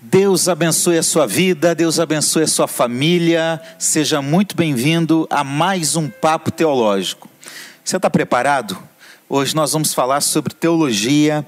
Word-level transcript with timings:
Deus 0.00 0.48
abençoe 0.48 0.96
a 0.96 1.02
sua 1.02 1.26
vida, 1.26 1.74
Deus 1.74 1.98
abençoe 1.98 2.44
a 2.44 2.46
sua 2.46 2.68
família. 2.68 3.60
Seja 3.80 4.22
muito 4.22 4.56
bem-vindo 4.56 5.26
a 5.28 5.42
mais 5.42 5.96
um 5.96 6.08
Papo 6.08 6.52
Teológico. 6.52 7.28
Você 7.84 7.96
está 7.96 8.08
preparado? 8.08 8.78
Hoje 9.28 9.56
nós 9.56 9.72
vamos 9.72 9.92
falar 9.92 10.20
sobre 10.20 10.54
teologia 10.54 11.44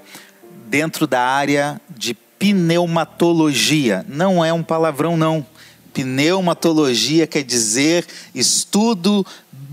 dentro 0.66 1.06
da 1.06 1.21
área 1.21 1.80
de 1.88 2.12
pneumatologia. 2.12 4.04
Não 4.08 4.44
é 4.44 4.53
um 4.53 4.64
palavrão, 4.64 5.17
não. 5.17 5.46
Pneumatologia 5.94 7.28
quer 7.28 7.44
dizer 7.44 8.04
estudo 8.35 9.24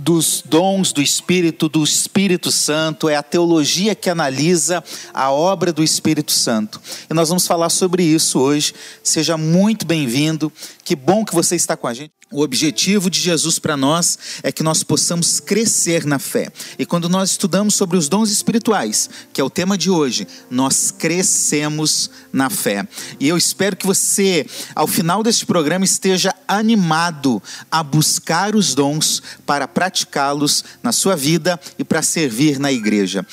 dos 0.07 0.41
dons 0.41 0.93
do 0.93 1.01
Espírito, 1.01 1.67
do 1.67 1.83
Espírito 1.83 2.49
Santo, 2.49 3.09
é 3.09 3.17
a 3.17 3.21
teologia 3.21 3.93
que 3.93 4.09
analisa 4.09 4.81
a 5.13 5.33
obra 5.33 5.73
do 5.73 5.83
Espírito 5.83 6.31
Santo. 6.31 6.79
E 7.09 7.13
nós 7.13 7.27
vamos 7.27 7.45
falar 7.45 7.67
sobre 7.67 8.03
isso 8.03 8.39
hoje. 8.39 8.73
Seja 9.03 9.35
muito 9.35 9.85
bem-vindo. 9.85 10.49
Que 10.85 10.95
bom 10.95 11.25
que 11.25 11.35
você 11.35 11.57
está 11.57 11.75
com 11.75 11.87
a 11.87 11.93
gente. 11.93 12.16
O 12.29 12.41
objetivo 12.41 13.09
de 13.09 13.21
Jesus 13.21 13.57
para 13.57 13.77
nós 13.77 14.19
é 14.43 14.51
que 14.51 14.61
nós 14.61 14.83
possamos 14.83 15.39
crescer 15.39 16.05
na 16.05 16.19
fé. 16.19 16.51
E 16.77 16.85
quando 16.85 17.07
nós 17.07 17.31
estudamos 17.31 17.75
sobre 17.75 17.97
os 17.97 18.09
dons 18.09 18.29
espirituais, 18.29 19.09
que 19.31 19.39
é 19.39 19.43
o 19.43 19.49
tema 19.49 19.77
de 19.77 19.89
hoje, 19.89 20.27
nós 20.51 20.91
crescemos 20.91 22.11
na 22.33 22.49
fé. 22.49 22.85
E 23.17 23.29
eu 23.29 23.37
espero 23.37 23.77
que 23.77 23.85
você, 23.85 24.45
ao 24.75 24.87
final 24.87 25.23
deste 25.23 25.45
programa, 25.45 25.85
esteja 25.85 26.35
animado 26.45 27.41
a 27.71 27.81
buscar 27.81 28.57
os 28.57 28.75
dons 28.75 29.23
para 29.45 29.65
praticá-los 29.65 30.65
na 30.83 30.91
sua 30.91 31.15
vida 31.15 31.57
e 31.79 31.83
para 31.85 32.01
servir 32.01 32.59
na 32.59 32.73
igreja. 32.73 33.25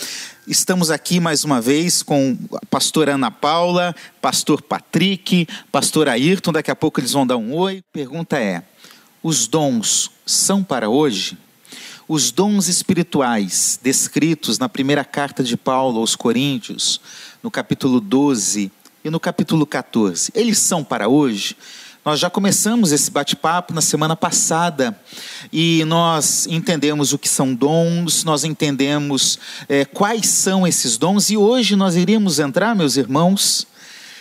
Estamos 0.46 0.90
aqui 0.92 1.18
mais 1.18 1.42
uma 1.42 1.60
vez 1.60 2.00
com 2.00 2.36
a 2.52 2.66
pastora 2.66 3.14
Ana 3.14 3.30
Paula, 3.30 3.92
pastor 4.20 4.62
Patrick, 4.62 5.48
pastor 5.72 6.08
Ayrton. 6.08 6.52
Daqui 6.52 6.70
a 6.70 6.76
pouco 6.76 7.00
eles 7.00 7.12
vão 7.12 7.26
dar 7.26 7.38
um 7.38 7.54
oi. 7.54 7.82
Pergunta 7.92 8.38
é: 8.38 8.62
os 9.24 9.46
dons 9.46 10.10
são 10.26 10.62
para 10.62 10.90
hoje? 10.90 11.38
Os 12.06 12.30
dons 12.30 12.68
espirituais 12.68 13.80
descritos 13.82 14.58
na 14.58 14.68
primeira 14.68 15.02
carta 15.02 15.42
de 15.42 15.56
Paulo 15.56 15.98
aos 15.98 16.14
Coríntios, 16.14 17.00
no 17.42 17.50
capítulo 17.50 18.02
12 18.02 18.70
e 19.02 19.08
no 19.08 19.18
capítulo 19.18 19.64
14, 19.64 20.30
eles 20.34 20.58
são 20.58 20.84
para 20.84 21.08
hoje? 21.08 21.56
Nós 22.04 22.20
já 22.20 22.28
começamos 22.28 22.92
esse 22.92 23.10
bate-papo 23.10 23.72
na 23.72 23.80
semana 23.80 24.14
passada 24.14 24.94
e 25.50 25.82
nós 25.86 26.46
entendemos 26.46 27.14
o 27.14 27.18
que 27.18 27.28
são 27.28 27.54
dons, 27.54 28.24
nós 28.24 28.44
entendemos 28.44 29.38
é, 29.70 29.86
quais 29.86 30.26
são 30.26 30.66
esses 30.66 30.98
dons 30.98 31.30
e 31.30 31.36
hoje 31.38 31.76
nós 31.76 31.96
iríamos 31.96 32.38
entrar, 32.38 32.76
meus 32.76 32.98
irmãos, 32.98 33.66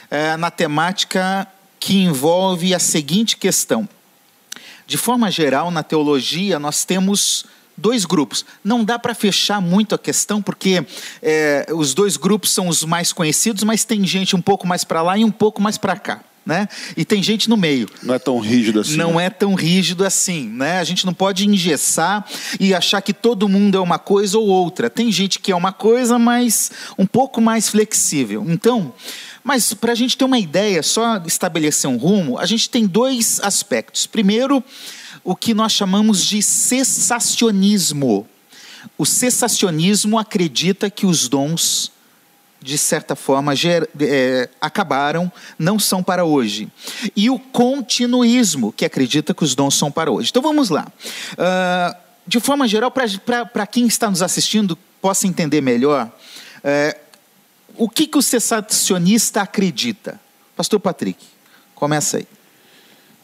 é, 0.10 0.38
na 0.38 0.50
temática 0.50 1.46
que 1.78 1.98
envolve 1.98 2.74
a 2.74 2.80
seguinte 2.80 3.36
questão: 3.36 3.90
de 4.94 4.98
forma 4.98 5.32
geral, 5.32 5.72
na 5.72 5.82
teologia, 5.82 6.60
nós 6.60 6.86
temos 6.86 7.48
dois 7.76 8.06
grupos. 8.06 8.46
Não 8.64 8.86
dá 8.86 9.00
para 9.00 9.16
fechar 9.16 9.60
muito 9.60 9.96
a 9.96 9.98
questão, 9.98 10.40
porque 10.40 10.86
é, 11.20 11.66
os 11.74 11.96
dois 11.96 12.16
grupos 12.16 12.52
são 12.52 12.68
os 12.68 12.84
mais 12.84 13.12
conhecidos, 13.12 13.64
mas 13.64 13.84
tem 13.84 14.06
gente 14.06 14.36
um 14.36 14.42
pouco 14.42 14.68
mais 14.68 14.84
para 14.84 15.02
lá 15.02 15.18
e 15.18 15.26
um 15.26 15.32
pouco 15.32 15.60
mais 15.60 15.80
para 15.80 15.96
cá. 15.96 16.24
Né? 16.46 16.70
E 16.96 17.04
tem 17.04 17.24
gente 17.24 17.50
no 17.50 17.58
meio. 17.58 17.90
Não 18.04 18.14
é 18.14 18.20
tão 18.20 18.38
rígido 18.38 18.82
assim. 18.82 18.98
Não 18.98 19.16
né? 19.16 19.26
é 19.26 19.30
tão 19.32 19.56
rígido 19.56 20.06
assim, 20.06 20.48
né? 20.48 20.78
A 20.78 20.84
gente 20.84 21.08
não 21.08 21.14
pode 21.14 21.48
engessar 21.50 22.24
e 22.60 22.76
achar 22.76 23.02
que 23.02 23.14
todo 23.14 23.50
mundo 23.50 23.78
é 23.78 23.82
uma 23.82 23.98
coisa 23.98 24.38
ou 24.38 24.46
outra. 24.46 24.92
Tem 24.92 25.12
gente 25.12 25.40
que 25.40 25.52
é 25.52 25.56
uma 25.56 25.74
coisa, 25.74 26.20
mas 26.20 26.70
um 27.00 27.06
pouco 27.08 27.42
mais 27.42 27.68
flexível. 27.68 28.46
Então, 28.48 28.94
mas 29.44 29.74
para 29.74 29.92
a 29.92 29.96
gente 29.96 30.18
ter 30.18 30.24
uma 30.24 30.40
ideia, 30.40 30.82
só 30.82 31.18
estabelecer 31.26 31.90
um 31.90 31.98
rumo, 31.98 32.40
a 32.40 32.46
gente 32.46 32.70
tem 32.70 32.86
dois 32.86 33.40
aspectos. 33.42 34.08
Primeiro, 34.08 34.64
o 35.24 35.36
que 35.36 35.54
nós 35.54 35.72
chamamos 35.72 36.24
de 36.24 36.42
cessacionismo. 36.42 38.28
O 38.98 39.06
cessacionismo 39.06 40.18
acredita 40.18 40.90
que 40.90 41.06
os 41.06 41.28
dons, 41.28 41.92
de 42.62 42.78
certa 42.78 43.16
forma, 43.16 43.56
ger, 43.56 43.90
é, 44.00 44.50
acabaram, 44.62 45.32
não 45.58 45.78
são 45.78 46.04
para 46.04 46.24
hoje. 46.24 46.70
E 47.16 47.30
o 47.30 47.38
continuismo, 47.38 48.72
que 48.72 48.86
acredita 48.86 49.34
que 49.34 49.44
os 49.44 49.56
dons 49.56 49.76
são 49.76 49.92
para 49.92 50.12
hoje. 50.12 50.30
Então 50.30 50.42
vamos 50.42 50.70
lá. 50.70 50.88
Uh, 51.34 51.96
de 52.26 52.40
forma 52.40 52.68
geral, 52.68 52.92
para 52.92 53.68
quem 53.68 53.88
está 53.88 54.10
nos 54.10 54.22
assistindo 54.22 54.78
possa 55.02 55.28
entender 55.28 55.60
melhor, 55.60 56.10
uh, 56.60 57.03
o 57.78 57.90
que, 57.90 58.08
que 58.08 58.18
o 58.18 58.22
cessacionista 58.22 59.42
acredita? 59.42 60.20
Pastor 60.56 60.80
Patrick, 60.80 61.24
começa 61.74 62.18
aí. 62.18 62.28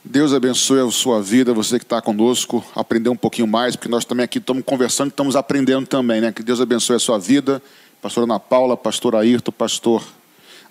Deus 0.03 0.33
abençoe 0.33 0.79
a 0.79 0.89
sua 0.91 1.21
vida, 1.21 1.53
você 1.53 1.77
que 1.77 1.85
está 1.85 2.01
conosco, 2.01 2.65
aprender 2.73 3.09
um 3.09 3.15
pouquinho 3.15 3.47
mais, 3.47 3.75
porque 3.75 3.89
nós 3.89 4.05
também 4.05 4.23
aqui 4.23 4.37
estamos 4.37 4.63
conversando, 4.65 5.09
estamos 5.09 5.35
aprendendo 5.35 5.85
também, 5.85 6.21
né? 6.21 6.31
Que 6.31 6.41
Deus 6.41 6.61
abençoe 6.61 6.95
a 6.95 6.99
sua 6.99 7.19
vida, 7.19 7.61
pastor 8.01 8.23
Ana 8.23 8.39
Paula, 8.39 8.77
pastor 8.77 9.15
Ayrton, 9.15 9.51
pastor 9.51 10.03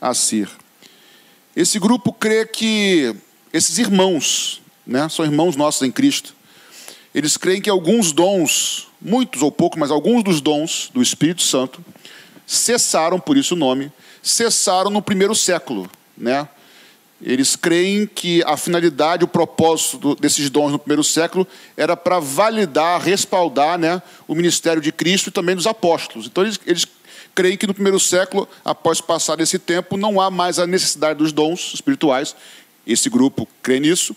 Assir. 0.01 0.49
Esse 1.55 1.79
grupo 1.79 2.13
crê 2.13 2.47
que 2.47 3.15
esses 3.53 3.79
irmãos, 3.79 4.63
né, 4.87 5.09
são 5.09 5.25
irmãos 5.25 5.57
nossos 5.57 5.83
em 5.83 5.91
Cristo, 5.91 6.35
eles 7.15 7.37
creem 7.37 7.61
que 7.61 7.71
alguns 7.71 8.13
dons, 8.13 8.89
muitos 9.01 9.43
ou 9.43 9.51
poucos, 9.51 9.79
mas 9.79 9.91
alguns 9.91 10.23
dos 10.23 10.41
dons 10.41 10.91
do 10.93 11.03
Espírito 11.03 11.43
Santo, 11.43 11.85
cessaram, 12.49 13.21
por 13.21 13.37
isso 13.37 13.55
o 13.55 13.59
nome, 13.59 13.93
cessaram 14.23 14.91
no 14.91 15.03
primeiro 15.03 15.35
século. 15.35 15.89
Né? 16.17 16.49
Eles 17.21 17.55
creem 17.55 18.07
que 18.07 18.43
a 18.45 18.57
finalidade, 18.57 19.23
o 19.23 19.29
propósito 19.29 20.15
desses 20.15 20.49
dons 20.49 20.73
no 20.73 20.79
primeiro 20.79 21.05
século 21.05 21.47
era 21.77 21.95
para 21.95 22.19
validar, 22.19 23.01
respaldar 23.01 23.79
né, 23.79 24.03
o 24.27 24.35
ministério 24.35 24.81
de 24.81 24.91
Cristo 24.91 25.29
e 25.29 25.31
também 25.31 25.55
dos 25.55 25.67
apóstolos. 25.67 26.27
Então 26.27 26.43
eles, 26.43 26.59
eles 26.65 26.87
creem 27.35 27.57
que 27.57 27.67
no 27.67 27.75
primeiro 27.75 28.01
século, 28.01 28.49
após 28.65 29.01
passar 29.01 29.39
esse 29.41 29.59
tempo, 29.59 29.97
não 29.97 30.21
há 30.21 30.31
mais 30.31 30.59
a 30.59 30.67
necessidade 30.67 31.19
dos 31.19 31.33
dons 31.33 31.73
espirituais. 31.75 32.35
Esse 32.87 33.11
grupo 33.11 33.47
crê 33.63 33.79
nisso. 33.79 34.17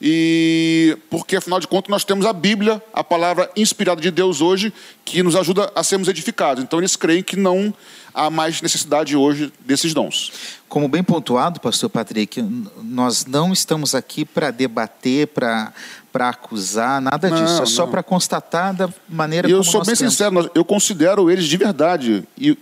E 0.00 0.96
porque 1.10 1.36
afinal 1.36 1.60
de 1.60 1.68
contas 1.68 1.90
nós 1.90 2.04
temos 2.04 2.24
a 2.24 2.32
Bíblia, 2.32 2.82
a 2.92 3.04
palavra 3.04 3.50
inspirada 3.54 4.00
de 4.00 4.10
Deus 4.10 4.40
hoje, 4.40 4.72
que 5.04 5.22
nos 5.22 5.36
ajuda 5.36 5.70
a 5.74 5.84
sermos 5.84 6.08
edificados. 6.08 6.62
Então 6.62 6.78
eles 6.78 6.96
creem 6.96 7.22
que 7.22 7.36
não 7.36 7.74
há 8.14 8.30
mais 8.30 8.62
necessidade 8.62 9.14
hoje 9.14 9.52
desses 9.60 9.92
dons. 9.92 10.32
Como 10.68 10.88
bem 10.88 11.02
pontuado, 11.02 11.60
pastor 11.60 11.90
Patrick, 11.90 12.40
nós 12.82 13.26
não 13.26 13.52
estamos 13.52 13.94
aqui 13.94 14.24
para 14.24 14.50
debater, 14.50 15.26
para 15.28 15.72
para 16.12 16.28
acusar, 16.28 17.00
nada 17.00 17.30
disso. 17.30 17.54
Não, 17.54 17.62
é 17.62 17.66
só 17.66 17.86
para 17.86 18.02
constatar 18.02 18.74
da 18.74 18.88
maneira 19.08 19.46
e 19.48 19.52
como 19.52 19.60
eu 19.60 19.64
sou 19.64 19.84
bem 19.84 19.94
sincero, 19.94 20.50
eu 20.54 20.64
considero 20.64 21.30
eles 21.30 21.44
de 21.44 21.56
verdade. 21.56 22.24
E 22.36 22.58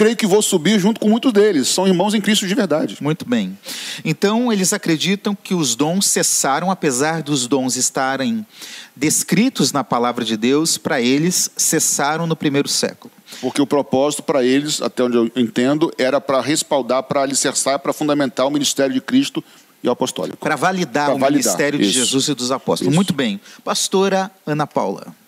creio 0.00 0.16
que 0.16 0.26
vou 0.26 0.40
subir 0.40 0.80
junto 0.80 0.98
com 0.98 1.10
muitos 1.10 1.30
deles. 1.30 1.68
São 1.68 1.86
irmãos 1.86 2.14
em 2.14 2.22
Cristo 2.22 2.46
de 2.46 2.54
verdade. 2.54 2.96
Muito 3.02 3.28
bem. 3.28 3.58
Então, 4.02 4.50
eles 4.50 4.72
acreditam 4.72 5.34
que 5.34 5.52
os 5.52 5.74
dons 5.74 6.06
cessaram, 6.06 6.70
apesar 6.70 7.22
dos 7.22 7.46
dons 7.46 7.76
estarem 7.76 8.46
descritos 8.96 9.72
na 9.72 9.84
palavra 9.84 10.24
de 10.24 10.38
Deus, 10.38 10.78
para 10.78 11.02
eles 11.02 11.50
cessaram 11.54 12.26
no 12.26 12.34
primeiro 12.34 12.66
século. 12.66 13.12
Porque 13.42 13.60
o 13.60 13.66
propósito 13.66 14.22
para 14.22 14.42
eles, 14.42 14.80
até 14.80 15.04
onde 15.04 15.18
eu 15.18 15.30
entendo, 15.36 15.92
era 15.98 16.18
para 16.18 16.40
respaldar, 16.40 17.02
para 17.02 17.20
alicerçar, 17.20 17.78
para 17.78 17.92
fundamentar 17.92 18.46
o 18.46 18.50
ministério 18.50 18.94
de 18.94 19.02
Cristo 19.02 19.44
e 19.84 19.88
o 19.88 19.90
apostólico. 19.90 20.38
Para 20.38 20.56
validar 20.56 21.08
pra 21.08 21.14
o 21.14 21.18
validar. 21.18 21.30
ministério 21.30 21.78
Isso. 21.78 21.92
de 21.92 21.98
Jesus 21.98 22.28
e 22.28 22.34
dos 22.34 22.50
apóstolos. 22.50 22.90
Isso. 22.90 22.96
Muito 22.96 23.12
bem. 23.12 23.38
Pastora 23.62 24.30
Ana 24.46 24.66
Paula. 24.66 25.19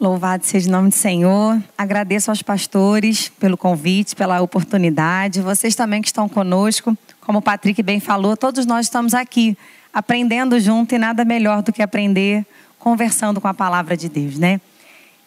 Louvado 0.00 0.46
seja 0.46 0.68
o 0.68 0.70
nome 0.70 0.90
do 0.90 0.94
Senhor. 0.94 1.60
Agradeço 1.76 2.30
aos 2.30 2.40
pastores 2.40 3.30
pelo 3.30 3.56
convite, 3.56 4.14
pela 4.14 4.40
oportunidade. 4.40 5.40
Vocês 5.40 5.74
também 5.74 6.00
que 6.00 6.06
estão 6.06 6.28
conosco, 6.28 6.96
como 7.20 7.40
o 7.40 7.42
Patrick 7.42 7.82
bem 7.82 7.98
falou, 7.98 8.36
todos 8.36 8.64
nós 8.64 8.86
estamos 8.86 9.12
aqui 9.12 9.58
aprendendo 9.92 10.60
junto 10.60 10.94
e 10.94 10.98
nada 10.98 11.24
melhor 11.24 11.62
do 11.62 11.72
que 11.72 11.82
aprender 11.82 12.46
conversando 12.78 13.40
com 13.40 13.48
a 13.48 13.54
palavra 13.54 13.96
de 13.96 14.08
Deus, 14.08 14.38
né? 14.38 14.60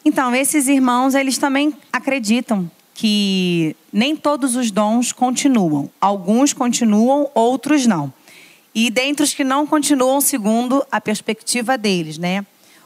Então, 0.06 0.34
esses 0.34 0.70
irmãos, 0.70 1.16
eles 1.16 1.38
também 1.38 1.76
acreditam 1.92 2.72
que 2.94 3.76
nem 3.92 4.16
todos 4.16 4.56
os 4.56 4.72
dons 4.72 5.12
continuam. 5.12 5.90
Alguns 6.00 6.54
continuam, 6.54 7.30
outros 7.36 7.86
não. 7.86 8.12
E 8.74 8.90
dentre 8.90 9.26
os 9.26 9.34
que 9.34 9.44
não 9.44 9.68
continuam, 9.68 10.22
segundo 10.22 10.82
a 10.90 11.02
perspectiva 11.02 11.78
deles, 11.78 12.18
né? 12.18 12.46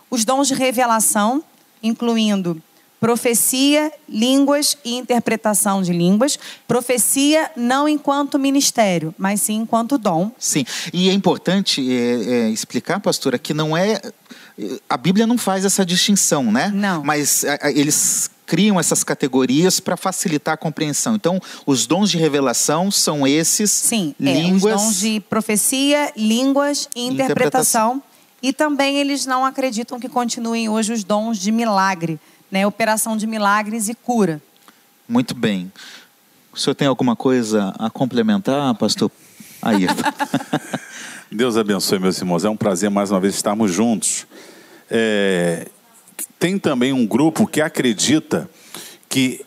Os 0.10 0.26
dons 0.26 0.48
de 0.48 0.56
revelação, 0.56 1.44
incluindo 1.86 2.62
profecia, 3.00 3.92
línguas 4.10 4.78
e 4.84 4.96
interpretação 4.96 5.82
de 5.82 5.92
línguas. 5.92 6.40
Profecia 6.68 7.52
não 7.56 7.88
enquanto 7.88 8.40
ministério, 8.40 9.14
mas 9.18 9.42
sim 9.42 9.58
enquanto 9.58 9.98
dom. 9.98 10.32
Sim, 10.40 10.66
e 10.92 11.10
é 11.10 11.14
importante 11.14 11.82
é, 11.88 12.48
é, 12.48 12.50
explicar, 12.50 13.00
pastora, 13.00 13.38
que 13.38 13.54
não 13.54 13.78
é 13.78 14.02
a 14.90 14.96
Bíblia 14.96 15.28
não 15.28 15.38
faz 15.38 15.66
essa 15.66 15.86
distinção, 15.86 16.52
né? 16.52 16.72
Não. 16.74 17.04
Mas 17.04 17.44
eles 17.76 18.30
criam 18.46 18.80
essas 18.80 19.04
categorias 19.04 19.80
para 19.80 19.98
facilitar 19.98 20.54
a 20.54 20.58
compreensão. 20.58 21.16
Então, 21.16 21.42
os 21.66 21.86
dons 21.86 22.10
de 22.10 22.18
revelação 22.18 22.90
são 22.90 23.28
esses. 23.28 23.70
Sim, 23.70 24.16
línguas, 24.20 24.74
é, 24.74 24.76
os 24.76 24.82
dons 24.82 25.00
de 25.00 25.20
profecia, 25.20 26.14
línguas 26.16 26.88
e 26.96 27.08
interpretação. 27.08 27.98
interpretação. 27.98 28.15
E 28.46 28.54
também 28.54 28.98
eles 28.98 29.26
não 29.26 29.44
acreditam 29.44 30.00
que 30.00 30.08
continuem 30.08 30.70
hoje 30.70 30.94
os 30.94 31.04
dons 31.04 31.40
de 31.40 31.52
milagre, 31.52 32.20
né? 32.52 32.68
operação 32.68 33.18
de 33.18 33.26
milagres 33.26 33.90
e 33.90 33.96
cura. 33.96 34.40
Muito 35.10 35.34
bem. 35.34 35.74
O 36.54 36.60
senhor 36.60 36.76
tem 36.76 36.88
alguma 36.88 37.16
coisa 37.16 37.74
a 37.80 37.90
complementar, 37.90 38.76
pastor 38.76 39.10
Ayrton? 39.64 39.96
Deus 41.32 41.58
abençoe, 41.58 41.98
meus 41.98 42.20
irmãos. 42.20 42.46
É 42.46 42.50
um 42.50 42.56
prazer 42.56 42.88
mais 42.92 43.10
uma 43.10 43.20
vez 43.20 43.34
estarmos 43.34 43.74
juntos. 43.74 44.28
É, 44.92 45.68
tem 46.38 46.60
também 46.60 46.94
um 46.94 47.08
grupo 47.08 47.48
que 47.48 47.62
acredita 47.62 48.48
que 49.10 49.44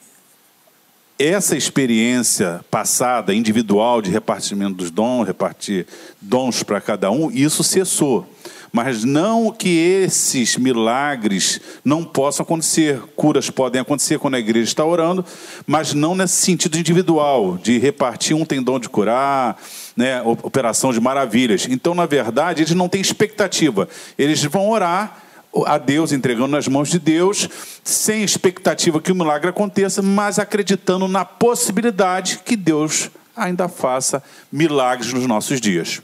essa 1.16 1.56
experiência 1.56 2.64
passada, 2.68 3.32
individual, 3.32 4.02
de 4.02 4.10
repartimento 4.10 4.74
dos 4.74 4.90
dons, 4.90 5.24
repartir 5.24 5.86
dons 6.20 6.64
para 6.64 6.80
cada 6.80 7.12
um, 7.12 7.30
isso 7.30 7.62
cessou. 7.62 8.28
Mas 8.72 9.04
não 9.04 9.50
que 9.50 9.68
esses 9.68 10.56
milagres 10.56 11.60
não 11.84 12.04
possam 12.04 12.44
acontecer. 12.44 13.00
Curas 13.16 13.50
podem 13.50 13.80
acontecer 13.80 14.18
quando 14.18 14.34
a 14.34 14.38
igreja 14.38 14.64
está 14.64 14.84
orando, 14.84 15.24
mas 15.66 15.94
não 15.94 16.14
nesse 16.14 16.36
sentido 16.36 16.78
individual, 16.78 17.56
de 17.56 17.78
repartir 17.78 18.36
um 18.36 18.44
tem 18.44 18.62
dom 18.62 18.78
de 18.78 18.88
curar, 18.88 19.60
né, 19.96 20.22
operação 20.22 20.92
de 20.92 21.00
maravilhas. 21.00 21.66
Então, 21.68 21.94
na 21.94 22.06
verdade, 22.06 22.62
eles 22.62 22.74
não 22.74 22.88
têm 22.88 23.00
expectativa. 23.00 23.88
Eles 24.18 24.42
vão 24.44 24.68
orar 24.68 25.22
a 25.66 25.78
Deus, 25.78 26.12
entregando 26.12 26.48
nas 26.48 26.68
mãos 26.68 26.90
de 26.90 26.98
Deus, 26.98 27.48
sem 27.82 28.22
expectativa 28.22 29.00
que 29.00 29.10
o 29.10 29.14
milagre 29.14 29.48
aconteça, 29.48 30.02
mas 30.02 30.38
acreditando 30.38 31.08
na 31.08 31.24
possibilidade 31.24 32.40
que 32.44 32.54
Deus 32.54 33.10
ainda 33.34 33.68
faça 33.68 34.22
milagres 34.52 35.12
nos 35.12 35.26
nossos 35.26 35.60
dias. 35.60 36.02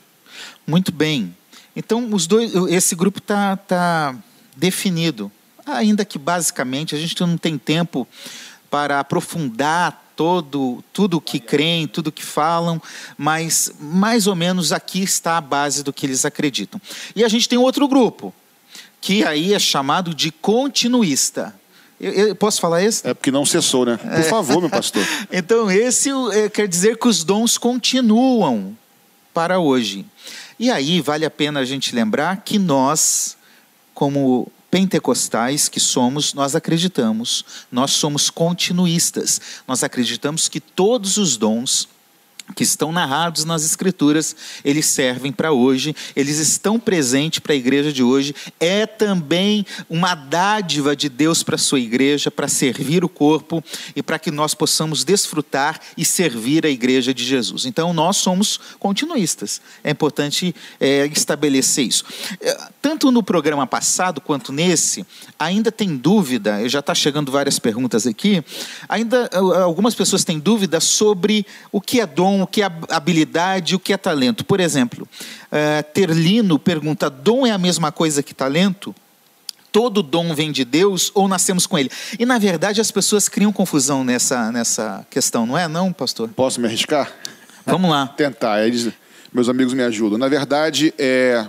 Muito 0.67 0.91
bem. 0.93 1.35
Então, 1.77 2.09
os 2.13 2.27
dois, 2.27 2.55
esse 2.71 2.95
grupo 2.95 3.19
está 3.19 3.57
tá 3.57 4.15
definido. 4.57 5.31
Ainda 5.67 6.05
que 6.05 6.19
basicamente 6.19 6.95
a 6.95 6.99
gente 6.99 7.19
não 7.21 7.37
tem 7.37 7.57
tempo 7.57 8.07
para 8.71 9.01
aprofundar 9.01 10.03
todo 10.17 10.83
tudo 10.93 11.17
o 11.17 11.21
que 11.21 11.41
creem, 11.41 11.87
tudo 11.87 12.09
o 12.09 12.13
que 12.13 12.23
falam, 12.25 12.81
mas 13.17 13.73
mais 13.81 14.27
ou 14.27 14.35
menos 14.35 14.73
aqui 14.73 15.03
está 15.03 15.37
a 15.37 15.41
base 15.41 15.83
do 15.83 15.93
que 15.93 16.07
eles 16.07 16.25
acreditam. 16.25 16.81
E 17.17 17.25
a 17.25 17.29
gente 17.29 17.49
tem 17.49 17.59
outro 17.59 17.89
grupo, 17.89 18.33
que 19.01 19.25
aí 19.25 19.53
é 19.53 19.59
chamado 19.59 20.15
de 20.15 20.31
continuista. 20.31 21.55
Eu, 22.01 22.13
eu, 22.13 22.35
posso 22.37 22.61
falar 22.61 22.83
esse? 22.83 23.07
É 23.07 23.15
porque 23.15 23.31
não 23.31 23.47
cessou, 23.47 23.87
né? 23.87 23.97
Por 23.97 24.13
é. 24.13 24.23
favor, 24.25 24.61
meu 24.61 24.71
pastor. 24.71 25.05
então, 25.33 25.71
esse 25.71 26.11
é, 26.33 26.49
quer 26.49 26.69
dizer 26.69 26.99
que 26.99 27.09
os 27.09 27.25
dons 27.25 27.57
continuam 27.57 28.77
para 29.33 29.59
hoje. 29.59 30.05
E 30.59 30.71
aí 30.71 31.01
vale 31.01 31.25
a 31.25 31.31
pena 31.31 31.61
a 31.61 31.65
gente 31.65 31.95
lembrar 31.95 32.39
que 32.39 32.59
nós, 32.59 33.37
como 33.93 34.51
pentecostais 34.71 35.69
que 35.69 35.79
somos, 35.79 36.35
nós 36.35 36.57
acreditamos, 36.57 37.45
nós 37.71 37.93
somos 37.93 38.29
continuistas. 38.29 39.41
Nós 39.69 39.85
acreditamos 39.85 40.49
que 40.49 40.61
todos 40.61 41.17
os 41.17 41.37
dons 41.37 41.89
que 42.55 42.63
estão 42.63 42.93
narrados 42.93 43.45
nas 43.45 43.65
Escrituras, 43.65 44.37
eles 44.65 44.87
servem 44.87 45.33
para 45.33 45.53
hoje, 45.53 45.95
eles 46.15 46.39
estão 46.39 46.79
presentes 46.79 47.39
para 47.39 47.53
a 47.53 47.57
igreja 47.57 47.93
de 47.93 48.03
hoje. 48.03 48.35
É 48.61 48.87
também 48.87 49.65
uma 49.89 50.15
dádiva 50.15 50.95
de 50.95 51.09
Deus 51.09 51.43
para 51.43 51.55
a 51.55 51.59
sua 51.59 51.81
igreja, 51.81 52.31
para 52.31 52.47
servir 52.47 53.05
o 53.05 53.09
corpo 53.09 53.65
e 53.97 54.03
para 54.03 54.19
que 54.19 54.31
nós 54.31 54.55
possamos 54.55 55.05
desfrutar 55.05 55.81
e 55.97 56.05
servir 56.05 56.67
a 56.67 56.69
igreja 56.69 57.15
de 57.15 57.25
Jesus. 57.25 57.65
Então, 57.65 57.93
nós 57.93 58.19
somos 58.19 58.61
continuistas. 58.79 59.61
É 59.83 59.91
importante 59.91 60.55
é, 60.79 61.07
estabelecer 61.07 61.87
isso. 61.87 62.05
É, 62.41 62.57
tanto 62.83 63.11
no 63.11 63.23
programa 63.23 63.67
passado 63.67 64.21
quanto 64.21 64.53
nesse, 64.53 65.05
ainda 65.39 65.73
tem 65.73 65.97
dúvida, 65.97 66.69
já 66.69 66.81
está 66.81 66.95
chegando 66.95 67.33
várias 67.33 67.59
perguntas 67.59 68.07
aqui, 68.07 68.45
ainda 68.89 69.31
algumas 69.63 69.95
pessoas 69.95 70.25
têm 70.25 70.39
dúvida 70.39 70.79
sobre 70.79 71.47
o 71.73 71.81
que 71.81 72.01
é 72.01 72.07
dom 72.07 72.35
dom, 72.35 72.44
o 72.45 72.47
que 72.47 72.63
é 72.63 72.71
habilidade, 72.91 73.75
o 73.75 73.79
que 73.79 73.93
é 73.93 73.97
talento. 73.97 74.45
Por 74.45 74.61
exemplo, 74.61 75.09
uh, 75.47 75.83
Terlino 75.93 76.59
pergunta: 76.59 77.11
dom 77.11 77.47
é 77.47 77.51
a 77.51 77.59
mesma 77.59 77.91
coisa 77.91 78.23
que 78.23 78.35
talento? 78.35 78.95
Todo 79.73 80.05
dom 80.05 80.35
vem 80.35 80.53
de 80.53 80.65
Deus 80.65 81.11
ou 81.15 81.27
nascemos 81.27 81.67
com 81.67 81.77
ele? 81.77 81.91
E 82.17 82.25
na 82.25 82.39
verdade 82.39 82.81
as 82.81 82.93
pessoas 82.93 83.29
criam 83.29 83.53
confusão 83.53 84.05
nessa, 84.05 84.53
nessa 84.53 85.05
questão, 85.11 85.47
não 85.47 85.59
é, 85.59 85.67
não, 85.67 85.93
pastor? 85.93 86.29
Posso 86.29 86.61
me 86.61 86.69
arriscar? 86.69 87.11
Vamos 87.67 87.91
lá. 87.91 88.07
Tentar. 88.17 88.65
Eles, 88.65 88.93
meus 89.33 89.49
amigos 89.49 89.75
me 89.75 89.83
ajudam. 89.83 90.17
Na 90.17 90.29
verdade, 90.29 90.95
é 90.97 91.45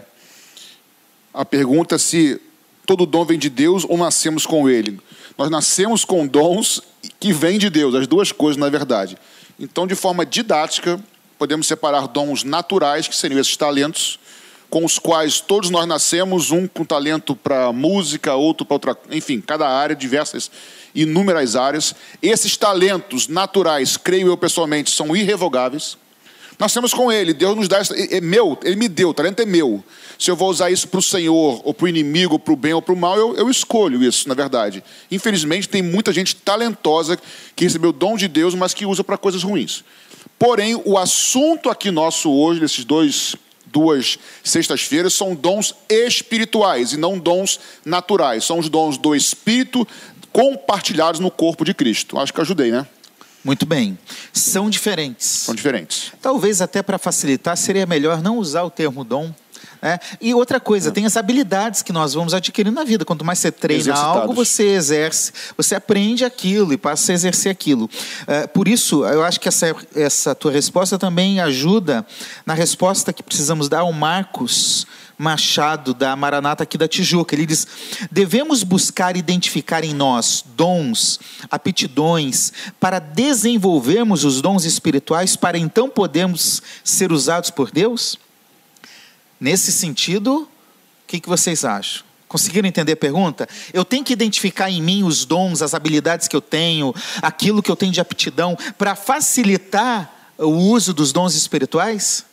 a 1.32 1.46
pergunta 1.46 2.00
se 2.00 2.42
todo 2.86 3.06
dom 3.06 3.26
vem 3.26 3.38
de 3.38 3.50
Deus 3.50 3.86
ou 3.88 3.98
nascemos 3.98 4.46
com 4.46 4.68
ele. 4.68 5.00
Nós 5.38 5.52
nascemos 5.52 6.04
com 6.06 6.26
dons 6.26 6.82
que 7.20 7.34
vêm 7.34 7.60
de 7.60 7.70
Deus, 7.70 7.94
as 7.94 8.08
duas 8.08 8.32
coisas, 8.32 8.58
na 8.58 8.70
verdade. 8.70 9.18
Então, 9.60 9.88
de 9.88 9.96
forma 9.96 10.26
didática, 10.26 11.00
podemos 11.38 11.68
separar 11.68 12.08
dons 12.08 12.44
naturais, 12.44 13.08
que 13.08 13.16
seriam 13.16 13.40
esses 13.40 13.56
talentos, 13.56 14.20
com 14.70 14.84
os 14.84 15.00
quais 15.00 15.40
todos 15.40 15.70
nós 15.70 15.88
nascemos, 15.88 16.52
um 16.52 16.68
com 16.68 16.84
talento 16.84 17.36
para 17.36 17.72
música, 17.72 18.34
outro 18.36 18.66
para 18.66 18.76
outra, 18.76 18.98
enfim, 19.12 19.40
cada 19.40 19.68
área, 19.68 19.96
diversas, 19.96 20.52
inúmeras 20.94 21.56
áreas. 21.56 21.96
Esses 22.22 22.58
talentos 22.58 23.28
naturais, 23.28 23.96
creio 23.96 24.28
eu 24.28 24.38
pessoalmente, 24.38 24.92
são 24.92 25.16
irrevogáveis. 25.16 25.98
Nós 26.58 26.74
temos 26.74 26.94
com 26.94 27.12
ele, 27.12 27.34
Deus 27.34 27.56
nos 27.56 27.68
dá, 27.68 27.82
é 28.10 28.22
meu, 28.22 28.58
ele 28.64 28.76
me 28.76 28.88
deu, 28.88 29.10
o 29.10 29.14
talento 29.14 29.42
é 29.42 29.46
meu. 29.46 29.84
Se 30.18 30.32
eu 30.32 30.36
vou 30.36 30.50
usar 30.50 30.72
isso 30.72 30.88
para 30.88 31.00
o 31.00 31.04
Senhor, 31.04 31.62
ou 31.64 31.74
para 31.74 31.86
o 31.86 31.88
inimigo, 31.88 32.40
para 32.40 32.54
o 32.54 32.56
bem, 32.56 32.74
ou 32.74 32.82
para 32.82 32.94
o 32.94 32.98
mal, 32.98 33.18
eu, 33.18 33.36
eu 33.36 33.50
escolho 33.50 34.02
isso, 34.02 34.30
na 34.30 34.34
verdade. 34.34 34.84
Infelizmente, 35.12 35.68
tem 35.68 35.82
muita 35.82 36.14
gente 36.14 36.36
talentosa 36.36 37.20
que 37.56 37.66
recebeu 37.66 37.90
o 37.90 37.94
dom 37.94 38.16
de 38.16 38.28
Deus, 38.28 38.56
mas 38.56 38.74
que 38.74 38.86
usa 38.86 39.04
para 39.04 39.18
coisas 39.18 39.44
ruins. 39.44 39.84
Porém, 40.40 40.82
o 40.86 40.98
assunto 40.98 41.70
aqui 41.70 41.92
nosso 41.92 42.32
hoje, 42.32 42.60
desses 42.60 42.86
dois 42.86 43.36
duas 43.66 44.18
sextas-feiras, 44.42 45.14
são 45.14 45.36
dons 45.36 45.76
espirituais 45.90 46.94
e 46.94 46.98
não 46.98 47.20
dons 47.20 47.60
naturais. 47.84 48.46
São 48.46 48.60
os 48.60 48.70
dons 48.70 48.98
do 48.98 49.14
Espírito 49.14 49.86
compartilhados 50.32 51.20
no 51.20 51.30
corpo 51.30 51.66
de 51.66 51.74
Cristo. 51.74 52.18
Acho 52.18 52.34
que 52.34 52.40
ajudei, 52.40 52.72
né? 52.72 52.88
Muito 53.46 53.64
bem. 53.64 53.96
São 54.34 54.72
diferentes. 54.72 55.28
São 55.28 55.54
diferentes. 55.54 56.12
Talvez 56.20 56.62
até 56.62 56.82
para 56.82 56.98
facilitar 56.98 57.56
seria 57.56 57.86
melhor 57.86 58.20
não 58.20 58.40
usar 58.40 58.64
o 58.64 58.72
termo 58.72 59.04
dom. 59.04 59.32
É. 59.84 60.00
E 60.20 60.34
outra 60.34 60.60
coisa, 60.60 60.90
é. 60.90 60.92
tem 60.92 61.06
as 61.06 61.16
habilidades 61.16 61.84
que 61.84 61.94
nós 61.94 62.16
vamos 62.16 62.34
adquirindo 62.34 62.76
na 62.76 62.84
vida. 62.84 63.06
Quanto 63.06 63.24
mais 63.24 63.38
você 63.38 63.52
treina 63.52 63.94
algo, 63.94 64.34
você 64.34 64.70
exerce, 64.70 65.32
você 65.56 65.76
aprende 65.76 66.26
aquilo 66.26 66.74
e 66.74 66.78
passa 66.78 67.12
a 67.12 67.14
exercer 67.14 67.52
aquilo. 67.52 67.88
É, 68.26 68.48
por 68.48 68.68
isso, 68.68 69.06
eu 69.06 69.24
acho 69.24 69.40
que 69.40 69.48
essa, 69.48 69.76
essa 69.96 70.34
tua 70.34 70.52
resposta 70.52 70.98
também 70.98 71.40
ajuda 71.40 72.04
na 72.48 72.56
resposta 72.56 73.14
que 73.14 73.22
precisamos 73.22 73.70
dar 73.70 73.82
ao 73.82 73.94
Marcos 73.94 74.88
Machado, 75.18 75.94
da 75.94 76.16
Maranata 76.16 76.64
aqui 76.64 76.78
da 76.78 76.88
Tijuca. 76.88 77.34
Ele 77.36 77.46
diz: 77.46 77.68
devemos 78.12 78.64
buscar 78.64 79.16
identificar 79.16 79.84
em 79.84 79.94
nós 79.94 80.44
dons, 80.56 81.20
aptidões, 81.50 82.52
para 82.80 83.00
desenvolvermos 83.00 84.24
os 84.24 84.42
dons 84.42 84.66
espirituais, 84.66 85.36
para 85.36 85.58
então 85.58 85.90
podermos 85.90 86.62
ser 86.84 87.12
usados 87.12 87.50
por 87.50 87.72
Deus? 87.72 88.18
Nesse 89.40 89.72
sentido, 89.72 90.42
o 90.42 90.48
que, 91.08 91.20
que 91.20 91.30
vocês 91.30 91.64
acham? 91.64 92.04
Conseguiram 92.28 92.68
entender 92.68 92.94
a 92.94 92.98
pergunta? 92.98 93.48
Eu 93.72 93.86
tenho 93.86 94.04
que 94.04 94.12
identificar 94.12 94.70
em 94.70 94.82
mim 94.82 95.04
os 95.04 95.24
dons, 95.24 95.62
as 95.62 95.74
habilidades 95.74 96.28
que 96.28 96.36
eu 96.36 96.42
tenho, 96.42 96.94
aquilo 97.22 97.62
que 97.62 97.72
eu 97.72 97.76
tenho 97.76 97.92
de 97.92 98.02
aptidão, 98.02 98.58
para 98.78 98.96
facilitar 98.96 100.12
o 100.38 100.50
uso 100.50 100.94
dos 100.94 101.12
dons 101.12 101.36
espirituais? 101.36 102.26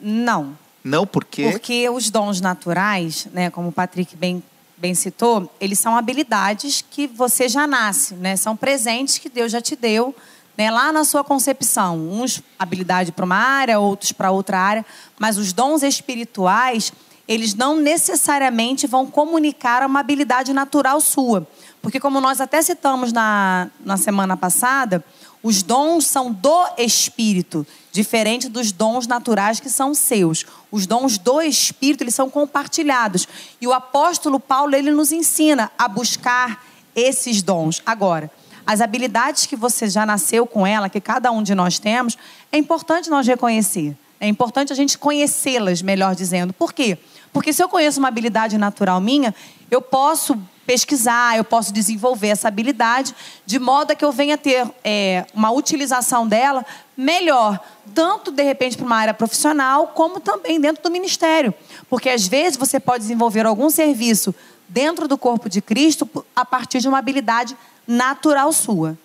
Não. 0.00 0.56
Não, 0.84 1.06
por 1.06 1.24
quê? 1.24 1.50
Porque 1.50 1.88
os 1.88 2.10
dons 2.10 2.40
naturais, 2.40 3.28
né, 3.32 3.50
como 3.50 3.68
o 3.68 3.72
Patrick 3.72 4.16
bem, 4.16 4.42
bem 4.76 4.94
citou, 4.94 5.52
eles 5.60 5.78
são 5.78 5.96
habilidades 5.96 6.84
que 6.90 7.06
você 7.06 7.48
já 7.48 7.66
nasce, 7.66 8.14
né? 8.14 8.36
São 8.36 8.56
presentes 8.56 9.18
que 9.18 9.28
Deus 9.28 9.52
já 9.52 9.60
te 9.60 9.76
deu 9.76 10.14
né, 10.56 10.70
lá 10.70 10.92
na 10.92 11.04
sua 11.04 11.24
concepção. 11.24 11.96
Uns 11.98 12.42
habilidade 12.58 13.12
para 13.12 13.24
uma 13.24 13.36
área, 13.36 13.78
outros 13.78 14.12
para 14.12 14.30
outra 14.30 14.58
área. 14.58 14.84
Mas 15.18 15.38
os 15.38 15.52
dons 15.52 15.82
espirituais, 15.82 16.92
eles 17.26 17.54
não 17.54 17.76
necessariamente 17.76 18.86
vão 18.86 19.06
comunicar 19.06 19.86
uma 19.86 20.00
habilidade 20.00 20.52
natural 20.52 21.00
sua. 21.00 21.46
Porque 21.82 21.98
como 21.98 22.20
nós 22.20 22.40
até 22.40 22.62
citamos 22.62 23.12
na, 23.12 23.68
na 23.84 23.96
semana 23.96 24.36
passada, 24.36 25.04
os 25.42 25.64
dons 25.64 26.06
são 26.06 26.32
do 26.32 26.68
Espírito, 26.78 27.66
diferente 27.90 28.48
dos 28.48 28.70
dons 28.70 29.08
naturais 29.08 29.58
que 29.58 29.68
são 29.68 29.92
seus. 29.92 30.46
Os 30.70 30.86
dons 30.86 31.18
do 31.18 31.42
Espírito, 31.42 32.04
eles 32.04 32.14
são 32.14 32.30
compartilhados. 32.30 33.26
E 33.60 33.66
o 33.66 33.72
apóstolo 33.72 34.38
Paulo, 34.38 34.76
ele 34.76 34.92
nos 34.92 35.10
ensina 35.10 35.72
a 35.76 35.88
buscar 35.88 36.64
esses 36.94 37.42
dons. 37.42 37.82
Agora, 37.84 38.30
as 38.64 38.80
habilidades 38.80 39.46
que 39.46 39.56
você 39.56 39.88
já 39.88 40.06
nasceu 40.06 40.46
com 40.46 40.64
ela, 40.64 40.88
que 40.88 41.00
cada 41.00 41.32
um 41.32 41.42
de 41.42 41.54
nós 41.54 41.80
temos, 41.80 42.16
é 42.52 42.56
importante 42.56 43.10
nós 43.10 43.26
reconhecer. 43.26 43.96
É 44.20 44.28
importante 44.28 44.72
a 44.72 44.76
gente 44.76 44.96
conhecê-las, 44.96 45.82
melhor 45.82 46.14
dizendo. 46.14 46.52
Por 46.52 46.72
quê? 46.72 46.96
Porque 47.32 47.52
se 47.52 47.60
eu 47.60 47.68
conheço 47.68 47.98
uma 47.98 48.06
habilidade 48.06 48.56
natural 48.56 49.00
minha, 49.00 49.34
eu 49.68 49.82
posso 49.82 50.40
pesquisar, 50.66 51.36
eu 51.36 51.44
posso 51.44 51.72
desenvolver 51.72 52.28
essa 52.28 52.48
habilidade 52.48 53.14
de 53.44 53.58
modo 53.58 53.90
a 53.90 53.94
que 53.94 54.04
eu 54.04 54.12
venha 54.12 54.38
ter 54.38 54.66
é, 54.84 55.26
uma 55.34 55.50
utilização 55.50 56.26
dela 56.26 56.64
melhor, 56.96 57.60
tanto 57.94 58.30
de 58.30 58.42
repente 58.42 58.76
para 58.76 58.86
uma 58.86 58.96
área 58.96 59.14
profissional, 59.14 59.88
como 59.88 60.20
também 60.20 60.60
dentro 60.60 60.82
do 60.82 60.90
ministério. 60.90 61.52
Porque 61.88 62.08
às 62.08 62.26
vezes 62.26 62.56
você 62.56 62.78
pode 62.78 63.02
desenvolver 63.02 63.46
algum 63.46 63.70
serviço 63.70 64.34
dentro 64.68 65.06
do 65.06 65.18
corpo 65.18 65.48
de 65.48 65.60
Cristo 65.60 66.08
a 66.34 66.44
partir 66.44 66.80
de 66.80 66.88
uma 66.88 66.98
habilidade 66.98 67.56
natural 67.86 68.52
sua. 68.52 68.96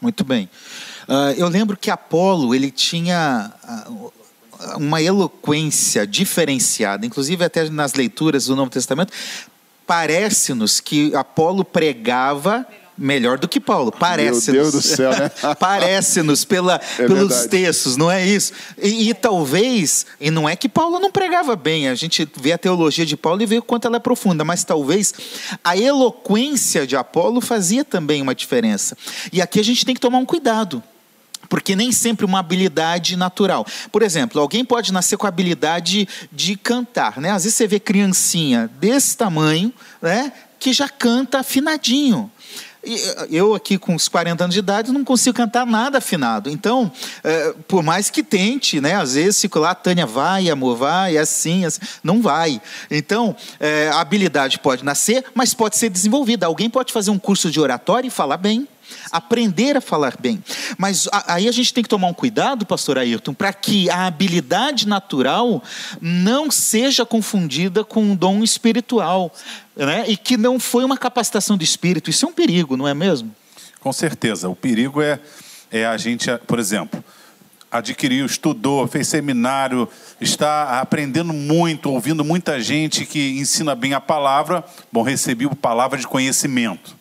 Muito 0.00 0.24
bem. 0.24 0.50
Uh, 1.08 1.32
eu 1.36 1.48
lembro 1.48 1.76
que 1.76 1.90
Apolo 1.90 2.54
ele 2.54 2.70
tinha 2.70 3.52
uh, 3.88 4.12
uma 4.76 5.00
eloquência 5.00 6.06
diferenciada, 6.06 7.06
inclusive 7.06 7.44
até 7.44 7.68
nas 7.70 7.94
leituras 7.94 8.46
do 8.46 8.56
Novo 8.56 8.70
Testamento, 8.70 9.12
parece-nos 9.86 10.80
que 10.80 11.14
Apolo 11.14 11.64
pregava 11.64 12.66
melhor 12.96 13.38
do 13.38 13.46
que 13.46 13.60
Paulo. 13.60 13.92
Parece-nos. 13.92 14.46
Meu 14.48 14.62
Deus 14.62 14.72
do 14.72 14.82
céu, 14.82 15.10
né? 15.10 15.30
Parece-nos 15.58 16.44
pela, 16.44 16.76
é 16.98 17.06
pelos 17.06 17.28
verdade. 17.28 17.48
textos, 17.48 17.96
não 17.96 18.10
é 18.10 18.26
isso? 18.26 18.52
E, 18.82 19.10
e, 19.10 19.14
talvez, 19.14 20.06
e 20.20 20.30
não 20.30 20.48
é 20.48 20.56
que 20.56 20.68
Paulo 20.68 20.98
não 20.98 21.10
pregava 21.10 21.54
bem, 21.54 21.88
a 21.88 21.94
gente 21.94 22.28
vê 22.36 22.52
a 22.52 22.58
teologia 22.58 23.04
de 23.04 23.16
Paulo 23.16 23.42
e 23.42 23.46
vê 23.46 23.58
o 23.58 23.62
quanto 23.62 23.86
ela 23.86 23.96
é 23.96 24.00
profunda, 24.00 24.44
mas 24.44 24.64
talvez 24.64 25.14
a 25.62 25.76
eloquência 25.76 26.86
de 26.86 26.96
Apolo 26.96 27.40
fazia 27.40 27.84
também 27.84 28.22
uma 28.22 28.34
diferença. 28.34 28.96
E 29.32 29.42
aqui 29.42 29.60
a 29.60 29.64
gente 29.64 29.84
tem 29.84 29.94
que 29.94 30.00
tomar 30.00 30.18
um 30.18 30.26
cuidado 30.26 30.82
porque 31.48 31.76
nem 31.76 31.92
sempre 31.92 32.24
uma 32.24 32.38
habilidade 32.38 33.16
natural. 33.16 33.66
Por 33.90 34.02
exemplo, 34.02 34.40
alguém 34.40 34.64
pode 34.64 34.92
nascer 34.92 35.16
com 35.16 35.26
a 35.26 35.28
habilidade 35.28 36.08
de 36.32 36.56
cantar, 36.56 37.20
né? 37.20 37.30
Às 37.30 37.44
vezes 37.44 37.56
você 37.56 37.66
vê 37.66 37.80
criancinha 37.80 38.70
desse 38.78 39.16
tamanho, 39.16 39.72
né, 40.00 40.32
que 40.58 40.72
já 40.72 40.88
canta 40.88 41.40
afinadinho. 41.40 42.30
Eh, 42.86 43.26
eu 43.30 43.54
aqui 43.54 43.76
com 43.76 43.94
uns 43.94 44.08
40 44.08 44.44
anos 44.44 44.54
de 44.54 44.60
idade 44.60 44.92
não 44.92 45.04
consigo 45.04 45.36
cantar 45.36 45.66
nada 45.66 45.98
afinado. 45.98 46.48
Então, 46.48 46.90
é, 47.24 47.54
por 47.66 47.82
mais 47.82 48.08
que 48.10 48.22
tente, 48.22 48.80
né? 48.80 48.94
Às 48.94 49.14
vezes 49.14 49.40
fico 49.40 49.58
lá, 49.58 49.74
Tânia, 49.74 50.06
vai, 50.06 50.48
amor, 50.48 50.76
vai, 50.76 51.16
é 51.16 51.20
assim, 51.20 51.64
assim. 51.64 51.80
Não 52.02 52.22
vai. 52.22 52.60
Então, 52.90 53.34
é, 53.58 53.88
a 53.88 54.00
habilidade 54.00 54.60
pode 54.60 54.84
nascer, 54.84 55.24
mas 55.34 55.52
pode 55.52 55.76
ser 55.76 55.90
desenvolvida. 55.90 56.46
Alguém 56.46 56.70
pode 56.70 56.92
fazer 56.92 57.10
um 57.10 57.18
curso 57.18 57.50
de 57.50 57.58
oratória 57.58 58.06
e 58.06 58.10
falar 58.10 58.36
bem 58.36 58.68
aprender 59.10 59.76
a 59.76 59.80
falar 59.80 60.16
bem. 60.18 60.42
Mas 60.78 61.08
aí 61.26 61.48
a 61.48 61.52
gente 61.52 61.72
tem 61.72 61.82
que 61.82 61.88
tomar 61.88 62.08
um 62.08 62.14
cuidado, 62.14 62.66
pastor 62.66 62.98
Ayrton, 62.98 63.34
para 63.34 63.52
que 63.52 63.88
a 63.90 64.06
habilidade 64.06 64.86
natural 64.86 65.62
não 66.00 66.50
seja 66.50 67.04
confundida 67.04 67.84
com 67.84 68.02
um 68.02 68.16
dom 68.16 68.42
espiritual, 68.42 69.32
né? 69.76 70.04
e 70.08 70.16
que 70.16 70.36
não 70.36 70.58
foi 70.58 70.84
uma 70.84 70.96
capacitação 70.96 71.56
do 71.56 71.64
espírito. 71.64 72.10
Isso 72.10 72.24
é 72.24 72.28
um 72.28 72.32
perigo, 72.32 72.76
não 72.76 72.86
é 72.86 72.94
mesmo? 72.94 73.34
Com 73.80 73.92
certeza. 73.92 74.48
O 74.48 74.56
perigo 74.56 75.00
é, 75.00 75.20
é 75.70 75.86
a 75.86 75.96
gente, 75.96 76.26
por 76.46 76.58
exemplo, 76.58 77.02
adquiriu, 77.70 78.26
estudou, 78.26 78.86
fez 78.86 79.08
seminário, 79.08 79.88
está 80.20 80.80
aprendendo 80.80 81.32
muito, 81.32 81.90
ouvindo 81.90 82.24
muita 82.24 82.60
gente 82.60 83.04
que 83.04 83.38
ensina 83.38 83.74
bem 83.74 83.94
a 83.94 84.00
palavra. 84.00 84.64
Bom, 84.90 85.02
recebi 85.02 85.46
a 85.46 85.54
palavra 85.54 85.98
de 85.98 86.06
conhecimento. 86.06 86.96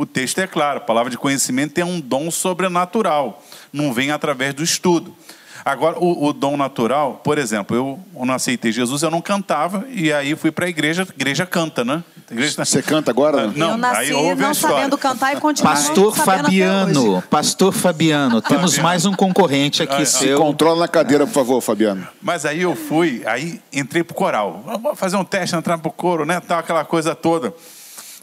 O 0.00 0.06
texto 0.06 0.38
é 0.38 0.46
claro, 0.46 0.78
a 0.78 0.80
palavra 0.80 1.10
de 1.10 1.18
conhecimento 1.18 1.76
é 1.76 1.84
um 1.84 2.00
dom 2.00 2.30
sobrenatural, 2.30 3.44
não 3.70 3.92
vem 3.92 4.10
através 4.10 4.54
do 4.54 4.62
estudo. 4.62 5.14
Agora, 5.62 5.98
o, 5.98 6.24
o, 6.24 6.32
dom 6.32 6.56
natural, 6.56 7.20
por 7.22 7.36
exemplo, 7.36 7.76
eu, 7.76 8.24
não 8.24 8.32
aceitei 8.32 8.72
Jesus, 8.72 9.02
eu 9.02 9.10
não 9.10 9.20
cantava, 9.20 9.84
e 9.90 10.10
aí 10.10 10.34
fui 10.34 10.50
para 10.50 10.64
a 10.64 10.68
igreja, 10.70 11.02
a 11.02 11.14
igreja 11.14 11.44
canta, 11.44 11.84
né? 11.84 12.02
Igreja... 12.30 12.64
Você 12.64 12.80
canta 12.80 13.10
agora? 13.10 13.48
Não, 13.48 13.72
eu 13.72 13.76
nasci 13.76 14.14
aí 14.14 14.34
não 14.36 14.54
sabendo 14.54 14.96
cantar 14.96 15.36
e 15.36 15.36
continuo 15.38 15.70
Pastor 15.70 16.16
Fabiano, 16.16 17.22
Pastor 17.28 17.70
Fabiano, 17.70 18.40
temos 18.48 18.78
mais 18.78 19.04
um 19.04 19.12
concorrente 19.12 19.82
aqui 19.82 20.06
seu. 20.06 20.38
Se 20.38 20.42
controla 20.42 20.80
na 20.80 20.88
cadeira, 20.88 21.26
por 21.26 21.34
favor, 21.34 21.60
Fabiano. 21.60 22.08
Mas 22.22 22.46
aí 22.46 22.62
eu 22.62 22.74
fui, 22.74 23.22
aí 23.26 23.60
entrei 23.70 24.02
pro 24.02 24.14
coral. 24.14 24.62
Vamos 24.64 24.98
fazer 24.98 25.18
um 25.18 25.24
teste, 25.24 25.54
entrar 25.54 25.76
pro 25.76 25.92
coro, 25.92 26.24
né? 26.24 26.40
Tal, 26.40 26.58
aquela 26.58 26.86
coisa 26.86 27.14
toda. 27.14 27.52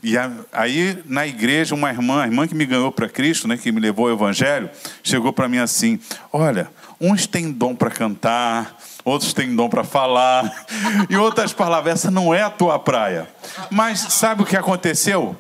E 0.04 0.16
aí, 0.52 1.02
na 1.06 1.26
igreja, 1.26 1.74
uma 1.74 1.90
irmã, 1.90 2.24
a 2.24 2.26
irmã 2.26 2.48
que 2.48 2.54
me 2.54 2.66
ganhou 2.66 2.92
para 2.92 3.10
Cristo, 3.10 3.48
né, 3.48 3.58
que 3.58 3.72
me 3.72 3.80
levou 3.80 4.08
ao 4.08 4.14
Evangelho, 4.14 4.70
chegou 5.04 5.34
para 5.34 5.50
mim 5.50 5.58
assim: 5.58 6.00
Olha, 6.32 6.70
uns 7.02 7.26
têm 7.26 7.52
dom 7.52 7.76
para 7.76 7.90
cantar, 7.90 8.78
outros 9.04 9.34
têm 9.34 9.56
dom 9.56 9.68
para 9.68 9.84
falar, 9.84 10.66
e 11.10 11.18
outras 11.18 11.52
palavras, 11.52 11.96
essa 11.96 12.12
não 12.12 12.34
é 12.34 12.44
a 12.44 12.50
tua 12.50 12.78
praia. 12.78 13.28
Mas 13.72 14.00
sabe 14.00 14.44
o 14.44 14.46
que 14.46 14.56
aconteceu? 14.56 15.36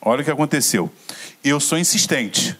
Olha 0.00 0.20
o 0.20 0.24
que 0.24 0.30
aconteceu. 0.30 0.92
Eu 1.42 1.58
sou 1.58 1.78
insistente. 1.78 2.56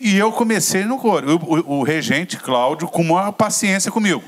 E 0.00 0.16
eu 0.16 0.30
comecei 0.30 0.84
no 0.84 0.98
coro. 0.98 1.40
O, 1.42 1.54
o, 1.54 1.78
o 1.78 1.82
regente, 1.82 2.36
Cláudio, 2.36 2.86
com 2.86 3.02
uma 3.02 3.32
paciência 3.32 3.90
comigo. 3.90 4.22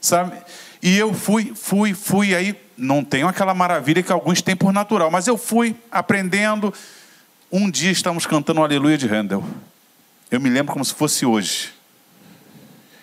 Sabe? 0.00 0.36
E 0.82 0.96
eu 0.96 1.14
fui, 1.14 1.52
fui, 1.54 1.94
fui. 1.94 2.34
Aí 2.34 2.54
não 2.76 3.02
tenho 3.02 3.28
aquela 3.28 3.54
maravilha 3.54 4.02
que 4.02 4.12
alguns 4.12 4.42
têm 4.42 4.56
por 4.56 4.72
natural, 4.72 5.10
mas 5.10 5.26
eu 5.26 5.36
fui 5.36 5.74
aprendendo. 5.90 6.72
Um 7.50 7.70
dia 7.70 7.90
estamos 7.90 8.26
cantando 8.26 8.60
o 8.60 8.64
Aleluia 8.64 8.98
de 8.98 9.06
Handel. 9.06 9.44
Eu 10.30 10.40
me 10.40 10.50
lembro 10.50 10.72
como 10.72 10.84
se 10.84 10.92
fosse 10.92 11.24
hoje. 11.24 11.72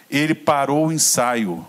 Ele 0.10 0.36
parou 0.36 0.88
o 0.88 0.92
ensaio 0.92 1.66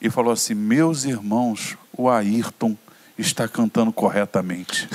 e 0.00 0.10
falou 0.10 0.32
assim: 0.32 0.54
Meus 0.54 1.04
irmãos, 1.04 1.76
o 1.92 2.08
Ayrton 2.08 2.76
está 3.16 3.46
cantando 3.46 3.92
corretamente. 3.92 4.88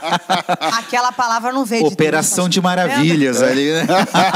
Aquela 0.60 1.12
palavra 1.12 1.52
não 1.52 1.64
veio 1.64 1.86
Operação 1.86 2.48
de, 2.48 2.48
Deus, 2.48 2.54
de 2.54 2.60
maravilhas 2.60 3.42
é. 3.42 3.50
ali, 3.50 3.72
né? 3.72 3.86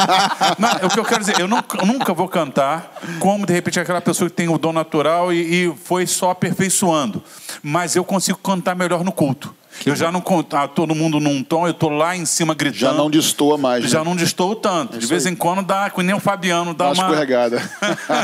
não, 0.59 0.89
o 0.89 0.91
que 0.91 0.99
eu 0.99 1.05
quero 1.05 1.21
dizer, 1.21 1.39
eu 1.39 1.49
nunca, 1.49 1.79
eu 1.79 1.87
nunca, 1.87 2.15
vou 2.15 2.29
cantar 2.29 2.99
como 3.21 3.47
de 3.47 3.53
repente 3.53 3.79
aquela 3.79 4.01
pessoa 4.01 4.31
que 4.31 4.37
tem 4.37 4.49
o 4.49 4.57
dom 4.57 4.73
natural 4.73 5.33
e, 5.33 5.67
e 5.67 5.75
foi 5.85 6.07
só 6.07 6.31
aperfeiçoando. 6.31 7.23
Mas 7.63 7.97
eu 7.97 8.05
consigo 8.05 8.39
cantar 8.39 8.75
melhor 8.75 9.05
no 9.05 9.13
culto. 9.13 9.55
Que 9.81 9.91
eu 9.91 9.97
já 9.97 10.11
não 10.11 10.21
conto 10.21 10.57
ah, 10.57 10.67
todo 10.67 10.95
mundo 10.95 11.21
num 11.21 11.43
tom, 11.43 11.67
eu 11.67 11.71
estou 11.71 11.91
lá 11.91 12.17
em 12.17 12.27
cima 12.27 12.53
gritando. 12.53 12.81
Já 12.81 12.93
não 12.93 13.09
destoa 13.09 13.57
mais. 13.57 13.85
Né? 13.85 13.91
Já 13.91 14.03
não 14.03 14.17
destoa 14.17 14.57
tanto. 14.57 14.97
É 14.97 14.99
de 14.99 15.07
vez 15.07 15.25
aí. 15.25 15.33
em 15.33 15.37
quando 15.37 15.63
dá, 15.63 15.91
nem 15.99 16.15
o 16.15 16.21
Fabiano 16.21 16.75
dá, 16.75 16.87
dá 16.87 16.93
uma. 16.93 17.05
escorregada. 17.05 17.63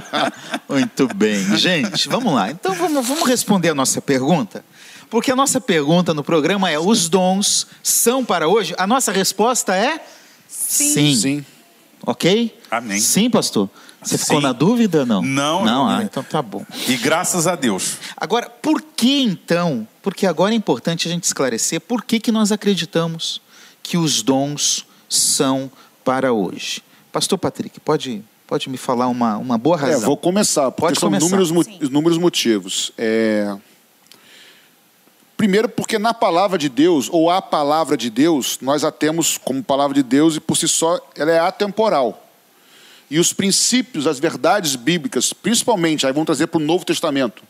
Muito 0.68 1.08
bem. 1.14 1.56
Gente, 1.56 2.08
vamos 2.08 2.34
lá. 2.34 2.50
Então 2.50 2.74
vamos, 2.74 3.06
vamos 3.06 3.28
responder 3.28 3.68
a 3.68 3.74
nossa 3.74 4.00
pergunta. 4.02 4.64
Porque 5.14 5.30
a 5.30 5.36
nossa 5.36 5.60
pergunta 5.60 6.12
no 6.12 6.24
programa 6.24 6.68
é: 6.68 6.76
os 6.76 7.08
dons 7.08 7.68
são 7.84 8.24
para 8.24 8.48
hoje? 8.48 8.74
A 8.76 8.84
nossa 8.84 9.12
resposta 9.12 9.72
é 9.72 10.04
sim. 10.48 10.92
Sim. 10.92 11.14
sim. 11.14 11.46
Ok? 12.04 12.58
Amém. 12.68 12.98
Sim, 12.98 13.30
pastor. 13.30 13.70
Você 14.02 14.18
ficou 14.18 14.40
na 14.40 14.52
dúvida 14.52 15.06
não? 15.06 15.22
Não. 15.22 15.64
Não, 15.64 15.88
ah, 15.88 16.02
então 16.02 16.20
tá 16.20 16.42
bom. 16.42 16.66
E 16.88 16.96
graças 16.96 17.46
a 17.46 17.54
Deus. 17.54 17.98
Agora, 18.16 18.50
por 18.50 18.82
que 18.82 19.22
então? 19.22 19.86
Porque 20.02 20.26
agora 20.26 20.52
é 20.52 20.56
importante 20.56 21.06
a 21.06 21.12
gente 21.12 21.22
esclarecer 21.22 21.80
por 21.80 22.02
que, 22.02 22.18
que 22.18 22.32
nós 22.32 22.50
acreditamos 22.50 23.40
que 23.84 23.96
os 23.96 24.20
dons 24.20 24.84
são 25.08 25.70
para 26.04 26.32
hoje. 26.32 26.82
Pastor 27.12 27.38
Patrick, 27.38 27.78
pode, 27.78 28.20
pode 28.48 28.68
me 28.68 28.76
falar 28.76 29.06
uma, 29.06 29.36
uma 29.36 29.56
boa 29.56 29.76
razão? 29.76 30.02
É, 30.02 30.06
vou 30.06 30.16
começar, 30.16 30.72
porque 30.72 30.86
pode 30.88 30.98
são 30.98 31.08
começar. 31.08 31.26
Inúmeros, 31.28 31.68
inúmeros 31.80 32.18
motivos. 32.18 32.90
É... 32.98 33.56
Primeiro, 35.36 35.68
porque 35.68 35.98
na 35.98 36.14
palavra 36.14 36.56
de 36.56 36.68
Deus, 36.68 37.08
ou 37.10 37.30
a 37.30 37.42
palavra 37.42 37.96
de 37.96 38.08
Deus, 38.08 38.58
nós 38.62 38.84
a 38.84 38.92
temos 38.92 39.36
como 39.36 39.62
palavra 39.62 39.94
de 39.94 40.02
Deus 40.02 40.36
e 40.36 40.40
por 40.40 40.56
si 40.56 40.68
só 40.68 41.00
ela 41.16 41.32
é 41.32 41.38
atemporal. 41.38 42.24
E 43.10 43.18
os 43.18 43.32
princípios, 43.32 44.06
as 44.06 44.18
verdades 44.18 44.76
bíblicas, 44.76 45.32
principalmente, 45.32 46.06
aí 46.06 46.12
vamos 46.12 46.26
trazer 46.26 46.46
para 46.46 46.58
o 46.58 46.64
Novo 46.64 46.84
Testamento. 46.84 47.42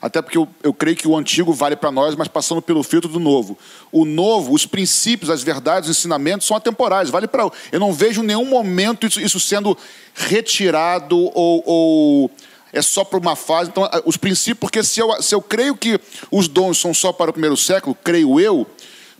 Até 0.00 0.20
porque 0.20 0.36
eu, 0.36 0.46
eu 0.62 0.74
creio 0.74 0.96
que 0.96 1.08
o 1.08 1.16
antigo 1.16 1.50
vale 1.54 1.76
para 1.76 1.90
nós, 1.90 2.14
mas 2.14 2.28
passando 2.28 2.60
pelo 2.60 2.82
filtro 2.82 3.10
do 3.10 3.18
novo. 3.18 3.56
O 3.90 4.04
novo, 4.04 4.52
os 4.52 4.66
princípios, 4.66 5.30
as 5.30 5.42
verdades, 5.42 5.88
os 5.88 5.96
ensinamentos 5.96 6.46
são 6.46 6.54
atemporais, 6.54 7.08
vale 7.08 7.26
para. 7.26 7.50
Eu 7.72 7.80
não 7.80 7.90
vejo 7.90 8.22
nenhum 8.22 8.44
momento 8.44 9.06
isso, 9.06 9.18
isso 9.18 9.40
sendo 9.40 9.76
retirado 10.14 11.16
ou, 11.18 11.62
ou 11.64 12.30
é 12.74 12.82
só 12.82 13.04
para 13.04 13.18
uma 13.18 13.36
fase. 13.36 13.70
Então, 13.70 13.88
os 14.04 14.16
princípios, 14.16 14.58
porque 14.58 14.82
se 14.82 15.00
eu, 15.00 15.22
se 15.22 15.34
eu 15.34 15.40
creio 15.40 15.76
que 15.76 15.98
os 16.30 16.48
dons 16.48 16.78
são 16.78 16.92
só 16.92 17.12
para 17.12 17.30
o 17.30 17.32
primeiro 17.32 17.56
século, 17.56 17.96
creio 18.02 18.38
eu, 18.38 18.66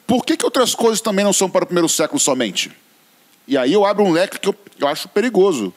por 0.06 0.24
que, 0.24 0.36
que 0.36 0.44
outras 0.44 0.74
coisas 0.74 1.00
também 1.00 1.24
não 1.24 1.32
são 1.32 1.48
para 1.48 1.62
o 1.64 1.66
primeiro 1.66 1.88
século 1.88 2.18
somente? 2.18 2.70
E 3.46 3.56
aí 3.56 3.72
eu 3.72 3.84
abro 3.84 4.04
um 4.04 4.10
leque 4.10 4.38
que 4.38 4.48
eu, 4.48 4.54
eu 4.78 4.88
acho 4.88 5.08
perigoso. 5.08 5.72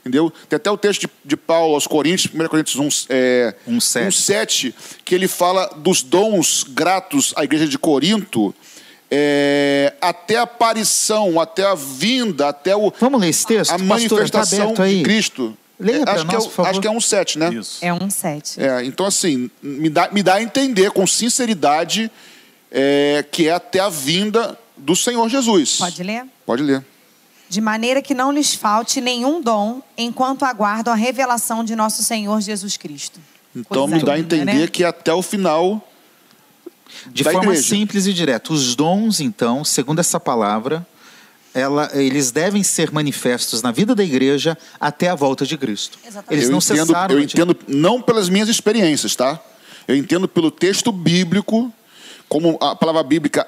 Entendeu? 0.00 0.30
Tem 0.50 0.58
até 0.58 0.70
o 0.70 0.76
texto 0.76 1.00
de, 1.00 1.08
de 1.24 1.36
Paulo 1.36 1.74
aos 1.74 1.86
Coríntios, 1.86 2.32
1 2.34 2.48
Coríntios 2.48 2.76
1, 2.76 3.06
é, 3.08 3.54
1, 3.66 3.80
7. 3.80 4.06
1, 4.06 4.10
7, 4.10 4.74
que 5.02 5.14
ele 5.14 5.26
fala 5.26 5.66
dos 5.78 6.02
dons 6.02 6.62
gratos 6.62 7.32
à 7.36 7.42
igreja 7.42 7.66
de 7.66 7.78
Corinto, 7.78 8.54
é, 9.10 9.94
até 10.02 10.36
a 10.36 10.42
aparição, 10.42 11.40
até 11.40 11.64
a 11.64 11.74
vinda, 11.74 12.48
até 12.48 12.76
o, 12.76 12.92
Vamos 13.00 13.18
ler 13.18 13.28
esse 13.30 13.46
texto? 13.46 13.70
a 13.70 13.78
Pastora, 13.78 13.88
tá 14.28 14.38
manifestação 14.38 14.74
aí? 14.78 14.98
de 14.98 15.02
Cristo. 15.04 15.56
Leia 15.78 16.04
É, 16.06 16.10
acho, 16.10 16.26
que 16.26 16.34
é, 16.34 16.66
acho 16.68 16.80
que 16.80 16.86
é 16.86 16.90
um 16.90 17.00
7, 17.00 17.38
né? 17.38 17.52
Isso. 17.52 17.78
É 17.84 17.92
um 17.92 18.08
sete. 18.08 18.60
É, 18.62 18.84
então, 18.84 19.06
assim, 19.06 19.50
me 19.62 19.90
dá, 19.90 20.08
me 20.10 20.22
dá 20.22 20.34
a 20.34 20.42
entender 20.42 20.90
com 20.90 21.06
sinceridade 21.06 22.10
é, 22.70 23.24
que 23.30 23.48
é 23.48 23.52
até 23.52 23.80
a 23.80 23.88
vinda 23.88 24.58
do 24.76 24.94
Senhor 24.94 25.28
Jesus. 25.28 25.78
Pode 25.78 26.02
ler? 26.02 26.24
Pode 26.46 26.62
ler. 26.62 26.84
De 27.48 27.60
maneira 27.60 28.00
que 28.02 28.14
não 28.14 28.32
lhes 28.32 28.54
falte 28.54 29.00
nenhum 29.00 29.40
dom 29.40 29.80
enquanto 29.96 30.44
aguardam 30.44 30.92
a 30.92 30.96
revelação 30.96 31.62
de 31.62 31.76
nosso 31.76 32.02
Senhor 32.02 32.40
Jesus 32.40 32.76
Cristo. 32.76 33.20
Então, 33.54 33.82
Coisa 33.82 33.96
me 33.96 34.02
dá 34.02 34.12
a 34.14 34.16
linda, 34.16 34.36
entender 34.36 34.60
né? 34.60 34.66
que 34.66 34.82
é 34.82 34.86
até 34.86 35.12
o 35.12 35.22
final 35.22 35.86
De 37.06 37.22
da 37.22 37.30
forma 37.30 37.52
igreja. 37.52 37.68
simples 37.68 38.06
e 38.06 38.12
direta. 38.12 38.52
Os 38.52 38.74
dons, 38.74 39.20
então, 39.20 39.64
segundo 39.64 40.00
essa 40.00 40.18
palavra, 40.18 40.84
ela- 41.54 41.88
eles 41.94 42.30
devem 42.30 42.62
ser 42.62 42.90
manifestos 42.90 43.62
na 43.62 43.70
vida 43.70 43.94
da 43.94 44.02
igreja 44.04 44.58
até 44.80 45.08
a 45.08 45.14
volta 45.14 45.46
de 45.46 45.56
Cristo. 45.56 45.98
Exatamente. 46.04 46.32
Eles 46.32 46.44
eu 46.46 46.50
não 46.50 46.58
entendo, 46.58 46.86
cessaram. 46.86 47.14
eu 47.14 47.20
de- 47.20 47.32
entendo 47.32 47.56
não 47.68 48.02
pelas 48.02 48.28
minhas 48.28 48.48
experiências, 48.48 49.14
tá? 49.14 49.40
Eu 49.86 49.94
entendo 49.96 50.26
pelo 50.26 50.50
texto 50.50 50.90
bíblico, 50.90 51.72
como 52.28 52.58
a 52.60 52.74
palavra 52.74 53.02
bíblica, 53.02 53.46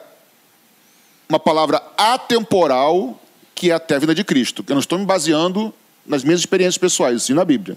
uma 1.29 1.41
palavra 1.41 1.83
atemporal, 1.97 3.21
que 3.55 3.71
é 3.71 3.75
até 3.75 3.97
a 3.97 3.99
vinda 3.99 4.15
de 4.15 4.23
Cristo. 4.23 4.65
Eu 4.69 4.75
não 4.75 4.81
estou 4.81 4.99
me 4.99 5.05
baseando 5.05 5.75
nas 6.07 6.23
minhas 6.23 6.41
experiências 6.41 6.79
pessoais, 6.79 7.25
sim 7.25 7.33
na 7.35 7.45
Bíblia. 7.45 7.77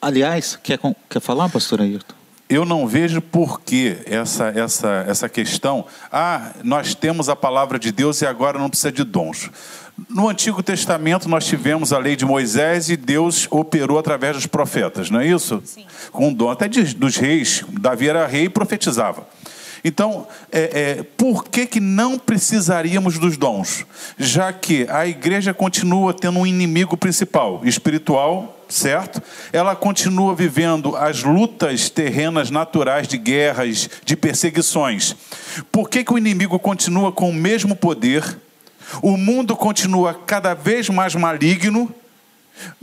Aliás, 0.00 0.58
quer, 0.62 0.78
quer 1.10 1.20
falar, 1.20 1.48
pastor 1.48 1.80
Ayrton? 1.80 2.14
Eu 2.48 2.64
não 2.66 2.86
vejo 2.86 3.20
por 3.22 3.60
que 3.62 3.96
essa, 4.04 4.48
essa, 4.54 5.04
essa 5.08 5.28
questão. 5.28 5.86
Ah, 6.10 6.52
nós 6.62 6.94
temos 6.94 7.28
a 7.30 7.36
palavra 7.36 7.78
de 7.78 7.90
Deus 7.90 8.20
e 8.20 8.26
agora 8.26 8.58
não 8.58 8.68
precisa 8.68 8.92
de 8.92 9.04
dons. 9.04 9.50
No 10.08 10.28
Antigo 10.28 10.62
Testamento 10.62 11.28
nós 11.28 11.46
tivemos 11.46 11.92
a 11.92 11.98
lei 11.98 12.14
de 12.14 12.24
Moisés 12.26 12.90
e 12.90 12.96
Deus 12.96 13.46
operou 13.50 13.98
através 13.98 14.36
dos 14.36 14.46
profetas, 14.46 15.08
não 15.08 15.20
é 15.20 15.26
isso? 15.26 15.62
Sim. 15.64 15.86
Com 16.10 16.32
dom 16.32 16.50
até 16.50 16.68
de- 16.68 16.94
dos 16.94 17.16
reis. 17.16 17.64
Davi 17.80 18.08
era 18.08 18.26
rei 18.26 18.44
e 18.44 18.48
profetizava. 18.48 19.26
Então, 19.84 20.26
é, 20.50 20.98
é, 20.98 21.02
por 21.16 21.44
que, 21.44 21.66
que 21.66 21.80
não 21.80 22.18
precisaríamos 22.18 23.18
dos 23.18 23.36
dons? 23.36 23.84
Já 24.16 24.52
que 24.52 24.86
a 24.88 25.06
igreja 25.06 25.52
continua 25.52 26.14
tendo 26.14 26.38
um 26.38 26.46
inimigo 26.46 26.96
principal, 26.96 27.60
espiritual, 27.64 28.61
certo? 28.72 29.22
Ela 29.52 29.76
continua 29.76 30.34
vivendo 30.34 30.96
as 30.96 31.22
lutas 31.22 31.88
terrenas 31.90 32.50
naturais 32.50 33.06
de 33.06 33.18
guerras, 33.18 33.88
de 34.04 34.16
perseguições. 34.16 35.14
Por 35.70 35.88
que, 35.88 36.02
que 36.02 36.12
o 36.12 36.18
inimigo 36.18 36.58
continua 36.58 37.12
com 37.12 37.30
o 37.30 37.34
mesmo 37.34 37.76
poder? 37.76 38.38
O 39.00 39.16
mundo 39.16 39.56
continua 39.56 40.14
cada 40.14 40.54
vez 40.54 40.88
mais 40.88 41.14
maligno. 41.14 41.94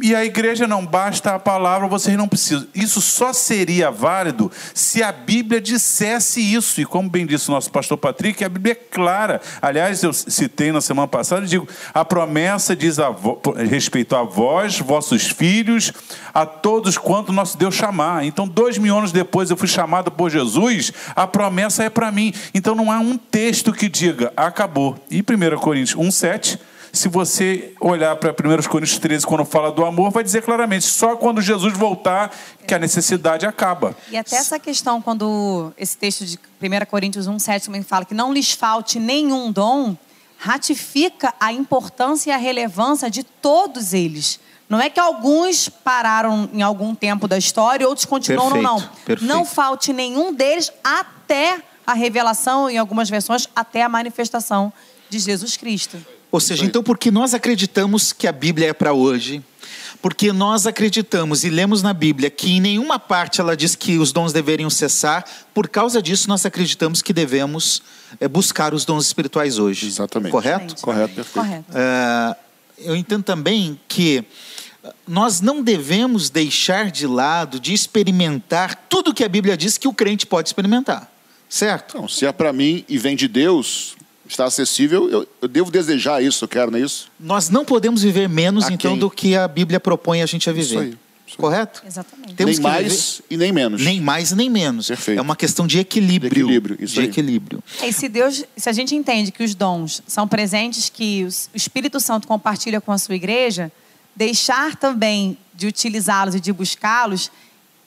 E 0.02 0.16
a 0.16 0.26
igreja 0.26 0.68
não 0.68 0.86
basta 0.86 1.36
a 1.36 1.40
palavra, 1.40 1.88
vocês 1.88 2.18
não 2.18 2.28
precisam. 2.28 2.68
Isso 2.74 3.02
só 3.02 3.32
seria 3.34 3.92
válido 3.92 4.52
se 4.74 5.04
a 5.04 5.12
Bíblia 5.12 5.62
dissesse 5.62 6.42
isso. 6.42 6.82
E 6.82 6.86
como 6.86 7.10
bem 7.10 7.26
disse 7.26 7.50
o 7.50 7.52
nosso 7.52 7.72
pastor 7.72 7.98
Patrick, 7.98 8.44
a 8.44 8.50
Bíblia 8.50 8.74
é 8.74 8.76
clara. 8.76 9.42
Aliás, 9.62 10.04
eu 10.04 10.14
citei 10.14 10.72
na 10.72 10.82
semana 10.82 11.08
passada, 11.08 11.46
digo, 11.46 11.68
a 11.94 12.04
promessa 12.04 12.76
diz 12.76 13.00
a 13.00 13.10
vo, 13.10 13.42
respeito 13.70 14.16
a 14.16 14.24
vós, 14.24 14.80
vossos 14.80 15.28
filhos, 15.28 15.92
a 16.34 16.46
todos 16.46 16.98
quanto 16.98 17.34
nosso 17.34 17.58
Deus 17.58 17.76
chamar. 17.76 18.26
Então, 18.26 18.48
dois 18.48 18.78
mil 18.78 18.98
anos 18.98 19.12
depois 19.12 19.50
eu 19.50 19.58
fui 19.58 19.68
chamado 19.68 20.12
por 20.12 20.30
Jesus, 20.30 20.92
a 21.16 21.28
promessa 21.28 21.84
é 21.84 21.90
para 21.90 22.12
mim. 22.12 22.34
Então 22.54 22.76
não 22.76 22.92
há 22.92 23.00
um 23.00 23.18
texto 23.18 23.74
que 23.74 23.90
diga, 23.90 24.32
acabou. 24.36 24.98
E 25.10 25.20
1 25.20 25.58
Coríntios 25.60 26.00
1,7 26.00 26.60
se 26.92 27.08
você 27.08 27.74
olhar 27.80 28.16
para 28.16 28.32
1 28.32 28.68
Coríntios 28.70 28.98
13, 29.00 29.26
quando 29.26 29.46
fala 29.46 29.72
do 29.72 29.86
amor, 29.86 30.12
vai 30.12 30.24
dizer 30.24 30.42
claramente: 30.42 30.86
só 30.86 31.16
quando 31.16 31.42
Jesus 31.42 31.78
voltar 31.78 32.32
que 32.66 32.74
a 32.74 32.80
necessidade 32.80 33.46
acaba. 33.46 33.96
E 34.12 34.18
até 34.18 34.36
essa 34.36 34.60
questão, 34.60 35.02
quando 35.02 35.72
esse 35.78 35.98
texto 35.98 36.26
de 36.26 36.38
1 36.62 36.86
Coríntios 36.90 37.28
1, 37.28 37.40
7 37.40 37.66
também 37.66 37.84
fala 37.84 38.06
que 38.06 38.14
não 38.14 38.34
lhes 38.34 38.52
falte 38.52 39.00
nenhum 39.00 39.52
dom, 39.52 39.96
ratifica 40.38 41.34
a 41.40 41.52
importância 41.52 42.32
e 42.32 42.34
a 42.34 42.38
relevância 42.38 43.10
de 43.10 43.24
todos 43.24 43.94
eles. 43.94 44.40
Não 44.70 44.80
é 44.80 44.90
que 44.90 45.00
alguns 45.00 45.68
pararam 45.68 46.48
em 46.54 46.62
algum 46.62 46.94
tempo 46.94 47.28
da 47.28 47.38
história 47.38 47.84
e 47.84 47.88
outros 47.88 48.06
continuam, 48.06 48.52
Perfeito, 48.52 48.64
não. 48.64 48.82
perfeito. 49.06 49.26
Não 49.26 49.44
falte 49.44 49.92
nenhum 49.92 50.32
deles 50.32 50.72
até 50.84 51.60
a 51.86 51.94
revelação, 51.94 52.70
em 52.70 52.78
algumas 52.78 53.10
versões, 53.10 53.50
até 53.56 53.82
a 53.82 53.90
manifestação 53.90 54.72
de 55.10 55.18
Jesus 55.18 55.58
Cristo. 55.58 55.98
Ou 56.32 56.40
seja, 56.40 56.64
então, 56.64 56.84
porque 56.84 57.10
nós 57.10 57.34
acreditamos 57.34 58.14
que 58.14 58.28
a 58.28 58.32
Bíblia 58.32 58.70
é 58.70 58.74
para 58.74 58.94
hoje, 58.94 59.44
porque 60.02 60.32
nós 60.32 60.68
acreditamos 60.68 61.44
e 61.44 61.50
lemos 61.50 61.82
na 61.82 61.94
Bíblia 61.94 62.30
que 62.30 62.52
em 62.52 62.62
nenhuma 62.62 63.00
parte 63.00 63.42
ela 63.42 63.58
diz 63.58 63.76
que 63.76 63.98
os 63.98 64.12
dons 64.12 64.32
deveriam 64.32 64.70
cessar, 64.70 65.26
por 65.54 65.68
causa 65.68 66.02
disso 66.02 66.30
nós 66.30 66.46
acreditamos 66.46 67.02
que 67.02 67.12
devemos 67.12 67.82
é, 68.20 68.28
buscar 68.28 68.74
os 68.74 68.86
dons 68.86 69.06
espirituais 69.06 69.58
hoje. 69.58 69.88
Exatamente. 69.88 70.32
Correto? 70.32 70.76
Correto, 70.82 71.16
perfeito. 71.16 71.46
Correto. 71.46 71.66
É, 71.74 72.36
eu 72.78 72.96
entendo 72.96 73.24
também 73.24 73.80
que 73.88 74.24
nós 75.08 75.42
não 75.42 75.62
devemos 75.62 76.30
deixar 76.30 76.90
de 76.92 77.06
lado 77.06 77.60
de 77.60 77.74
experimentar 77.74 78.86
tudo 78.88 79.14
que 79.14 79.24
a 79.24 79.30
Bíblia 79.30 79.58
diz 79.58 79.78
que 79.78 79.88
o 79.88 79.94
crente 79.94 80.26
pode 80.26 80.50
experimentar. 80.50 81.12
Certo? 81.50 81.98
Então, 81.98 82.08
se 82.08 82.26
é 82.26 82.32
para 82.32 82.54
mim 82.54 82.86
e 82.88 82.98
vem 82.98 83.16
de 83.16 83.28
Deus, 83.28 83.96
está 84.30 84.46
acessível, 84.46 85.10
eu, 85.10 85.28
eu 85.42 85.48
devo 85.48 85.72
desejar 85.72 86.24
isso, 86.24 86.44
eu 86.46 86.48
quero, 86.48 86.72
não 86.72 86.78
é 86.80 86.82
isso? 86.82 87.10
Nós 87.20 87.50
não 87.50 87.66
podemos 87.66 88.02
viver 88.04 88.30
menos, 88.30 88.66
A 88.66 88.72
então, 88.72 88.92
quem? 88.92 89.00
do 89.00 89.10
que 89.10 89.36
a 89.36 89.48
Bíblia 89.48 89.80
propõe 89.80 90.22
a 90.22 90.26
gente 90.26 90.50
a 90.50 90.54
viver. 90.54 90.66
Isso 90.68 90.80
aí, 90.80 90.88
isso 90.90 90.98
aí. 91.36 91.38
Correto? 91.38 91.84
Exatamente. 91.86 92.34
Temos 92.34 92.58
nem 92.58 92.64
mais 92.72 93.22
e 93.30 93.38
nem 93.38 93.52
menos. 93.52 93.82
Nem 93.84 94.02
mais 94.02 94.32
nem 94.32 94.50
menos. 94.50 94.88
Perfeito. 94.88 95.20
É 95.20 95.22
uma 95.22 95.36
questão 95.36 95.68
de 95.68 95.78
equilíbrio. 95.80 96.30
De 96.34 96.40
equilíbrio, 96.42 96.78
isso 96.80 96.94
de 96.96 97.00
aí. 97.02 97.06
equilíbrio. 97.08 97.64
É, 97.82 97.88
E 97.88 97.94
se 97.94 98.10
Deus, 98.10 98.44
se 98.58 98.68
a 98.70 98.72
gente 98.74 98.96
entende 98.96 99.32
que 99.32 99.44
os 99.44 99.54
dons 99.54 100.02
são 100.08 100.28
presentes 100.28 100.90
que 100.90 101.24
os- 101.26 101.50
o 101.54 101.58
Espírito 101.58 102.00
Santo 102.00 102.28
compartilha 102.28 102.82
com 102.82 102.92
a 102.92 102.98
sua 102.98 103.16
igreja, 103.16 103.72
deixar 104.16 104.76
também 104.76 105.38
de 105.54 105.68
utilizá-los 105.68 106.34
e 106.36 106.40
de 106.40 106.52
buscá-los 106.52 107.32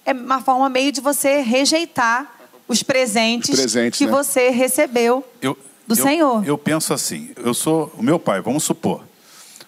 é 0.06 0.12
uma 0.12 0.40
forma 0.40 0.68
meio 0.68 0.92
de 0.92 1.00
você 1.00 1.40
rejeitar 1.40 2.38
os 2.68 2.82
presentes, 2.82 3.50
Os 3.50 3.56
presentes, 3.60 3.98
que 3.98 4.06
né? 4.06 4.10
você 4.12 4.50
recebeu 4.50 5.24
Eu, 5.42 5.58
do 5.94 6.00
eu- 6.00 6.04
Senhor. 6.04 6.46
Eu 6.46 6.58
penso 6.58 6.92
assim: 6.92 7.30
eu 7.36 7.54
sou 7.54 7.92
o 7.96 8.02
meu 8.02 8.18
pai, 8.18 8.40
vamos 8.40 8.64
supor. 8.64 9.04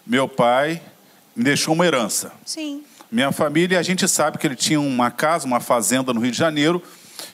Meu 0.06 0.28
pai 0.28 0.82
me 1.34 1.44
deixou 1.44 1.74
uma 1.74 1.86
herança. 1.86 2.32
Sim. 2.44 2.82
Minha 3.10 3.30
família, 3.32 3.78
a 3.78 3.82
gente 3.82 4.06
sabe 4.08 4.38
que 4.38 4.46
ele 4.46 4.56
tinha 4.56 4.80
uma 4.80 5.10
casa, 5.10 5.46
uma 5.46 5.60
fazenda 5.60 6.12
no 6.12 6.20
Rio 6.20 6.30
de 6.30 6.38
Janeiro. 6.38 6.82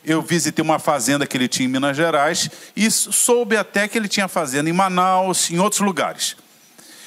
Eu 0.05 0.21
visitei 0.21 0.63
uma 0.63 0.79
fazenda 0.79 1.27
que 1.27 1.37
ele 1.37 1.49
tinha 1.49 1.67
em 1.67 1.71
Minas 1.73 1.97
Gerais 1.97 2.51
e 2.77 2.91
soube 2.91 3.57
até 3.57 3.89
que 3.89 3.97
ele 3.97 4.09
tinha 4.09 4.29
fazenda 4.29 4.69
em 4.69 4.73
Manaus, 4.73 5.51
em 5.51 5.59
outros 5.59 5.81
lugares. 5.81 6.37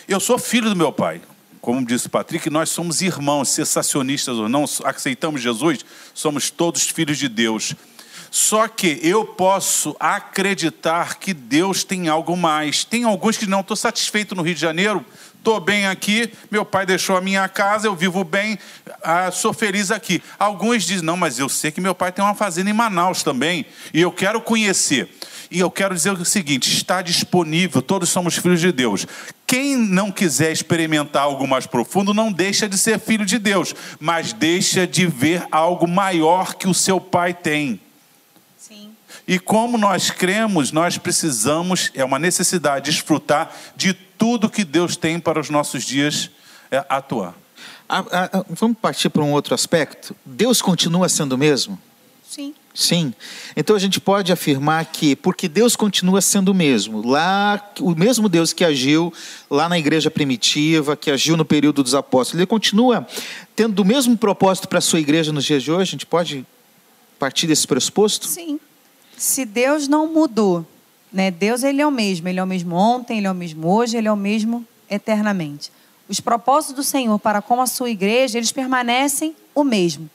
Eu 0.07 0.19
sou 0.19 0.37
filho 0.37 0.69
do 0.69 0.75
meu 0.75 0.91
pai. 0.91 1.21
Como 1.61 1.85
disse 1.85 2.07
o 2.07 2.09
Patrick, 2.09 2.49
nós 2.49 2.69
somos 2.69 3.01
irmãos, 3.01 3.47
cessacionistas 3.49 4.37
ou 4.37 4.49
não, 4.49 4.65
aceitamos 4.83 5.41
Jesus, 5.41 5.79
somos 6.13 6.49
todos 6.49 6.83
filhos 6.89 7.17
de 7.17 7.29
Deus. 7.29 7.73
Só 8.33 8.67
que 8.67 8.99
eu 9.03 9.23
posso 9.23 9.95
acreditar 9.99 11.19
que 11.19 11.35
Deus 11.35 11.83
tem 11.83 12.07
algo 12.07 12.35
mais. 12.35 12.83
Tem 12.83 13.03
alguns 13.03 13.37
que 13.37 13.45
não 13.45 13.59
estou 13.59 13.77
satisfeito 13.77 14.33
no 14.33 14.41
Rio 14.41 14.55
de 14.55 14.59
Janeiro, 14.59 15.05
estou 15.37 15.59
bem 15.59 15.85
aqui, 15.85 16.33
meu 16.49 16.65
pai 16.65 16.83
deixou 16.83 17.15
a 17.15 17.21
minha 17.21 17.47
casa, 17.47 17.85
eu 17.85 17.95
vivo 17.95 18.23
bem, 18.23 18.57
ah, 19.03 19.29
sou 19.29 19.53
feliz 19.53 19.91
aqui. 19.91 20.19
Alguns 20.39 20.83
dizem, 20.83 21.05
não, 21.05 21.15
mas 21.15 21.37
eu 21.37 21.47
sei 21.47 21.69
que 21.69 21.79
meu 21.79 21.93
pai 21.93 22.11
tem 22.11 22.25
uma 22.25 22.33
fazenda 22.33 22.71
em 22.71 22.73
Manaus 22.73 23.21
também, 23.21 23.67
e 23.93 24.01
eu 24.01 24.11
quero 24.11 24.41
conhecer. 24.41 25.15
E 25.51 25.59
eu 25.59 25.69
quero 25.69 25.93
dizer 25.93 26.13
o 26.13 26.25
seguinte: 26.25 26.75
está 26.75 27.03
disponível, 27.03 27.83
todos 27.83 28.09
somos 28.09 28.35
filhos 28.35 28.59
de 28.59 28.71
Deus. 28.71 29.05
Quem 29.45 29.77
não 29.77 30.11
quiser 30.11 30.51
experimentar 30.51 31.21
algo 31.21 31.47
mais 31.47 31.67
profundo, 31.67 32.15
não 32.15 32.31
deixa 32.31 32.67
de 32.67 32.79
ser 32.79 32.99
filho 32.99 33.27
de 33.27 33.37
Deus, 33.37 33.75
mas 33.99 34.33
deixa 34.33 34.87
de 34.87 35.05
ver 35.05 35.45
algo 35.51 35.87
maior 35.87 36.55
que 36.55 36.67
o 36.67 36.73
seu 36.73 36.99
pai 36.99 37.31
tem. 37.31 37.79
E 39.27 39.39
como 39.39 39.77
nós 39.77 40.09
cremos, 40.09 40.71
nós 40.71 40.97
precisamos, 40.97 41.91
é 41.93 42.03
uma 42.03 42.19
necessidade, 42.19 42.91
desfrutar 42.91 43.53
de 43.75 43.93
tudo 43.93 44.49
que 44.49 44.63
Deus 44.63 44.95
tem 44.95 45.19
para 45.19 45.39
os 45.39 45.49
nossos 45.49 45.83
dias 45.83 46.29
é, 46.69 46.85
atuar. 46.89 47.33
Ah, 47.87 48.03
ah, 48.11 48.29
ah, 48.33 48.45
vamos 48.49 48.77
partir 48.77 49.09
para 49.09 49.23
um 49.23 49.31
outro 49.31 49.53
aspecto. 49.53 50.15
Deus 50.25 50.61
continua 50.61 51.07
sendo 51.07 51.33
o 51.33 51.37
mesmo? 51.37 51.79
Sim. 52.27 52.53
Sim. 52.73 53.13
Então 53.55 53.75
a 53.75 53.79
gente 53.79 54.01
pode 54.01 54.31
afirmar 54.31 54.83
que, 54.85 55.15
porque 55.15 55.47
Deus 55.47 55.75
continua 55.75 56.19
sendo 56.21 56.49
o 56.49 56.55
mesmo, 56.55 57.07
lá, 57.07 57.71
o 57.79 57.91
mesmo 57.91 58.27
Deus 58.27 58.51
que 58.51 58.65
agiu 58.65 59.13
lá 59.49 59.69
na 59.69 59.77
igreja 59.77 60.09
primitiva, 60.09 60.97
que 60.97 61.11
agiu 61.11 61.37
no 61.37 61.45
período 61.45 61.83
dos 61.83 61.93
apóstolos, 61.93 62.39
ele 62.39 62.47
continua 62.47 63.07
tendo 63.55 63.79
o 63.79 63.85
mesmo 63.85 64.17
propósito 64.17 64.67
para 64.67 64.79
a 64.79 64.81
sua 64.81 64.99
igreja 64.99 65.31
nos 65.31 65.45
dias 65.45 65.61
de 65.61 65.71
hoje? 65.71 65.81
A 65.81 65.91
gente 65.91 66.05
pode 66.07 66.43
partir 67.19 67.45
desse 67.45 67.67
pressuposto? 67.67 68.27
Sim. 68.27 68.59
Se 69.17 69.45
Deus 69.45 69.87
não 69.87 70.07
mudou 70.07 70.65
né, 71.13 71.29
Deus 71.29 71.61
ele 71.61 71.79
é 71.79 71.85
o 71.85 71.91
mesmo, 71.91 72.27
ele 72.27 72.39
é 72.39 72.43
o 72.43 72.47
mesmo 72.47 72.75
ontem, 72.75 73.19
ele 73.19 73.27
é 73.27 73.31
o 73.31 73.35
mesmo 73.35 73.71
hoje, 73.71 73.95
ele 73.95 74.07
é 74.07 74.11
o 74.11 74.17
mesmo 74.17 74.65
eternamente. 74.89 75.71
Os 76.09 76.19
propósitos 76.19 76.75
do 76.75 76.83
Senhor 76.83 77.19
para 77.19 77.41
com 77.41 77.61
a 77.61 77.67
sua 77.67 77.91
igreja, 77.91 78.39
eles 78.39 78.51
permanecem 78.51 79.35
o 79.53 79.63
mesmo. 79.63 80.09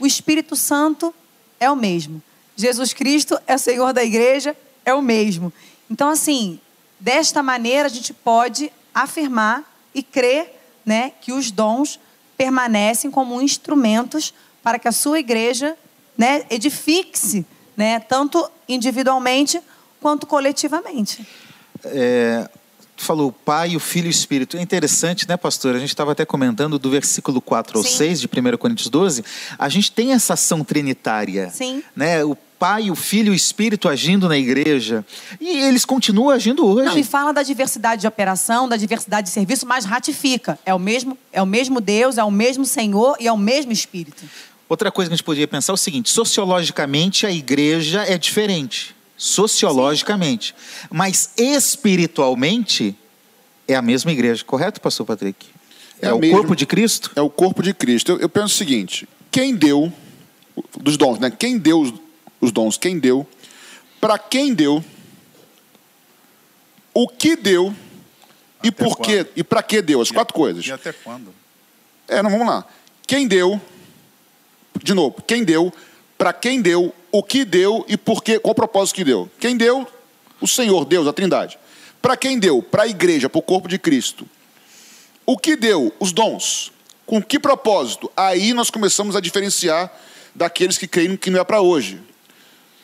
O 0.00 0.06
Espírito 0.06 0.56
Santo 0.56 1.14
é 1.60 1.70
o 1.70 1.76
mesmo. 1.76 2.20
Jesus 2.56 2.92
Cristo 2.92 3.38
é 3.46 3.54
o 3.54 3.58
Senhor 3.58 3.92
da 3.92 4.02
igreja, 4.02 4.56
é 4.84 4.92
o 4.92 5.00
mesmo. 5.00 5.52
Então, 5.88 6.08
assim, 6.08 6.58
desta 6.98 7.40
maneira 7.40 7.86
a 7.86 7.90
gente 7.90 8.12
pode 8.12 8.70
afirmar 8.92 9.64
e 9.94 10.02
crer 10.02 10.60
né, 10.84 11.12
que 11.20 11.32
os 11.32 11.52
dons 11.52 12.00
permanecem 12.36 13.12
como 13.12 13.40
instrumentos 13.40 14.34
para 14.60 14.78
que 14.78 14.88
a 14.88 14.92
sua 14.92 15.20
igreja 15.20 15.76
né, 16.18 16.44
edifique-se, 16.50 17.46
né, 17.76 18.00
tanto 18.00 18.50
individualmente 18.68 19.60
quanto 20.00 20.26
coletivamente. 20.26 21.26
É, 21.84 22.48
falou 22.96 23.32
Pai, 23.32 23.76
o 23.76 23.80
Filho 23.80 24.06
e 24.06 24.08
o 24.08 24.10
Espírito. 24.10 24.56
É 24.56 24.62
interessante, 24.62 25.28
né, 25.28 25.36
pastor? 25.36 25.74
A 25.74 25.78
gente 25.78 25.90
estava 25.90 26.12
até 26.12 26.24
comentando 26.24 26.78
do 26.78 26.90
versículo 26.90 27.40
4 27.40 27.78
ao 27.78 27.84
Sim. 27.84 27.96
6 27.96 28.20
de 28.20 28.26
1 28.26 28.56
Coríntios 28.56 28.88
12. 28.88 29.24
A 29.58 29.68
gente 29.68 29.90
tem 29.92 30.12
essa 30.12 30.34
ação 30.34 30.64
trinitária. 30.64 31.50
Sim. 31.50 31.82
Né? 31.94 32.24
O 32.24 32.36
Pai, 32.62 32.92
o 32.92 32.94
Filho 32.94 33.28
e 33.28 33.30
o 33.30 33.34
Espírito 33.34 33.88
agindo 33.88 34.28
na 34.28 34.38
igreja. 34.38 35.04
E 35.40 35.48
eles 35.48 35.84
continuam 35.84 36.30
agindo 36.30 36.64
hoje. 36.64 36.86
Não, 36.86 36.98
e 36.98 37.02
fala 37.02 37.32
da 37.32 37.42
diversidade 37.42 38.02
de 38.02 38.06
operação, 38.06 38.68
da 38.68 38.76
diversidade 38.76 39.26
de 39.26 39.32
serviço, 39.32 39.66
mas 39.66 39.84
ratifica. 39.84 40.56
É 40.64 40.72
o 40.72 40.78
mesmo, 40.78 41.18
é 41.32 41.42
o 41.42 41.46
mesmo 41.46 41.80
Deus, 41.80 42.18
é 42.18 42.24
o 42.24 42.30
mesmo 42.30 42.64
Senhor 42.64 43.16
e 43.18 43.26
é 43.26 43.32
o 43.32 43.36
mesmo 43.36 43.72
Espírito. 43.72 44.22
Outra 44.72 44.90
coisa 44.90 45.10
que 45.10 45.12
a 45.12 45.16
gente 45.18 45.24
poderia 45.24 45.46
pensar 45.46 45.70
é 45.70 45.74
o 45.74 45.76
seguinte: 45.76 46.08
sociologicamente 46.08 47.26
a 47.26 47.30
igreja 47.30 48.04
é 48.04 48.16
diferente 48.16 48.96
sociologicamente. 49.18 50.54
Sim. 50.56 50.88
Mas 50.90 51.34
espiritualmente 51.36 52.96
é 53.68 53.74
a 53.74 53.82
mesma 53.82 54.10
igreja, 54.10 54.42
correto, 54.42 54.80
pastor 54.80 55.04
Patrick? 55.04 55.46
É, 56.00 56.08
é 56.08 56.12
o 56.14 56.18
mesmo, 56.18 56.38
corpo 56.38 56.56
de 56.56 56.64
Cristo? 56.64 57.12
É 57.14 57.20
o 57.20 57.28
corpo 57.28 57.62
de 57.62 57.74
Cristo. 57.74 58.12
Eu, 58.12 58.20
eu, 58.20 58.30
penso 58.30 58.46
o 58.46 58.56
seguinte: 58.56 59.06
quem 59.30 59.54
deu, 59.54 59.92
dos 60.80 60.96
dons, 60.96 61.18
né? 61.18 61.30
Quem 61.30 61.58
deu 61.58 61.78
os, 61.78 61.92
os 62.40 62.50
dons? 62.50 62.78
Quem 62.78 62.98
deu? 62.98 63.28
Para 64.00 64.18
quem 64.18 64.54
deu? 64.54 64.82
O 66.94 67.06
que 67.06 67.36
deu? 67.36 67.74
E 68.64 68.68
até 68.68 68.84
por 68.84 68.96
quê? 69.00 69.26
E 69.36 69.44
para 69.44 69.62
que 69.62 69.82
deu? 69.82 70.00
As 70.00 70.08
e 70.08 70.14
quatro 70.14 70.32
coisas. 70.32 70.66
E 70.66 70.72
até 70.72 70.94
quando? 70.94 71.34
É, 72.08 72.22
não, 72.22 72.30
vamos 72.30 72.46
lá. 72.46 72.64
Quem 73.06 73.28
deu? 73.28 73.60
De 74.80 74.94
novo, 74.94 75.22
quem 75.26 75.42
deu? 75.42 75.72
Para 76.16 76.32
quem 76.32 76.62
deu? 76.62 76.94
o 77.12 77.22
que 77.22 77.44
deu 77.44 77.84
e 77.86 77.96
por 77.96 78.24
quê, 78.24 78.38
qual 78.38 78.52
o 78.52 78.54
propósito 78.54 78.96
que 78.96 79.04
deu. 79.04 79.30
Quem 79.38 79.54
deu? 79.54 79.86
O 80.40 80.48
Senhor, 80.48 80.86
Deus, 80.86 81.06
a 81.06 81.12
Trindade. 81.12 81.58
Para 82.00 82.16
quem 82.16 82.38
deu? 82.38 82.62
Para 82.62 82.84
a 82.84 82.88
igreja, 82.88 83.28
para 83.28 83.38
o 83.38 83.42
corpo 83.42 83.68
de 83.68 83.78
Cristo. 83.78 84.26
O 85.26 85.36
que 85.36 85.54
deu? 85.54 85.92
Os 86.00 86.10
dons. 86.10 86.72
Com 87.04 87.22
que 87.22 87.38
propósito? 87.38 88.10
Aí 88.16 88.54
nós 88.54 88.70
começamos 88.70 89.14
a 89.14 89.20
diferenciar 89.20 89.92
daqueles 90.34 90.78
que 90.78 90.88
creem 90.88 91.16
que 91.16 91.30
não 91.30 91.38
é 91.38 91.44
para 91.44 91.60
hoje. 91.60 92.00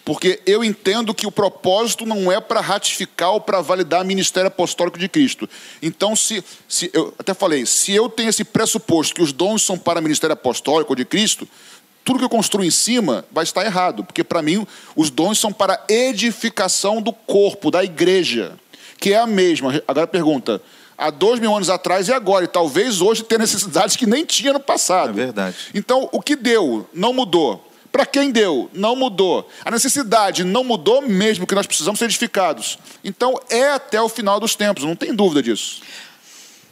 Porque 0.04 0.40
eu 0.46 0.62
entendo 0.62 1.14
que 1.14 1.26
o 1.26 1.32
propósito 1.32 2.06
não 2.06 2.30
é 2.30 2.40
para 2.40 2.60
ratificar 2.60 3.32
ou 3.32 3.40
para 3.40 3.60
validar 3.60 4.02
o 4.02 4.06
ministério 4.06 4.48
apostólico 4.48 4.98
de 4.98 5.08
Cristo. 5.08 5.48
Então, 5.82 6.14
se, 6.14 6.42
se 6.68 6.90
eu 6.94 7.14
até 7.18 7.34
falei, 7.34 7.66
se 7.66 7.92
eu 7.92 8.08
tenho 8.08 8.30
esse 8.30 8.44
pressuposto 8.44 9.14
que 9.14 9.22
os 9.22 9.32
dons 9.32 9.62
são 9.62 9.78
para 9.78 10.00
o 10.00 10.02
ministério 10.02 10.32
apostólico 10.32 10.96
de 10.96 11.04
Cristo, 11.04 11.46
tudo 12.08 12.20
que 12.20 12.24
eu 12.24 12.30
construo 12.30 12.64
em 12.64 12.70
cima 12.70 13.22
vai 13.30 13.44
estar 13.44 13.66
errado, 13.66 14.02
porque 14.02 14.24
para 14.24 14.40
mim 14.40 14.66
os 14.96 15.10
dons 15.10 15.38
são 15.38 15.52
para 15.52 15.78
edificação 15.90 17.02
do 17.02 17.12
corpo, 17.12 17.70
da 17.70 17.84
igreja, 17.84 18.54
que 18.98 19.12
é 19.12 19.18
a 19.18 19.26
mesma. 19.26 19.82
Agora 19.86 20.06
pergunta, 20.06 20.62
há 20.96 21.10
dois 21.10 21.38
mil 21.38 21.54
anos 21.54 21.68
atrás 21.68 22.08
e 22.08 22.12
agora, 22.14 22.46
e 22.46 22.48
talvez 22.48 23.02
hoje 23.02 23.24
tenha 23.24 23.40
necessidades 23.40 23.94
que 23.94 24.06
nem 24.06 24.24
tinha 24.24 24.54
no 24.54 24.60
passado. 24.60 25.10
É 25.10 25.12
verdade. 25.12 25.54
Então, 25.74 26.08
o 26.10 26.22
que 26.22 26.34
deu 26.34 26.88
não 26.94 27.12
mudou. 27.12 27.70
Para 27.92 28.06
quem 28.06 28.30
deu, 28.30 28.70
não 28.72 28.96
mudou. 28.96 29.46
A 29.62 29.70
necessidade 29.70 30.44
não 30.44 30.64
mudou 30.64 31.02
mesmo 31.02 31.46
que 31.46 31.54
nós 31.54 31.66
precisamos 31.66 31.98
ser 31.98 32.06
edificados. 32.06 32.78
Então, 33.04 33.38
é 33.50 33.68
até 33.72 34.00
o 34.00 34.08
final 34.08 34.40
dos 34.40 34.54
tempos, 34.54 34.82
não 34.82 34.96
tem 34.96 35.14
dúvida 35.14 35.42
disso. 35.42 35.82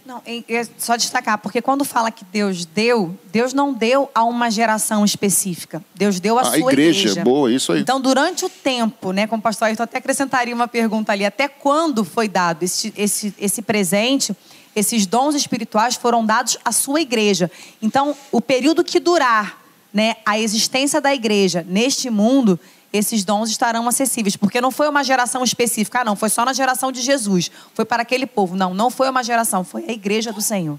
Não, 0.07 0.23
é 0.25 0.66
só 0.79 0.95
destacar, 0.95 1.37
porque 1.38 1.61
quando 1.61 1.85
fala 1.85 2.12
que 2.12 2.25
Deus 2.25 2.64
deu, 2.64 3.19
Deus 3.33 3.53
não 3.53 3.73
deu 3.73 4.09
a 4.14 4.23
uma 4.23 4.49
geração 4.53 5.05
específica. 5.05 5.83
Deus 5.97 6.21
deu 6.21 6.38
a, 6.38 6.42
a 6.42 6.45
sua 6.45 6.59
igreja. 6.73 7.01
igreja. 7.01 7.25
Boa, 7.25 7.53
isso 7.53 7.73
aí. 7.73 7.81
Então, 7.81 8.01
durante 8.01 8.45
o 8.45 8.49
tempo, 8.49 9.11
né, 9.11 9.27
como 9.27 9.42
pastor 9.42 9.66
Ayrton 9.66 9.83
até 9.83 9.99
acrescentaria 9.99 10.55
uma 10.55 10.69
pergunta 10.69 11.11
ali, 11.11 11.25
até 11.25 11.49
quando 11.49 12.05
foi 12.05 12.29
dado 12.29 12.62
esse, 12.62 12.95
esse, 12.97 13.35
esse 13.37 13.61
presente, 13.62 14.33
esses 14.77 15.07
dons 15.07 15.35
espirituais 15.35 15.97
foram 15.97 16.25
dados 16.25 16.57
à 16.64 16.71
sua 16.71 17.01
igreja. 17.01 17.51
Então, 17.83 18.16
o 18.31 18.40
período 18.40 18.85
que 18.85 19.01
durar 19.01 19.61
né, 19.92 20.14
a 20.25 20.38
existência 20.38 21.01
da 21.01 21.12
igreja 21.12 21.66
neste 21.69 22.11
mundo 22.11 22.61
esses 22.92 23.25
dons 23.25 23.51
estarão 23.51 23.88
acessíveis. 23.88 24.37
Porque 24.37 24.61
não 24.61 24.70
foi 24.70 24.88
uma 24.88 25.05
geração 25.05 25.42
específica, 25.42 26.01
ah, 26.01 26.05
não, 26.05 26.16
foi 26.16 26.29
só 26.29 26.44
na 26.44 26.53
geração 26.53 26.90
de 26.90 27.01
Jesus. 27.01 27.51
Foi 27.75 27.85
para 27.85 28.03
aquele 28.03 28.27
povo. 28.27 28.57
Não, 28.57 28.75
não 28.75 28.90
foi 28.90 29.09
uma 29.09 29.22
geração, 29.22 29.64
foi 29.64 29.85
a 29.88 29.92
igreja 29.92 30.33
do 30.33 30.40
Senhor. 30.40 30.79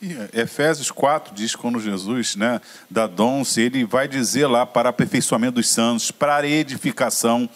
E 0.00 0.12
é, 0.12 0.42
Efésios 0.42 0.90
4 0.90 1.34
diz 1.34 1.56
quando 1.56 1.80
Jesus 1.80 2.36
né, 2.36 2.60
dá 2.88 3.06
dons, 3.06 3.56
ele 3.58 3.84
vai 3.84 4.06
dizer 4.06 4.46
lá 4.46 4.64
para 4.64 4.88
aperfeiçoamento 4.90 5.54
dos 5.54 5.68
santos, 5.68 6.10
para 6.10 6.46
edificação. 6.46 7.48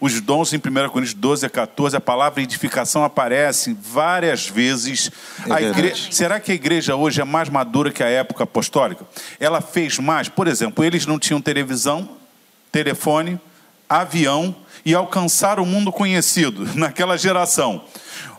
Os 0.00 0.20
dons 0.20 0.52
em 0.52 0.58
1 0.58 0.60
Coríntios 0.90 1.14
12 1.14 1.46
a 1.46 1.48
14, 1.48 1.96
a 1.96 2.00
palavra 2.00 2.42
edificação 2.42 3.02
aparece 3.02 3.74
várias 3.80 4.46
vezes. 4.46 5.10
É 5.48 5.62
igreja, 5.62 6.08
será 6.12 6.38
que 6.38 6.52
a 6.52 6.54
igreja 6.54 6.94
hoje 6.96 7.20
é 7.22 7.24
mais 7.24 7.48
madura 7.48 7.90
que 7.90 8.02
a 8.02 8.08
época 8.08 8.44
apostólica? 8.44 9.06
Ela 9.40 9.62
fez 9.62 9.98
mais? 9.98 10.28
Por 10.28 10.48
exemplo, 10.48 10.84
eles 10.84 11.06
não 11.06 11.18
tinham 11.18 11.40
televisão, 11.40 12.10
telefone, 12.76 13.40
avião 13.88 14.54
e 14.84 14.94
alcançar 14.94 15.58
o 15.58 15.64
mundo 15.64 15.90
conhecido 15.90 16.68
naquela 16.76 17.16
geração. 17.16 17.82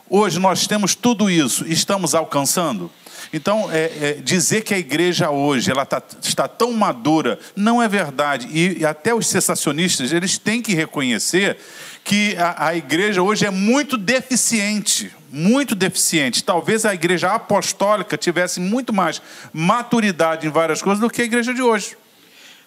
Hoje 0.07 0.39
nós 0.39 0.67
temos 0.67 0.93
tudo 0.93 1.27
isso, 1.27 1.65
estamos 1.67 2.13
alcançando. 2.13 2.91
Então, 3.33 3.69
é, 3.71 3.91
é, 3.99 4.13
dizer 4.23 4.61
que 4.61 4.75
a 4.75 4.77
igreja 4.77 5.31
hoje 5.31 5.71
ela 5.71 5.85
tá, 5.85 6.01
está 6.21 6.47
tão 6.47 6.71
madura 6.71 7.39
não 7.55 7.81
é 7.81 7.87
verdade. 7.89 8.47
E, 8.51 8.81
e, 8.81 8.85
até 8.85 9.13
os 9.13 9.25
sensacionistas 9.25 10.13
eles 10.13 10.37
têm 10.37 10.61
que 10.61 10.75
reconhecer 10.75 11.57
que 12.03 12.37
a, 12.37 12.67
a 12.67 12.75
igreja 12.75 13.23
hoje 13.23 13.45
é 13.45 13.49
muito 13.49 13.97
deficiente, 13.97 15.11
muito 15.31 15.73
deficiente. 15.73 16.43
Talvez 16.43 16.85
a 16.85 16.93
igreja 16.93 17.33
apostólica 17.33 18.15
tivesse 18.15 18.59
muito 18.59 18.93
mais 18.93 19.19
maturidade 19.51 20.45
em 20.45 20.51
várias 20.51 20.81
coisas 20.81 21.01
do 21.01 21.09
que 21.09 21.23
a 21.23 21.25
igreja 21.25 21.53
de 21.53 21.61
hoje 21.61 21.97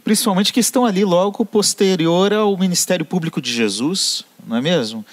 principalmente 0.04 0.52
que 0.52 0.60
estão 0.60 0.84
ali 0.84 1.04
logo 1.04 1.44
posterior 1.44 2.32
ao 2.32 2.56
ministério 2.56 3.04
público 3.04 3.40
de 3.40 3.52
Jesus, 3.52 4.24
não 4.46 4.56
é 4.56 4.60
mesmo? 4.60 5.04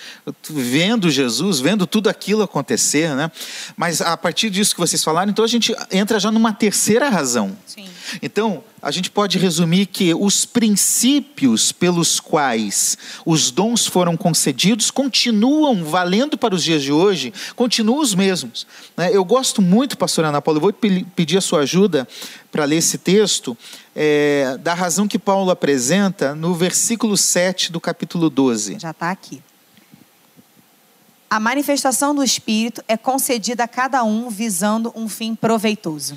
Vendo 0.49 1.09
Jesus, 1.09 1.59
vendo 1.59 1.85
tudo 1.85 2.09
aquilo 2.09 2.43
acontecer, 2.43 3.15
né? 3.15 3.31
Mas 3.75 4.01
a 4.01 4.15
partir 4.15 4.49
disso 4.49 4.73
que 4.73 4.79
vocês 4.79 5.03
falaram, 5.03 5.31
então 5.31 5.43
a 5.43 5.47
gente 5.47 5.75
entra 5.91 6.19
já 6.19 6.31
numa 6.31 6.53
terceira 6.53 7.09
razão. 7.09 7.57
Sim. 7.65 7.85
Então, 8.21 8.63
a 8.81 8.89
gente 8.91 9.11
pode 9.11 9.37
resumir 9.37 9.87
que 9.87 10.13
os 10.13 10.45
princípios 10.45 11.71
pelos 11.71 12.19
quais 12.19 12.97
os 13.25 13.51
dons 13.51 13.85
foram 13.85 14.15
concedidos 14.15 14.89
continuam 14.89 15.83
valendo 15.83 16.37
para 16.37 16.55
os 16.55 16.63
dias 16.63 16.81
de 16.81 16.91
hoje, 16.91 17.33
continuam 17.55 17.99
os 17.99 18.15
mesmos. 18.15 18.65
Né? 18.95 19.09
Eu 19.11 19.25
gosto 19.25 19.61
muito, 19.61 19.97
pastor 19.97 20.25
Ana 20.25 20.41
Paula, 20.41 20.57
eu 20.57 20.61
vou 20.61 20.73
pedir 21.15 21.37
a 21.37 21.41
sua 21.41 21.61
ajuda 21.61 22.07
para 22.51 22.63
ler 22.65 22.77
esse 22.77 22.97
texto, 22.97 23.57
é, 23.99 24.59
da 24.59 24.75
razão 24.75 25.07
que 25.07 25.17
Paulo 25.17 25.49
apresenta 25.49 26.35
no 26.35 26.53
versículo 26.53 27.17
7 27.17 27.71
do 27.71 27.81
capítulo 27.81 28.29
12. 28.29 28.77
Já 28.79 28.91
está 28.91 29.09
aqui. 29.09 29.41
A 31.27 31.39
manifestação 31.39 32.13
do 32.13 32.23
Espírito 32.23 32.83
é 32.87 32.95
concedida 32.95 33.63
a 33.63 33.67
cada 33.67 34.03
um 34.03 34.29
visando 34.29 34.93
um 34.95 35.09
fim 35.09 35.33
proveitoso. 35.33 36.15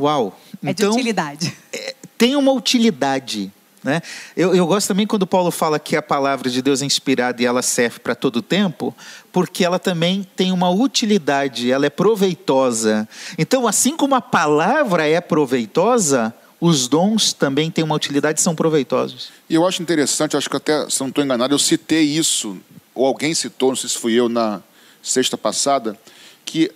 Uau! 0.00 0.40
É 0.64 0.70
então, 0.70 0.90
de 0.90 0.96
utilidade. 0.96 1.54
É, 1.70 1.94
tem 2.16 2.34
uma 2.34 2.50
utilidade. 2.52 3.52
Né? 3.84 4.00
Eu, 4.34 4.54
eu, 4.54 4.66
gosto 4.66 4.88
também 4.88 5.06
quando 5.06 5.26
Paulo 5.26 5.50
fala 5.50 5.78
que 5.78 5.94
a 5.94 6.02
palavra 6.02 6.48
de 6.48 6.62
Deus 6.62 6.80
é 6.80 6.86
inspirada 6.86 7.42
e 7.42 7.44
ela 7.44 7.60
serve 7.60 7.98
para 7.98 8.14
todo 8.14 8.36
o 8.36 8.42
tempo, 8.42 8.94
porque 9.30 9.64
ela 9.64 9.78
também 9.78 10.26
tem 10.34 10.50
uma 10.50 10.70
utilidade, 10.70 11.70
ela 11.70 11.84
é 11.84 11.90
proveitosa. 11.90 13.06
Então, 13.36 13.68
assim 13.68 13.96
como 13.98 14.14
a 14.14 14.20
palavra 14.20 15.06
é 15.06 15.20
proveitosa, 15.20 16.34
os 16.64 16.86
dons 16.86 17.32
também 17.32 17.72
têm 17.72 17.82
uma 17.82 17.96
utilidade 17.96 18.38
e 18.38 18.42
são 18.42 18.54
proveitosos. 18.54 19.30
E 19.50 19.54
eu 19.56 19.66
acho 19.66 19.82
interessante, 19.82 20.36
acho 20.36 20.48
que 20.48 20.56
até, 20.56 20.88
se 20.88 21.00
não 21.00 21.08
estou 21.08 21.24
enganado, 21.24 21.52
eu 21.52 21.58
citei 21.58 22.04
isso, 22.04 22.56
ou 22.94 23.04
alguém 23.04 23.34
citou, 23.34 23.70
não 23.70 23.76
sei 23.76 23.90
se 23.90 23.98
fui 23.98 24.12
eu 24.12 24.28
na 24.28 24.62
sexta 25.02 25.36
passada, 25.36 25.98
que 26.44 26.70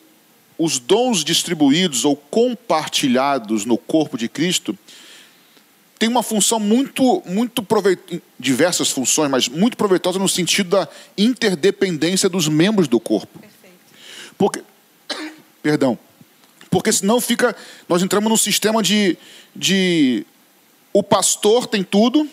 os 0.59 0.81
dons 0.81 1.23
distribuídos 1.23 2.05
ou 2.05 2.17
compartilhados 2.17 3.65
no 3.65 3.79
corpo 3.79 4.19
de 4.19 4.29
Cristo 4.29 4.77
tem 6.01 6.09
uma 6.09 6.25
função 6.25 6.59
muito, 6.59 7.23
muito 7.25 7.63
proveitosa, 7.63 8.21
diversas 8.41 8.91
funções, 8.91 9.31
mas 9.31 9.49
muito 9.49 9.77
proveitosa 9.77 10.19
no 10.19 10.29
sentido 10.29 10.71
da 10.71 10.89
interdependência 11.17 12.29
dos 12.29 12.49
membros 12.49 12.89
do 12.89 12.99
corpo. 12.99 13.39
Perfeito. 13.39 13.77
Porque, 14.37 14.65
perdão, 15.63 15.97
porque 16.77 16.93
senão 16.93 17.21
fica, 17.21 17.55
nós 17.89 18.03
entramos 18.03 18.29
num 18.29 18.37
sistema 18.37 18.83
de, 18.83 19.17
de 19.57 20.27
o 20.93 21.03
pastor 21.03 21.67
tem 21.67 21.83
tudo 21.83 22.29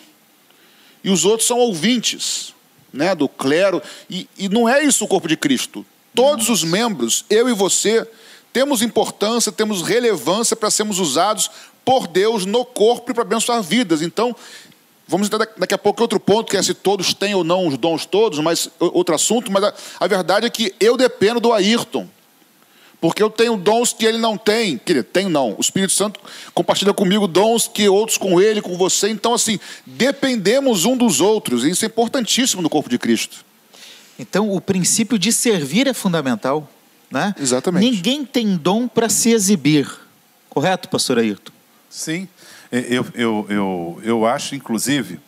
e 1.02 1.10
os 1.10 1.24
outros 1.24 1.46
são 1.46 1.58
ouvintes, 1.58 2.54
né, 2.92 3.14
do 3.14 3.28
clero, 3.28 3.82
e, 4.08 4.28
e 4.38 4.48
não 4.48 4.68
é 4.68 4.82
isso 4.82 5.04
o 5.04 5.08
corpo 5.08 5.28
de 5.28 5.36
Cristo. 5.36 5.84
Todos 6.14 6.48
os 6.48 6.62
membros, 6.62 7.24
eu 7.28 7.48
e 7.48 7.52
você, 7.52 8.08
temos 8.52 8.82
importância, 8.82 9.50
temos 9.50 9.82
relevância 9.82 10.54
para 10.54 10.70
sermos 10.70 10.98
usados 11.00 11.50
por 11.84 12.06
Deus 12.06 12.46
no 12.46 12.64
corpo 12.64 13.10
e 13.10 13.14
para 13.14 13.22
abençoar 13.22 13.60
vidas. 13.62 14.00
Então, 14.00 14.34
vamos 15.06 15.26
entrar 15.26 15.46
daqui 15.58 15.74
a 15.74 15.78
pouco 15.78 16.00
outro 16.00 16.20
ponto, 16.20 16.50
que 16.50 16.56
é 16.56 16.62
se 16.62 16.72
todos 16.72 17.12
têm 17.12 17.34
ou 17.34 17.44
não 17.44 17.66
os 17.66 17.76
dons 17.76 18.06
todos, 18.06 18.38
mas 18.38 18.70
outro 18.78 19.14
assunto, 19.14 19.50
mas 19.50 19.64
a, 19.64 19.74
a 20.00 20.06
verdade 20.06 20.46
é 20.46 20.50
que 20.50 20.74
eu 20.80 20.96
dependo 20.96 21.40
do 21.40 21.52
Ayrton. 21.52 22.08
Porque 23.04 23.22
eu 23.22 23.28
tenho 23.28 23.54
dons 23.58 23.92
que 23.92 24.06
ele 24.06 24.16
não 24.16 24.34
tem. 24.34 24.78
Quer 24.78 24.94
dizer, 24.94 25.04
tenho 25.04 25.28
não. 25.28 25.52
O 25.58 25.60
Espírito 25.60 25.92
Santo 25.92 26.18
compartilha 26.54 26.94
comigo 26.94 27.28
dons 27.28 27.68
que 27.68 27.86
outros 27.86 28.16
com 28.16 28.40
ele, 28.40 28.62
com 28.62 28.78
você. 28.78 29.10
Então, 29.10 29.34
assim, 29.34 29.60
dependemos 29.84 30.86
um 30.86 30.96
dos 30.96 31.20
outros. 31.20 31.64
E 31.64 31.70
isso 31.70 31.84
é 31.84 31.88
importantíssimo 31.88 32.62
no 32.62 32.70
corpo 32.70 32.88
de 32.88 32.98
Cristo. 32.98 33.44
Então, 34.18 34.50
o 34.50 34.58
princípio 34.58 35.18
de 35.18 35.32
servir 35.32 35.86
é 35.86 35.92
fundamental. 35.92 36.66
Né? 37.10 37.34
Exatamente. 37.38 37.90
Ninguém 37.90 38.24
tem 38.24 38.56
dom 38.56 38.88
para 38.88 39.10
se 39.10 39.32
exibir. 39.32 39.86
Correto, 40.48 40.88
pastor 40.88 41.18
Ayrton? 41.18 41.52
Sim. 41.90 42.26
Eu, 42.72 43.06
eu, 43.14 43.46
eu, 43.50 44.00
eu 44.02 44.24
acho, 44.24 44.54
inclusive, 44.54 45.20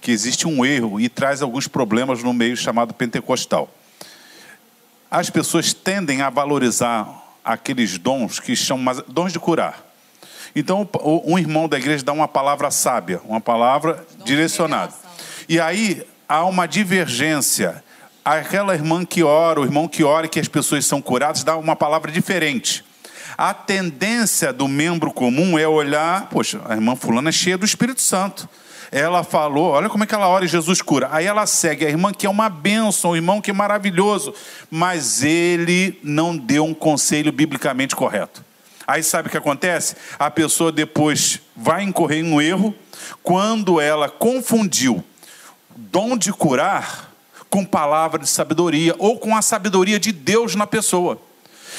que 0.00 0.12
existe 0.12 0.46
um 0.46 0.64
erro 0.64 1.00
e 1.00 1.08
traz 1.08 1.42
alguns 1.42 1.66
problemas 1.66 2.22
no 2.22 2.32
meio 2.32 2.56
chamado 2.56 2.94
pentecostal. 2.94 3.68
As 5.10 5.30
pessoas 5.30 5.72
tendem 5.72 6.22
a 6.22 6.30
valorizar 6.30 7.23
aqueles 7.44 7.98
dons 7.98 8.40
que 8.40 8.56
chamam 8.56 9.02
dons 9.08 9.32
de 9.32 9.38
curar. 9.38 9.84
Então, 10.56 10.88
um 11.24 11.38
irmão 11.38 11.68
da 11.68 11.76
igreja 11.76 12.04
dá 12.04 12.12
uma 12.12 12.28
palavra 12.28 12.70
sábia, 12.70 13.20
uma 13.24 13.40
palavra 13.40 14.06
direcionada. 14.24 14.92
E 15.48 15.60
aí 15.60 16.06
há 16.28 16.44
uma 16.44 16.66
divergência 16.66 17.82
aquela 18.24 18.74
irmã 18.74 19.04
que 19.04 19.22
ora, 19.22 19.60
o 19.60 19.64
irmão 19.64 19.86
que 19.86 20.02
ora 20.02 20.26
que 20.26 20.40
as 20.40 20.48
pessoas 20.48 20.86
são 20.86 21.02
curadas, 21.02 21.44
dá 21.44 21.56
uma 21.56 21.76
palavra 21.76 22.10
diferente. 22.10 22.84
A 23.36 23.52
tendência 23.52 24.52
do 24.52 24.66
membro 24.66 25.12
comum 25.12 25.58
é 25.58 25.68
olhar, 25.68 26.28
poxa, 26.30 26.60
a 26.66 26.74
irmã 26.74 26.96
fulana 26.96 27.28
é 27.28 27.32
cheia 27.32 27.58
do 27.58 27.64
Espírito 27.64 28.00
Santo. 28.00 28.48
Ela 28.96 29.24
falou, 29.24 29.72
olha 29.72 29.88
como 29.88 30.04
é 30.04 30.06
que 30.06 30.14
ela 30.14 30.28
ora 30.28 30.44
e 30.44 30.48
Jesus 30.48 30.80
cura. 30.80 31.08
Aí 31.10 31.26
ela 31.26 31.46
segue 31.46 31.84
a 31.84 31.88
irmã 31.88 32.12
que 32.12 32.26
é 32.26 32.30
uma 32.30 32.48
bênção, 32.48 33.10
o 33.10 33.16
irmão 33.16 33.40
que 33.40 33.50
é 33.50 33.52
maravilhoso, 33.52 34.32
mas 34.70 35.24
ele 35.24 35.98
não 36.00 36.36
deu 36.36 36.64
um 36.64 36.72
conselho 36.72 37.32
biblicamente 37.32 37.96
correto. 37.96 38.44
Aí 38.86 39.02
sabe 39.02 39.26
o 39.26 39.30
que 39.32 39.36
acontece? 39.36 39.96
A 40.16 40.30
pessoa 40.30 40.70
depois 40.70 41.40
vai 41.56 41.82
incorrer 41.82 42.20
em 42.20 42.32
um 42.32 42.40
erro 42.40 42.72
quando 43.20 43.80
ela 43.80 44.08
confundiu 44.08 45.02
dom 45.74 46.16
de 46.16 46.32
curar 46.32 47.10
com 47.50 47.64
palavra 47.64 48.20
de 48.20 48.28
sabedoria 48.28 48.94
ou 49.00 49.18
com 49.18 49.36
a 49.36 49.42
sabedoria 49.42 49.98
de 49.98 50.12
Deus 50.12 50.54
na 50.54 50.68
pessoa. 50.68 51.20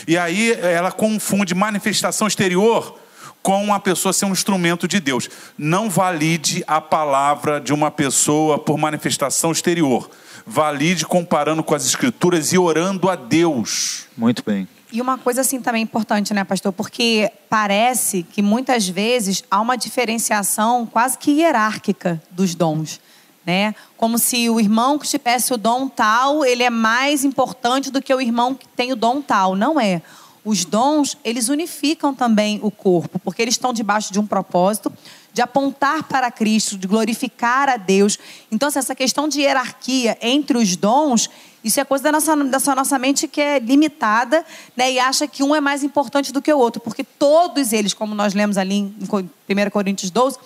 E 0.06 0.18
aí 0.18 0.52
ela 0.52 0.92
confunde 0.92 1.56
manifestação 1.56 2.28
exterior 2.28 3.00
com 3.46 3.72
a 3.72 3.80
pessoa 3.80 4.12
ser 4.12 4.26
um 4.26 4.32
instrumento 4.32 4.88
de 4.88 5.00
Deus. 5.00 5.30
Não 5.56 5.88
valide 5.88 6.64
a 6.66 6.82
palavra 6.82 7.62
de 7.62 7.72
uma 7.72 7.92
pessoa 7.92 8.58
por 8.58 8.76
manifestação 8.76 9.52
exterior. 9.52 10.10
Valide 10.48 11.06
comparando 11.06 11.64
com 11.64 11.76
as 11.76 11.86
escrituras 11.86 12.52
e 12.52 12.58
orando 12.58 13.08
a 13.08 13.16
Deus. 13.16 14.08
Muito 14.18 14.44
bem. 14.44 14.68
E 14.92 15.00
uma 15.00 15.20
coisa 15.20 15.42
assim 15.42 15.62
também 15.62 15.84
importante, 15.84 16.34
né, 16.34 16.44
pastor? 16.44 16.74
Porque 16.74 17.32
parece 17.48 18.24
que 18.24 18.42
muitas 18.42 18.90
vezes 18.90 19.44
há 19.52 19.62
uma 19.62 19.76
diferenciação 19.76 20.88
quase 20.88 21.16
que 21.16 21.30
hierárquica 21.30 22.20
dos 22.32 22.56
dons 22.56 23.00
né? 23.46 23.76
Como 23.96 24.18
se 24.18 24.50
o 24.50 24.60
irmão 24.60 24.98
que 24.98 25.08
tivesse 25.08 25.54
o 25.54 25.58
dom 25.58 25.88
tal, 25.88 26.44
ele 26.44 26.64
é 26.64 26.70
mais 26.72 27.24
importante 27.24 27.92
do 27.92 28.02
que 28.02 28.12
o 28.12 28.20
irmão 28.20 28.56
que 28.56 28.68
tem 28.70 28.92
o 28.92 28.96
dom 28.96 29.22
tal. 29.22 29.56
Não 29.56 29.80
é. 29.80 30.02
Os 30.46 30.64
dons, 30.64 31.18
eles 31.24 31.50
unificam 31.50 32.14
também 32.14 32.60
o 32.62 32.70
corpo, 32.70 33.18
porque 33.18 33.42
eles 33.42 33.56
estão 33.56 33.74
debaixo 33.74 34.14
de 34.14 34.20
um 34.20 34.28
propósito 34.28 34.94
de 35.34 35.42
apontar 35.42 36.04
para 36.04 36.32
Cristo, 36.32 36.78
de 36.78 36.88
glorificar 36.88 37.68
a 37.68 37.76
Deus. 37.76 38.18
Então, 38.50 38.70
assim, 38.70 38.80
essa 38.80 38.96
questão 38.96 39.28
de 39.28 39.42
hierarquia 39.42 40.18
entre 40.22 40.58
os 40.58 40.78
dons, 40.78 41.30
isso 41.62 41.78
é 41.78 41.84
coisa 41.84 42.06
da 42.06 42.12
nossa, 42.14 42.36
da 42.38 42.76
nossa 42.76 42.98
mente 42.98 43.28
que 43.28 43.42
é 43.42 43.60
limitada 43.60 44.46
né, 44.78 44.94
e 44.94 45.00
acha 45.00 45.28
que 45.28 45.44
um 45.44 45.54
é 45.54 45.60
mais 45.60 45.84
importante 45.84 46.32
do 46.32 46.42
que 46.42 46.54
o 46.54 46.58
outro, 46.58 46.80
porque 46.80 47.04
todos 47.04 47.74
eles, 47.74 47.94
como 47.94 48.16
nós 48.16 48.34
lemos 48.34 48.58
ali 48.58 48.76
em 48.76 48.96
1 49.02 49.70
Coríntios 49.72 50.10
12, 50.10 50.38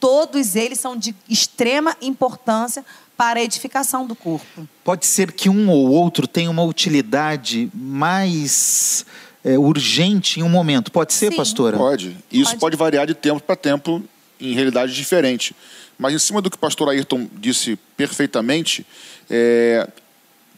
todos 0.00 0.56
eles 0.56 0.80
são 0.80 0.96
de 0.96 1.14
extrema 1.28 1.94
importância 2.00 2.82
para 3.18 3.40
a 3.40 3.42
edificação 3.42 4.06
do 4.06 4.14
corpo. 4.14 4.66
Pode 4.84 5.04
ser 5.04 5.32
que 5.32 5.50
um 5.50 5.68
ou 5.68 5.90
outro 5.90 6.26
tenha 6.26 6.50
uma 6.50 6.62
utilidade 6.62 7.68
mais 7.74 9.04
é, 9.48 9.58
urgente 9.58 10.40
em 10.40 10.42
um 10.42 10.48
momento. 10.48 10.92
Pode 10.92 11.14
ser, 11.14 11.30
Sim. 11.30 11.36
pastora? 11.36 11.76
Pode. 11.76 12.16
Isso 12.30 12.50
pode. 12.50 12.60
pode 12.60 12.76
variar 12.76 13.06
de 13.06 13.14
tempo 13.14 13.40
para 13.40 13.56
tempo 13.56 14.02
em 14.38 14.52
realidade 14.52 14.94
diferente. 14.94 15.56
Mas 15.98 16.12
em 16.12 16.18
cima 16.18 16.42
do 16.42 16.50
que 16.50 16.56
o 16.56 16.58
pastor 16.58 16.90
Ayrton 16.90 17.26
disse 17.34 17.76
perfeitamente, 17.96 18.86
é, 19.28 19.88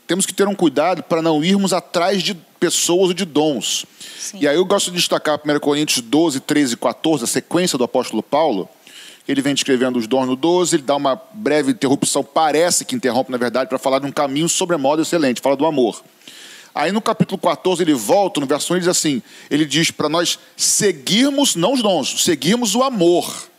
temos 0.07 0.27
que 0.27 0.35
ter 0.35 0.49
um 0.49 0.55
cuidado 0.55 1.03
para 1.05 1.23
não 1.23 1.43
irmos 1.45 1.73
atrás 1.73 2.23
de 2.23 2.35
pessoas 2.59 3.09
ou 3.09 3.15
de 3.15 3.25
dons. 3.25 3.87
Sim. 4.19 4.39
E 4.41 4.49
aí 4.49 4.57
eu 4.57 4.65
gosto 4.65 4.91
de 4.91 4.97
destacar 4.97 5.39
1 5.39 5.61
Coríntios 5.61 6.05
12, 6.05 6.41
13 6.41 6.75
e 6.75 6.77
14, 6.77 7.25
a 7.25 7.27
sequência 7.27 7.79
do 7.79 7.85
apóstolo 7.85 8.23
Paulo, 8.23 8.69
ele 9.27 9.41
vem 9.41 9.55
descrevendo 9.55 9.99
os 9.99 10.09
dons 10.09 10.27
no 10.27 10.35
12, 10.35 10.77
ele 10.77 10.83
dá 10.83 10.97
uma 10.97 11.19
breve 11.33 11.71
interrupção, 11.71 12.25
parece 12.25 12.85
que 12.85 12.97
interrompe, 12.97 13.31
na 13.31 13.39
verdade, 13.39 13.69
para 13.69 13.79
falar 13.79 14.01
de 14.01 14.07
um 14.07 14.13
caminho 14.13 14.49
sobremodo 14.49 15.01
excelente, 15.01 15.41
fala 15.41 15.57
do 15.57 15.65
amor. 15.65 16.03
Aí 16.75 16.93
no 16.93 17.01
capítulo 17.01 17.41
14 17.41 17.83
ele 17.83 17.95
volta, 17.95 18.41
no 18.41 18.47
verso 18.47 18.73
1 18.73 18.77
ele 18.77 18.81
diz 18.81 18.89
assim: 18.89 19.23
ele 19.51 19.65
diz 19.65 19.91
para 19.91 20.09
nós 20.09 20.39
seguirmos, 20.57 21.55
não 21.55 21.75
os 21.75 21.83
dons, 21.83 22.25
seguirmos 22.25 22.75
o 22.75 22.83
amor 22.83 23.51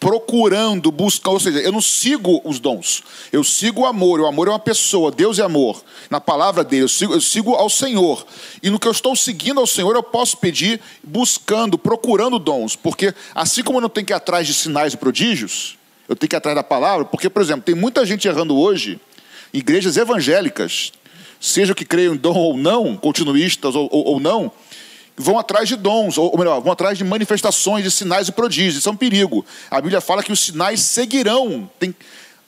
procurando, 0.00 0.90
buscando, 0.90 1.34
ou 1.34 1.40
seja, 1.40 1.58
eu 1.58 1.70
não 1.70 1.82
sigo 1.82 2.40
os 2.42 2.58
dons, 2.58 3.02
eu 3.30 3.44
sigo 3.44 3.82
o 3.82 3.86
amor, 3.86 4.18
o 4.18 4.26
amor 4.26 4.48
é 4.48 4.50
uma 4.50 4.58
pessoa, 4.58 5.10
Deus 5.10 5.38
é 5.38 5.42
amor, 5.42 5.84
na 6.08 6.18
palavra 6.18 6.64
dele, 6.64 6.84
eu 6.84 6.88
sigo, 6.88 7.12
eu 7.12 7.20
sigo 7.20 7.54
ao 7.54 7.68
Senhor, 7.68 8.26
e 8.62 8.70
no 8.70 8.78
que 8.78 8.88
eu 8.88 8.92
estou 8.92 9.14
seguindo 9.14 9.60
ao 9.60 9.66
Senhor, 9.66 9.94
eu 9.94 10.02
posso 10.02 10.38
pedir, 10.38 10.80
buscando, 11.04 11.76
procurando 11.76 12.38
dons, 12.38 12.74
porque 12.74 13.14
assim 13.34 13.62
como 13.62 13.76
eu 13.76 13.82
não 13.82 13.90
tenho 13.90 14.06
que 14.06 14.14
ir 14.14 14.16
atrás 14.16 14.46
de 14.46 14.54
sinais 14.54 14.94
e 14.94 14.96
prodígios, 14.96 15.76
eu 16.08 16.16
tenho 16.16 16.30
que 16.30 16.34
ir 16.34 16.38
atrás 16.38 16.56
da 16.56 16.64
palavra, 16.64 17.04
porque, 17.04 17.28
por 17.28 17.42
exemplo, 17.42 17.62
tem 17.62 17.74
muita 17.74 18.04
gente 18.06 18.26
errando 18.26 18.58
hoje, 18.58 18.98
igrejas 19.52 19.98
evangélicas, 19.98 20.92
seja 21.40 21.74
que 21.74 21.84
creiam 21.84 22.14
em 22.14 22.18
dom 22.18 22.34
ou 22.34 22.56
não, 22.56 22.96
continuistas 22.96 23.74
ou, 23.74 23.88
ou, 23.90 24.04
ou 24.04 24.20
não, 24.20 24.52
vão 25.16 25.38
atrás 25.38 25.68
de 25.68 25.76
dons, 25.76 26.18
ou 26.18 26.36
melhor, 26.38 26.60
vão 26.60 26.72
atrás 26.72 26.96
de 26.96 27.04
manifestações, 27.04 27.82
de 27.82 27.90
sinais 27.90 28.28
e 28.28 28.32
prodígios. 28.32 28.76
Isso 28.76 28.88
é 28.88 28.92
um 28.92 28.96
perigo. 28.96 29.44
A 29.70 29.80
Bíblia 29.80 30.00
fala 30.00 30.22
que 30.22 30.32
os 30.32 30.40
sinais 30.40 30.80
seguirão 30.80 31.68
tem, 31.78 31.94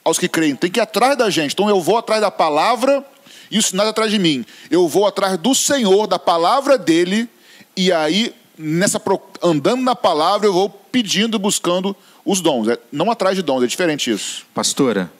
aos 0.03 0.17
que 0.19 0.27
creem, 0.27 0.55
tem 0.55 0.71
que 0.71 0.79
ir 0.79 0.81
atrás 0.81 1.17
da 1.17 1.29
gente. 1.29 1.53
Então 1.53 1.69
eu 1.69 1.81
vou 1.81 1.97
atrás 1.97 2.21
da 2.21 2.31
palavra 2.31 3.05
e 3.49 3.57
os 3.57 3.67
sinais 3.67 3.89
atrás 3.89 4.11
de 4.11 4.19
mim. 4.19 4.45
Eu 4.69 4.87
vou 4.87 5.05
atrás 5.05 5.37
do 5.37 5.53
Senhor, 5.53 6.07
da 6.07 6.19
palavra 6.19 6.77
dele, 6.77 7.29
e 7.75 7.91
aí, 7.91 8.33
nessa 8.57 9.01
andando 9.41 9.81
na 9.81 9.95
palavra, 9.95 10.47
eu 10.47 10.53
vou 10.53 10.69
pedindo, 10.69 11.39
buscando 11.39 11.95
os 12.25 12.41
dons. 12.41 12.67
É, 12.67 12.77
não 12.91 13.09
atrás 13.11 13.35
de 13.35 13.41
dons, 13.41 13.63
é 13.63 13.67
diferente 13.67 14.11
isso. 14.11 14.45
Pastora, 14.53 15.11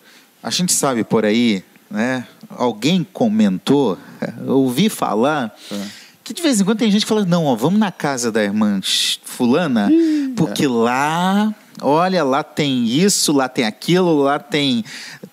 a 0.42 0.50
gente 0.50 0.74
sabe 0.74 1.04
por 1.04 1.26
aí, 1.26 1.64
né? 1.94 2.28
Alguém 2.50 3.08
comentou, 3.14 3.98
ouvi 4.46 4.90
falar. 4.90 5.56
É 5.72 6.04
que 6.24 6.34
de 6.34 6.42
vez 6.42 6.62
em 6.62 6.64
quando 6.64 6.80
tem 6.80 6.90
gente 6.90 7.02
que 7.02 7.10
fala, 7.10 7.26
não, 7.26 7.46
ó, 7.46 7.56
vamos 7.56 7.80
na 7.80 7.92
casa 7.92 8.32
da 8.32 8.42
irmã 8.42 8.80
fulana, 9.24 9.92
porque 10.38 10.66
lá, 10.66 11.54
olha, 11.82 12.24
lá 12.24 12.44
tem 12.44 12.86
isso, 12.86 13.34
lá 13.34 13.50
tem 13.50 13.66
aquilo, 13.66 14.16
lá 14.16 14.40
tem, 14.40 14.86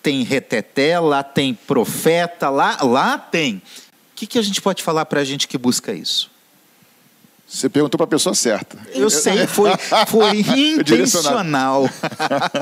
tem 0.03 0.21
reteté, 0.23 0.99
lá 0.99 1.23
tem 1.23 1.53
profeta, 1.53 2.49
lá, 2.49 2.77
lá 2.83 3.17
tem. 3.17 3.55
O 3.55 3.61
que, 4.15 4.27
que 4.27 4.37
a 4.37 4.41
gente 4.41 4.61
pode 4.61 4.83
falar 4.83 5.05
para 5.05 5.21
a 5.21 5.23
gente 5.23 5.47
que 5.47 5.57
busca 5.57 5.93
isso? 5.93 6.29
Você 7.47 7.69
perguntou 7.69 7.97
para 7.97 8.05
a 8.05 8.09
pessoa 8.09 8.35
certa. 8.35 8.77
Eu 8.93 9.09
sei, 9.09 9.47
foi, 9.47 9.71
foi 10.07 10.39
intencional. 10.77 11.89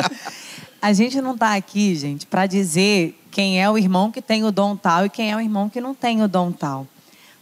a 0.82 0.94
gente 0.94 1.20
não 1.20 1.34
está 1.34 1.56
aqui, 1.56 1.96
gente, 1.96 2.26
para 2.28 2.46
dizer 2.46 3.19
quem 3.32 3.62
é 3.62 3.70
o 3.70 3.78
irmão 3.78 4.12
que 4.12 4.22
tem 4.22 4.44
o 4.44 4.52
dom 4.52 4.76
tal 4.76 5.06
e 5.06 5.10
quem 5.10 5.32
é 5.32 5.36
o 5.36 5.42
irmão 5.42 5.70
que 5.70 5.80
não 5.80 5.94
tem 5.94 6.22
o 6.24 6.28
dom 6.28 6.52
tal. 6.52 6.88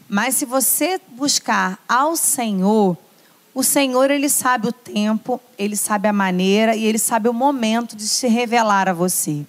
Mas 0.10 0.36
se 0.36 0.46
você 0.46 1.00
buscar 1.10 1.80
ao 1.88 2.16
Senhor, 2.16 2.98
o 3.54 3.64
Senhor, 3.64 4.12
ele 4.12 4.30
sabe 4.30 4.68
o 4.68 4.72
tempo, 4.72 5.42
ele 5.58 5.76
sabe 5.76 6.08
a 6.08 6.14
maneira 6.14 6.76
e 6.76 6.86
ele 6.86 7.00
sabe 7.00 7.28
o 7.28 7.34
momento 7.34 7.96
de 7.96 8.08
se 8.08 8.28
revelar 8.28 8.88
a 8.88 8.94
você. 8.94 9.46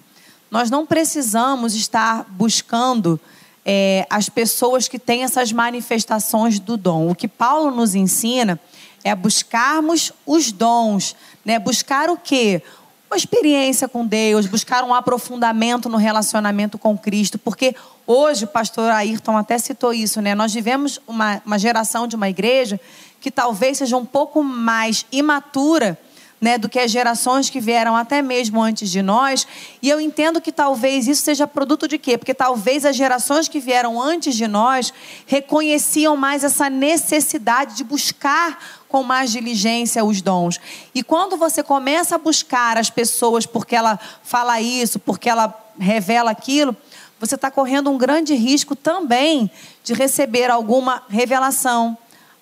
Nós 0.49 0.71
não 0.71 0.85
precisamos 0.85 1.75
estar 1.75 2.25
buscando 2.27 3.19
é, 3.63 4.07
as 4.09 4.27
pessoas 4.27 4.87
que 4.87 4.97
têm 4.97 5.23
essas 5.23 5.51
manifestações 5.51 6.59
do 6.59 6.75
dom. 6.75 7.11
O 7.11 7.15
que 7.15 7.27
Paulo 7.27 7.69
nos 7.69 7.93
ensina 7.93 8.59
é 9.03 9.13
buscarmos 9.13 10.11
os 10.25 10.51
dons, 10.51 11.15
né? 11.45 11.59
Buscar 11.59 12.09
o 12.09 12.17
quê? 12.17 12.61
Uma 13.09 13.17
experiência 13.17 13.87
com 13.87 14.05
Deus, 14.05 14.45
buscar 14.45 14.83
um 14.83 14.93
aprofundamento 14.93 15.89
no 15.89 15.97
relacionamento 15.97 16.77
com 16.77 16.95
Cristo, 16.95 17.39
porque 17.39 17.75
hoje, 18.05 18.45
o 18.45 18.47
pastor 18.47 18.91
Ayrton 18.91 19.35
até 19.35 19.57
citou 19.57 19.91
isso, 19.91 20.21
né? 20.21 20.35
Nós 20.35 20.53
vivemos 20.53 21.01
uma, 21.07 21.41
uma 21.43 21.57
geração 21.57 22.05
de 22.05 22.15
uma 22.15 22.29
igreja 22.29 22.79
que 23.19 23.31
talvez 23.31 23.79
seja 23.79 23.97
um 23.97 24.05
pouco 24.05 24.43
mais 24.43 25.07
imatura 25.11 25.97
né, 26.39 26.57
do 26.57 26.69
que 26.69 26.79
as 26.79 26.91
gerações 26.91 27.49
que 27.49 27.59
vieram 27.59 27.95
até 27.95 28.21
mesmo 28.21 28.61
antes 28.61 28.89
de 28.89 29.01
nós. 29.01 29.45
E 29.81 29.89
eu 29.89 29.99
entendo 29.99 30.39
que 30.39 30.51
talvez 30.51 31.07
isso 31.07 31.23
seja 31.23 31.47
produto 31.47 31.87
de 31.87 31.97
quê? 31.97 32.17
Porque 32.17 32.33
talvez 32.33 32.85
as 32.85 32.95
gerações 32.95 33.47
que 33.47 33.59
vieram 33.59 34.01
antes 34.01 34.35
de 34.35 34.47
nós 34.47 34.93
reconheciam 35.25 36.15
mais 36.15 36.43
essa 36.43 36.69
necessidade 36.69 37.75
de 37.75 37.83
buscar 37.83 38.78
com 38.89 39.03
mais 39.03 39.31
diligência 39.31 40.03
os 40.03 40.21
dons. 40.21 40.59
E 40.93 41.01
quando 41.03 41.37
você 41.37 41.63
começa 41.63 42.15
a 42.15 42.17
buscar 42.17 42.77
as 42.77 42.89
pessoas 42.89 43.45
porque 43.45 43.75
ela 43.75 43.97
fala 44.23 44.59
isso, 44.59 44.99
porque 44.99 45.29
ela 45.29 45.57
revela 45.79 46.31
aquilo, 46.31 46.75
você 47.19 47.35
está 47.35 47.49
correndo 47.49 47.89
um 47.89 47.97
grande 47.97 48.33
risco 48.33 48.75
também 48.75 49.49
de 49.83 49.93
receber 49.93 50.49
alguma 50.51 51.03
revelação 51.07 51.97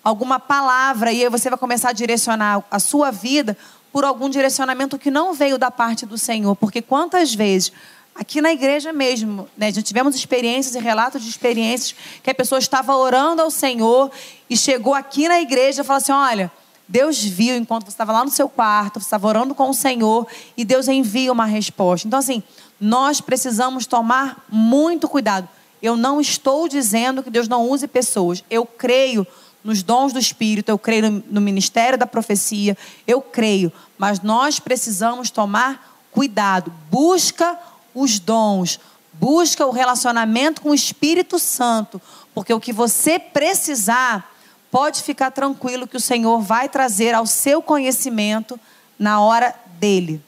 alguma 0.08 0.40
palavra 0.40 1.12
e 1.12 1.22
aí 1.22 1.30
você 1.30 1.50
vai 1.50 1.60
começar 1.60 1.90
a 1.90 1.94
direcionar 1.94 2.64
a 2.72 2.80
sua 2.80 3.12
vida 3.12 3.58
por 3.92 4.06
algum 4.06 4.30
direcionamento 4.30 4.98
que 4.98 5.12
não 5.12 5.34
veio 5.34 5.58
da 5.58 5.70
parte 5.70 6.06
do 6.06 6.18
Senhor. 6.18 6.56
Porque 6.56 6.82
quantas 6.82 7.36
vezes, 7.36 7.74
aqui 8.18 8.42
na 8.42 8.52
igreja 8.52 8.92
mesmo, 8.92 9.48
né, 9.56 9.72
já 9.72 9.82
tivemos 9.82 10.16
experiências 10.16 10.76
e 10.76 10.80
relatos 10.80 11.24
de 11.24 11.30
experiências 11.30 11.96
que 12.24 12.30
a 12.30 12.36
pessoa 12.36 12.60
estava 12.60 12.96
orando 12.96 13.42
ao 13.42 13.52
Senhor 13.52 14.12
e 14.50 14.58
chegou 14.58 14.94
aqui 14.94 15.28
na 15.28 15.40
igreja 15.40 15.82
e 15.82 15.86
falou 15.86 15.98
assim: 15.98 16.12
olha. 16.12 16.52
Deus 16.90 17.22
viu 17.22 17.58
enquanto 17.58 17.84
você 17.84 17.90
estava 17.90 18.14
lá 18.14 18.24
no 18.24 18.32
seu 18.32 18.48
quarto, 18.48 19.02
você 19.02 19.08
estava 19.08 19.28
orando 19.28 19.54
com 19.54 19.70
o 19.70 19.74
Senhor 19.74 20.26
e 20.56 20.64
Deus 20.64 20.88
envia 20.88 21.34
uma 21.34 21.46
resposta. 21.46 22.08
Então, 22.08 22.18
assim, 22.18 22.42
nós 22.80 23.20
precisamos 23.20 23.86
tomar 23.86 24.46
muito 24.50 25.10
cuidado. 25.10 25.50
Eu 25.82 25.98
não 25.98 26.22
estou 26.22 26.68
dizendo 26.68 27.22
que 27.22 27.30
Deus 27.30 27.48
não 27.48 27.70
use 27.70 27.88
pessoas. 27.88 28.42
Eu 28.50 28.66
creio 28.66 29.28
nos 29.64 29.84
dons 29.84 30.14
do 30.14 30.20
Espírito, 30.20 30.70
eu 30.70 30.78
creio 30.80 31.24
no, 31.30 31.42
ministério 31.42 31.98
da 31.98 32.08
profecia, 32.08 32.78
eu 33.06 33.22
creio, 33.22 33.72
mas 33.98 34.22
nós 34.22 34.60
precisamos 34.60 35.30
tomar 35.30 36.08
cuidado. 36.10 36.72
Busca 36.90 37.60
os 38.02 38.20
dons, 38.20 38.80
busca 39.14 39.66
o 39.66 39.72
relacionamento 39.72 40.62
com 40.62 40.70
o 40.70 40.76
Espírito 40.76 41.40
Santo, 41.40 42.02
porque 42.34 42.54
o 42.54 42.60
que 42.60 42.72
você 42.72 43.18
precisar, 43.18 44.34
pode 44.70 45.02
ficar 45.02 45.32
tranquilo 45.32 45.88
que 45.88 45.98
o 45.98 46.02
Senhor 46.02 46.40
vai 46.40 46.70
trazer 46.70 47.16
ao 47.16 47.26
seu 47.26 47.62
conhecimento 47.62 48.60
na 49.00 49.20
hora 49.20 49.56
dele. 49.80 50.22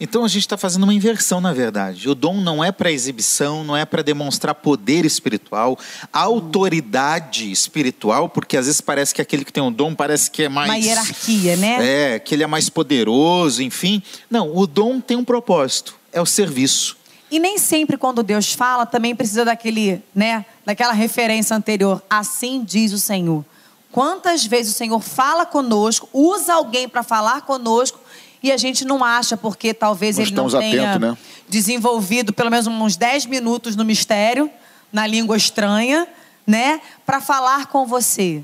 Então 0.00 0.24
a 0.24 0.28
gente 0.28 0.42
está 0.42 0.58
fazendo 0.58 0.82
uma 0.82 0.92
inversão, 0.92 1.40
na 1.40 1.52
verdade. 1.52 2.08
O 2.08 2.14
dom 2.14 2.40
não 2.40 2.62
é 2.62 2.72
para 2.72 2.90
exibição, 2.90 3.62
não 3.62 3.76
é 3.76 3.84
para 3.84 4.02
demonstrar 4.02 4.54
poder 4.54 5.04
espiritual, 5.04 5.78
autoridade 6.12 7.50
espiritual, 7.50 8.28
porque 8.28 8.56
às 8.56 8.66
vezes 8.66 8.80
parece 8.80 9.14
que 9.14 9.22
aquele 9.22 9.44
que 9.44 9.52
tem 9.52 9.62
um 9.62 9.72
dom 9.72 9.94
parece 9.94 10.30
que 10.30 10.42
é 10.42 10.48
mais. 10.48 10.68
Uma 10.68 10.78
hierarquia, 10.78 11.56
né? 11.56 12.14
É, 12.14 12.18
que 12.18 12.34
ele 12.34 12.42
é 12.42 12.46
mais 12.46 12.68
poderoso, 12.68 13.62
enfim. 13.62 14.02
Não, 14.28 14.54
o 14.54 14.66
dom 14.66 15.00
tem 15.00 15.16
um 15.16 15.24
propósito: 15.24 15.94
é 16.14 16.20
o 16.22 16.26
serviço. 16.26 16.96
E 17.30 17.38
nem 17.38 17.58
sempre 17.58 17.98
quando 17.98 18.22
Deus 18.22 18.52
fala 18.52 18.86
também 18.86 19.14
precisa 19.14 19.44
daquele, 19.44 20.00
né, 20.14 20.46
daquela 20.64 20.92
referência 20.92 21.54
anterior. 21.54 22.02
Assim 22.08 22.62
diz 22.64 22.92
o 22.92 22.98
Senhor. 22.98 23.44
Quantas 23.90 24.46
vezes 24.46 24.72
o 24.72 24.76
Senhor 24.76 25.00
fala 25.00 25.44
conosco, 25.44 26.08
usa 26.12 26.54
alguém 26.54 26.88
para 26.88 27.02
falar 27.02 27.42
conosco 27.42 27.98
e 28.42 28.52
a 28.52 28.56
gente 28.56 28.84
não 28.84 29.02
acha 29.02 29.36
porque 29.36 29.74
talvez 29.74 30.16
Nós 30.16 30.28
ele 30.28 30.36
não 30.36 30.48
tenha 30.48 30.90
atento, 30.90 31.06
né? 31.06 31.18
desenvolvido 31.48 32.32
pelo 32.32 32.50
menos 32.50 32.66
uns 32.66 32.96
10 32.96 33.26
minutos 33.26 33.74
no 33.74 33.84
mistério, 33.84 34.50
na 34.92 35.06
língua 35.06 35.36
estranha, 35.36 36.06
né, 36.46 36.80
para 37.04 37.20
falar 37.20 37.66
com 37.66 37.86
você. 37.86 38.42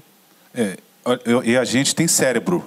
É, 0.54 0.78
e 1.44 1.56
a 1.56 1.64
gente 1.64 1.94
tem 1.94 2.09
cérebro 2.09 2.64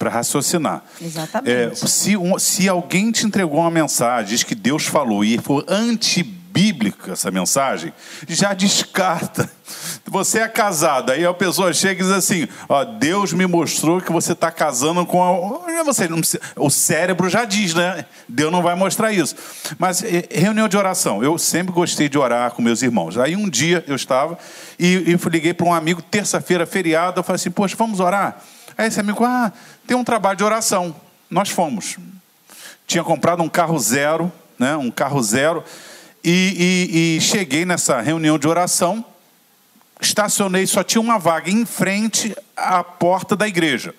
para 0.00 0.08
raciocinar. 0.08 0.82
Exatamente. 0.98 1.50
É, 1.50 1.74
se, 1.74 2.16
um, 2.16 2.38
se 2.38 2.66
alguém 2.66 3.12
te 3.12 3.26
entregou 3.26 3.60
uma 3.60 3.70
mensagem, 3.70 4.30
diz 4.30 4.42
que 4.42 4.54
Deus 4.54 4.86
falou 4.86 5.22
e 5.22 5.36
for 5.36 5.62
anti 5.68 6.22
bíblica 6.22 7.12
essa 7.12 7.30
mensagem, 7.30 7.92
já 8.26 8.54
descarta. 8.54 9.48
Você 10.06 10.40
é 10.40 10.48
casado, 10.48 11.12
aí 11.12 11.24
a 11.24 11.34
pessoa 11.34 11.72
chega 11.72 12.00
e 12.00 12.04
diz 12.04 12.12
assim: 12.12 12.48
ó, 12.66 12.82
Deus 12.82 13.34
me 13.34 13.46
mostrou 13.46 14.00
que 14.00 14.10
você 14.10 14.32
está 14.32 14.50
casando 14.50 15.04
com 15.04 15.22
a. 15.22 15.82
Você 15.84 16.08
não 16.08 16.18
precisa... 16.18 16.42
O 16.56 16.70
cérebro 16.70 17.28
já 17.28 17.44
diz, 17.44 17.74
né? 17.74 18.04
Deus 18.26 18.50
não 18.50 18.62
vai 18.62 18.74
mostrar 18.74 19.12
isso. 19.12 19.36
Mas 19.78 20.02
reunião 20.30 20.66
de 20.66 20.76
oração, 20.76 21.22
eu 21.22 21.38
sempre 21.38 21.72
gostei 21.72 22.08
de 22.08 22.18
orar 22.18 22.50
com 22.52 22.62
meus 22.62 22.82
irmãos. 22.82 23.18
Aí 23.18 23.36
um 23.36 23.48
dia 23.48 23.84
eu 23.86 23.94
estava 23.94 24.38
e, 24.78 24.94
e 25.06 25.28
liguei 25.30 25.54
para 25.54 25.66
um 25.66 25.74
amigo, 25.74 26.02
terça-feira, 26.02 26.66
feriado, 26.66 27.20
eu 27.20 27.24
falei 27.24 27.36
assim: 27.36 27.50
Poxa, 27.50 27.76
vamos 27.76 28.00
orar? 28.00 28.42
Aí 28.80 28.88
esse 28.88 28.98
amigo, 28.98 29.22
ah, 29.26 29.52
tem 29.86 29.94
um 29.94 30.02
trabalho 30.02 30.38
de 30.38 30.42
oração. 30.42 30.96
Nós 31.28 31.50
fomos. 31.50 31.98
Tinha 32.86 33.04
comprado 33.04 33.42
um 33.42 33.48
carro 33.48 33.78
zero, 33.78 34.32
né? 34.58 34.74
Um 34.74 34.90
carro 34.90 35.22
zero. 35.22 35.62
E, 36.24 36.88
e, 36.90 37.16
e 37.16 37.20
cheguei 37.20 37.66
nessa 37.66 38.00
reunião 38.00 38.38
de 38.38 38.48
oração, 38.48 39.04
estacionei, 40.00 40.66
só 40.66 40.82
tinha 40.82 40.98
uma 41.02 41.18
vaga 41.18 41.50
em 41.50 41.66
frente 41.66 42.34
à 42.56 42.82
porta 42.82 43.36
da 43.36 43.46
igreja. 43.46 43.94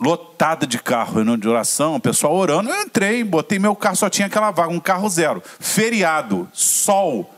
Lotada 0.00 0.66
de 0.66 0.78
carro, 0.78 1.16
reunião 1.16 1.36
de 1.36 1.46
oração, 1.46 1.96
o 1.96 2.00
pessoal 2.00 2.34
orando. 2.34 2.70
Eu 2.70 2.80
entrei, 2.80 3.22
botei 3.22 3.58
meu 3.58 3.76
carro, 3.76 3.96
só 3.96 4.08
tinha 4.08 4.28
aquela 4.28 4.50
vaga, 4.50 4.72
um 4.72 4.80
carro 4.80 5.10
zero. 5.10 5.42
Feriado, 5.60 6.48
sol. 6.54 7.30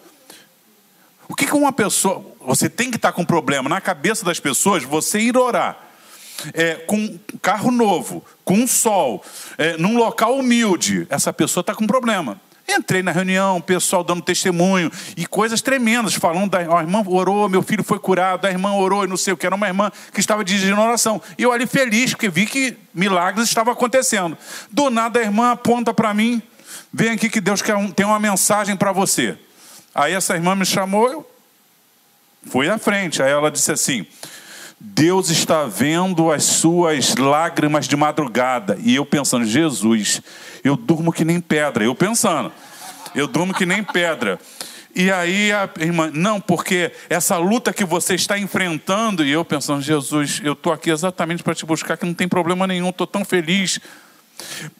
O 1.27 1.35
que, 1.35 1.45
que 1.45 1.57
uma 1.57 1.73
pessoa. 1.73 2.25
Você 2.43 2.71
tem 2.71 2.89
que 2.89 2.99
estar 2.99 3.11
com 3.11 3.25
problema 3.25 3.69
na 3.69 3.81
cabeça 3.81 4.25
das 4.25 4.39
pessoas, 4.39 4.85
você 4.85 5.19
ir 5.19 5.37
orar. 5.37 5.84
É, 6.53 6.75
com 6.75 6.97
um 6.97 7.19
carro 7.41 7.71
novo, 7.71 8.25
com 8.45 8.67
sol, 8.67 9.25
é, 9.57 9.77
num 9.77 9.97
local 9.97 10.37
humilde, 10.37 11.07
essa 11.09 11.33
pessoa 11.33 11.63
está 11.63 11.75
com 11.75 11.87
problema. 11.87 12.41
Entrei 12.67 13.03
na 13.03 13.13
reunião, 13.13 13.59
o 13.59 13.63
pessoal 13.63 14.03
dando 14.03 14.23
testemunho 14.23 14.91
e 15.17 15.27
coisas 15.27 15.61
tremendas, 15.61 16.15
falando 16.15 16.51
da 16.51 16.59
a 16.59 16.81
irmã 16.81 17.05
orou, 17.07 17.47
meu 17.47 17.63
filho 17.63 17.85
foi 17.85 17.99
curado, 17.99 18.47
a 18.47 18.51
irmã 18.51 18.73
orou 18.73 19.05
e 19.05 19.07
não 19.07 19.19
sei 19.19 19.35
o 19.35 19.37
que, 19.37 19.45
era 19.45 19.55
uma 19.55 19.67
irmã 19.67 19.93
que 20.13 20.19
estava 20.19 20.43
dirigindo 20.43 20.81
oração. 20.81 21.21
E 21.37 21.43
eu 21.43 21.53
ali 21.53 21.67
feliz, 21.67 22.13
porque 22.13 22.29
vi 22.31 22.47
que 22.47 22.75
milagres 22.95 23.49
estavam 23.49 23.73
acontecendo. 23.73 24.37
Do 24.71 24.89
nada 24.89 25.21
a 25.21 25.23
irmã 25.23 25.53
aponta 25.53 25.93
para 25.93 26.15
mim, 26.15 26.43
vem 26.91 27.11
aqui 27.11 27.29
que 27.29 27.41
Deus 27.41 27.61
quer 27.61 27.77
um, 27.77 27.91
tem 27.91 28.07
uma 28.07 28.19
mensagem 28.19 28.75
para 28.77 28.93
você. 28.93 29.37
Aí 29.95 30.15
essa 30.15 30.35
irmã 30.35 30.55
me 30.55 30.65
chamou, 30.65 31.11
eu 31.11 31.31
fui 32.47 32.69
à 32.69 32.79
frente. 32.79 33.23
Aí 33.23 33.31
ela 33.31 33.51
disse 33.51 33.71
assim: 33.71 34.07
Deus 34.81 35.31
está 35.31 35.65
vendo 35.65 36.31
as 36.31 36.45
suas 36.45 37.15
lágrimas 37.17 37.89
de 37.89 37.97
madrugada. 37.97 38.79
E 38.81 38.95
eu 38.95 39.07
pensando, 39.07 39.45
Jesus, 39.45 40.21
eu 40.63 40.77
durmo 40.77 41.13
que 41.13 41.25
nem 41.25 41.41
pedra. 41.41 41.85
Eu 41.85 41.95
pensando, 41.95 42.53
eu 43.15 43.27
durmo 43.27 43.55
que 43.55 43.65
nem 43.65 43.83
pedra. 43.83 44.39
E 44.95 45.11
aí 45.11 45.51
a 45.51 45.69
irmã, 45.81 46.11
não, 46.13 46.41
porque 46.41 46.93
essa 47.11 47.37
luta 47.37 47.73
que 47.73 47.85
você 47.85 48.15
está 48.15 48.39
enfrentando, 48.39 49.25
e 49.25 49.31
eu 49.33 49.45
pensando, 49.45 49.83
Jesus, 49.83 50.41
eu 50.45 50.53
estou 50.53 50.73
aqui 50.73 50.91
exatamente 50.91 51.43
para 51.43 51.55
te 51.55 51.67
buscar, 51.67 51.97
que 51.97 52.07
não 52.07 52.15
tem 52.15 52.29
problema 52.29 52.67
nenhum, 52.67 52.91
estou 52.91 53.07
tão 53.07 53.25
feliz. 53.25 53.81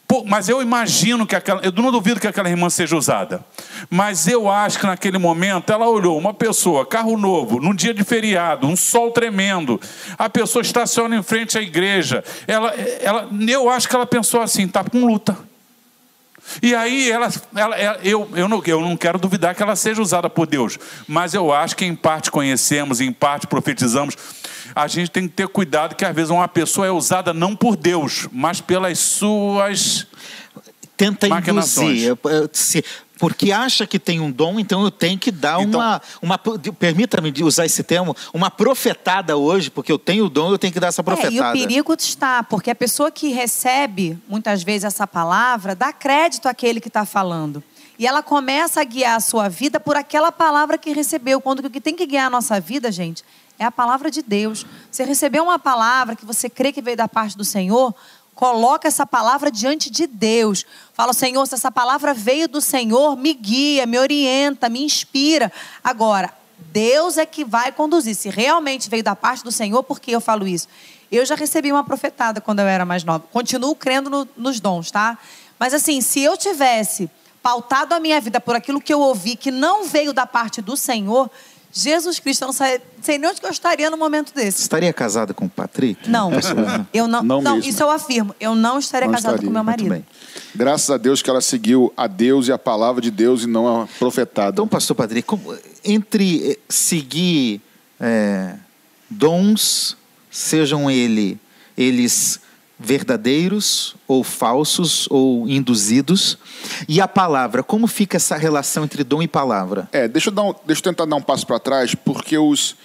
Pô, 0.07 0.23
mas 0.25 0.49
eu 0.49 0.61
imagino 0.61 1.27
que 1.27 1.35
aquela. 1.35 1.61
Eu 1.63 1.73
não 1.73 1.91
duvido 1.91 2.21
que 2.21 2.27
aquela 2.27 2.49
irmã 2.49 2.69
seja 2.69 2.97
usada. 2.97 3.45
Mas 3.89 4.29
eu 4.29 4.51
acho 4.51 4.79
que 4.79 4.87
naquele 4.87 5.19
momento 5.19 5.73
ela 5.73 5.89
olhou 5.89 6.17
uma 6.19 6.35
pessoa, 6.35 6.87
carro 6.87 7.17
novo, 7.17 7.61
num 7.61 7.75
dia 7.75 7.95
de 7.95 8.05
feriado, 8.05 8.67
um 8.67 8.77
sol 8.77 9.11
tremendo. 9.11 9.81
A 10.19 10.29
pessoa 10.29 10.63
estaciona 10.63 11.17
em 11.17 11.23
frente 11.23 11.59
à 11.59 11.63
igreja. 11.63 12.23
Ela, 12.47 12.73
ela, 13.01 13.29
eu 13.49 13.69
acho 13.69 13.89
que 13.89 13.97
ela 13.97 14.07
pensou 14.07 14.41
assim: 14.41 14.65
está 14.65 14.85
com 14.85 15.05
luta. 15.07 15.37
E 16.63 16.75
aí 16.75 17.11
ela, 17.11 17.29
ela, 17.55 17.77
ela, 17.77 17.99
eu, 18.03 18.29
eu, 18.35 18.49
não, 18.49 18.63
eu 18.67 18.81
não 18.81 18.97
quero 18.97 19.19
duvidar 19.19 19.55
que 19.55 19.63
ela 19.63 19.77
seja 19.77 20.01
usada 20.01 20.29
por 20.29 20.47
Deus, 20.47 20.79
mas 21.07 21.35
eu 21.35 21.53
acho 21.53 21.77
que 21.77 21.85
em 21.85 21.95
parte 21.95 22.31
conhecemos, 22.31 23.01
em 23.01 23.13
parte 23.13 23.47
profetizamos. 23.47 24.17
A 24.75 24.87
gente 24.87 25.11
tem 25.11 25.29
que 25.29 25.35
ter 25.35 25.49
cuidado 25.49 25.95
que 25.95 26.05
às 26.05 26.15
vezes 26.15 26.31
uma 26.31 26.49
pessoa 26.49 26.87
é 26.87 26.91
usada 26.91 27.33
não 27.33 27.55
por 27.55 27.77
Deus, 27.77 28.29
mas 28.33 28.61
pelas 28.61 28.99
suas 28.99 30.07
tenta 30.97 31.27
induzir. 31.29 32.17
Porque 33.25 33.53
acha 33.53 33.87
que 33.87 33.99
tem 33.99 34.21
um 34.21 34.31
dom, 34.31 34.61
então 34.61 34.85
eu 34.85 34.91
tenho 34.91 35.19
que 35.19 35.33
dar 35.33 35.59
então, 35.63 35.81
uma, 35.81 36.03
uma 36.21 36.39
permita-me 36.39 37.33
usar 37.43 37.65
esse 37.65 37.83
termo, 37.83 38.15
uma 38.35 38.51
profetada 38.51 39.35
hoje, 39.35 39.71
porque 39.71 39.91
eu 39.91 39.99
tenho 39.99 40.27
o 40.27 40.29
dom, 40.29 40.51
eu 40.51 40.59
tenho 40.59 40.71
que 40.71 40.79
dar 40.79 40.89
essa 40.89 41.03
profetada. 41.03 41.35
É, 41.35 41.39
e 41.39 41.41
o 41.41 41.53
perigo 41.53 41.95
está, 41.99 42.43
porque 42.43 42.71
a 42.71 42.75
pessoa 42.75 43.11
que 43.11 43.33
recebe 43.33 44.19
muitas 44.29 44.63
vezes 44.63 44.85
essa 44.85 45.07
palavra 45.07 45.75
dá 45.75 45.91
crédito 45.91 46.51
àquele 46.51 46.83
que 46.83 46.89
está 46.89 47.07
falando. 47.07 47.65
E 47.99 48.07
ela 48.07 48.23
começa 48.23 48.83
a 48.83 48.85
guiar 48.85 49.17
a 49.17 49.21
sua 49.21 49.49
vida 49.49 49.81
por 49.81 49.97
aquela 49.97 50.31
palavra 50.31 50.77
que 50.77 50.93
recebeu. 50.93 51.41
Quando 51.41 51.61
o 51.61 51.71
que 51.71 51.81
tem 51.81 51.97
que 51.97 52.05
guiar 52.05 52.27
a 52.27 52.31
nossa 52.31 52.61
vida, 52.61 52.93
gente, 52.93 53.25
é 53.59 53.65
a 53.65 53.71
palavra 53.71 54.11
de 54.11 54.21
Deus. 54.21 54.67
Você 54.91 55.05
recebeu 55.05 55.45
uma 55.45 55.59
palavra 55.59 56.15
que 56.15 56.27
você 56.27 56.51
crê 56.51 56.73
que 56.73 56.83
veio 56.83 56.97
da 56.97 57.09
parte 57.09 57.37
do 57.39 57.45
Senhor, 57.45 57.95
coloca 58.35 58.89
essa 58.89 59.07
palavra 59.07 59.51
diante 59.51 59.91
de 59.91 60.07
Deus. 60.07 60.65
Fala, 60.93 61.13
Senhor, 61.13 61.47
se 61.47 61.55
essa 61.55 61.71
palavra 61.71 62.13
veio 62.13 62.49
do 62.49 62.61
Senhor, 62.61 63.17
me 63.17 63.33
guia, 63.33 63.87
me 63.87 63.99
orienta, 63.99 64.69
me 64.69 64.83
inspira. 64.83 65.53
Agora, 65.83 66.33
Deus 66.73 67.17
é 67.19 67.27
que 67.27 67.45
vai 67.45 67.71
conduzir. 67.73 68.15
Se 68.15 68.29
realmente 68.29 68.91
veio 68.91 69.03
da 69.03 69.15
parte 69.15 69.45
do 69.45 69.53
Senhor, 69.53 69.83
por 69.83 70.01
que 70.01 70.11
eu 70.11 70.21
falo 70.21 70.47
isso? 70.47 70.69
Eu 71.11 71.25
já 71.25 71.35
recebi 71.35 71.71
uma 71.71 71.85
profetada 71.85 72.41
quando 72.41 72.61
eu 72.61 72.67
era 72.67 72.85
mais 72.85 73.05
nova. 73.05 73.25
Continuo 73.33 73.75
crendo 73.77 74.11
no, 74.11 74.29
nos 74.37 74.59
dons, 74.59 74.91
tá? 74.91 75.17
Mas 75.59 75.73
assim, 75.73 76.01
se 76.01 76.21
eu 76.21 76.37
tivesse 76.37 77.09
pautado 77.43 77.95
a 77.95 78.01
minha 78.01 78.21
vida 78.21 78.41
por 78.41 78.57
aquilo 78.57 78.81
que 78.81 78.93
eu 78.93 79.01
ouvi, 79.01 79.37
que 79.37 79.51
não 79.51 79.85
veio 79.85 80.13
da 80.13 80.27
parte 80.27 80.61
do 80.61 80.77
Senhor, 80.77 81.31
Jesus 81.77 82.21
Cristo, 82.21 82.43
eu 82.43 82.47
não 82.47 82.53
sei, 82.53 82.81
sei 83.03 83.19
nem 83.19 83.29
onde 83.29 83.41
eu 83.43 83.51
estaria 83.51 83.91
no 83.91 83.97
momento 83.97 84.33
desse. 84.33 84.63
Estaria 84.63 84.93
casada 84.93 85.35
com 85.35 85.47
o 85.47 85.51
Patrick? 85.51 86.09
Não, 86.09 86.31
eu 86.95 87.09
não, 87.09 87.21
não, 87.25 87.43
não 87.43 87.59
isso 87.59 87.83
eu 87.83 87.91
afirmo. 87.91 88.33
Eu 88.39 88.55
não 88.55 88.79
estaria 88.79 89.09
não 89.09 89.15
casada 89.15 89.35
estaria. 89.35 89.49
com 89.49 89.53
meu 89.53 89.65
marido. 89.65 90.07
Graças 90.55 90.89
a 90.89 90.97
Deus 90.97 91.21
que 91.21 91.29
ela 91.29 91.41
seguiu 91.41 91.93
a 91.97 92.07
Deus 92.07 92.47
e 92.47 92.53
a 92.53 92.59
palavra 92.59 93.03
de 93.03 93.11
Deus 93.11 93.43
e 93.43 93.49
não 93.49 93.83
a 93.83 93.89
profetada. 93.99 94.51
Então, 94.51 94.69
pastor 94.69 94.95
Patrick, 94.95 95.27
como, 95.27 95.53
entre 95.85 96.53
eh, 96.53 96.59
seguir 96.69 97.61
é, 97.99 98.55
dons, 99.11 99.97
sejam 100.31 100.89
ele, 100.89 101.41
eles 101.77 102.39
verdadeiros 102.85 103.97
ou 104.07 104.23
falsos 104.23 105.09
ou 105.11 105.49
induzidos. 105.49 106.37
E 106.87 107.01
a 107.01 107.09
palavra, 107.09 107.63
como 107.63 107.87
fica 107.87 108.19
essa 108.19 108.37
relação 108.37 108.85
entre 108.85 109.03
dom 109.03 109.23
e 109.23 109.29
palavra? 109.29 109.89
É, 109.91 110.07
deixa 110.07 110.29
eu, 110.29 110.35
dar 110.35 110.43
um, 110.43 110.55
deixa 110.67 110.81
eu 110.81 110.85
tentar 110.85 111.07
dar 111.07 111.17
um 111.17 111.23
passo 111.23 111.47
para 111.47 111.59
trás, 111.59 111.95
porque 111.95 112.37
os. 112.37 112.77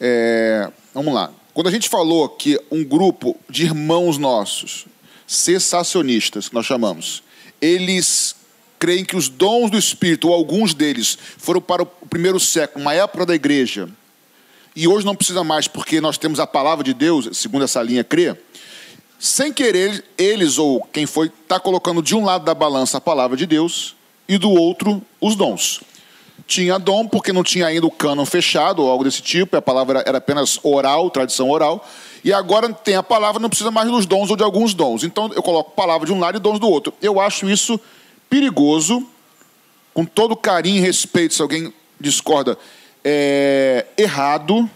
É, 0.00 0.70
vamos 0.94 1.12
lá. 1.12 1.30
Quando 1.52 1.66
a 1.66 1.72
gente 1.72 1.88
falou 1.88 2.28
que 2.28 2.58
um 2.70 2.84
grupo 2.84 3.36
de 3.48 3.64
irmãos 3.64 4.16
nossos, 4.16 4.86
cessacionistas, 5.26 6.48
que 6.48 6.54
nós 6.54 6.64
chamamos, 6.64 7.22
eles 7.60 8.36
creem 8.78 9.04
que 9.04 9.16
os 9.16 9.28
dons 9.28 9.70
do 9.70 9.76
Espírito, 9.76 10.28
ou 10.28 10.34
alguns 10.34 10.72
deles, 10.72 11.18
foram 11.36 11.60
para 11.60 11.82
o 11.82 11.86
primeiro 11.86 12.40
século, 12.40 12.82
uma 12.82 12.94
época 12.94 13.26
da 13.26 13.34
igreja, 13.34 13.88
e 14.74 14.86
hoje 14.86 15.04
não 15.04 15.16
precisa 15.16 15.42
mais, 15.42 15.66
porque 15.66 16.00
nós 16.00 16.16
temos 16.16 16.38
a 16.38 16.46
palavra 16.46 16.84
de 16.84 16.94
Deus, 16.94 17.28
segundo 17.36 17.64
essa 17.64 17.82
linha 17.82 18.04
crê 18.04 18.36
sem 19.20 19.52
querer, 19.52 20.02
eles 20.16 20.56
ou 20.56 20.82
quem 20.90 21.04
foi, 21.04 21.26
está 21.26 21.60
colocando 21.60 22.02
de 22.02 22.16
um 22.16 22.24
lado 22.24 22.42
da 22.42 22.54
balança 22.54 22.96
a 22.96 23.00
palavra 23.02 23.36
de 23.36 23.44
Deus 23.44 23.94
e 24.26 24.38
do 24.38 24.50
outro 24.50 25.02
os 25.20 25.36
dons. 25.36 25.82
Tinha 26.46 26.78
dom 26.78 27.06
porque 27.06 27.30
não 27.30 27.44
tinha 27.44 27.66
ainda 27.66 27.86
o 27.86 27.90
cânon 27.90 28.24
fechado 28.24 28.82
ou 28.82 28.90
algo 28.90 29.04
desse 29.04 29.20
tipo, 29.20 29.54
a 29.58 29.60
palavra 29.60 30.02
era 30.06 30.16
apenas 30.16 30.58
oral, 30.62 31.10
tradição 31.10 31.50
oral, 31.50 31.86
e 32.24 32.32
agora 32.32 32.72
tem 32.72 32.96
a 32.96 33.02
palavra, 33.02 33.38
não 33.38 33.50
precisa 33.50 33.70
mais 33.70 33.90
dos 33.90 34.06
dons 34.06 34.30
ou 34.30 34.36
de 34.36 34.42
alguns 34.42 34.72
dons. 34.72 35.04
Então 35.04 35.30
eu 35.34 35.42
coloco 35.42 35.72
palavra 35.72 36.06
de 36.06 36.14
um 36.14 36.18
lado 36.18 36.38
e 36.38 36.40
dons 36.40 36.58
do 36.58 36.68
outro. 36.68 36.94
Eu 37.02 37.20
acho 37.20 37.48
isso 37.48 37.78
perigoso, 38.30 39.06
com 39.92 40.06
todo 40.06 40.34
carinho 40.34 40.78
e 40.78 40.80
respeito, 40.80 41.34
se 41.34 41.42
alguém 41.42 41.74
discorda, 42.00 42.56
é 43.04 43.84
errado, 43.98 44.68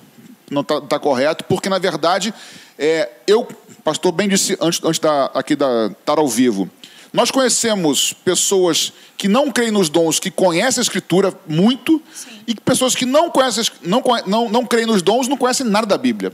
não 0.51 0.63
está 0.63 0.81
tá 0.81 0.99
correto, 0.99 1.45
porque 1.45 1.69
na 1.69 1.79
verdade 1.79 2.33
é, 2.79 3.11
eu 3.27 3.47
pastor 3.85 4.13
bem 4.13 4.29
disse 4.29 4.57
antes, 4.61 4.81
antes 4.83 4.99
da, 4.99 5.27
aqui 5.27 5.55
da 5.55 5.87
estar 5.87 6.19
ao 6.19 6.27
vivo. 6.27 6.69
Nós 7.13 7.31
conhecemos 7.31 8.13
pessoas 8.13 8.93
que 9.17 9.29
não 9.29 9.49
creem 9.49 9.71
nos 9.71 9.89
dons, 9.89 10.19
que 10.19 10.33
conhecem 10.33 10.81
a 10.81 10.83
Escritura 10.83 11.33
muito, 11.47 12.03
Sim. 12.13 12.41
e 12.45 12.57
pessoas 12.57 12.97
que 12.97 13.07
não, 13.07 13.31
conhecem, 13.31 13.65
não, 13.83 14.03
não, 14.27 14.49
não 14.49 14.67
creem 14.67 14.85
nos 14.85 15.01
dons, 15.01 15.29
não 15.29 15.37
conhecem 15.37 15.65
nada 15.65 15.87
da 15.87 15.97
Bíblia. 15.97 16.33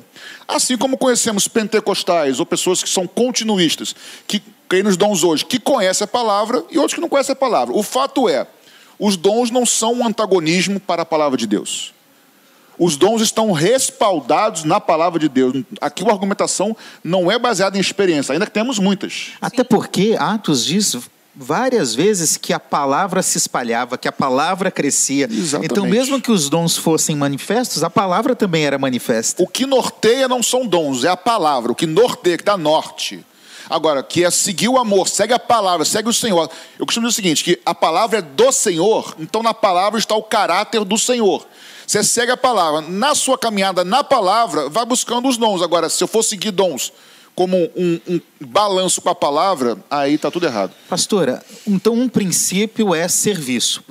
Assim 0.48 0.78
como 0.78 0.96
conhecemos 0.96 1.46
pentecostais 1.46 2.40
ou 2.40 2.46
pessoas 2.46 2.82
que 2.82 2.88
são 2.88 3.06
continuistas, 3.06 3.94
que 4.26 4.42
creem 4.66 4.84
nos 4.84 4.96
dons 4.96 5.22
hoje, 5.22 5.44
que 5.44 5.60
conhecem 5.60 6.06
a 6.06 6.08
palavra, 6.08 6.64
e 6.70 6.78
outros 6.78 6.94
que 6.94 7.00
não 7.00 7.10
conhecem 7.10 7.34
a 7.34 7.36
palavra. 7.36 7.76
O 7.76 7.82
fato 7.82 8.26
é, 8.26 8.46
os 8.98 9.18
dons 9.18 9.50
não 9.50 9.66
são 9.66 9.92
um 9.92 10.06
antagonismo 10.06 10.80
para 10.80 11.02
a 11.02 11.06
palavra 11.06 11.36
de 11.36 11.46
Deus. 11.46 11.92
Os 12.80 12.96
dons 12.96 13.20
estão 13.20 13.52
respaldados 13.52 14.64
na 14.64 14.80
palavra 14.80 15.20
de 15.20 15.28
Deus. 15.28 15.64
Aqui 15.82 16.02
a 16.02 16.10
argumentação 16.10 16.74
não 17.04 17.30
é 17.30 17.38
baseada 17.38 17.76
em 17.76 17.80
experiência, 17.80 18.32
ainda 18.32 18.46
que 18.46 18.52
temos 18.52 18.78
muitas. 18.78 19.32
Até 19.38 19.62
porque 19.62 20.16
Atos 20.18 20.64
diz 20.64 20.96
várias 21.36 21.94
vezes 21.94 22.38
que 22.38 22.54
a 22.54 22.58
palavra 22.58 23.22
se 23.22 23.36
espalhava, 23.36 23.98
que 23.98 24.08
a 24.08 24.12
palavra 24.12 24.70
crescia. 24.70 25.28
Exatamente. 25.30 25.70
Então, 25.70 25.86
mesmo 25.86 26.22
que 26.22 26.32
os 26.32 26.48
dons 26.48 26.78
fossem 26.78 27.14
manifestos, 27.14 27.84
a 27.84 27.90
palavra 27.90 28.34
também 28.34 28.64
era 28.64 28.78
manifesta. 28.78 29.42
O 29.42 29.46
que 29.46 29.66
norteia 29.66 30.26
não 30.26 30.42
são 30.42 30.66
dons, 30.66 31.04
é 31.04 31.08
a 31.10 31.16
palavra. 31.18 31.72
O 31.72 31.74
que 31.74 31.86
norteia, 31.86 32.38
que 32.38 32.44
dá 32.44 32.56
norte. 32.56 33.22
Agora, 33.68 34.02
que 34.02 34.24
é 34.24 34.30
seguir 34.30 34.68
o 34.68 34.78
amor, 34.78 35.06
segue 35.06 35.34
a 35.34 35.38
palavra, 35.38 35.84
segue 35.84 36.08
o 36.08 36.14
Senhor. 36.14 36.50
Eu 36.78 36.86
costumo 36.86 37.06
dizer 37.06 37.20
o 37.20 37.22
seguinte: 37.22 37.44
que 37.44 37.60
a 37.64 37.74
palavra 37.74 38.20
é 38.20 38.22
do 38.22 38.50
Senhor, 38.50 39.14
então 39.18 39.42
na 39.42 39.52
palavra 39.52 39.98
está 39.98 40.14
o 40.14 40.22
caráter 40.22 40.82
do 40.82 40.96
Senhor. 40.96 41.46
Você 41.90 42.04
segue 42.04 42.30
a 42.30 42.36
palavra. 42.36 42.82
Na 42.82 43.16
sua 43.16 43.36
caminhada 43.36 43.84
na 43.84 44.04
palavra, 44.04 44.68
vai 44.68 44.86
buscando 44.86 45.26
os 45.26 45.36
dons. 45.36 45.60
Agora, 45.60 45.88
se 45.88 46.04
eu 46.04 46.06
for 46.06 46.22
seguir 46.22 46.52
dons 46.52 46.92
como 47.34 47.56
um, 47.56 48.00
um 48.06 48.20
balanço 48.46 49.00
com 49.00 49.08
a 49.08 49.14
palavra, 49.14 49.76
aí 49.90 50.14
está 50.14 50.30
tudo 50.30 50.46
errado. 50.46 50.72
Pastora, 50.88 51.44
então 51.66 51.94
um 51.94 52.08
princípio 52.08 52.94
é 52.94 53.08
serviço. 53.08 53.82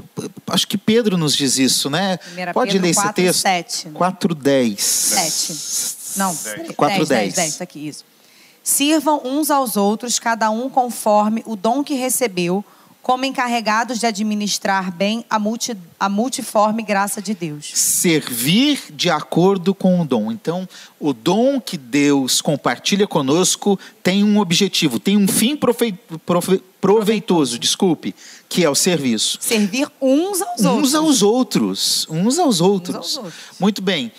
Acho 0.48 0.66
que 0.66 0.78
Pedro 0.78 1.18
nos 1.18 1.36
diz 1.36 1.58
isso, 1.58 1.90
né? 1.90 2.18
Pode 2.54 2.72
Pedro 2.72 2.88
ler 2.88 2.94
4, 2.96 3.10
esse 3.10 3.14
texto? 3.14 3.42
7. 3.42 3.90
4:10. 3.90 4.80
7. 4.80 6.20
Não, 6.20 6.34
4, 6.78 7.06
10, 7.06 7.10
10, 7.10 7.34
10, 7.34 7.50
está 7.50 7.66
aqui, 7.66 7.86
isso. 7.86 8.06
Sirvam 8.64 9.22
uns 9.26 9.52
aos 9.52 9.76
outros, 9.76 10.20
cada 10.20 10.50
um 10.50 10.70
conforme 10.70 11.44
o 11.46 11.58
dom 11.58 11.84
que 11.84 11.96
recebeu, 11.96 12.64
como 13.10 13.26
encarregados 13.26 14.00
de 14.00 14.06
administrar 14.06 14.92
bem 14.92 15.26
a, 15.28 15.40
multi, 15.40 15.76
a 16.00 16.08
multiforme 16.08 16.84
graça 16.84 17.20
de 17.20 17.34
Deus. 17.34 17.72
Servir 17.74 18.80
de 18.92 19.10
acordo 19.10 19.74
com 19.74 20.00
o 20.00 20.06
dom. 20.06 20.32
Então, 20.32 20.70
o 21.00 21.12
dom 21.12 21.60
que 21.60 21.76
Deus 21.76 22.40
compartilha 22.40 23.08
conosco 23.08 23.80
tem 24.04 24.24
um 24.24 24.38
objetivo, 24.38 25.00
tem 25.00 25.18
um 25.18 25.28
fim 25.28 25.56
profe, 25.56 25.96
profe, 26.24 26.62
proveitoso, 26.80 27.58
desculpe, 27.58 28.14
que 28.48 28.64
é 28.64 28.70
o 28.70 28.76
serviço. 28.76 29.40
Servir 29.42 29.88
uns 30.00 30.40
aos 30.44 30.62
uns 30.62 30.64
outros. 30.64 30.88
Uns 30.92 30.94
aos 30.94 31.22
outros. 31.24 32.08
Uns 32.12 32.38
aos 32.38 32.62
outros. 32.62 32.96
Uns 32.96 33.18
aos 33.18 33.18
outros. 33.18 33.34
Muito 33.60 33.82
bem. 33.82 34.12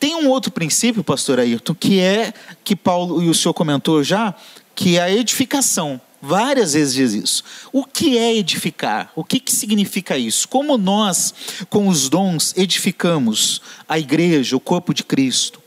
Tem 0.00 0.14
um 0.14 0.26
outro 0.26 0.50
princípio, 0.50 1.04
pastor 1.04 1.38
Ayrton, 1.38 1.74
que 1.74 2.00
é, 2.00 2.32
que 2.64 2.74
Paulo 2.74 3.22
e 3.22 3.28
o 3.28 3.34
senhor 3.34 3.52
comentou 3.52 4.02
já, 4.02 4.34
que 4.74 4.96
é 4.96 5.02
a 5.02 5.10
edificação. 5.10 6.00
Várias 6.20 6.72
vezes 6.72 6.94
diz 6.94 7.12
isso. 7.12 7.44
O 7.72 7.84
que 7.84 8.18
é 8.18 8.34
edificar? 8.34 9.12
O 9.14 9.22
que, 9.22 9.38
que 9.38 9.52
significa 9.52 10.18
isso? 10.18 10.48
Como 10.48 10.76
nós, 10.76 11.32
com 11.70 11.86
os 11.86 12.08
dons, 12.08 12.52
edificamos 12.56 13.62
a 13.88 13.98
igreja, 13.98 14.56
o 14.56 14.60
corpo 14.60 14.92
de 14.92 15.04
Cristo? 15.04 15.62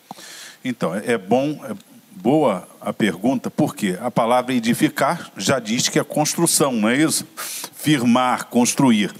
Então, 0.64 0.94
é 0.94 1.18
bom, 1.18 1.60
é 1.66 1.74
boa 2.12 2.68
a 2.80 2.92
pergunta, 2.92 3.50
porque 3.50 3.98
a 4.02 4.12
palavra 4.12 4.54
edificar 4.54 5.32
já 5.38 5.58
diz 5.60 5.90
que 5.90 5.98
é 5.98 6.04
construção, 6.04 6.74
não 6.74 6.90
é 6.90 6.98
isso? 6.98 7.26
Firmar, 7.74 8.46
construir. 8.48 9.14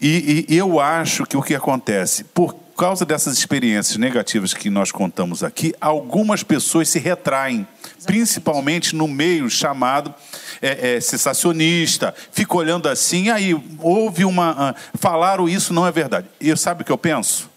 E, 0.00 0.46
e 0.48 0.56
eu 0.56 0.78
acho 0.78 1.24
que 1.24 1.36
o 1.36 1.42
que 1.42 1.54
acontece, 1.54 2.24
por 2.24 2.54
causa 2.78 3.04
dessas 3.04 3.36
experiências 3.36 3.96
negativas 3.96 4.54
que 4.54 4.70
nós 4.70 4.92
contamos 4.92 5.42
aqui, 5.42 5.74
algumas 5.80 6.44
pessoas 6.44 6.88
se 6.88 7.00
retraem, 7.00 7.66
Exatamente. 7.82 8.06
principalmente 8.06 8.94
no 8.94 9.08
meio 9.08 9.50
chamado 9.50 10.14
é, 10.62 10.94
é, 10.94 11.00
sensacionista, 11.00 12.14
fica 12.30 12.56
olhando 12.56 12.88
assim, 12.88 13.30
aí 13.30 13.60
houve 13.80 14.24
uma. 14.24 14.70
Uh, 14.70 14.74
falaram 14.96 15.48
isso, 15.48 15.74
não 15.74 15.84
é 15.84 15.90
verdade. 15.90 16.28
E 16.40 16.56
sabe 16.56 16.82
o 16.82 16.84
que 16.84 16.92
eu 16.92 16.96
penso? 16.96 17.50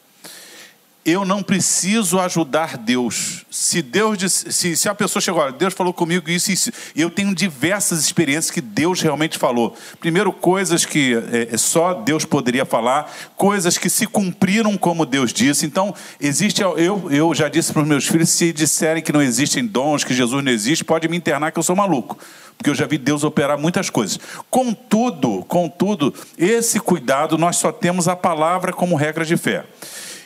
Eu 1.04 1.26
não 1.26 1.42
preciso 1.42 2.20
ajudar 2.20 2.78
Deus. 2.78 3.44
Se 3.50 3.82
Deus 3.82 4.18
disse, 4.18 4.52
se, 4.54 4.78
se 4.78 4.88
a 4.88 4.94
pessoa 4.94 5.22
chegou, 5.22 5.42
olha, 5.42 5.52
Deus 5.52 5.74
falou 5.74 5.94
comigo 5.94 6.30
isso 6.30 6.52
e 6.52 6.54
isso, 6.54 6.72
eu 6.96 7.10
tenho 7.10 7.34
diversas 7.34 8.04
experiências 8.04 8.52
que 8.52 8.62
Deus 8.62 9.02
realmente 9.02 9.38
falou. 9.38 9.76
Primeiro, 10.00 10.32
coisas 10.32 10.86
que 10.86 11.16
é, 11.32 11.54
é, 11.54 11.58
só 11.58 11.96
Deus 11.96 12.24
poderia 12.24 12.66
falar, 12.66 13.12
coisas 13.36 13.78
que 13.78 13.90
se 13.90 14.06
cumpriram 14.06 14.78
como 14.78 15.06
Deus 15.06 15.34
disse. 15.34 15.66
Então, 15.66 15.94
existe, 16.20 16.62
eu, 16.62 17.08
eu 17.10 17.34
já 17.34 17.50
disse 17.50 17.74
para 17.74 17.82
os 17.82 17.88
meus 17.88 18.08
filhos, 18.08 18.30
se 18.30 18.54
disserem 18.54 19.02
que 19.02 19.12
não 19.12 19.22
existem 19.22 19.66
dons, 19.66 20.04
que 20.04 20.14
Jesus 20.14 20.44
não 20.44 20.52
existe, 20.52 20.86
pode 20.86 21.08
me 21.08 21.18
internar 21.18 21.52
que 21.52 21.60
eu 21.60 21.64
sou 21.64 21.76
maluco 21.76 22.18
porque 22.58 22.70
eu 22.70 22.76
já 22.76 22.86
vi 22.86 23.00
Deus 23.00 23.24
operar 23.24 23.58
muitas 23.58 23.90
coisas. 23.90 24.20
Contudo, 24.48 25.44
contudo, 25.48 26.14
esse 26.38 26.80
cuidado 26.80 27.36
nós 27.36 27.56
só 27.56 27.72
temos 27.72 28.08
a 28.08 28.16
palavra 28.16 28.72
como 28.72 28.96
regra 28.96 29.26
de 29.26 29.36
fé. 29.36 29.66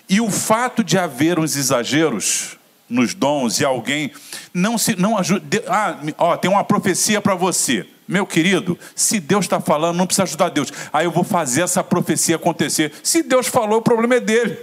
E 0.07 0.21
o 0.21 0.29
fato 0.29 0.83
de 0.83 0.97
haver 0.97 1.39
uns 1.39 1.55
exageros 1.55 2.57
nos 2.87 3.13
dons 3.13 3.59
e 3.59 3.65
alguém 3.65 4.11
não 4.53 4.77
se 4.77 4.95
não 4.95 5.17
ajuda, 5.17 5.63
ah, 5.67 5.97
ó, 6.17 6.37
tem 6.37 6.49
uma 6.49 6.63
profecia 6.63 7.19
para 7.19 7.35
você. 7.35 7.85
Meu 8.07 8.25
querido, 8.27 8.77
se 8.95 9.19
Deus 9.19 9.45
está 9.45 9.59
falando, 9.59 9.97
não 9.97 10.05
precisa 10.05 10.23
ajudar 10.23 10.49
Deus. 10.49 10.71
Aí 10.93 11.05
eu 11.05 11.11
vou 11.11 11.23
fazer 11.23 11.61
essa 11.61 11.83
profecia 11.83 12.35
acontecer. 12.35 12.93
Se 13.01 13.23
Deus 13.23 13.47
falou, 13.47 13.79
o 13.79 13.81
problema 13.81 14.15
é 14.15 14.19
dele. 14.19 14.59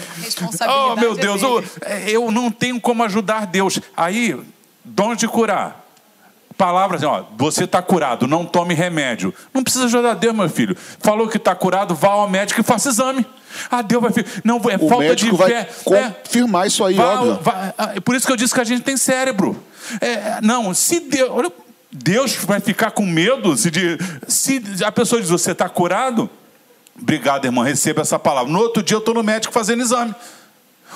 oh, 0.66 0.96
meu 0.96 1.12
é 1.12 1.16
Deus, 1.16 1.42
é 1.42 2.10
eu, 2.10 2.24
eu 2.24 2.30
não 2.30 2.50
tenho 2.50 2.80
como 2.80 3.04
ajudar 3.04 3.46
Deus. 3.46 3.78
Aí, 3.94 4.34
dons 4.82 5.18
de 5.18 5.28
curar. 5.28 5.85
Palavras, 6.56 7.02
assim, 7.02 7.12
ó, 7.12 7.22
você 7.36 7.64
está 7.64 7.82
curado, 7.82 8.26
não 8.26 8.44
tome 8.44 8.72
remédio. 8.72 9.34
Não 9.52 9.62
precisa 9.62 9.84
ajudar 9.84 10.14
Deus, 10.14 10.34
meu 10.34 10.48
filho. 10.48 10.74
Falou 11.00 11.28
que 11.28 11.36
está 11.36 11.54
curado, 11.54 11.94
vá 11.94 12.08
ao 12.08 12.28
médico 12.30 12.60
e 12.60 12.64
faça 12.64 12.88
exame. 12.88 13.26
Ah, 13.70 13.82
Deus 13.82 14.02
vai. 14.02 14.12
Não, 14.42 14.56
é 14.56 14.76
o 14.76 14.88
falta 14.88 15.14
de 15.14 15.30
vai 15.32 15.50
fé. 15.50 15.68
Confirmar 15.84 16.64
é, 16.64 16.68
isso 16.68 16.82
aí, 16.82 16.94
vai, 16.94 17.06
óbvio. 17.06 17.38
Vai, 17.42 17.74
é 17.96 18.00
por 18.00 18.14
isso 18.14 18.26
que 18.26 18.32
eu 18.32 18.36
disse 18.36 18.54
que 18.54 18.60
a 18.60 18.64
gente 18.64 18.82
tem 18.82 18.96
cérebro. 18.96 19.62
É, 20.00 20.40
não, 20.42 20.72
se 20.72 21.00
Deus. 21.00 21.30
Olha, 21.30 21.52
Deus 21.92 22.34
vai 22.34 22.60
ficar 22.60 22.90
com 22.90 23.04
medo 23.04 23.56
se, 23.56 23.70
de, 23.70 23.98
se 24.26 24.62
a 24.84 24.90
pessoa 24.90 25.20
diz, 25.20 25.30
você 25.30 25.52
está 25.52 25.68
curado? 25.68 26.28
Obrigado, 27.00 27.44
irmão, 27.44 27.62
receba 27.62 28.00
essa 28.00 28.18
palavra. 28.18 28.50
No 28.50 28.58
outro 28.58 28.82
dia 28.82 28.94
eu 28.94 29.00
estou 29.00 29.14
no 29.14 29.22
médico 29.22 29.52
fazendo 29.52 29.82
exame. 29.82 30.14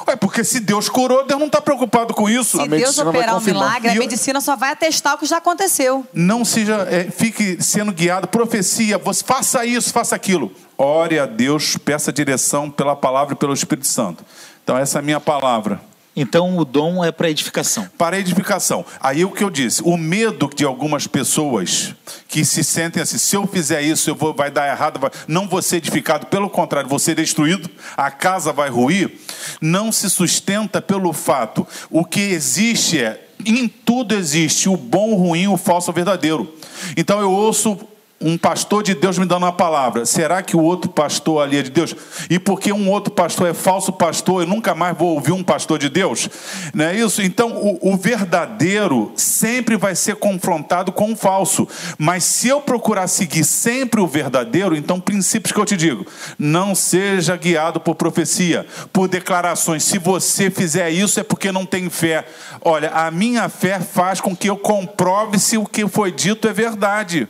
Ué, 0.07 0.17
porque 0.17 0.45
se 0.45 0.61
Deus 0.61 0.89
curou, 0.89 1.25
Deus 1.27 1.39
não 1.39 1.47
está 1.47 1.61
preocupado 1.61 2.15
com 2.15 2.29
isso. 2.29 2.61
Se 2.61 2.69
Deus 2.69 2.99
operar 2.99 3.37
um 3.37 3.41
milagre, 3.41 3.91
a 3.91 3.95
medicina 3.95 4.41
só 4.41 4.57
vai 4.57 4.73
atestar 4.73 5.15
o 5.15 5.19
que 5.19 5.27
já 5.27 5.39
aconteceu. 5.39 6.07
Não 6.13 6.45
seja, 6.45 6.87
é, 6.91 7.11
fique 7.11 7.63
sendo 7.63 7.93
guiado, 7.93 8.29
profecia, 8.29 8.99
você 8.99 9.25
faça 9.25 9.65
isso, 9.65 9.93
faça 9.93 10.15
aquilo. 10.15 10.53
Ore 10.77 11.19
a 11.19 11.27
Deus, 11.27 11.77
peça 11.77 12.13
direção 12.13 12.71
pela 12.71 12.97
palavra 12.97 13.35
e 13.35 13.37
pelo 13.37 13.53
Espírito 13.53 13.87
Santo. 13.87 14.25
Então, 14.65 14.79
essa 14.79 14.99
é 14.99 15.01
a 15.01 15.03
minha 15.03 15.21
palavra. 15.21 15.90
Então 16.15 16.59
o 16.59 16.65
dom 16.65 17.05
é 17.05 17.13
para 17.13 17.31
edificação. 17.31 17.89
Para 17.97 18.19
edificação. 18.19 18.85
Aí 19.01 19.25
o 19.25 19.31
que 19.31 19.45
eu 19.45 19.51
disse, 19.51 19.81
o 19.85 19.97
medo 19.97 20.51
de 20.55 20.65
algumas 20.65 21.07
pessoas 21.07 21.95
que 22.29 22.45
se 22.45 22.65
sentem 22.65 23.03
assim, 23.03 23.19
se 23.19 23.37
eu 23.37 23.47
fizer 23.47 23.83
isso, 23.83 24.11
eu 24.11 24.15
vou, 24.15 24.35
vai 24.35 24.51
dar 24.51 24.69
errado, 24.69 24.99
vai, 24.99 25.11
não 25.29 25.49
vou 25.49 25.63
ser 25.63 25.77
edificado, 25.77 26.27
pelo 26.27 26.51
contrário, 26.51 26.89
vou 26.89 26.99
ser 26.99 27.15
destruído, 27.15 27.71
a 27.97 28.11
casa 28.11 28.53
vai 28.53 28.69
ruir, 28.69 29.13
não 29.61 29.93
se 29.93 30.11
sustenta 30.11 30.83
pelo 30.83 31.13
fato. 31.13 31.67
O 31.89 32.05
que 32.05 32.21
existe 32.21 32.99
é, 32.99 33.29
em 33.45 33.69
tudo 33.69 34.15
existe 34.15 34.69
o 34.69 34.77
bom, 34.77 35.13
o 35.13 35.17
ruim, 35.17 35.47
o 35.47 35.57
falso, 35.57 35.91
o 35.91 35.95
verdadeiro. 35.95 36.55
Então 36.97 37.21
eu 37.21 37.31
ouço 37.31 37.79
um 38.23 38.37
pastor 38.37 38.83
de 38.83 38.95
Deus 38.95 39.17
me 39.17 39.25
dando 39.25 39.45
uma 39.45 39.53
palavra, 39.53 40.05
será 40.05 40.43
que 40.43 40.55
o 40.55 40.61
outro 40.63 40.91
pastor 40.91 41.43
ali 41.43 41.57
é 41.57 41.63
de 41.63 41.71
Deus? 41.71 41.97
E 42.29 42.39
porque 42.39 42.71
um 42.71 42.91
outro 42.91 43.11
pastor 43.11 43.49
é 43.49 43.55
falso 43.55 43.95
pastor, 43.95 44.43
eu 44.43 44.47
nunca 44.47 44.75
mais 44.75 44.95
vou 44.95 45.15
ouvir 45.15 45.33
um 45.33 45.43
pastor 45.43 45.79
de 45.79 45.89
Deus? 45.89 46.29
Não 46.75 46.85
é 46.85 46.95
isso? 46.95 47.23
Então, 47.23 47.57
o, 47.57 47.93
o 47.93 47.97
verdadeiro 47.97 49.11
sempre 49.17 49.75
vai 49.75 49.95
ser 49.95 50.17
confrontado 50.17 50.93
com 50.93 51.13
o 51.13 51.17
falso. 51.17 51.67
Mas 51.97 52.25
se 52.25 52.49
eu 52.49 52.61
procurar 52.61 53.07
seguir 53.07 53.43
sempre 53.43 54.03
o 54.03 54.07
verdadeiro, 54.07 54.77
então, 54.77 55.01
princípios 55.01 55.53
que 55.53 55.59
eu 55.59 55.65
te 55.65 55.77
digo: 55.77 56.07
não 56.39 56.75
seja 56.75 57.37
guiado 57.37 57.81
por 57.81 57.95
profecia, 57.95 58.67
por 58.93 59.09
declarações. 59.09 59.83
Se 59.83 59.99
você 59.99 60.51
fizer 60.51 60.91
isso, 60.91 61.19
é 61.19 61.23
porque 61.23 61.51
não 61.51 61.65
tem 61.65 61.89
fé. 61.89 62.27
Olha, 62.61 62.91
a 62.91 63.11
minha 63.11 63.49
fé 63.49 63.81
faz 63.81 64.21
com 64.21 64.37
que 64.37 64.51
eu 64.51 64.59
comprove 64.59 65.39
se 65.39 65.57
o 65.57 65.65
que 65.65 65.89
foi 65.89 66.13
dito 66.13 66.47
é 66.47 66.53
verdade. 66.53 67.27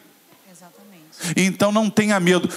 Então 1.37 1.73
não 1.73 1.91
tenha 1.91 2.19
medo. 2.21 2.49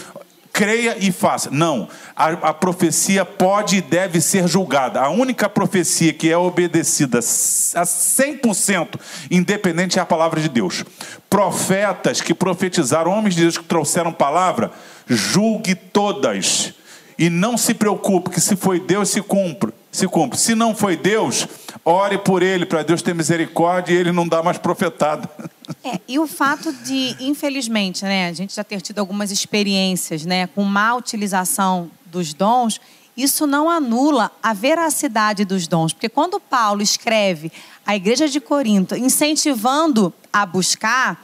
Creia 0.51 0.95
e 0.99 1.11
faça. 1.11 1.49
Não, 1.49 1.89
a, 2.15 2.27
a, 2.27 2.53
profecia 2.53 3.25
pode 3.25 3.77
e 3.77 3.81
deve 3.81 4.21
ser 4.21 4.47
julgada. 4.47 5.01
A 5.01 5.09
única 5.09 5.49
profecia 5.49 6.13
que 6.13 6.29
é 6.29 6.37
obedecida 6.37 7.17
a 7.17 7.21
100% 7.21 8.99
independente 9.31 9.97
é 9.97 10.01
a 10.01 10.05
palavra 10.05 10.39
de 10.39 10.47
Deus. 10.47 10.85
Profetas 11.27 12.21
que 12.21 12.35
profetizaram, 12.35 13.11
homens 13.11 13.33
de 13.33 13.41
Deus 13.41 13.57
que 13.57 13.63
trouxeram 13.63 14.11
palavra, 14.13 14.71
julgue 15.07 15.73
todas. 15.73 16.73
E 17.17 17.31
não 17.31 17.57
se 17.57 17.73
preocupe 17.73 18.29
que 18.29 18.39
se 18.39 18.55
foi 18.55 18.79
Deus, 18.79 19.09
se 19.09 19.23
cumpre. 19.23 19.73
Se 19.93 20.07
cumpre. 20.07 20.39
Se 20.39 20.55
não 20.55 20.75
foi 20.75 20.97
Deus, 20.97 21.47
ore 21.85 22.17
por 22.17 22.41
ele, 22.41 22.65
para 22.65 22.81
Deus 22.81 23.03
ter 23.03 23.13
misericórdia 23.13 23.93
e 23.93 23.97
ele 23.97 24.11
não 24.11 24.27
dá 24.27 24.41
mais 24.41 24.57
profetada. 24.57 25.29
É, 25.83 25.99
e 26.07 26.17
o 26.17 26.25
fato 26.25 26.73
de, 26.73 27.15
infelizmente, 27.19 28.03
né, 28.03 28.27
a 28.27 28.33
gente 28.33 28.55
já 28.55 28.63
ter 28.63 28.81
tido 28.81 28.97
algumas 28.97 29.29
experiências 29.29 30.25
né, 30.25 30.47
com 30.47 30.63
má 30.63 30.95
utilização 30.95 31.91
dos 32.07 32.33
dons, 32.33 32.81
isso 33.15 33.45
não 33.45 33.69
anula 33.69 34.31
a 34.41 34.51
veracidade 34.51 35.45
dos 35.45 35.67
dons. 35.67 35.93
Porque 35.93 36.09
quando 36.09 36.39
Paulo 36.39 36.81
escreve 36.81 37.51
a 37.85 37.95
igreja 37.95 38.27
de 38.27 38.41
Corinto 38.41 38.95
incentivando 38.95 40.11
a 40.31 40.43
buscar, 40.43 41.23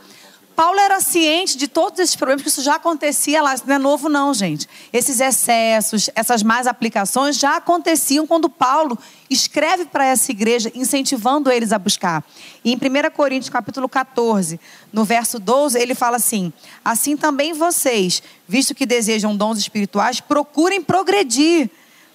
Paulo 0.60 0.78
era 0.78 1.00
ciente 1.00 1.58
de 1.58 1.70
todos 1.70 2.02
esses 2.02 2.18
problemas, 2.18 2.42
que 2.44 2.50
isso 2.50 2.62
já 2.62 2.76
acontecia 2.76 3.42
lá. 3.42 3.56
Isso 3.56 3.64
não 3.66 3.76
é 3.76 3.78
novo, 3.78 4.10
não, 4.10 4.34
gente. 4.34 4.68
Esses 4.92 5.22
excessos, 5.22 6.10
essas 6.14 6.44
más 6.44 6.68
aplicações 6.68 7.38
já 7.38 7.56
aconteciam 7.56 8.28
quando 8.28 8.50
Paulo 8.50 9.00
escreve 9.30 9.86
para 9.86 10.06
essa 10.06 10.30
igreja, 10.34 10.70
incentivando 10.76 11.50
eles 11.50 11.72
a 11.72 11.80
buscar. 11.80 12.26
E 12.62 12.74
em 12.74 12.76
1 12.76 13.10
Coríntios, 13.16 13.50
capítulo 13.50 13.88
14, 13.88 14.60
no 14.92 15.06
verso 15.06 15.40
12, 15.40 15.80
ele 15.80 15.96
fala 15.96 16.18
assim: 16.18 16.52
Assim 16.84 17.16
também 17.16 17.54
vocês, 17.54 18.22
visto 18.46 18.76
que 18.76 18.86
desejam 18.86 19.38
dons 19.38 19.60
espirituais, 19.60 20.20
procurem 20.20 20.82
progredir 20.82 21.70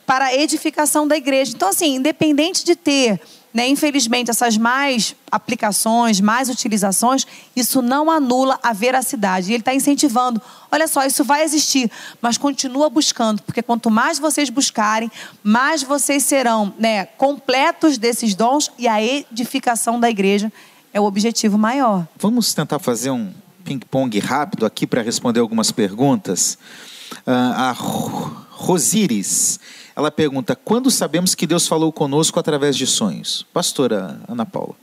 para 0.05 0.27
a 0.27 0.35
edificação 0.35 1.09
da 1.09 1.17
igreja. 1.17 1.53
Então, 1.55 1.71
assim, 1.71 1.95
independente 1.95 2.63
de 2.63 2.77
ter 2.77 3.23
né, 3.55 3.69
infelizmente, 3.69 4.33
essas 4.33 4.59
mais 4.59 5.15
aplicações, 5.31 6.21
mais 6.21 6.49
utilizações, 6.49 7.25
isso 7.55 7.81
não 7.81 8.11
anula 8.11 8.59
a 8.61 8.73
veracidade. 8.73 9.49
E 9.49 9.55
ele 9.55 9.61
está 9.61 9.73
incentivando. 9.73 10.43
Olha 10.73 10.89
só, 10.89 11.07
isso 11.07 11.23
vai 11.23 11.45
existir, 11.45 11.89
mas 12.21 12.37
continua 12.37 12.91
buscando, 12.91 13.41
porque 13.43 13.63
quanto 13.63 13.93
mais 13.93 14.19
vocês 14.19 14.51
buscarem, 14.51 15.09
mais 15.41 15.85
vocês 15.85 16.25
serão 16.25 16.75
né, 16.77 17.07
completos 17.07 17.97
desses 17.97 18.35
dons 18.35 18.73
e 18.77 18.89
a 18.89 19.01
edificação 19.01 20.01
da 20.01 20.11
igreja 20.11 20.53
é 20.93 21.01
o 21.01 21.05
objetivo 21.05 21.57
maior. 21.57 22.09
Vamos 22.19 22.53
tentar 22.55 22.81
fazer 22.81 23.11
um 23.11 23.33
ping-pong 23.65 24.19
rápido 24.19 24.67
aqui 24.67 24.85
para 24.85 25.01
responder 25.01 25.39
algumas 25.39 25.71
perguntas. 25.71 26.59
Uh, 27.25 27.31
a 27.31 27.73
Rosires 28.51 29.61
ela 29.97 30.11
pergunta: 30.11 30.57
quando 30.57 30.91
sabemos 30.91 31.35
que 31.35 31.47
Deus 31.47 31.67
falou 31.67 31.93
conosco 31.93 32.39
através 32.39 32.77
de 32.77 32.87
sonhos? 32.87 33.47
Pastora 33.53 34.21
Ana 34.29 34.45
Paula. 34.45 34.75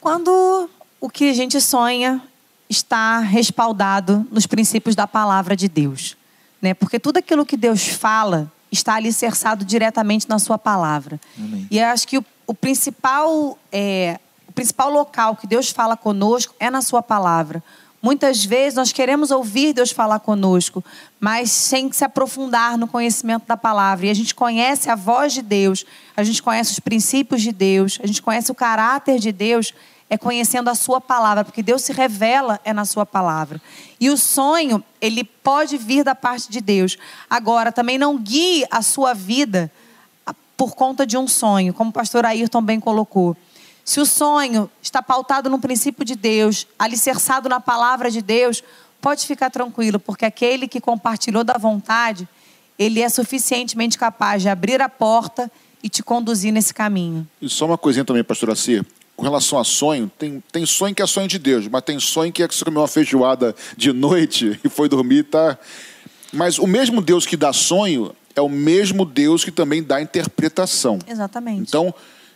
Quando 0.00 0.68
o 1.00 1.08
que 1.08 1.30
a 1.30 1.34
gente 1.34 1.60
sonha 1.60 2.22
está 2.68 3.18
respaldado 3.18 4.26
nos 4.30 4.46
princípios 4.46 4.94
da 4.94 5.06
palavra 5.06 5.56
de 5.56 5.68
Deus. 5.68 6.16
Né? 6.60 6.74
Porque 6.74 6.98
tudo 6.98 7.18
aquilo 7.18 7.44
que 7.44 7.56
Deus 7.56 7.86
fala 7.88 8.50
está 8.70 8.94
alicerçado 8.94 9.64
diretamente 9.64 10.28
na 10.28 10.38
sua 10.38 10.58
palavra. 10.58 11.20
Amém. 11.38 11.66
E 11.70 11.78
eu 11.78 11.86
acho 11.86 12.08
que 12.08 12.18
o, 12.18 12.24
o 12.46 12.54
principal, 12.54 13.58
é, 13.70 14.18
o 14.48 14.52
principal 14.52 14.90
local 14.90 15.36
que 15.36 15.46
Deus 15.46 15.70
fala 15.70 15.96
conosco 15.96 16.54
é 16.58 16.70
na 16.70 16.82
sua 16.82 17.02
palavra. 17.02 17.62
Muitas 18.04 18.44
vezes 18.44 18.74
nós 18.74 18.92
queremos 18.92 19.30
ouvir 19.30 19.72
Deus 19.72 19.90
falar 19.90 20.20
conosco, 20.20 20.84
mas 21.18 21.50
sem 21.50 21.90
se 21.90 22.04
aprofundar 22.04 22.76
no 22.76 22.86
conhecimento 22.86 23.46
da 23.46 23.56
palavra. 23.56 24.04
E 24.04 24.10
a 24.10 24.14
gente 24.14 24.34
conhece 24.34 24.90
a 24.90 24.94
voz 24.94 25.32
de 25.32 25.40
Deus, 25.40 25.86
a 26.14 26.22
gente 26.22 26.42
conhece 26.42 26.72
os 26.72 26.78
princípios 26.78 27.40
de 27.40 27.50
Deus, 27.50 27.98
a 28.02 28.06
gente 28.06 28.20
conhece 28.20 28.52
o 28.52 28.54
caráter 28.54 29.18
de 29.18 29.32
Deus, 29.32 29.72
é 30.10 30.18
conhecendo 30.18 30.68
a 30.68 30.74
sua 30.74 31.00
palavra, 31.00 31.46
porque 31.46 31.62
Deus 31.62 31.80
se 31.80 31.94
revela 31.94 32.60
é 32.62 32.74
na 32.74 32.84
sua 32.84 33.06
palavra. 33.06 33.58
E 33.98 34.10
o 34.10 34.18
sonho, 34.18 34.84
ele 35.00 35.24
pode 35.24 35.78
vir 35.78 36.04
da 36.04 36.14
parte 36.14 36.50
de 36.50 36.60
Deus. 36.60 36.98
Agora, 37.30 37.72
também 37.72 37.96
não 37.96 38.18
guie 38.18 38.66
a 38.70 38.82
sua 38.82 39.14
vida 39.14 39.72
por 40.58 40.74
conta 40.74 41.06
de 41.06 41.16
um 41.16 41.26
sonho, 41.26 41.72
como 41.72 41.88
o 41.88 41.92
pastor 41.94 42.26
Ayrton 42.26 42.60
bem 42.60 42.78
colocou. 42.78 43.34
Se 43.84 44.00
o 44.00 44.06
sonho 44.06 44.70
está 44.82 45.02
pautado 45.02 45.50
no 45.50 45.58
princípio 45.58 46.04
de 46.04 46.16
Deus, 46.16 46.66
alicerçado 46.78 47.48
na 47.48 47.60
palavra 47.60 48.10
de 48.10 48.22
Deus, 48.22 48.62
pode 49.00 49.26
ficar 49.26 49.50
tranquilo, 49.50 50.00
porque 50.00 50.24
aquele 50.24 50.66
que 50.66 50.80
compartilhou 50.80 51.44
da 51.44 51.58
vontade, 51.58 52.26
ele 52.78 53.02
é 53.02 53.08
suficientemente 53.10 53.98
capaz 53.98 54.40
de 54.40 54.48
abrir 54.48 54.80
a 54.80 54.88
porta 54.88 55.52
e 55.82 55.88
te 55.90 56.02
conduzir 56.02 56.50
nesse 56.50 56.72
caminho. 56.72 57.28
E 57.42 57.48
só 57.48 57.66
uma 57.66 57.76
coisinha 57.76 58.06
também, 58.06 58.24
pastora 58.24 58.56
Cia. 58.56 58.84
Com 59.14 59.22
relação 59.22 59.58
a 59.58 59.64
sonho, 59.64 60.10
tem, 60.18 60.42
tem 60.50 60.64
sonho 60.64 60.94
que 60.94 61.02
é 61.02 61.06
sonho 61.06 61.28
de 61.28 61.38
Deus, 61.38 61.68
mas 61.68 61.82
tem 61.82 62.00
sonho 62.00 62.32
que 62.32 62.42
é 62.42 62.48
que 62.48 62.54
você 62.54 62.64
comeu 62.64 62.80
uma 62.80 62.88
feijoada 62.88 63.54
de 63.76 63.92
noite 63.92 64.58
e 64.64 64.68
foi 64.70 64.88
dormir, 64.88 65.24
tá? 65.24 65.58
Mas 66.32 66.58
o 66.58 66.66
mesmo 66.66 67.02
Deus 67.02 67.26
que 67.26 67.36
dá 67.36 67.52
sonho 67.52 68.16
é 68.34 68.40
o 68.40 68.48
mesmo 68.48 69.04
Deus 69.04 69.44
que 69.44 69.52
também 69.52 69.82
dá 69.82 70.00
interpretação. 70.00 70.98
Exatamente. 71.06 71.68
Então, 71.68 71.94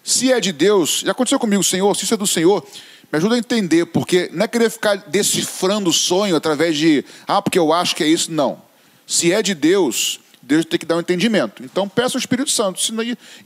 se 0.09 0.33
é 0.33 0.41
de 0.41 0.53
Deus, 0.53 1.03
já 1.05 1.13
aconteceu 1.13 1.39
comigo, 1.39 1.63
Senhor, 1.63 1.95
se 1.95 2.05
isso 2.05 2.15
é 2.15 2.17
do 2.17 2.27
Senhor, 2.27 2.67
Me 3.11 3.17
ajuda 3.17 3.35
a 3.37 3.39
entender, 3.39 3.87
porque 3.87 4.31
não 4.33 4.45
é 4.45 4.49
querer 4.49 4.71
ficar 4.71 4.97
decifrando 4.97 5.89
o 5.89 5.93
sonho 5.93 6.37
através 6.37 6.77
de, 6.77 7.05
ah, 7.27 7.41
porque 7.41 7.59
eu 7.59 7.73
acho 7.73 7.97
que 7.97 8.05
é 8.05 8.07
isso. 8.07 8.31
Não. 8.31 8.61
Se 9.07 9.33
é 9.33 9.41
de 9.41 9.55
Deus, 9.55 10.21
Deus 10.43 10.67
tem 10.67 10.79
que 10.79 10.85
dar 10.85 10.97
um 10.97 11.01
entendimento. 11.01 11.63
Então 11.63 11.89
peça 11.89 12.17
o 12.17 12.19
Espírito 12.19 12.51
Santo 12.51 12.81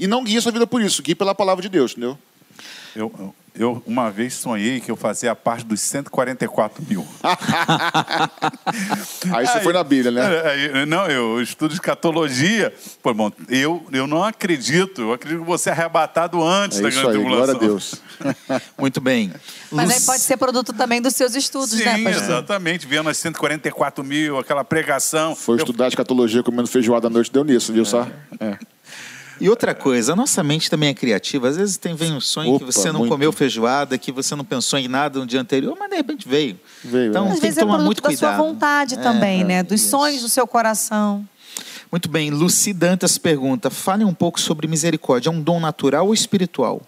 e 0.00 0.06
não 0.08 0.24
guie 0.24 0.40
sua 0.40 0.50
vida 0.50 0.66
por 0.66 0.82
isso, 0.82 1.00
guie 1.00 1.14
pela 1.14 1.32
palavra 1.32 1.62
de 1.62 1.68
Deus, 1.68 1.92
entendeu? 1.92 2.18
Eu, 2.96 3.12
eu 3.18 3.34
uma 3.86 4.10
vez 4.10 4.34
sonhei 4.34 4.80
que 4.80 4.90
eu 4.90 4.96
fazia 4.96 5.34
parte 5.34 5.64
dos 5.66 5.80
144 5.80 6.82
mil. 6.88 7.06
Aí 9.34 9.46
você 9.46 9.60
foi 9.60 9.72
na 9.72 9.84
Bíblia, 9.84 10.10
né? 10.10 10.50
Aí, 10.50 10.86
não, 10.86 11.06
eu 11.06 11.40
estudo 11.40 11.74
escatologia. 11.74 12.72
Pô, 13.02 13.12
bom, 13.12 13.30
eu, 13.48 13.84
eu 13.92 14.06
não 14.06 14.24
acredito. 14.24 15.02
Eu 15.02 15.12
acredito 15.12 15.40
que 15.40 15.46
você 15.46 15.68
é 15.68 15.72
arrebatado 15.72 16.42
antes 16.42 16.78
é 16.78 16.82
da 16.82 16.90
grande 16.90 17.06
aí, 17.06 17.12
tribulação. 17.12 17.46
Glória 17.46 17.54
a 17.54 17.58
Deus. 17.58 18.02
Muito 18.78 19.00
bem. 19.00 19.32
Mas 19.70 19.90
aí 19.90 20.00
pode 20.00 20.22
ser 20.22 20.36
produto 20.36 20.72
também 20.72 21.00
dos 21.02 21.14
seus 21.14 21.34
estudos, 21.34 21.70
Sim, 21.70 21.84
né, 21.84 22.02
pastor? 22.04 22.22
exatamente. 22.22 22.86
Vendo 22.86 23.08
as 23.08 23.18
144 23.18 24.02
mil, 24.02 24.38
aquela 24.38 24.64
pregação. 24.64 25.36
Foi 25.36 25.56
Eu- 25.56 25.58
estudar 25.58 25.88
escatologia 25.88 26.42
comendo 26.42 26.68
feijoada 26.68 27.06
à 27.06 27.10
noite, 27.10 27.30
deu 27.30 27.44
nisso, 27.44 27.72
viu, 27.72 27.84
só? 27.84 28.06
É. 28.40 28.56
E 29.40 29.48
outra 29.48 29.74
coisa, 29.74 30.12
a 30.12 30.16
nossa 30.16 30.42
mente 30.42 30.70
também 30.70 30.90
é 30.90 30.94
criativa. 30.94 31.48
Às 31.48 31.56
vezes 31.56 31.76
tem 31.76 31.94
vem 31.94 32.12
um 32.12 32.20
sonho 32.20 32.58
que 32.58 32.64
Opa, 32.64 32.72
você 32.72 32.92
não 32.92 33.00
muito. 33.00 33.10
comeu 33.12 33.32
feijoada, 33.32 33.98
que 33.98 34.12
você 34.12 34.34
não 34.36 34.44
pensou 34.44 34.78
em 34.78 34.86
nada 34.88 35.18
no 35.18 35.26
dia 35.26 35.40
anterior, 35.40 35.76
mas 35.78 35.90
de 35.90 35.96
repente 35.96 36.28
veio. 36.28 36.58
Veio, 36.84 37.10
então? 37.10 37.24
Às 37.26 37.32
tem 37.32 37.40
vezes 37.40 37.54
que 37.56 37.60
é 37.60 37.62
tomar 37.62 37.74
produto 37.78 37.86
muito 37.86 38.02
da 38.02 38.08
cuidado. 38.08 38.36
sua 38.36 38.44
vontade 38.46 38.94
É, 38.94 38.98
também, 38.98 39.44
né? 39.44 39.62
Dos 39.62 39.80
isso. 39.80 39.90
sonhos 39.90 40.22
do 40.22 40.28
seu 40.28 40.46
coração. 40.46 41.26
Muito 41.90 42.08
bem, 42.08 42.30
Luci 42.30 42.72
Dantas 42.72 43.18
pergunta: 43.18 43.68
fale 43.70 44.04
um 44.04 44.14
pouco 44.14 44.40
sobre 44.40 44.66
misericórdia. 44.66 45.28
É 45.28 45.32
um 45.32 45.40
dom 45.42 45.60
natural 45.60 46.06
ou 46.06 46.14
espiritual? 46.14 46.80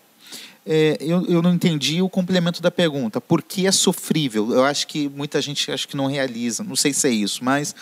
É, 0.66 0.96
eu, 1.00 1.26
eu 1.26 1.42
não 1.42 1.52
entendi 1.52 2.00
o 2.00 2.08
complemento 2.08 2.62
da 2.62 2.70
pergunta. 2.70 3.20
Por 3.20 3.42
que 3.42 3.66
é 3.66 3.72
sofrível? 3.72 4.52
Eu 4.52 4.64
acho 4.64 4.86
que 4.86 5.08
muita 5.10 5.40
gente 5.42 5.70
acho 5.70 5.86
que 5.86 5.96
não 5.96 6.06
realiza. 6.06 6.64
Não 6.64 6.74
sei 6.74 6.92
se 6.94 7.06
é 7.06 7.10
isso, 7.10 7.44
mas 7.44 7.74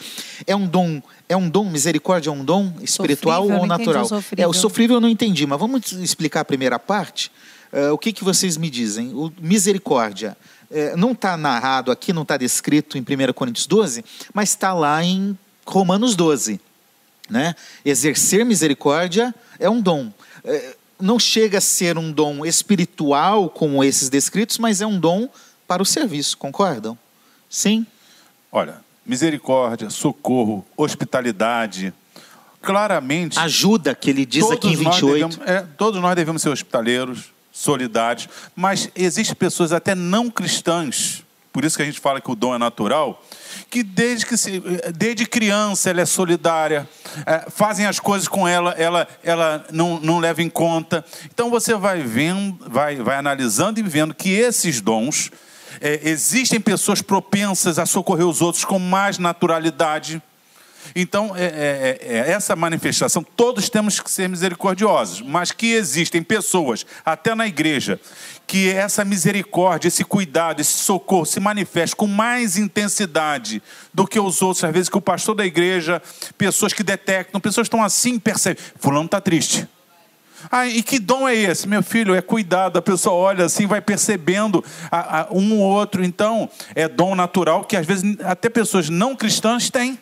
é 0.47 0.57
um 0.57 0.67
dom. 0.67 1.01
É 1.29 1.37
um 1.37 1.49
dom. 1.49 1.71
Misericórdia 1.71 2.31
é 2.31 2.33
um 2.33 2.45
dom 2.45 2.73
espiritual 2.83 3.43
Sofrível, 3.43 3.61
ou 3.61 3.67
natural? 3.67 4.05
o 4.05 4.09
sofrível. 4.09 4.45
É 4.45 4.49
o 4.49 4.53
sofrível 4.53 4.97
eu 4.97 5.01
não 5.01 5.09
entendi, 5.09 5.47
mas 5.47 5.59
vamos 5.59 5.93
explicar 5.93 6.41
a 6.41 6.45
primeira 6.45 6.79
parte. 6.79 7.31
É, 7.73 7.91
o 7.91 7.99
que, 7.99 8.13
que 8.13 8.25
vocês 8.25 8.57
me 8.57 8.69
dizem? 8.69 9.15
O 9.15 9.33
misericórdia 9.41 10.37
é, 10.71 10.97
não 10.97 11.13
está 11.13 11.37
narrado 11.37 11.91
aqui, 11.93 12.13
não 12.13 12.23
está 12.23 12.37
descrito 12.37 12.99
em 12.99 13.01
1 13.01 13.33
Coríntios 13.33 13.67
12, 13.67 14.05
mas 14.35 14.51
está 14.51 14.75
lá 14.75 15.03
em 15.05 15.39
Romanos 15.65 16.17
12 16.17 16.61
né? 17.33 17.55
Exercer 17.85 18.45
misericórdia 18.45 19.35
é 19.59 19.69
um 19.69 19.81
dom. 19.81 20.13
É, 20.45 20.77
não 21.01 21.19
chega 21.19 21.59
a 21.59 21.61
ser 21.61 21.99
um 21.99 22.11
dom 22.13 22.45
espiritual 22.47 23.49
como 23.51 23.83
esses 23.83 24.09
descritos, 24.09 24.59
mas 24.59 24.81
é 24.81 24.87
um 24.87 24.99
dom 24.99 25.29
para 25.67 25.83
o 25.83 25.87
serviço, 25.87 26.37
concordam? 26.39 26.97
Sim? 27.49 27.87
Olha, 28.51 28.77
misericórdia, 29.05 29.91
socorro, 29.91 30.65
hospitalidade. 30.77 31.93
Claramente. 32.61 33.39
Ajuda, 33.39 33.95
que 33.95 34.11
ele 34.11 34.25
diz 34.25 34.49
aqui 34.51 34.69
em 34.69 34.77
nós 34.77 34.95
28. 35.01 35.29
devemos- 35.37 35.39
é, 35.51 35.67
todos 35.77 36.01
nós 36.01 36.15
devemos 36.15 36.43
ser 36.43 36.49
hospitaleiros, 36.51 37.33
solidários, 37.53 38.29
mas 38.55 38.89
existem 38.95 39.35
pessoas 39.35 39.73
até 39.73 39.95
não 39.95 40.31
cristãs, 40.31 41.25
por 41.53 41.65
isso 41.65 41.77
que 41.77 41.83
a 41.83 41.87
gente 41.87 42.01
fala 42.01 42.21
que 42.21 42.31
o 42.31 42.35
dom 42.35 42.55
é 42.55 42.59
natural, 42.59 43.23
que 43.69 43.83
desde, 43.83 44.25
que 44.25 44.37
se, 44.37 44.63
desde 44.97 45.27
criança 45.27 45.91
ela 45.91 46.01
é 46.01 46.07
solidária, 46.07 46.89
é, 47.27 47.51
fazem 47.51 47.85
as 47.87 48.01
coisas 48.01 48.27
com 48.27 48.49
ela, 48.49 48.71
ela, 48.73 49.07
ela 49.23 49.67
não, 49.71 50.01
não 50.01 50.19
leva 50.19 50.43
em 50.43 50.49
conta. 50.49 51.05
Então 51.27 51.51
você 51.51 51.75
vai 51.75 52.01
vendo, 52.01 52.59
vai, 52.69 52.97
vai 52.97 53.17
analisando 53.17 53.79
e 53.79 53.83
vendo 53.83 54.15
que 54.15 54.31
esses 54.31 54.81
dons, 54.81 55.31
é, 55.81 56.01
existem 56.09 56.61
pessoas 56.61 57.03
propensas 57.03 57.79
a 57.79 57.85
socorrer 57.85 58.27
os 58.27 58.41
outros 58.41 58.65
com 58.65 58.79
mais 58.79 59.19
naturalidade. 59.19 60.23
Então, 60.95 61.35
é, 61.37 61.45
é, 61.45 61.99
é, 62.01 62.19
é 62.19 62.31
essa 62.33 62.55
manifestação, 62.57 63.23
todos 63.23 63.69
temos 63.69 64.01
que 64.01 64.11
ser 64.11 64.29
misericordiosos, 64.29 65.21
mas 65.21 65.53
que 65.53 65.73
existem 65.73 66.23
pessoas, 66.23 66.85
até 67.05 67.35
na 67.35 67.47
igreja, 67.47 68.01
que 68.47 68.69
essa 68.71 69.05
misericórdia, 69.05 69.89
esse 69.89 70.05
cuidado, 70.05 70.61
esse 70.61 70.73
socorro 70.75 71.25
se 71.25 71.41
manifesta 71.41 71.97
com 71.97 72.07
mais 72.07 72.57
intensidade 72.57 73.63
do 73.95 74.07
que 74.07 74.19
os 74.21 74.43
outros, 74.43 74.63
às 74.65 74.73
vezes 74.73 74.89
que 74.89 74.99
o 74.99 75.01
pastor 75.01 75.35
da 75.35 75.47
igreja, 75.47 76.03
pessoas 76.37 76.73
que 76.73 76.83
detectam, 76.83 77.41
pessoas 77.41 77.67
estão 77.67 77.83
assim, 77.83 78.19
percebem, 78.19 78.63
fulano 78.79 79.07
está 79.07 79.21
triste. 79.21 79.67
Ah, 80.51 80.67
e 80.67 80.83
que 80.83 80.99
dom 80.99 81.29
é 81.29 81.37
esse? 81.37 81.69
Meu 81.69 81.85
filho, 81.85 82.17
é 82.17 82.21
cuidado. 82.21 82.77
A 82.77 82.83
pessoa 82.83 83.15
olha 83.15 83.45
assim, 83.45 83.65
vai 83.65 83.81
percebendo 83.81 84.63
a- 84.91 85.21
a- 85.21 85.29
um 85.31 85.57
ou 85.61 85.61
outro. 85.71 86.05
Então, 86.05 86.51
é 86.75 86.89
dom 86.89 87.15
natural 87.15 87.63
que 87.65 87.77
às 87.77 87.87
vezes 87.87 88.17
até 88.25 88.49
pessoas 88.49 88.89
não 88.89 89.15
cristãs 89.15 89.71
têm. 89.71 89.97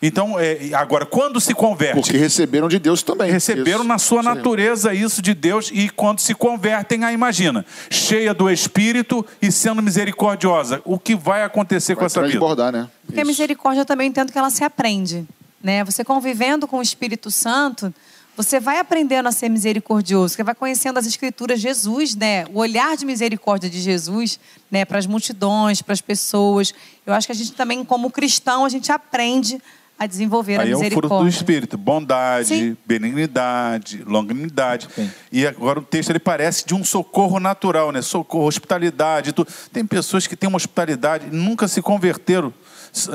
Então, 0.00 0.38
é, 0.38 0.70
agora, 0.74 1.04
quando 1.04 1.40
se 1.40 1.54
converte, 1.54 2.00
Porque 2.00 2.16
receberam 2.16 2.68
de 2.68 2.78
Deus 2.78 3.02
também. 3.02 3.30
receberam 3.30 3.80
Isso. 3.80 3.88
na 3.88 3.98
sua 3.98 4.22
natureza 4.22 4.94
isso 4.94 5.20
de 5.20 5.34
Deus 5.34 5.70
e 5.72 5.88
quando 5.88 6.20
se 6.20 6.34
convertem, 6.34 7.04
ah, 7.04 7.12
imagina, 7.12 7.64
cheia 7.90 8.32
do 8.32 8.48
Espírito 8.50 9.24
e 9.42 9.50
sendo 9.50 9.82
misericordiosa, 9.82 10.80
o 10.84 10.98
que 10.98 11.14
vai 11.16 11.42
acontecer 11.42 11.94
com 11.94 12.00
Vai 12.00 12.06
essa 12.06 12.20
vida? 12.20 12.32
transbordar, 12.32 12.72
né? 12.72 12.88
Porque 13.04 13.20
a 13.20 13.24
misericórdia 13.24 13.80
eu 13.80 13.86
também 13.86 14.08
entendo 14.08 14.30
que 14.30 14.38
ela 14.38 14.50
se 14.50 14.62
aprende. 14.62 15.26
Né? 15.62 15.82
Você 15.84 16.04
convivendo 16.04 16.68
com 16.68 16.78
o 16.78 16.82
Espírito 16.82 17.30
Santo, 17.30 17.92
você 18.36 18.60
vai 18.60 18.78
aprendendo 18.78 19.26
a 19.26 19.32
ser 19.32 19.48
misericordioso, 19.48 20.34
você 20.34 20.44
vai 20.44 20.54
conhecendo 20.54 20.96
as 20.98 21.06
escrituras, 21.06 21.58
Jesus, 21.60 22.14
né? 22.14 22.44
o 22.54 22.58
olhar 22.60 22.96
de 22.96 23.04
misericórdia 23.04 23.68
de 23.68 23.80
Jesus 23.80 24.38
né? 24.70 24.84
para 24.84 24.98
as 24.98 25.06
multidões, 25.06 25.82
para 25.82 25.92
as 25.92 26.00
pessoas. 26.00 26.72
Eu 27.04 27.12
acho 27.12 27.26
que 27.26 27.32
a 27.32 27.34
gente 27.34 27.52
também, 27.52 27.84
como 27.84 28.10
cristão, 28.10 28.64
a 28.64 28.68
gente 28.68 28.92
aprende 28.92 29.60
a 29.98 30.06
desenvolver 30.06 30.60
Aí 30.60 30.68
a 30.68 30.70
é 30.70 30.76
o 30.76 30.78
misericórdia. 30.78 31.08
fruto 31.08 31.24
do 31.24 31.28
Espírito, 31.28 31.76
bondade, 31.76 32.48
Sim. 32.48 32.76
benignidade, 32.86 34.04
longanimidade. 34.06 34.88
E 35.32 35.44
agora 35.44 35.80
o 35.80 35.82
texto 35.82 36.10
ele 36.10 36.20
parece 36.20 36.64
de 36.64 36.72
um 36.72 36.84
socorro 36.84 37.40
natural, 37.40 37.90
né? 37.90 38.00
Socorro, 38.00 38.46
hospitalidade. 38.46 39.32
tudo. 39.32 39.50
Tem 39.72 39.84
pessoas 39.84 40.26
que 40.26 40.36
têm 40.36 40.48
uma 40.48 40.56
hospitalidade 40.56 41.26
e 41.26 41.34
nunca 41.34 41.66
se 41.66 41.82
converteram, 41.82 42.54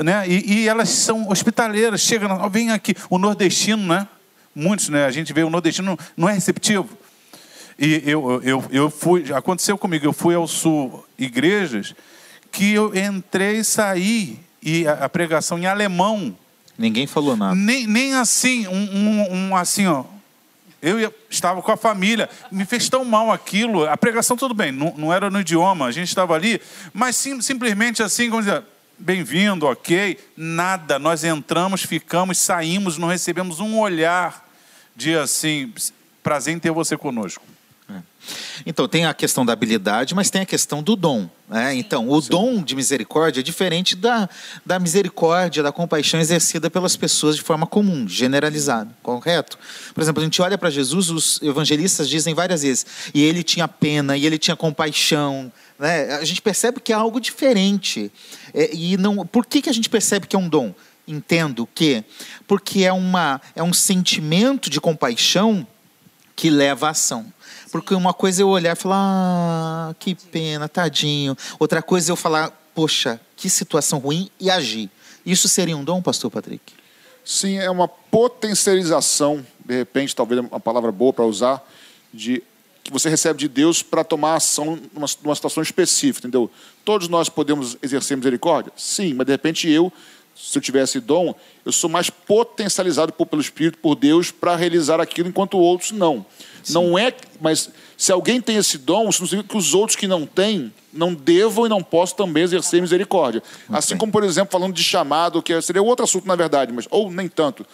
né? 0.04 0.28
E, 0.28 0.60
e 0.60 0.68
elas 0.68 0.90
são 0.90 1.30
hospitaleiras. 1.30 2.02
Chegam, 2.02 2.30
ó, 2.30 2.48
vem 2.50 2.70
aqui, 2.70 2.94
o 3.08 3.18
nordestino, 3.18 3.82
né? 3.86 4.06
Muitos, 4.54 4.90
né? 4.90 5.06
A 5.06 5.10
gente 5.10 5.32
vê 5.32 5.42
o 5.42 5.48
nordestino 5.50 5.98
não 6.14 6.28
é 6.28 6.34
receptivo. 6.34 6.88
E 7.78 8.02
eu, 8.04 8.42
eu, 8.44 8.64
eu 8.70 8.90
fui, 8.90 9.32
aconteceu 9.32 9.78
comigo, 9.78 10.04
eu 10.04 10.12
fui 10.12 10.34
ao 10.34 10.46
sul 10.46 11.04
igrejas 11.18 11.94
que 12.52 12.72
eu 12.72 12.94
entrei 12.94 13.56
e 13.56 13.64
saí 13.64 14.38
e 14.62 14.86
a, 14.86 14.92
a 15.04 15.08
pregação 15.08 15.58
em 15.58 15.66
alemão 15.66 16.36
Ninguém 16.76 17.06
falou 17.06 17.36
nada. 17.36 17.54
nem, 17.54 17.86
nem 17.86 18.14
assim, 18.14 18.66
um, 18.66 18.72
um- 18.74 19.32
um 19.50 19.56
assim, 19.56 19.86
ó. 19.86 20.04
Eu 20.82 21.14
estava 21.30 21.62
com 21.62 21.72
a 21.72 21.76
família, 21.78 22.28
me 22.52 22.66
fez 22.66 22.88
tão 22.90 23.04
mal 23.06 23.32
aquilo. 23.32 23.88
A 23.88 23.96
pregação, 23.96 24.36
tudo 24.36 24.52
bem, 24.52 24.70
não, 24.70 24.92
não 24.98 25.12
era 25.12 25.30
no 25.30 25.40
idioma, 25.40 25.86
a 25.86 25.90
gente 25.92 26.08
estava 26.08 26.34
ali, 26.34 26.60
mas 26.92 27.16
sim, 27.16 27.40
simplesmente 27.40 28.02
assim, 28.02 28.28
como 28.28 28.42
dizer, 28.42 28.62
bem-vindo, 28.98 29.64
ok, 29.66 30.18
nada. 30.36 30.98
Nós 30.98 31.24
entramos, 31.24 31.82
ficamos, 31.82 32.36
saímos, 32.38 32.98
não 32.98 33.08
recebemos 33.08 33.60
um 33.60 33.78
olhar 33.78 34.46
de 34.94 35.16
assim, 35.16 35.72
prazer 36.22 36.54
em 36.54 36.58
ter 36.58 36.70
você 36.70 36.98
conosco. 36.98 37.42
Então, 38.64 38.88
tem 38.88 39.04
a 39.04 39.12
questão 39.12 39.44
da 39.44 39.52
habilidade, 39.52 40.14
mas 40.14 40.30
tem 40.30 40.42
a 40.42 40.46
questão 40.46 40.82
do 40.82 40.96
dom. 40.96 41.28
Né? 41.48 41.74
Então, 41.74 42.08
o 42.08 42.20
dom 42.20 42.62
de 42.62 42.74
misericórdia 42.74 43.40
é 43.40 43.42
diferente 43.42 43.94
da, 43.94 44.28
da 44.64 44.78
misericórdia, 44.78 45.62
da 45.62 45.72
compaixão 45.72 46.20
exercida 46.20 46.70
pelas 46.70 46.96
pessoas 46.96 47.36
de 47.36 47.42
forma 47.42 47.66
comum, 47.66 48.08
generalizada, 48.08 48.90
correto? 49.02 49.58
Por 49.92 50.00
exemplo, 50.00 50.22
a 50.22 50.24
gente 50.24 50.40
olha 50.40 50.56
para 50.56 50.70
Jesus, 50.70 51.10
os 51.10 51.42
evangelistas 51.42 52.08
dizem 52.08 52.34
várias 52.34 52.62
vezes, 52.62 52.86
e 53.12 53.22
ele 53.22 53.42
tinha 53.42 53.68
pena, 53.68 54.16
e 54.16 54.24
ele 54.24 54.38
tinha 54.38 54.56
compaixão. 54.56 55.52
Né? 55.78 56.14
A 56.14 56.24
gente 56.24 56.40
percebe 56.40 56.80
que 56.80 56.92
é 56.92 56.96
algo 56.96 57.20
diferente. 57.20 58.10
É, 58.54 58.74
e 58.74 58.96
não, 58.96 59.26
por 59.26 59.44
que, 59.44 59.60
que 59.60 59.70
a 59.70 59.74
gente 59.74 59.90
percebe 59.90 60.26
que 60.26 60.36
é 60.36 60.38
um 60.38 60.48
dom? 60.48 60.74
Entendo 61.06 61.68
que 61.74 62.02
porque 62.46 62.84
é, 62.84 62.92
uma, 62.92 63.38
é 63.54 63.62
um 63.62 63.74
sentimento 63.74 64.70
de 64.70 64.80
compaixão 64.80 65.66
que 66.34 66.48
leva 66.48 66.86
à 66.86 66.90
ação. 66.90 67.32
Porque 67.74 67.92
uma 67.92 68.14
coisa 68.14 68.40
é 68.40 68.44
eu 68.44 68.50
olhar 68.50 68.76
e 68.76 68.76
falar, 68.76 68.98
ah, 69.00 69.94
que 69.98 70.14
pena, 70.14 70.68
tadinho. 70.68 71.36
Outra 71.58 71.82
coisa 71.82 72.08
é 72.08 72.12
eu 72.12 72.16
falar, 72.16 72.52
poxa, 72.72 73.20
que 73.36 73.50
situação 73.50 73.98
ruim 73.98 74.30
e 74.38 74.48
agir. 74.48 74.88
Isso 75.26 75.48
seria 75.48 75.76
um 75.76 75.82
dom, 75.82 76.00
pastor 76.00 76.30
Patrick? 76.30 76.72
Sim, 77.24 77.58
é 77.58 77.68
uma 77.68 77.88
potencialização, 77.88 79.44
de 79.58 79.74
repente, 79.74 80.14
talvez 80.14 80.40
uma 80.40 80.60
palavra 80.60 80.92
boa 80.92 81.12
para 81.12 81.24
usar, 81.24 81.68
de 82.12 82.44
que 82.84 82.92
você 82.92 83.08
recebe 83.08 83.40
de 83.40 83.48
Deus 83.48 83.82
para 83.82 84.04
tomar 84.04 84.36
ação 84.36 84.78
numa, 84.92 85.08
numa 85.24 85.34
situação 85.34 85.60
específica, 85.60 86.28
entendeu? 86.28 86.48
Todos 86.84 87.08
nós 87.08 87.28
podemos 87.28 87.76
exercer 87.82 88.16
misericórdia? 88.16 88.72
Sim, 88.76 89.14
mas 89.14 89.26
de 89.26 89.32
repente 89.32 89.68
eu 89.68 89.92
se 90.34 90.58
eu 90.58 90.62
tivesse 90.62 91.00
dom, 91.00 91.34
eu 91.64 91.72
sou 91.72 91.88
mais 91.88 92.10
potencializado 92.10 93.12
pelo 93.12 93.40
Espírito, 93.40 93.78
por 93.78 93.94
Deus, 93.94 94.30
para 94.30 94.56
realizar 94.56 95.00
aquilo, 95.00 95.28
enquanto 95.28 95.56
outros 95.56 95.92
não. 95.92 96.26
Sim. 96.62 96.74
Não 96.74 96.98
é, 96.98 97.14
mas 97.40 97.70
se 97.96 98.10
alguém 98.10 98.40
tem 98.40 98.56
esse 98.56 98.78
dom, 98.78 99.08
isso 99.08 99.22
não 99.22 99.28
significa 99.28 99.52
que 99.52 99.56
os 99.58 99.74
outros 99.74 99.96
que 99.96 100.06
não 100.06 100.26
têm 100.26 100.72
não 100.92 101.14
devam 101.14 101.66
e 101.66 101.68
não 101.68 101.82
possam 101.82 102.16
também 102.16 102.42
exercer 102.42 102.80
misericórdia. 102.80 103.42
Muito 103.68 103.78
assim 103.78 103.96
como, 103.96 104.10
por 104.10 104.24
exemplo, 104.24 104.52
falando 104.52 104.74
de 104.74 104.82
chamado, 104.82 105.42
que 105.42 105.60
seria 105.62 105.82
outro 105.82 106.04
assunto 106.04 106.26
na 106.26 106.36
verdade, 106.36 106.72
mas 106.72 106.86
ou 106.90 107.10
nem 107.10 107.28
tanto. 107.28 107.66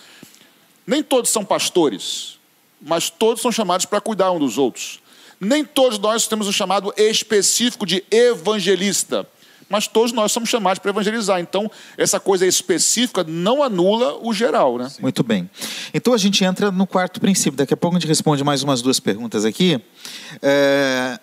Nem 0.86 1.02
todos 1.02 1.30
são 1.30 1.44
pastores, 1.44 2.38
mas 2.80 3.10
todos 3.10 3.42
são 3.42 3.52
chamados 3.52 3.86
para 3.86 4.00
cuidar 4.00 4.32
um 4.32 4.38
dos 4.38 4.58
outros. 4.58 5.00
Nem 5.38 5.64
todos 5.64 5.98
nós 5.98 6.26
temos 6.26 6.46
um 6.48 6.52
chamado 6.52 6.92
específico 6.96 7.86
de 7.86 8.04
evangelista 8.10 9.26
mas 9.70 9.86
todos 9.86 10.10
nós 10.10 10.32
somos 10.32 10.48
chamados 10.48 10.80
para 10.80 10.90
evangelizar. 10.90 11.40
Então, 11.40 11.70
essa 11.96 12.18
coisa 12.18 12.44
específica 12.44 13.22
não 13.22 13.62
anula 13.62 14.18
o 14.20 14.34
geral. 14.34 14.76
Né? 14.76 14.90
Muito 15.00 15.22
bem. 15.22 15.48
Então, 15.94 16.12
a 16.12 16.18
gente 16.18 16.44
entra 16.44 16.72
no 16.72 16.88
quarto 16.88 17.20
princípio. 17.20 17.56
Daqui 17.56 17.72
a 17.72 17.76
pouco 17.76 17.96
a 17.96 18.00
gente 18.00 18.08
responde 18.08 18.42
mais 18.42 18.64
umas 18.64 18.82
duas 18.82 18.98
perguntas 18.98 19.44
aqui. 19.44 19.80
É... 20.42 21.18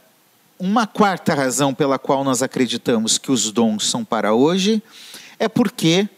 Uma 0.58 0.88
quarta 0.88 1.36
razão 1.36 1.72
pela 1.74 2.00
qual 2.00 2.24
nós 2.24 2.42
acreditamos 2.42 3.20
que 3.20 3.32
os 3.32 3.52
dons 3.52 3.88
são 3.88 4.04
para 4.04 4.34
hoje 4.34 4.82
é 5.38 5.48
porque, 5.48 6.10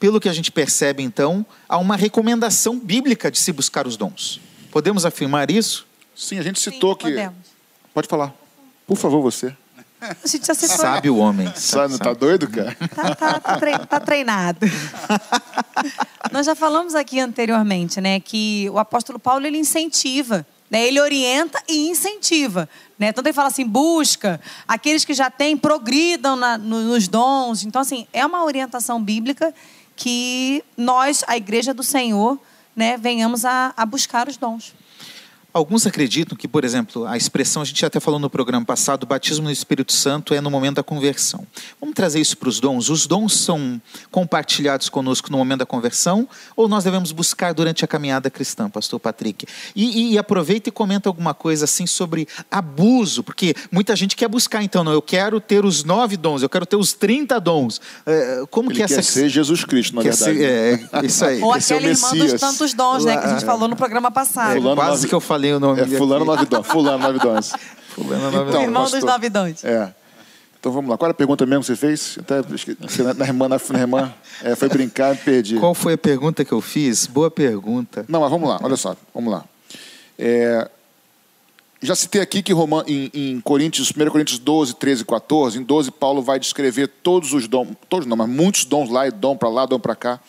pelo 0.00 0.18
que 0.18 0.30
a 0.30 0.32
gente 0.32 0.50
percebe 0.50 1.02
então, 1.02 1.44
há 1.68 1.76
uma 1.76 1.94
recomendação 1.94 2.78
bíblica 2.78 3.30
de 3.30 3.38
se 3.38 3.52
buscar 3.52 3.86
os 3.86 3.96
dons. 3.98 4.40
Podemos 4.70 5.04
afirmar 5.04 5.50
isso? 5.50 5.86
Sim, 6.16 6.38
a 6.38 6.42
gente 6.42 6.58
citou 6.58 6.92
Sim, 6.92 6.98
que. 6.98 7.04
Podemos. 7.10 7.34
Pode 7.92 8.08
falar. 8.08 8.34
Por 8.86 8.96
favor, 8.96 9.20
você. 9.20 9.54
A 10.02 10.26
gente 10.26 10.46
já 10.46 10.54
Sabe 10.54 11.08
o 11.08 11.16
homem. 11.16 11.52
Sabe, 11.54 11.92
não 11.92 11.98
tá 11.98 12.12
doido, 12.12 12.48
cara? 12.48 12.76
Tá, 12.94 13.14
tá, 13.14 13.40
tá, 13.40 13.78
tá 13.86 14.00
treinado. 14.00 14.58
Nós 16.32 16.44
já 16.44 16.56
falamos 16.56 16.94
aqui 16.94 17.20
anteriormente, 17.20 18.00
né, 18.00 18.18
que 18.18 18.68
o 18.70 18.78
apóstolo 18.78 19.18
Paulo 19.18 19.46
ele 19.46 19.58
incentiva, 19.58 20.44
né, 20.68 20.84
ele 20.84 21.00
orienta 21.00 21.62
e 21.68 21.88
incentiva, 21.88 22.68
né? 22.98 23.08
Então 23.08 23.22
ele 23.22 23.32
fala 23.32 23.48
assim, 23.48 23.64
busca 23.64 24.40
aqueles 24.66 25.04
que 25.04 25.14
já 25.14 25.30
têm, 25.30 25.56
progridam 25.56 26.34
na, 26.34 26.58
nos 26.58 27.06
dons. 27.06 27.64
Então 27.64 27.80
assim 27.80 28.06
é 28.12 28.26
uma 28.26 28.44
orientação 28.44 29.00
bíblica 29.00 29.54
que 29.94 30.64
nós, 30.76 31.22
a 31.28 31.36
Igreja 31.36 31.72
do 31.72 31.82
Senhor, 31.82 32.40
né, 32.74 32.96
venhamos 32.96 33.44
a, 33.44 33.72
a 33.76 33.86
buscar 33.86 34.28
os 34.28 34.36
dons. 34.36 34.74
Alguns 35.52 35.86
acreditam 35.86 36.36
que, 36.36 36.48
por 36.48 36.64
exemplo, 36.64 37.04
a 37.04 37.14
expressão, 37.14 37.60
a 37.60 37.64
gente 37.64 37.84
até 37.84 38.00
falou 38.00 38.18
no 38.18 38.30
programa 38.30 38.64
passado, 38.64 39.04
batismo 39.04 39.44
no 39.44 39.50
Espírito 39.50 39.92
Santo 39.92 40.32
é 40.32 40.40
no 40.40 40.50
momento 40.50 40.76
da 40.76 40.82
conversão. 40.82 41.46
Vamos 41.78 41.94
trazer 41.94 42.20
isso 42.20 42.38
para 42.38 42.48
os 42.48 42.58
dons? 42.58 42.88
Os 42.88 43.06
dons 43.06 43.36
são 43.36 43.80
compartilhados 44.10 44.88
conosco 44.88 45.30
no 45.30 45.36
momento 45.36 45.58
da 45.58 45.66
conversão 45.66 46.26
ou 46.56 46.68
nós 46.68 46.84
devemos 46.84 47.12
buscar 47.12 47.52
durante 47.52 47.84
a 47.84 47.88
caminhada 47.88 48.30
cristã, 48.30 48.70
pastor 48.70 48.98
Patrick? 48.98 49.46
E, 49.76 49.84
e, 49.84 50.12
e 50.12 50.18
aproveita 50.18 50.70
e 50.70 50.72
comenta 50.72 51.10
alguma 51.10 51.34
coisa 51.34 51.66
assim 51.66 51.86
sobre 51.86 52.26
abuso, 52.50 53.22
porque 53.22 53.54
muita 53.70 53.94
gente 53.94 54.16
quer 54.16 54.28
buscar, 54.28 54.62
então, 54.62 54.82
não, 54.82 54.92
eu 54.92 55.02
quero 55.02 55.38
ter 55.38 55.66
os 55.66 55.84
nove 55.84 56.16
dons, 56.16 56.42
eu 56.42 56.48
quero 56.48 56.64
ter 56.64 56.76
os 56.76 56.94
30 56.94 57.38
dons. 57.38 57.78
É, 58.06 58.44
como 58.50 58.70
Ele 58.70 58.76
que 58.76 58.82
é 58.84 58.86
quer 58.86 59.00
essa... 59.00 59.12
ser 59.12 59.28
Jesus 59.28 59.64
Cristo, 59.64 59.96
na 59.96 60.02
verdade. 60.02 60.22
Ser, 60.22 60.42
é, 60.42 61.06
isso 61.06 61.24
aí. 61.26 61.42
Ou 61.42 61.52
aquele 61.52 61.88
é 61.88 61.90
irmão 61.90 62.16
dos 62.16 62.40
tantos 62.40 62.72
dons, 62.72 63.04
né, 63.04 63.18
que 63.18 63.26
a 63.26 63.30
gente 63.34 63.44
falou 63.44 63.68
no 63.68 63.76
programa 63.76 64.10
passado. 64.10 64.56
É, 64.56 64.74
quase 64.74 65.06
que 65.06 65.14
eu 65.14 65.20
falei 65.20 65.41
falei 65.42 65.54
o 65.54 65.60
nome 65.60 65.80
É 65.80 65.86
Fulano 65.86 66.24
Novidão. 66.24 66.62
Fulano 66.62 67.02
Novidões. 67.02 67.52
Fulano 67.94 68.30
Novidões. 68.30 68.48
Então, 68.48 68.62
irmão 68.62 68.82
pastor, 68.82 69.00
dos 69.00 69.10
Novidões. 69.10 69.64
É. 69.64 69.94
Então 70.58 70.70
vamos 70.70 70.90
lá. 70.90 70.96
Qual 70.96 71.06
era 71.06 71.12
a 71.12 71.16
pergunta 71.16 71.44
mesmo 71.44 71.62
que 71.62 71.66
você 71.66 71.76
fez? 71.76 72.18
Até 72.18 73.14
na 73.14 73.26
irmã, 73.26 73.48
na, 73.48 73.60
na 73.70 73.78
irmã 73.80 74.14
é, 74.44 74.54
foi 74.54 74.68
brincar 74.68 75.14
e 75.14 75.18
perdi. 75.18 75.56
Qual 75.56 75.74
foi 75.74 75.94
a 75.94 75.98
pergunta 75.98 76.44
que 76.44 76.52
eu 76.52 76.60
fiz? 76.60 77.06
Boa 77.06 77.30
pergunta. 77.30 78.04
Não, 78.08 78.20
mas 78.20 78.30
vamos 78.30 78.48
lá. 78.48 78.60
Olha 78.62 78.76
só. 78.76 78.96
Vamos 79.12 79.32
lá. 79.32 79.44
É, 80.16 80.70
já 81.82 81.96
citei 81.96 82.20
aqui 82.20 82.44
que 82.44 82.52
Roman, 82.52 82.84
em, 82.86 83.10
em, 83.12 83.40
Coríntios, 83.40 83.90
1 83.90 84.08
Coríntios 84.10 84.38
12, 84.38 84.76
13 84.76 85.02
e 85.02 85.04
14, 85.04 85.58
em 85.58 85.64
12 85.64 85.90
Paulo 85.90 86.22
vai 86.22 86.38
descrever 86.38 86.86
todos 86.86 87.32
os 87.32 87.48
dons, 87.48 87.70
todos 87.88 88.06
não, 88.06 88.16
mas 88.16 88.28
muitos 88.28 88.64
dons 88.64 88.88
lá, 88.88 89.08
e 89.08 89.10
dom 89.10 89.36
para 89.36 89.48
lá, 89.48 89.66
dom 89.66 89.80
para 89.80 89.96
cá. 89.96 90.20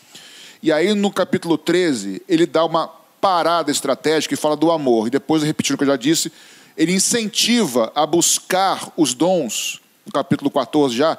E 0.64 0.72
aí 0.72 0.96
no 0.96 1.12
capítulo 1.12 1.60
13, 1.60 2.24
ele 2.28 2.48
dá 2.48 2.66
uma 2.66 2.90
parada 3.24 3.72
estratégica 3.72 4.34
e 4.34 4.38
fala 4.38 4.58
do 4.58 4.70
amor. 4.70 5.08
E 5.08 5.10
depois, 5.10 5.44
repetindo 5.44 5.76
o 5.76 5.78
que 5.78 5.86
eu 5.86 5.88
já 5.88 5.96
disse, 5.96 6.30
ele 6.76 6.92
incentiva 6.92 7.90
a 7.96 8.06
buscar 8.06 8.92
os 8.98 9.14
dons, 9.14 9.80
no 10.06 10.12
capítulo 10.12 10.52
14 10.52 10.94
já, 10.94 11.18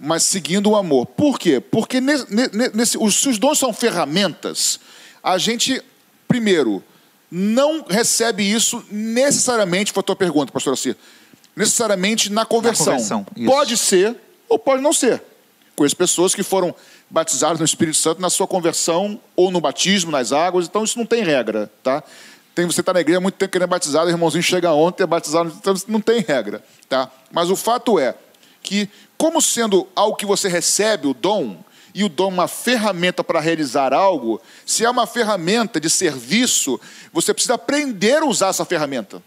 mas 0.00 0.22
seguindo 0.22 0.70
o 0.70 0.76
amor. 0.76 1.04
Por 1.04 1.38
quê? 1.38 1.60
Porque 1.60 2.00
nesse, 2.00 2.26
nesse, 2.72 2.96
os, 2.96 3.16
se 3.16 3.28
os 3.28 3.38
dons 3.38 3.58
são 3.58 3.74
ferramentas, 3.74 4.80
a 5.22 5.36
gente, 5.36 5.82
primeiro, 6.26 6.82
não 7.30 7.84
recebe 7.86 8.42
isso 8.42 8.82
necessariamente, 8.90 9.92
foi 9.92 10.00
a 10.00 10.04
tua 10.04 10.16
pergunta, 10.16 10.50
pastor 10.50 10.72
Assi, 10.72 10.96
necessariamente 11.54 12.32
na 12.32 12.46
conversão. 12.46 12.94
Na 12.94 13.00
conversão 13.00 13.26
pode 13.44 13.76
ser 13.76 14.16
ou 14.48 14.58
pode 14.58 14.82
não 14.82 14.94
ser. 14.94 15.22
Conheço 15.76 15.94
pessoas 15.94 16.34
que 16.34 16.42
foram 16.42 16.74
batizados 17.14 17.60
no 17.60 17.64
Espírito 17.64 17.96
Santo 17.96 18.20
na 18.20 18.28
sua 18.28 18.44
conversão 18.44 19.20
ou 19.36 19.48
no 19.52 19.60
batismo, 19.60 20.10
nas 20.10 20.32
águas, 20.32 20.66
então 20.66 20.82
isso 20.82 20.98
não 20.98 21.06
tem 21.06 21.22
regra, 21.22 21.70
tá? 21.80 22.02
Tem, 22.56 22.66
você 22.66 22.80
está 22.80 22.92
na 22.92 23.00
igreja 23.00 23.20
muito 23.20 23.36
tempo 23.36 23.52
querendo 23.52 23.68
batizado, 23.68 24.06
o 24.06 24.10
irmãozinho 24.10 24.42
chega 24.42 24.72
ontem 24.72 25.04
é 25.04 25.06
batizado, 25.06 25.54
então 25.56 25.74
não 25.86 26.00
tem 26.00 26.20
regra, 26.20 26.60
tá? 26.88 27.08
Mas 27.30 27.50
o 27.50 27.56
fato 27.56 28.00
é 28.00 28.16
que, 28.64 28.90
como 29.16 29.40
sendo 29.40 29.86
algo 29.94 30.16
que 30.16 30.26
você 30.26 30.48
recebe, 30.48 31.06
o 31.06 31.14
dom, 31.14 31.62
e 31.94 32.02
o 32.02 32.08
dom 32.08 32.30
uma 32.30 32.48
ferramenta 32.48 33.22
para 33.22 33.38
realizar 33.38 33.94
algo, 33.94 34.42
se 34.66 34.84
é 34.84 34.90
uma 34.90 35.06
ferramenta 35.06 35.78
de 35.78 35.88
serviço, 35.88 36.80
você 37.12 37.32
precisa 37.32 37.54
aprender 37.54 38.22
a 38.22 38.26
usar 38.26 38.48
essa 38.48 38.64
ferramenta. 38.64 39.22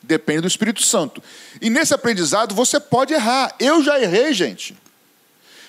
Depende 0.00 0.42
do 0.42 0.46
Espírito 0.46 0.82
Santo. 0.82 1.20
E 1.60 1.68
nesse 1.68 1.92
aprendizado 1.92 2.54
você 2.54 2.78
pode 2.78 3.12
errar. 3.12 3.52
Eu 3.58 3.82
já 3.82 4.00
errei, 4.00 4.32
gente. 4.32 4.76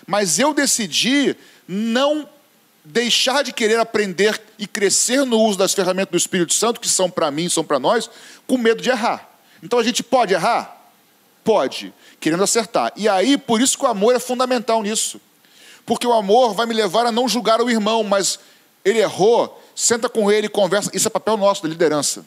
Mas 0.08 0.40
eu 0.40 0.54
decidi 0.54 1.36
não 1.68 2.28
deixar 2.84 3.44
de 3.44 3.54
querer 3.54 3.80
aprender 3.80 4.42
e 4.58 4.66
crescer 4.66 5.26
no 5.26 5.40
uso 5.40 5.58
das 5.58 5.74
ferramentas 5.74 6.12
do 6.12 6.18
Espírito 6.18 6.54
Santo, 6.54 6.80
que 6.80 6.90
são 6.90 7.10
para 7.10 7.30
mim, 7.30 7.48
são 7.48 7.64
para 7.64 7.80
nós, 7.80 8.10
com 8.48 8.58
medo 8.58 8.82
de 8.82 8.90
errar. 8.90 9.30
Então 9.62 9.80
a 9.80 9.84
gente 9.84 10.02
pode 10.02 10.34
errar? 10.34 10.78
Pode, 11.44 11.94
querendo 12.20 12.44
acertar. 12.44 12.92
E 12.96 13.08
aí, 13.08 13.38
por 13.38 13.62
isso 13.62 13.78
que 13.78 13.86
o 13.86 13.88
amor 13.88 14.16
é 14.16 14.20
fundamental 14.20 14.82
nisso. 14.84 15.20
Porque 15.86 16.06
o 16.06 16.14
amor 16.14 16.54
vai 16.54 16.66
me 16.66 16.74
levar 16.74 17.06
a 17.06 17.12
não 17.12 17.28
julgar 17.28 17.62
o 17.62 17.70
irmão, 17.70 18.04
mas 18.04 18.40
ele 18.84 19.00
errou, 19.00 19.62
senta 19.76 20.10
com 20.10 20.32
ele, 20.32 20.48
conversa. 20.48 20.92
Isso 20.94 21.08
é 21.08 21.12
papel 21.12 21.38
nosso, 21.38 21.64
da 21.64 21.70
liderança. 21.70 22.26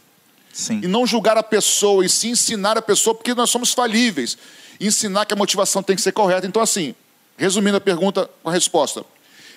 Sim. 0.52 0.80
E 0.82 0.86
não 0.86 1.06
julgar 1.06 1.36
a 1.36 1.42
pessoa, 1.42 2.04
e 2.04 2.08
sim 2.08 2.30
ensinar 2.30 2.78
a 2.78 2.82
pessoa, 2.82 3.14
porque 3.14 3.34
nós 3.34 3.50
somos 3.50 3.72
falíveis. 3.72 4.38
ensinar 4.80 5.24
que 5.24 5.34
a 5.34 5.36
motivação 5.36 5.82
tem 5.82 5.96
que 5.96 6.02
ser 6.02 6.12
correta. 6.12 6.46
Então, 6.46 6.62
assim, 6.62 6.94
Resumindo 7.36 7.76
a 7.76 7.80
pergunta 7.80 8.30
com 8.42 8.48
a 8.48 8.52
resposta. 8.52 9.04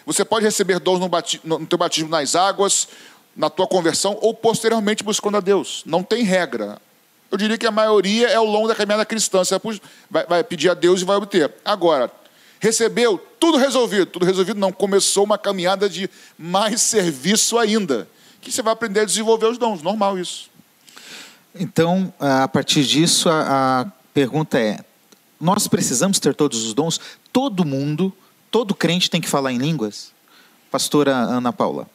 Você 0.05 0.23
pode 0.23 0.45
receber 0.45 0.79
dons 0.79 0.99
no, 0.99 1.59
no 1.59 1.65
teu 1.65 1.77
batismo 1.77 2.09
nas 2.09 2.35
águas, 2.35 2.87
na 3.35 3.49
tua 3.49 3.67
conversão 3.67 4.17
ou 4.21 4.33
posteriormente 4.33 5.03
buscando 5.03 5.37
a 5.37 5.39
Deus. 5.39 5.83
Não 5.85 6.01
tem 6.01 6.23
regra. 6.23 6.81
Eu 7.29 7.37
diria 7.37 7.57
que 7.57 7.67
a 7.67 7.71
maioria 7.71 8.27
é 8.29 8.35
ao 8.35 8.45
longo 8.45 8.67
da 8.67 8.75
caminhada 8.75 9.05
cristã. 9.05 9.39
Você 9.43 9.59
vai, 10.09 10.25
vai 10.25 10.43
pedir 10.43 10.69
a 10.69 10.73
Deus 10.73 11.01
e 11.01 11.05
vai 11.05 11.17
obter. 11.17 11.53
Agora, 11.63 12.09
recebeu, 12.59 13.17
tudo 13.39 13.57
resolvido. 13.57 14.05
Tudo 14.05 14.25
resolvido 14.25 14.59
não. 14.59 14.71
Começou 14.71 15.23
uma 15.23 15.37
caminhada 15.37 15.89
de 15.89 16.09
mais 16.37 16.81
serviço 16.81 17.57
ainda. 17.57 18.07
Que 18.41 18.51
você 18.51 18.61
vai 18.61 18.73
aprender 18.73 19.01
a 19.01 19.05
desenvolver 19.05 19.47
os 19.47 19.57
dons. 19.57 19.81
Normal 19.81 20.17
isso. 20.17 20.49
Então, 21.53 22.13
a 22.19 22.47
partir 22.47 22.85
disso, 22.85 23.29
a 23.29 23.91
pergunta 24.13 24.57
é: 24.57 24.79
nós 25.39 25.67
precisamos 25.67 26.19
ter 26.19 26.35
todos 26.35 26.65
os 26.65 26.73
dons? 26.73 26.99
Todo 27.31 27.65
mundo, 27.65 28.13
todo 28.49 28.73
crente 28.73 29.09
tem 29.09 29.21
que 29.21 29.29
falar 29.29 29.51
em 29.51 29.57
línguas? 29.57 30.11
Pastora 30.71 31.13
Ana 31.15 31.53
Paula. 31.53 31.87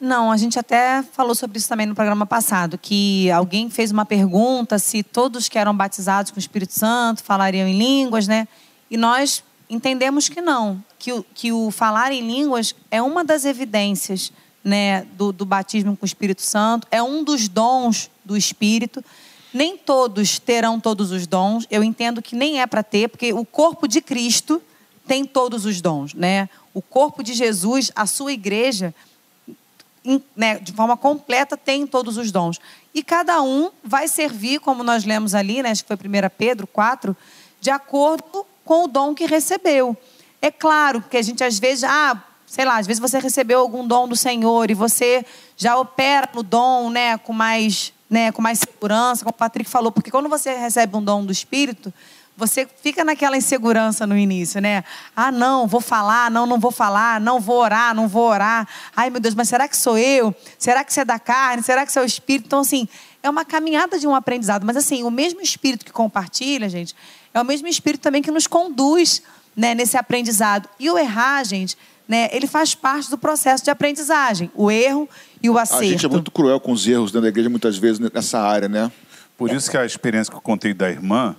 Não, 0.00 0.32
a 0.32 0.36
gente 0.36 0.58
até 0.58 1.00
falou 1.02 1.34
sobre 1.34 1.58
isso 1.58 1.68
também 1.68 1.86
no 1.86 1.94
programa 1.94 2.26
passado, 2.26 2.76
que 2.76 3.30
alguém 3.30 3.70
fez 3.70 3.92
uma 3.92 4.04
pergunta 4.04 4.76
se 4.78 5.02
todos 5.02 5.48
que 5.48 5.56
eram 5.56 5.76
batizados 5.76 6.32
com 6.32 6.38
o 6.38 6.40
Espírito 6.40 6.72
Santo 6.72 7.22
falariam 7.22 7.68
em 7.68 7.78
línguas, 7.78 8.26
né? 8.26 8.48
E 8.90 8.96
nós 8.96 9.44
entendemos 9.70 10.28
que 10.28 10.40
não, 10.40 10.82
que 10.98 11.12
o, 11.12 11.24
que 11.34 11.52
o 11.52 11.70
falar 11.70 12.10
em 12.10 12.20
línguas 12.20 12.74
é 12.90 13.00
uma 13.00 13.22
das 13.22 13.44
evidências 13.44 14.32
né, 14.64 15.02
do, 15.16 15.32
do 15.32 15.44
batismo 15.44 15.96
com 15.96 16.04
o 16.04 16.06
Espírito 16.06 16.42
Santo, 16.42 16.86
é 16.90 17.02
um 17.02 17.24
dos 17.24 17.48
dons 17.48 18.10
do 18.24 18.36
Espírito. 18.36 19.04
Nem 19.52 19.76
todos 19.76 20.38
terão 20.38 20.80
todos 20.80 21.10
os 21.10 21.26
dons. 21.26 21.66
Eu 21.70 21.84
entendo 21.84 22.22
que 22.22 22.34
nem 22.34 22.60
é 22.60 22.66
para 22.66 22.82
ter, 22.82 23.08
porque 23.08 23.32
o 23.32 23.44
corpo 23.44 23.86
de 23.86 24.00
Cristo 24.00 24.62
tem 25.06 25.24
todos 25.24 25.64
os 25.66 25.80
dons, 25.80 26.14
né? 26.14 26.48
O 26.72 26.80
corpo 26.80 27.22
de 27.22 27.34
Jesus, 27.34 27.90
a 27.94 28.06
sua 28.06 28.32
igreja, 28.32 28.94
né, 30.36 30.58
de 30.58 30.72
forma 30.72 30.96
completa, 30.96 31.56
tem 31.56 31.86
todos 31.86 32.16
os 32.16 32.32
dons. 32.32 32.60
E 32.94 33.02
cada 33.02 33.40
um 33.42 33.70
vai 33.84 34.08
servir, 34.08 34.60
como 34.60 34.82
nós 34.82 35.04
lemos 35.04 35.34
ali, 35.34 35.62
né, 35.62 35.70
acho 35.70 35.84
que 35.84 35.96
foi 35.96 35.96
1 35.96 36.28
Pedro 36.36 36.66
4, 36.66 37.16
de 37.60 37.70
acordo 37.70 38.44
com 38.64 38.84
o 38.84 38.88
dom 38.88 39.14
que 39.14 39.26
recebeu. 39.26 39.96
É 40.40 40.50
claro 40.50 41.02
que 41.08 41.16
a 41.16 41.22
gente 41.22 41.44
às 41.44 41.58
vezes, 41.58 41.84
ah, 41.84 42.20
sei 42.46 42.64
lá, 42.64 42.78
às 42.78 42.86
vezes 42.86 43.00
você 43.00 43.18
recebeu 43.18 43.60
algum 43.60 43.86
dom 43.86 44.08
do 44.08 44.16
Senhor 44.16 44.70
e 44.70 44.74
você 44.74 45.24
já 45.56 45.76
opera 45.76 46.28
no 46.34 46.42
dom, 46.42 46.90
né, 46.90 47.16
com 47.18 47.32
mais, 47.32 47.92
né, 48.12 48.30
com 48.30 48.42
mais 48.42 48.58
segurança, 48.58 49.24
como 49.24 49.30
o 49.30 49.38
Patrick 49.38 49.70
falou, 49.70 49.90
porque 49.90 50.10
quando 50.10 50.28
você 50.28 50.54
recebe 50.54 50.94
um 50.94 51.02
dom 51.02 51.24
do 51.24 51.32
Espírito, 51.32 51.90
você 52.36 52.68
fica 52.82 53.02
naquela 53.02 53.38
insegurança 53.38 54.06
no 54.06 54.14
início, 54.14 54.60
né? 54.60 54.84
Ah, 55.16 55.32
não, 55.32 55.66
vou 55.66 55.80
falar, 55.80 56.30
não, 56.30 56.44
não 56.44 56.60
vou 56.60 56.70
falar, 56.70 57.18
não 57.18 57.40
vou 57.40 57.56
orar, 57.56 57.94
não 57.94 58.06
vou 58.06 58.28
orar. 58.28 58.68
Ai, 58.94 59.08
meu 59.08 59.18
Deus, 59.18 59.34
mas 59.34 59.48
será 59.48 59.66
que 59.66 59.76
sou 59.76 59.96
eu? 59.96 60.34
Será 60.58 60.84
que 60.84 60.90
isso 60.90 61.00
é 61.00 61.06
da 61.06 61.18
carne? 61.18 61.62
Será 61.62 61.86
que 61.86 61.90
isso 61.90 61.98
é 61.98 62.02
o 62.02 62.04
Espírito? 62.04 62.46
Então, 62.46 62.60
assim, 62.60 62.86
é 63.22 63.30
uma 63.30 63.46
caminhada 63.46 63.98
de 63.98 64.06
um 64.06 64.14
aprendizado. 64.14 64.66
Mas, 64.66 64.76
assim, 64.76 65.02
o 65.04 65.10
mesmo 65.10 65.40
Espírito 65.40 65.82
que 65.82 65.92
compartilha, 65.92 66.68
gente, 66.68 66.94
é 67.32 67.40
o 67.40 67.44
mesmo 67.44 67.66
Espírito 67.66 68.02
também 68.02 68.20
que 68.20 68.30
nos 68.30 68.46
conduz 68.46 69.22
né, 69.56 69.74
nesse 69.74 69.96
aprendizado. 69.96 70.68
E 70.78 70.90
o 70.90 70.98
errar, 70.98 71.44
gente, 71.44 71.78
né, 72.06 72.28
ele 72.30 72.46
faz 72.46 72.74
parte 72.74 73.08
do 73.08 73.16
processo 73.16 73.64
de 73.64 73.70
aprendizagem. 73.70 74.50
O 74.54 74.70
erro 74.70 75.08
e 75.42 75.50
o 75.50 75.58
acerto. 75.58 75.82
A 75.82 75.86
gente 75.86 76.06
é 76.06 76.08
muito 76.08 76.30
cruel 76.30 76.60
com 76.60 76.72
os 76.72 76.86
erros 76.86 77.10
dentro 77.10 77.22
da 77.22 77.28
igreja, 77.28 77.48
muitas 77.48 77.76
vezes, 77.76 77.98
nessa 77.98 78.40
área, 78.40 78.68
né? 78.68 78.90
Por 79.36 79.50
isso 79.50 79.70
que 79.70 79.76
a 79.76 79.84
experiência 79.84 80.30
que 80.30 80.36
eu 80.36 80.42
contei 80.42 80.72
da 80.72 80.88
irmã, 80.88 81.34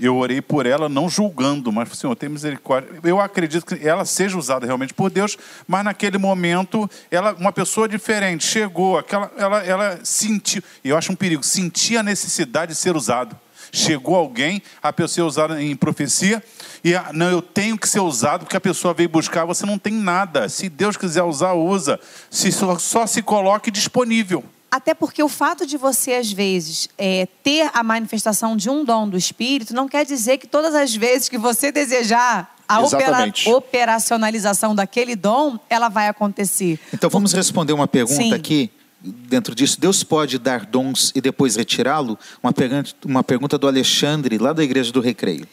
eu 0.00 0.16
orei 0.16 0.40
por 0.40 0.66
ela 0.66 0.88
não 0.88 1.08
julgando, 1.08 1.70
mas 1.70 1.88
Senhor, 1.90 2.14
tem 2.16 2.28
misericórdia. 2.28 2.90
Eu 3.02 3.20
acredito 3.20 3.66
que 3.66 3.86
ela 3.86 4.04
seja 4.04 4.36
usada 4.38 4.66
realmente 4.66 4.94
por 4.94 5.10
Deus, 5.10 5.36
mas 5.66 5.84
naquele 5.84 6.18
momento, 6.18 6.88
ela, 7.10 7.34
uma 7.34 7.52
pessoa 7.52 7.88
diferente 7.88 8.44
chegou, 8.44 8.98
aquela, 8.98 9.30
ela, 9.36 9.64
ela 9.64 10.00
sentiu, 10.02 10.62
e 10.82 10.88
eu 10.88 10.96
acho 10.96 11.12
um 11.12 11.16
perigo, 11.16 11.42
sentia 11.42 12.00
a 12.00 12.02
necessidade 12.02 12.72
de 12.72 12.78
ser 12.78 12.96
usado. 12.96 13.38
Chegou 13.74 14.14
alguém, 14.14 14.62
a 14.80 14.92
pessoa 14.92 15.24
é 15.24 15.28
usada 15.28 15.60
em 15.60 15.74
profecia, 15.74 16.40
e 16.84 16.94
a, 16.94 17.12
não, 17.12 17.28
eu 17.28 17.42
tenho 17.42 17.76
que 17.76 17.88
ser 17.88 17.98
usado 17.98 18.44
porque 18.44 18.56
a 18.56 18.60
pessoa 18.60 18.94
veio 18.94 19.08
buscar, 19.08 19.44
você 19.44 19.66
não 19.66 19.76
tem 19.76 19.92
nada. 19.92 20.48
Se 20.48 20.68
Deus 20.68 20.96
quiser 20.96 21.24
usar, 21.24 21.54
usa. 21.54 21.98
Se 22.30 22.52
só, 22.52 22.78
só 22.78 23.04
se 23.04 23.20
coloque 23.20 23.72
disponível. 23.72 24.44
Até 24.70 24.94
porque 24.94 25.22
o 25.22 25.28
fato 25.28 25.66
de 25.66 25.76
você, 25.76 26.14
às 26.14 26.30
vezes, 26.30 26.88
é, 26.96 27.26
ter 27.42 27.68
a 27.74 27.82
manifestação 27.82 28.56
de 28.56 28.70
um 28.70 28.84
dom 28.84 29.08
do 29.08 29.16
Espírito 29.16 29.74
não 29.74 29.88
quer 29.88 30.04
dizer 30.04 30.38
que 30.38 30.46
todas 30.46 30.74
as 30.74 30.94
vezes 30.94 31.28
que 31.28 31.38
você 31.38 31.72
desejar 31.72 32.54
a 32.68 32.80
opera 32.80 33.32
operacionalização 33.46 34.74
daquele 34.74 35.16
dom, 35.16 35.58
ela 35.68 35.88
vai 35.88 36.08
acontecer. 36.08 36.78
Então 36.92 37.10
vamos 37.10 37.32
responder 37.32 37.72
uma 37.72 37.88
pergunta 37.88 38.22
Sim. 38.22 38.34
aqui. 38.34 38.70
Dentro 39.04 39.54
disso, 39.54 39.78
Deus 39.78 40.02
pode 40.02 40.38
dar 40.38 40.64
dons 40.64 41.12
e 41.14 41.20
depois 41.20 41.56
retirá-lo? 41.56 42.18
Uma 42.42 42.52
pergunta, 42.52 42.94
uma 43.04 43.22
pergunta 43.22 43.58
do 43.58 43.68
Alexandre, 43.68 44.38
lá 44.38 44.52
da 44.54 44.64
Igreja 44.64 44.90
do 44.90 45.00
Recreio. 45.00 45.46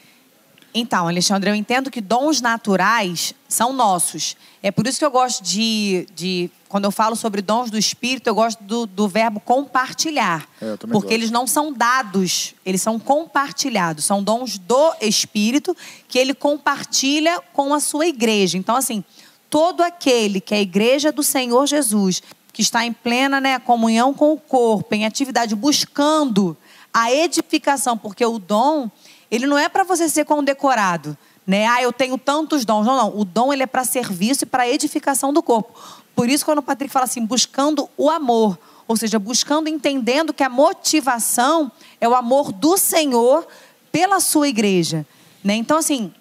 Então, 0.74 1.08
Alexandre, 1.08 1.50
eu 1.50 1.56
entendo 1.56 1.92
que 1.92 2.00
dons 2.00 2.40
naturais 2.40 3.36
são 3.48 3.74
nossos. 3.74 4.38
É 4.64 4.72
por 4.72 4.88
isso 4.88 4.98
que 4.98 5.04
eu 5.04 5.12
gosto 5.12 5.44
de, 5.44 6.08
de 6.16 6.50
quando 6.70 6.86
eu 6.86 6.92
falo 6.92 7.18
sobre 7.18 7.42
dons 7.42 7.70
do 7.70 7.78
Espírito, 7.78 8.28
eu 8.28 8.36
gosto 8.36 8.64
do, 8.64 8.86
do 8.86 9.08
verbo 9.08 9.42
compartilhar. 9.42 10.48
É, 10.62 10.78
porque 10.78 10.92
gosto. 10.94 11.12
eles 11.12 11.30
não 11.30 11.46
são 11.46 11.74
dados, 11.74 12.56
eles 12.66 12.82
são 12.82 12.98
compartilhados. 12.98 14.06
São 14.06 14.24
dons 14.24 14.58
do 14.58 14.94
Espírito 15.02 15.76
que 16.08 16.18
ele 16.18 16.34
compartilha 16.34 17.42
com 17.52 17.74
a 17.74 17.82
sua 17.82 18.08
igreja. 18.08 18.58
Então, 18.58 18.78
assim, 18.78 19.04
todo 19.50 19.82
aquele 19.82 20.40
que 20.40 20.54
é 20.56 20.60
a 20.60 20.62
igreja 20.62 21.12
do 21.12 21.22
Senhor 21.22 21.68
Jesus, 21.68 22.24
que 22.54 22.62
está 22.62 22.86
em 22.86 22.94
plena 22.94 23.40
né, 23.40 23.60
comunhão 23.60 24.14
com 24.14 24.34
o 24.34 24.38
corpo, 24.38 24.94
em 24.94 25.06
atividade, 25.06 25.56
buscando 25.56 26.58
a 26.94 27.12
edificação, 27.12 27.98
porque 27.98 28.26
o 28.26 28.38
dom 28.38 28.90
ele 29.30 29.48
não 29.48 29.58
é 29.58 29.70
para 29.70 29.84
você 29.84 30.10
ser 30.10 30.26
condecorado, 30.26 31.18
né? 31.48 31.66
Ah, 31.66 31.82
eu 31.82 31.94
tenho 31.94 32.18
tantos 32.18 32.66
dons. 32.66 32.86
Não, 32.86 32.98
não. 32.98 33.18
O 33.18 33.24
dom 33.24 33.54
ele 33.54 33.64
é 33.64 33.66
para 33.66 33.86
serviço 33.86 34.44
e 34.44 34.46
para 34.46 34.68
edificação 34.68 35.32
do 35.32 35.42
corpo. 35.42 35.74
Por 36.14 36.30
isso, 36.30 36.44
quando 36.44 36.60
o 36.60 36.62
Patrick 36.62 36.92
fala 36.92 37.06
assim, 37.06 37.26
buscando 37.26 37.90
o 37.96 38.10
amor, 38.10 38.60
ou 38.88 38.98
seja, 38.98 39.18
buscando, 39.18 39.70
entendendo 39.70 40.34
que 40.34 40.44
a 40.44 40.50
motivação 40.50 41.72
é 42.00 42.08
o 42.08 42.14
amor 42.14 42.52
do 42.52 42.78
Senhor 42.78 43.48
pela 43.90 44.20
sua 44.20 44.50
igreja. 44.50 45.06
Né? 45.42 45.56
Então, 45.56 45.78
assim, 45.78 46.14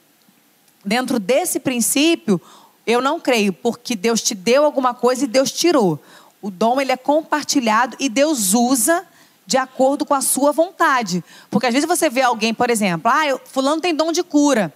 dentro 0.84 1.18
desse 1.18 1.58
princípio, 1.58 2.40
eu 2.86 3.00
não 3.00 3.20
creio, 3.20 3.52
porque 3.52 3.96
Deus 3.96 4.22
te 4.22 4.34
deu 4.34 4.64
alguma 4.64 4.94
coisa 4.94 5.24
e 5.24 5.28
Deus 5.28 5.50
tirou. 5.50 6.00
O 6.43 6.51
dom 6.51 6.80
ele 6.80 6.93
é 6.93 6.97
compartilhado 6.97 7.97
e 8.01 8.09
Deus 8.09 8.55
usa 8.55 9.05
de 9.47 9.57
acordo 9.57 10.07
com 10.07 10.14
a 10.14 10.20
sua 10.20 10.53
vontade. 10.53 11.24
Porque 11.51 11.66
às 11.66 11.74
vezes 11.74 11.88
você 11.88 12.09
vê 12.09 12.22
alguém, 12.22 12.55
por 12.55 12.70
exemplo, 12.70 13.11
ah, 13.12 13.26
eu, 13.26 13.41
fulano 13.45 13.80
tem 13.80 13.95
dom 13.95 14.12
de 14.12 14.22
cura. 14.22 14.72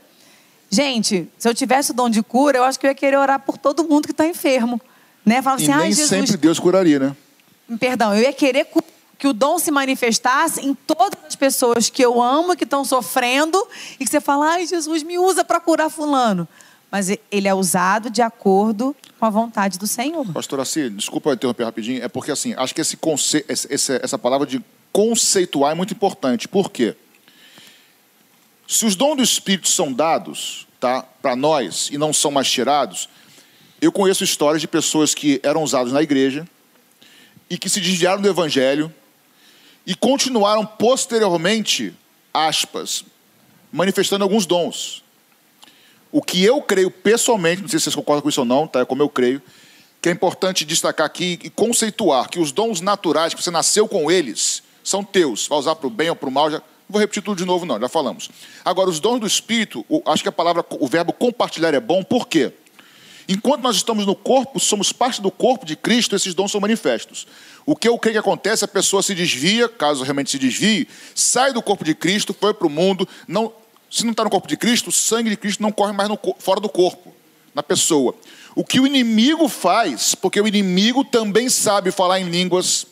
Gente, 0.69 1.29
se 1.39 1.49
eu 1.49 1.55
tivesse 1.55 1.93
o 1.93 1.95
dom 1.95 2.11
de 2.11 2.23
cura, 2.23 2.59
eu 2.59 2.65
acho 2.65 2.79
que 2.79 2.87
eu 2.87 2.91
ia 2.91 2.95
querer 2.95 3.17
orar 3.17 3.39
por 3.39 3.57
todo 3.57 3.85
mundo 3.85 4.07
que 4.07 4.11
está 4.13 4.27
enfermo. 4.27 4.81
Né? 5.25 5.41
Fala 5.41 5.57
assim, 5.57 5.71
e 5.71 5.77
nem 5.77 5.93
Jesus... 5.93 6.09
sempre 6.09 6.37
Deus 6.37 6.59
curaria, 6.59 6.99
né? 6.99 7.17
Perdão, 7.79 8.15
eu 8.15 8.23
ia 8.23 8.33
querer 8.33 8.67
que 9.17 9.29
o 9.29 9.33
dom 9.33 9.59
se 9.59 9.71
manifestasse 9.71 10.61
em 10.67 10.75
todas 10.75 11.19
as 11.27 11.35
pessoas 11.35 11.89
que 11.89 12.05
eu 12.05 12.21
amo, 12.21 12.57
que 12.57 12.65
estão 12.65 12.85
sofrendo, 12.85 13.57
e 13.99 14.05
que 14.05 14.11
você 14.11 14.21
fala, 14.21 14.55
ai, 14.55 14.67
Jesus, 14.67 15.03
me 15.03 15.19
usa 15.19 15.45
para 15.45 15.61
curar 15.61 15.89
fulano. 15.89 16.47
Mas 16.95 17.11
ele 17.29 17.49
é 17.49 17.53
usado 17.53 18.09
de 18.09 18.23
acordo 18.23 18.95
com 19.19 19.27
a 19.27 19.29
vontade 19.29 19.81
do 19.81 19.87
Senhor. 19.87 20.25
Pastor 20.33 20.61
Assi, 20.61 20.89
desculpa 20.89 21.33
interromper 21.33 21.65
rapidinho, 21.65 22.01
é 22.01 22.07
porque 22.07 22.31
assim, 22.31 22.55
acho 22.57 22.73
que 22.73 22.81
esse 22.81 22.97
conce... 22.97 23.45
essa 23.49 24.17
palavra 24.17 24.47
de 24.47 24.63
conceituar 24.93 25.73
é 25.73 25.75
muito 25.75 25.93
importante. 25.93 26.47
Por 26.47 26.71
quê? 26.71 26.95
Se 28.69 28.87
os 28.87 28.95
dons 28.95 29.17
do 29.17 29.25
Espírito 29.25 29.67
são 29.67 29.93
dados 29.93 30.69
tá, 30.79 31.03
para 31.21 31.35
nós 31.35 31.89
e 31.91 31.99
não 31.99 32.13
são 32.13 32.31
mais 32.31 32.49
tirados, 32.49 33.09
eu 33.81 33.91
conheço 33.91 34.23
histórias 34.23 34.61
de 34.61 34.69
pessoas 34.69 35.17
que 35.17 35.41
eram 35.43 35.65
usadas 35.65 35.93
na 35.93 36.01
igreja 36.01 36.47
e 37.51 37.59
que 37.59 37.69
se 37.69 37.81
desviaram 37.81 38.23
do 38.23 38.29
Evangelho 38.29 38.95
e 39.85 39.97
continuaram 39.97 40.65
posteriormente, 40.65 41.93
aspas, 42.33 43.05
manifestando 43.73 44.23
alguns 44.23 44.47
dons. 44.47 45.03
O 46.15 46.23
que 46.23 46.45
eu 46.45 46.63
creio 46.63 46.93
pessoalmente, 46.93 47.61
não 47.61 47.69
sei 47.69 47.81
se 47.81 47.87
vocês 47.87 47.97
concordam 47.97 48.23
com 48.23 48.29
isso 48.29 48.41
ou 48.41 48.47
não, 48.47 48.69
tá? 48.69 48.79
é 48.79 48.85
como 48.85 49.03
eu 49.03 49.09
creio, 49.09 49.43
que 50.01 50.09
é 50.09 50.13
importante 50.13 50.65
destacar 50.65 51.05
aqui 51.05 51.41
e 51.43 51.51
conceituar 51.51 52.29
que 52.29 52.39
os 52.39 52.53
dons 52.53 52.81
naturais 52.81 53.35
que 53.35 53.43
você 53.43 53.51
nasceu 53.51 53.89
com 53.89 54.09
eles 54.09 54.63
são 54.85 55.03
teus. 55.03 55.49
Vai 55.49 55.59
usar 55.59 55.75
para 55.75 55.89
o 55.89 55.91
bem 55.91 56.11
ou 56.11 56.15
para 56.15 56.29
o 56.29 56.31
mal, 56.31 56.49
já 56.49 56.63
vou 56.89 57.01
repetir 57.01 57.21
tudo 57.21 57.37
de 57.37 57.45
novo, 57.45 57.67
não, 57.67 57.81
já 57.81 57.89
falamos. 57.89 58.31
Agora, 58.65 58.89
os 58.89 59.01
dons 59.01 59.19
do 59.19 59.27
Espírito, 59.27 59.85
acho 60.07 60.23
que 60.23 60.29
a 60.29 60.33
palavra, 60.33 60.65
o 60.79 60.87
verbo 60.87 61.13
compartilhar 61.13 61.75
é 61.75 61.81
bom, 61.81 62.05
por 62.05 62.29
quê? 62.29 62.53
Enquanto 63.29 63.63
nós 63.63 63.75
estamos 63.75 64.07
no 64.07 64.15
corpo, 64.15 64.61
somos 64.61 64.93
parte 64.93 65.21
do 65.21 65.33
corpo 65.33 65.67
de 65.67 65.75
Cristo, 65.75 66.15
esses 66.15 66.33
dons 66.33 66.53
são 66.53 66.61
manifestos. 66.61 67.27
O 67.67 67.75
que 67.75 67.89
eu 67.89 67.99
creio 67.99 68.15
que 68.15 68.21
acontece, 68.21 68.65
a 68.65 68.69
pessoa 68.69 69.03
se 69.03 69.17
desvia, 69.17 69.69
caso 69.69 70.05
realmente 70.05 70.31
se 70.31 70.39
desvie, 70.39 70.87
sai 71.13 71.53
do 71.53 71.61
corpo 71.61 71.83
de 71.83 71.93
Cristo, 71.93 72.33
foi 72.39 72.55
para 72.55 72.69
o 72.69 72.71
mundo, 72.71 73.09
não, 73.27 73.53
se 73.95 74.05
não 74.05 74.11
está 74.11 74.25
no 74.25 74.31
corpo 74.31 74.49
de 74.49 74.57
Cristo, 74.57 74.89
o 74.89 74.93
sangue 74.93 75.31
de 75.31 75.37
Cristo 75.37 75.63
não 75.63 75.71
corre 75.71 75.93
mais 75.93 76.09
no, 76.09 76.19
fora 76.41 76.59
do 76.59 76.69
corpo, 76.69 77.15
na 77.55 77.63
pessoa. 77.63 78.13
O 78.57 78.65
que 78.65 78.81
o 78.81 78.87
inimigo 78.89 79.49
faz, 79.49 80.17
porque 80.17 80.41
o 80.41 80.49
inimigo 80.49 81.05
também 81.05 81.49
sabe 81.49 81.93
falar 81.93 82.19
em 82.19 82.25
línguas, 82.25 82.87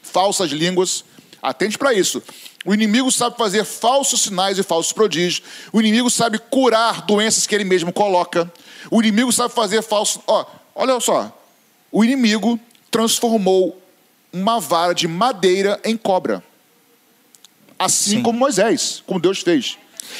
falsas 0.00 0.52
línguas, 0.52 1.04
atente 1.42 1.76
para 1.76 1.92
isso. 1.92 2.22
O 2.64 2.72
inimigo 2.72 3.10
sabe 3.10 3.36
fazer 3.36 3.64
falsos 3.64 4.22
sinais 4.22 4.56
e 4.56 4.62
falsos 4.62 4.92
prodígios. 4.92 5.42
O 5.72 5.80
inimigo 5.80 6.08
sabe 6.08 6.38
curar 6.38 7.02
doenças 7.02 7.44
que 7.44 7.54
ele 7.54 7.64
mesmo 7.64 7.92
coloca. 7.92 8.50
O 8.88 9.02
inimigo 9.02 9.32
sabe 9.32 9.52
fazer 9.52 9.82
falsos. 9.82 10.22
Ó, 10.28 10.46
olha 10.76 11.00
só. 11.00 11.36
O 11.90 12.04
inimigo 12.04 12.58
transformou 12.88 13.82
uma 14.32 14.60
vara 14.60 14.94
de 14.94 15.08
madeira 15.08 15.80
em 15.84 15.96
cobra. 15.96 16.40
Assim 17.76 18.18
Sim. 18.18 18.22
como 18.22 18.38
Moisés, 18.38 19.02
como 19.06 19.18
Deus 19.18 19.40
fez. 19.40 19.76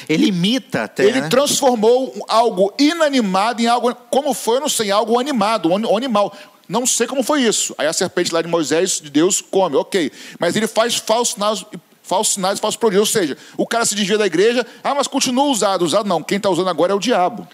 Ele 0.08 0.26
imita 0.26 0.84
até. 0.84 1.04
Ele 1.04 1.20
né? 1.20 1.28
transformou 1.28 2.24
algo 2.28 2.72
inanimado 2.78 3.62
em 3.62 3.66
algo. 3.66 3.94
Como 4.10 4.32
foi, 4.34 4.56
eu 4.56 4.60
não 4.60 4.68
sei, 4.68 4.90
algo 4.90 5.18
animado, 5.18 5.70
um 5.70 5.96
animal. 5.96 6.34
Não 6.68 6.84
sei 6.86 7.06
como 7.06 7.22
foi 7.22 7.42
isso. 7.42 7.74
Aí 7.78 7.86
a 7.86 7.92
serpente 7.92 8.32
lá 8.32 8.42
de 8.42 8.48
Moisés, 8.48 9.00
de 9.00 9.10
Deus, 9.10 9.40
come, 9.40 9.76
ok. 9.76 10.10
Mas 10.38 10.56
ele 10.56 10.66
faz 10.66 10.96
falsos 10.96 11.34
sinais, 11.34 11.64
falsos 12.02 12.34
sinais, 12.34 12.58
falsos 12.58 12.78
prodígios. 12.78 13.08
Ou 13.08 13.20
seja, 13.20 13.38
o 13.56 13.66
cara 13.66 13.84
se 13.84 13.94
desvia 13.94 14.18
da 14.18 14.26
igreja, 14.26 14.66
ah, 14.82 14.94
mas 14.94 15.06
continua 15.06 15.44
usado. 15.44 15.84
Usado 15.84 16.08
não, 16.08 16.22
quem 16.22 16.38
está 16.38 16.50
usando 16.50 16.68
agora 16.68 16.92
é 16.92 16.94
o 16.94 16.98
diabo. 16.98 17.46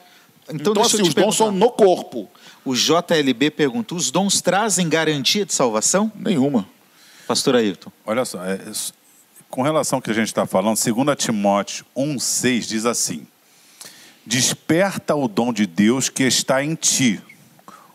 Então, 0.49 0.73
então 0.73 0.83
assim, 0.83 1.03
os 1.03 1.15
dons 1.15 1.37
são 1.37 1.53
no 1.53 1.71
corpo. 1.71 2.29
O 2.65 2.75
JLB 2.75 3.51
pergunta: 3.51 3.95
os 3.95 4.11
dons 4.11 4.41
trazem 4.41 4.89
garantia 4.89 5.45
de 5.45 5.55
salvação? 5.55 6.11
Nenhuma. 6.15 6.67
Pastor 7.27 7.57
Ayrton. 7.57 7.91
Olha 8.05 8.25
só, 8.25 8.45
é, 8.45 8.59
com 9.53 9.61
relação 9.61 9.99
ao 9.99 10.03
que 10.03 10.11
a 10.11 10.15
gente 10.15 10.29
está 10.29 10.47
falando, 10.47 10.79
2 10.83 11.17
Timóteo 11.19 11.85
1,6 11.95 12.61
diz 12.61 12.87
assim: 12.87 13.27
Desperta 14.25 15.15
o 15.15 15.29
dom 15.29 15.53
de 15.53 15.67
Deus 15.67 16.09
que 16.09 16.23
está 16.23 16.65
em 16.65 16.75
ti, 16.75 17.21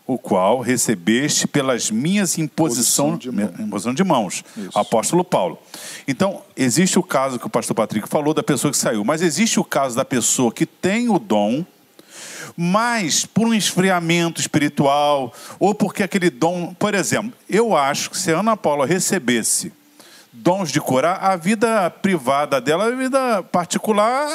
o 0.06 0.16
qual 0.16 0.60
recebeste 0.60 1.48
pelas 1.48 1.90
minhas 1.90 2.38
imposição, 2.38 3.16
de, 3.16 3.32
mão. 3.32 3.52
imposição 3.58 3.92
de 3.92 4.04
mãos. 4.04 4.44
Isso. 4.56 4.78
Apóstolo 4.78 5.24
Paulo. 5.24 5.58
Então, 6.06 6.42
existe 6.56 6.96
o 6.96 7.02
caso 7.02 7.40
que 7.40 7.46
o 7.48 7.50
pastor 7.50 7.74
Patrick 7.74 8.08
falou 8.08 8.32
da 8.32 8.42
pessoa 8.44 8.70
que 8.70 8.78
saiu, 8.78 9.04
mas 9.04 9.20
existe 9.20 9.58
o 9.58 9.64
caso 9.64 9.96
da 9.96 10.04
pessoa 10.04 10.52
que 10.52 10.64
tem 10.64 11.08
o 11.08 11.18
dom, 11.18 11.66
mas 12.56 13.26
por 13.26 13.48
um 13.48 13.52
esfriamento 13.52 14.40
espiritual, 14.40 15.34
ou 15.58 15.74
porque 15.74 16.04
aquele 16.04 16.30
dom. 16.30 16.72
Por 16.74 16.94
exemplo, 16.94 17.32
eu 17.50 17.76
acho 17.76 18.10
que 18.10 18.16
se 18.16 18.32
a 18.32 18.38
Ana 18.38 18.56
Paula 18.56 18.86
recebesse 18.86 19.72
dons 20.38 20.70
de 20.70 20.80
curar, 20.80 21.18
a 21.22 21.36
vida 21.36 21.90
privada 21.90 22.60
dela, 22.60 22.86
a 22.86 22.90
vida 22.90 23.42
particular, 23.44 24.28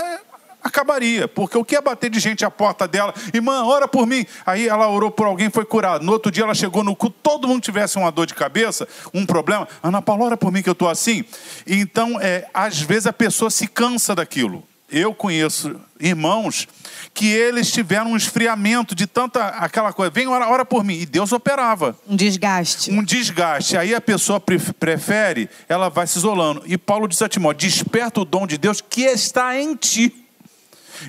acabaria. 0.64 1.28
Porque 1.28 1.58
o 1.58 1.66
que 1.66 1.76
é 1.76 1.82
bater 1.82 2.10
de 2.10 2.20
gente 2.20 2.46
à 2.46 2.52
porta 2.52 2.88
dela, 2.88 3.14
irmã, 3.34 3.64
ora 3.66 3.88
por 3.88 4.08
mim. 4.08 4.26
Aí 4.46 4.68
ela 4.68 4.88
orou 4.88 5.12
por 5.12 5.28
alguém, 5.28 5.50
foi 5.50 5.66
curada. 5.66 6.04
No 6.04 6.12
outro 6.14 6.32
dia 6.32 6.44
ela 6.44 6.56
chegou 6.56 6.84
no 6.84 6.96
culto, 6.96 7.18
todo 7.22 7.48
mundo 7.48 7.62
tivesse 7.62 7.98
uma 7.98 8.12
dor 8.12 8.26
de 8.26 8.34
cabeça, 8.34 8.88
um 9.14 9.26
problema. 9.26 9.68
Ana 9.82 10.02
Paula, 10.02 10.26
ora 10.26 10.38
por 10.38 10.52
mim 10.52 10.62
que 10.62 10.70
eu 10.70 10.74
estou 10.74 10.90
assim. 10.90 11.26
Então, 11.68 12.20
é, 12.20 12.48
às 12.54 12.80
vezes 12.80 13.08
a 13.08 13.14
pessoa 13.14 13.52
se 13.52 13.68
cansa 13.68 14.16
daquilo. 14.16 14.64
Eu 14.94 15.12
conheço 15.12 15.76
irmãos 16.00 16.68
que 17.16 17.26
eles 17.26 17.72
tiveram 17.72 18.12
um 18.12 18.16
esfriamento 18.16 18.94
de 18.94 19.08
tanta 19.08 19.48
aquela 19.48 19.92
coisa. 19.92 20.12
Vem, 20.12 20.28
ora, 20.28 20.48
ora 20.48 20.64
por 20.64 20.84
mim. 20.84 21.00
E 21.00 21.06
Deus 21.08 21.32
operava. 21.32 21.98
Um 22.08 22.16
desgaste. 22.16 22.92
Um 22.92 23.04
desgaste. 23.04 23.76
Aí 23.76 23.96
a 23.96 24.00
pessoa 24.00 24.40
prefere, 24.40 25.50
ela 25.68 25.90
vai 25.90 26.06
se 26.06 26.20
isolando. 26.20 26.62
E 26.68 26.78
Paulo 26.78 27.08
disse 27.08 27.24
a 27.24 27.30
Timóteo: 27.30 27.68
desperta 27.68 28.22
o 28.22 28.26
dom 28.26 28.46
de 28.46 28.56
Deus 28.56 28.82
que 28.82 29.02
está 29.02 29.60
em 29.60 29.76
ti. 29.76 30.14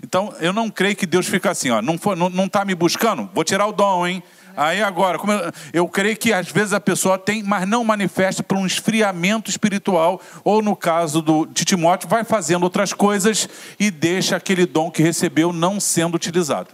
Então, 0.02 0.34
eu 0.40 0.52
não 0.52 0.70
creio 0.70 0.96
que 0.96 1.06
Deus 1.06 1.26
fica 1.26 1.50
assim, 1.50 1.70
ó, 1.70 1.82
não 1.82 1.96
está 1.96 2.16
não, 2.16 2.30
não 2.30 2.48
tá 2.48 2.64
me 2.64 2.74
buscando? 2.74 3.28
Vou 3.34 3.44
tirar 3.44 3.66
o 3.66 3.72
dom, 3.72 4.06
hein? 4.06 4.22
Aí 4.56 4.82
agora, 4.82 5.18
eu, 5.18 5.82
eu, 5.82 5.88
creio 5.88 6.16
que 6.16 6.32
às 6.32 6.48
vezes 6.48 6.72
a 6.72 6.80
pessoa 6.80 7.18
tem, 7.18 7.42
mas 7.42 7.66
não 7.66 7.82
manifesta 7.82 8.42
por 8.42 8.56
um 8.56 8.66
esfriamento 8.66 9.50
espiritual, 9.50 10.20
ou 10.44 10.62
no 10.62 10.76
caso 10.76 11.20
do, 11.20 11.46
de 11.46 11.64
Timóteo, 11.64 12.08
vai 12.08 12.24
fazendo 12.24 12.62
outras 12.62 12.92
coisas 12.92 13.48
e 13.78 13.90
deixa 13.90 14.36
aquele 14.36 14.64
dom 14.66 14.90
que 14.90 15.02
recebeu 15.02 15.52
não 15.52 15.80
sendo 15.80 16.14
utilizado. 16.14 16.70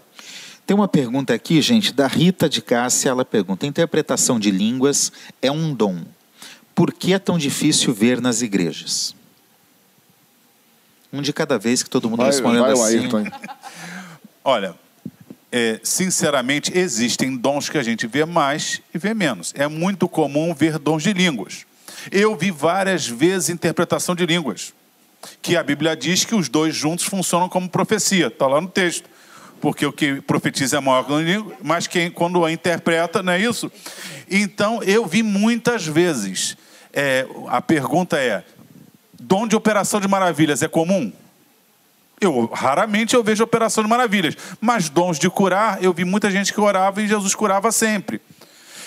Tem 0.66 0.76
uma 0.76 0.86
pergunta 0.86 1.34
aqui, 1.34 1.60
gente, 1.60 1.92
da 1.92 2.06
Rita 2.06 2.48
de 2.48 2.62
Cássia. 2.62 3.08
Ela 3.08 3.24
pergunta: 3.24 3.66
interpretação 3.66 4.38
de 4.38 4.50
línguas 4.50 5.10
é 5.42 5.50
um 5.50 5.74
dom. 5.74 6.04
Por 6.74 6.92
que 6.92 7.12
é 7.12 7.18
tão 7.18 7.36
difícil 7.36 7.92
ver 7.92 8.20
nas 8.20 8.40
igrejas? 8.40 9.14
Um 11.12 11.20
de 11.20 11.32
cada 11.32 11.58
vez 11.58 11.82
que 11.82 11.90
todo 11.90 12.08
mundo 12.08 12.18
vai, 12.18 12.28
respondendo 12.28 12.62
vai, 12.62 12.72
assim. 12.72 12.98
Ayrton. 12.98 13.24
Olha, 14.44 14.76
é, 15.52 15.80
sinceramente, 15.82 16.76
existem 16.76 17.36
dons 17.36 17.68
que 17.68 17.76
a 17.76 17.82
gente 17.82 18.06
vê 18.06 18.24
mais 18.24 18.80
e 18.94 18.98
vê 18.98 19.12
menos. 19.12 19.52
É 19.56 19.66
muito 19.66 20.08
comum 20.08 20.54
ver 20.54 20.78
dons 20.78 21.02
de 21.02 21.12
línguas. 21.12 21.66
Eu 22.10 22.36
vi 22.36 22.50
várias 22.50 23.06
vezes 23.06 23.50
interpretação 23.50 24.14
de 24.14 24.24
línguas, 24.24 24.72
que 25.42 25.56
a 25.56 25.62
Bíblia 25.62 25.96
diz 25.96 26.24
que 26.24 26.34
os 26.34 26.48
dois 26.48 26.74
juntos 26.74 27.04
funcionam 27.04 27.48
como 27.48 27.68
profecia, 27.68 28.28
está 28.28 28.46
lá 28.46 28.60
no 28.60 28.68
texto. 28.68 29.08
Porque 29.60 29.84
o 29.84 29.92
que 29.92 30.22
profetiza 30.22 30.78
é 30.78 30.80
maior 30.80 31.04
que 31.04 31.12
língua, 31.12 31.54
mas 31.62 31.86
quem, 31.86 32.10
quando 32.10 32.42
a 32.42 32.50
interpreta, 32.50 33.22
não 33.22 33.34
é 33.34 33.40
isso? 33.40 33.70
Então, 34.30 34.82
eu 34.82 35.04
vi 35.04 35.22
muitas 35.22 35.86
vezes. 35.86 36.56
É, 36.94 37.26
a 37.46 37.60
pergunta 37.60 38.16
é: 38.16 38.42
dom 39.20 39.46
de 39.46 39.54
operação 39.54 40.00
de 40.00 40.08
maravilhas 40.08 40.62
é 40.62 40.68
comum? 40.68 41.12
Eu 42.20 42.46
raramente 42.52 43.14
eu 43.14 43.24
vejo 43.24 43.42
operação 43.42 43.82
de 43.82 43.88
maravilhas, 43.88 44.36
mas 44.60 44.88
dons 44.88 45.18
de 45.18 45.30
curar, 45.30 45.82
eu 45.82 45.92
vi 45.92 46.04
muita 46.04 46.30
gente 46.30 46.52
que 46.52 46.60
orava 46.60 47.00
e 47.00 47.08
Jesus 47.08 47.34
curava 47.34 47.72
sempre. 47.72 48.20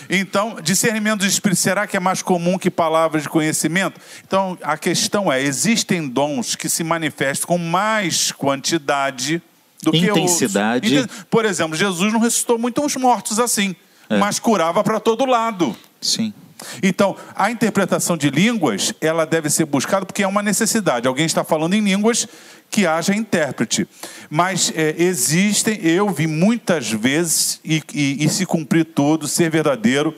Então, 0.10 0.58
discernimento 0.62 1.22
do 1.22 1.26
Espírito, 1.26 1.60
será 1.60 1.88
que 1.88 1.96
é 1.96 2.00
mais 2.00 2.22
comum 2.22 2.58
que 2.58 2.70
palavras 2.70 3.24
de 3.24 3.30
conhecimento? 3.30 4.00
Então, 4.26 4.58
a 4.62 4.78
questão 4.78 5.32
é: 5.32 5.42
existem 5.42 6.08
dons 6.08 6.56
que 6.56 6.70
se 6.70 6.84
manifestam 6.84 7.48
com 7.48 7.58
mais 7.58 8.32
quantidade 8.32 9.42
do 9.82 9.96
Intensidade. 9.96 10.90
que 10.90 11.00
outros. 11.00 11.26
Por 11.30 11.46
exemplo, 11.46 11.76
Jesus 11.76 12.12
não 12.12 12.20
ressuscitou 12.20 12.58
muitos 12.58 12.96
mortos 12.96 13.40
assim, 13.40 13.76
é. 14.10 14.18
mas 14.18 14.40
curava 14.40 14.84
para 14.84 15.00
todo 15.00 15.26
lado. 15.26 15.76
Sim. 16.02 16.34
Então, 16.82 17.16
a 17.36 17.52
interpretação 17.52 18.16
de 18.16 18.30
línguas, 18.30 18.94
ela 19.02 19.26
deve 19.26 19.50
ser 19.50 19.66
buscada 19.66 20.06
porque 20.06 20.24
é 20.24 20.28
uma 20.28 20.42
necessidade. 20.42 21.08
Alguém 21.08 21.26
está 21.26 21.44
falando 21.44 21.74
em 21.74 21.82
línguas 21.82 22.28
que 22.74 22.88
haja 22.88 23.14
intérprete. 23.14 23.88
Mas 24.32 24.74
é, 24.76 24.96
existem, 24.98 25.80
eu 25.86 26.10
vi 26.10 26.26
muitas 26.26 26.92
vezes, 26.92 27.62
e, 27.64 27.84
e, 27.94 28.26
e 28.26 28.30
se 28.30 28.48
cumprir 28.48 28.84
tudo, 28.84 29.28
ser 29.28 29.52
verdadeiro, 29.52 30.16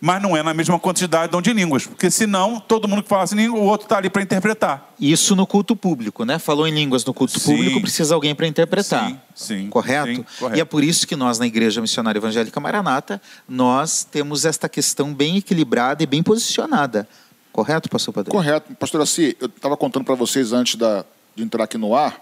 mas 0.00 0.20
não 0.20 0.36
é 0.36 0.42
na 0.42 0.52
mesma 0.52 0.80
quantidade 0.80 1.40
de 1.40 1.52
línguas, 1.52 1.86
porque 1.86 2.10
senão 2.10 2.58
todo 2.58 2.88
mundo 2.88 3.04
que 3.04 3.08
fala 3.08 3.22
assim, 3.22 3.46
o 3.46 3.62
outro 3.62 3.84
está 3.84 3.98
ali 3.98 4.10
para 4.10 4.20
interpretar. 4.20 4.92
Isso 4.98 5.36
no 5.36 5.46
culto 5.46 5.76
público, 5.76 6.24
né? 6.24 6.40
Falou 6.40 6.66
em 6.66 6.74
línguas 6.74 7.04
no 7.04 7.14
culto 7.14 7.38
sim. 7.38 7.54
público, 7.54 7.80
precisa 7.80 8.16
alguém 8.16 8.34
para 8.34 8.48
interpretar. 8.48 9.08
Sim, 9.08 9.18
sim. 9.32 9.68
Correto? 9.68 10.08
Sim, 10.08 10.24
correto? 10.40 10.58
E 10.58 10.60
é 10.60 10.64
por 10.64 10.82
isso 10.82 11.06
que 11.06 11.14
nós, 11.14 11.38
na 11.38 11.46
Igreja 11.46 11.80
Missionária 11.80 12.18
Evangélica 12.18 12.58
Maranata, 12.58 13.22
nós 13.48 14.02
temos 14.02 14.44
esta 14.44 14.68
questão 14.68 15.14
bem 15.14 15.36
equilibrada 15.36 16.02
e 16.02 16.06
bem 16.06 16.20
posicionada. 16.20 17.08
Correto, 17.52 17.88
pastor 17.88 18.12
Padre? 18.12 18.32
Correto. 18.32 18.74
Pastor 18.74 19.02
Assi, 19.02 19.36
eu 19.38 19.46
estava 19.46 19.76
contando 19.76 20.04
para 20.04 20.16
vocês 20.16 20.52
antes 20.52 20.74
da, 20.74 21.04
de 21.34 21.42
entrar 21.42 21.64
aqui 21.64 21.78
no 21.78 21.94
ar. 21.94 22.20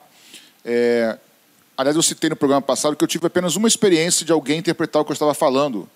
É, 0.64 1.18
aliás, 1.76 1.96
eu 1.96 2.02
citei 2.02 2.30
no 2.30 2.36
programa 2.36 2.62
passado 2.62 2.96
que 2.96 3.02
eu 3.02 3.08
tive 3.08 3.26
apenas 3.26 3.56
uma 3.56 3.68
experiência 3.68 4.24
de 4.24 4.32
alguém 4.32 4.58
interpretar 4.58 5.02
o 5.02 5.04
que 5.04 5.10
eu 5.10 5.14
estava 5.14 5.34
falando. 5.34 5.88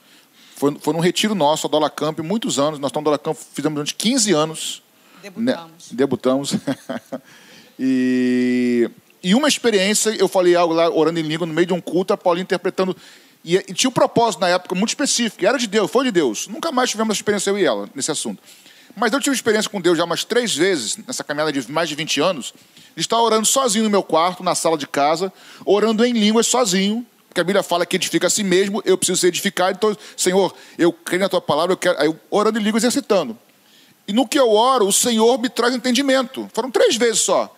Foi, 0.56 0.76
foi 0.80 0.94
num 0.94 1.00
retiro 1.00 1.34
nosso, 1.34 1.66
a 1.66 1.70
Dollar 1.70 1.90
Camp, 1.90 2.20
muitos 2.20 2.58
anos. 2.58 2.78
Nós 2.78 2.90
estamos 2.90 3.04
no 3.04 3.10
Dollar 3.10 3.18
Camp, 3.18 3.36
fizemos 3.52 3.74
durante 3.74 3.94
15 3.94 4.32
anos. 4.32 4.82
Debutamos. 5.22 5.90
Né? 5.90 5.96
Debutamos. 5.96 6.54
e, 7.78 8.90
e 9.22 9.34
uma 9.34 9.48
experiência, 9.48 10.10
eu 10.10 10.28
falei 10.28 10.54
algo 10.54 10.74
lá, 10.74 10.88
orando 10.90 11.18
em 11.18 11.22
língua, 11.22 11.46
no 11.46 11.52
meio 11.52 11.66
de 11.66 11.72
um 11.72 11.80
culto, 11.80 12.12
a 12.12 12.16
Paulinha 12.16 12.42
interpretando. 12.42 12.96
E, 13.44 13.56
e 13.56 13.74
tinha 13.74 13.90
um 13.90 13.92
propósito 13.92 14.40
na 14.40 14.48
época 14.48 14.74
muito 14.74 14.90
específico, 14.90 15.44
era 15.44 15.58
de 15.58 15.66
Deus, 15.66 15.90
foi 15.90 16.04
de 16.04 16.10
Deus. 16.10 16.46
Nunca 16.46 16.70
mais 16.70 16.90
tivemos 16.90 17.12
essa 17.12 17.20
experiência, 17.20 17.50
eu 17.50 17.58
e 17.58 17.64
ela, 17.64 17.88
nesse 17.94 18.10
assunto. 18.10 18.42
Mas 18.96 19.12
eu 19.12 19.20
tive 19.20 19.34
experiência 19.34 19.70
com 19.70 19.80
Deus 19.80 19.98
já 19.98 20.04
umas 20.04 20.24
três 20.24 20.54
vezes, 20.54 20.96
nessa 20.96 21.24
caminhada 21.24 21.52
de 21.52 21.70
mais 21.70 21.88
de 21.88 21.94
20 21.94 22.20
anos, 22.20 22.54
estar 22.96 23.20
orando 23.20 23.46
sozinho 23.46 23.84
no 23.84 23.90
meu 23.90 24.02
quarto, 24.02 24.42
na 24.42 24.54
sala 24.54 24.78
de 24.78 24.86
casa, 24.86 25.32
orando 25.64 26.04
em 26.04 26.12
línguas 26.12 26.46
sozinho, 26.46 27.06
porque 27.28 27.40
a 27.40 27.44
Bíblia 27.44 27.62
fala 27.64 27.84
que 27.84 27.96
edifica 27.96 28.28
a 28.28 28.30
si 28.30 28.44
mesmo, 28.44 28.80
eu 28.84 28.96
preciso 28.96 29.20
ser 29.20 29.26
edificado, 29.26 29.76
então, 29.76 29.96
Senhor, 30.16 30.54
eu 30.78 30.92
creio 30.92 31.20
na 31.20 31.28
tua 31.28 31.40
palavra, 31.40 31.72
eu 31.72 31.76
quero. 31.76 32.00
Aí 32.00 32.14
orando 32.30 32.60
em 32.60 32.62
língua, 32.62 32.78
exercitando. 32.78 33.36
E 34.06 34.12
no 34.12 34.28
que 34.28 34.38
eu 34.38 34.52
oro, 34.52 34.86
o 34.86 34.92
Senhor 34.92 35.36
me 35.40 35.48
traz 35.48 35.74
entendimento. 35.74 36.48
Foram 36.52 36.70
três 36.70 36.96
vezes 36.96 37.22
só. 37.22 37.52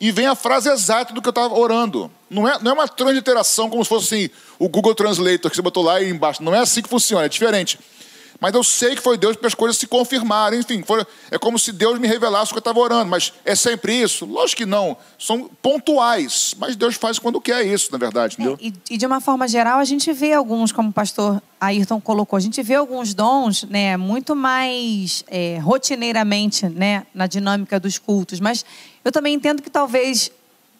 E 0.00 0.10
vem 0.10 0.26
a 0.26 0.34
frase 0.34 0.70
exata 0.70 1.12
do 1.12 1.20
que 1.20 1.28
eu 1.28 1.30
estava 1.30 1.54
orando. 1.54 2.10
Não 2.30 2.48
é, 2.48 2.58
não 2.60 2.70
é 2.70 2.74
uma 2.74 2.88
transliteração 2.88 3.68
como 3.68 3.84
se 3.84 3.88
fosse 3.88 4.14
assim, 4.14 4.30
o 4.58 4.68
Google 4.68 4.94
Translator 4.94 5.50
que 5.50 5.56
você 5.56 5.62
botou 5.62 5.82
lá 5.82 6.00
e 6.00 6.08
embaixo. 6.08 6.42
Não 6.42 6.54
é 6.54 6.58
assim 6.60 6.80
que 6.80 6.88
funciona, 6.88 7.26
é 7.26 7.28
diferente. 7.28 7.78
Mas 8.42 8.54
eu 8.54 8.64
sei 8.64 8.96
que 8.96 9.00
foi 9.00 9.16
Deus 9.16 9.36
para 9.36 9.46
as 9.46 9.54
coisas 9.54 9.78
se 9.78 9.86
confirmarem. 9.86 10.58
Enfim, 10.58 10.82
foi, 10.82 11.06
é 11.30 11.38
como 11.38 11.56
se 11.60 11.70
Deus 11.70 11.96
me 12.00 12.08
revelasse 12.08 12.50
o 12.50 12.54
que 12.54 12.58
eu 12.58 12.58
estava 12.58 12.80
orando. 12.80 13.08
Mas 13.08 13.32
é 13.44 13.54
sempre 13.54 13.94
isso? 13.94 14.26
Lógico 14.26 14.62
que 14.62 14.66
não. 14.66 14.96
São 15.16 15.48
pontuais. 15.62 16.52
Mas 16.58 16.74
Deus 16.74 16.96
faz 16.96 17.20
quando 17.20 17.40
quer 17.40 17.64
isso, 17.64 17.92
na 17.92 17.98
verdade. 17.98 18.34
Entendeu? 18.34 18.58
É, 18.60 18.66
e, 18.66 18.74
e, 18.90 18.98
de 18.98 19.06
uma 19.06 19.20
forma 19.20 19.46
geral, 19.46 19.78
a 19.78 19.84
gente 19.84 20.12
vê 20.12 20.32
alguns, 20.32 20.72
como 20.72 20.88
o 20.88 20.92
pastor 20.92 21.40
Ayrton 21.60 22.00
colocou, 22.00 22.36
a 22.36 22.40
gente 22.40 22.60
vê 22.64 22.74
alguns 22.74 23.14
dons 23.14 23.62
né, 23.62 23.96
muito 23.96 24.34
mais 24.34 25.22
é, 25.28 25.60
rotineiramente 25.60 26.68
né, 26.68 27.06
na 27.14 27.28
dinâmica 27.28 27.78
dos 27.78 27.96
cultos. 27.96 28.40
Mas 28.40 28.64
eu 29.04 29.12
também 29.12 29.34
entendo 29.34 29.62
que 29.62 29.70
talvez 29.70 30.32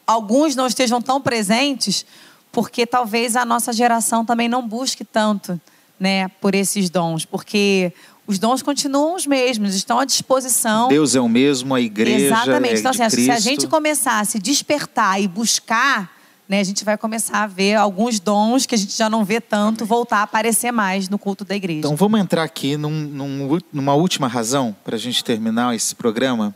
alguns 0.04 0.56
não 0.56 0.66
estejam 0.66 1.00
tão 1.00 1.20
presentes 1.20 2.04
porque 2.50 2.84
talvez 2.84 3.36
a 3.36 3.44
nossa 3.44 3.72
geração 3.72 4.24
também 4.24 4.48
não 4.48 4.66
busque 4.66 5.04
tanto 5.04 5.60
né, 6.02 6.26
por 6.40 6.52
esses 6.52 6.90
dons, 6.90 7.24
porque 7.24 7.92
os 8.26 8.36
dons 8.36 8.60
continuam 8.60 9.14
os 9.14 9.24
mesmos, 9.24 9.72
estão 9.72 10.00
à 10.00 10.04
disposição. 10.04 10.88
Deus 10.88 11.14
é 11.14 11.20
o 11.20 11.28
mesmo, 11.28 11.72
a 11.76 11.80
igreja 11.80 12.26
Exatamente. 12.26 12.74
É 12.74 12.78
então, 12.80 12.90
assim, 12.90 13.24
se 13.24 13.30
a 13.30 13.38
gente 13.38 13.68
começar 13.68 14.18
a 14.18 14.24
se 14.24 14.40
despertar 14.40 15.22
e 15.22 15.28
buscar, 15.28 16.10
né, 16.48 16.58
a 16.58 16.64
gente 16.64 16.84
vai 16.84 16.98
começar 16.98 17.44
a 17.44 17.46
ver 17.46 17.76
alguns 17.76 18.18
dons 18.18 18.66
que 18.66 18.74
a 18.74 18.78
gente 18.78 18.96
já 18.96 19.08
não 19.08 19.24
vê 19.24 19.40
tanto 19.40 19.86
voltar 19.86 20.18
a 20.18 20.22
aparecer 20.22 20.72
mais 20.72 21.08
no 21.08 21.20
culto 21.20 21.44
da 21.44 21.54
igreja. 21.54 21.78
Então, 21.78 21.94
vamos 21.94 22.18
entrar 22.18 22.42
aqui 22.42 22.76
num, 22.76 22.90
num, 22.90 23.58
numa 23.72 23.94
última 23.94 24.26
razão 24.26 24.74
para 24.82 24.96
a 24.96 24.98
gente 24.98 25.22
terminar 25.22 25.72
esse 25.72 25.94
programa. 25.94 26.52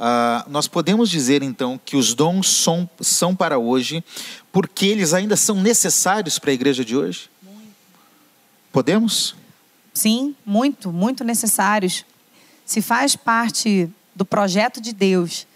Uh, 0.00 0.50
nós 0.50 0.66
podemos 0.66 1.08
dizer 1.08 1.44
então 1.44 1.78
que 1.84 1.96
os 1.96 2.12
dons 2.12 2.48
são, 2.48 2.90
são 3.00 3.36
para 3.36 3.56
hoje 3.56 4.02
porque 4.50 4.86
eles 4.86 5.14
ainda 5.14 5.36
são 5.36 5.56
necessários 5.60 6.40
para 6.40 6.50
a 6.50 6.54
igreja 6.54 6.84
de 6.84 6.96
hoje? 6.96 7.30
Podemos? 8.72 9.34
Sim, 9.92 10.34
muito, 10.46 10.92
muito 10.92 11.24
necessários. 11.24 12.04
Se 12.64 12.80
faz 12.80 13.16
parte 13.16 13.90
do 14.14 14.24
projeto 14.24 14.80
de 14.80 14.92
Deus 14.92 15.46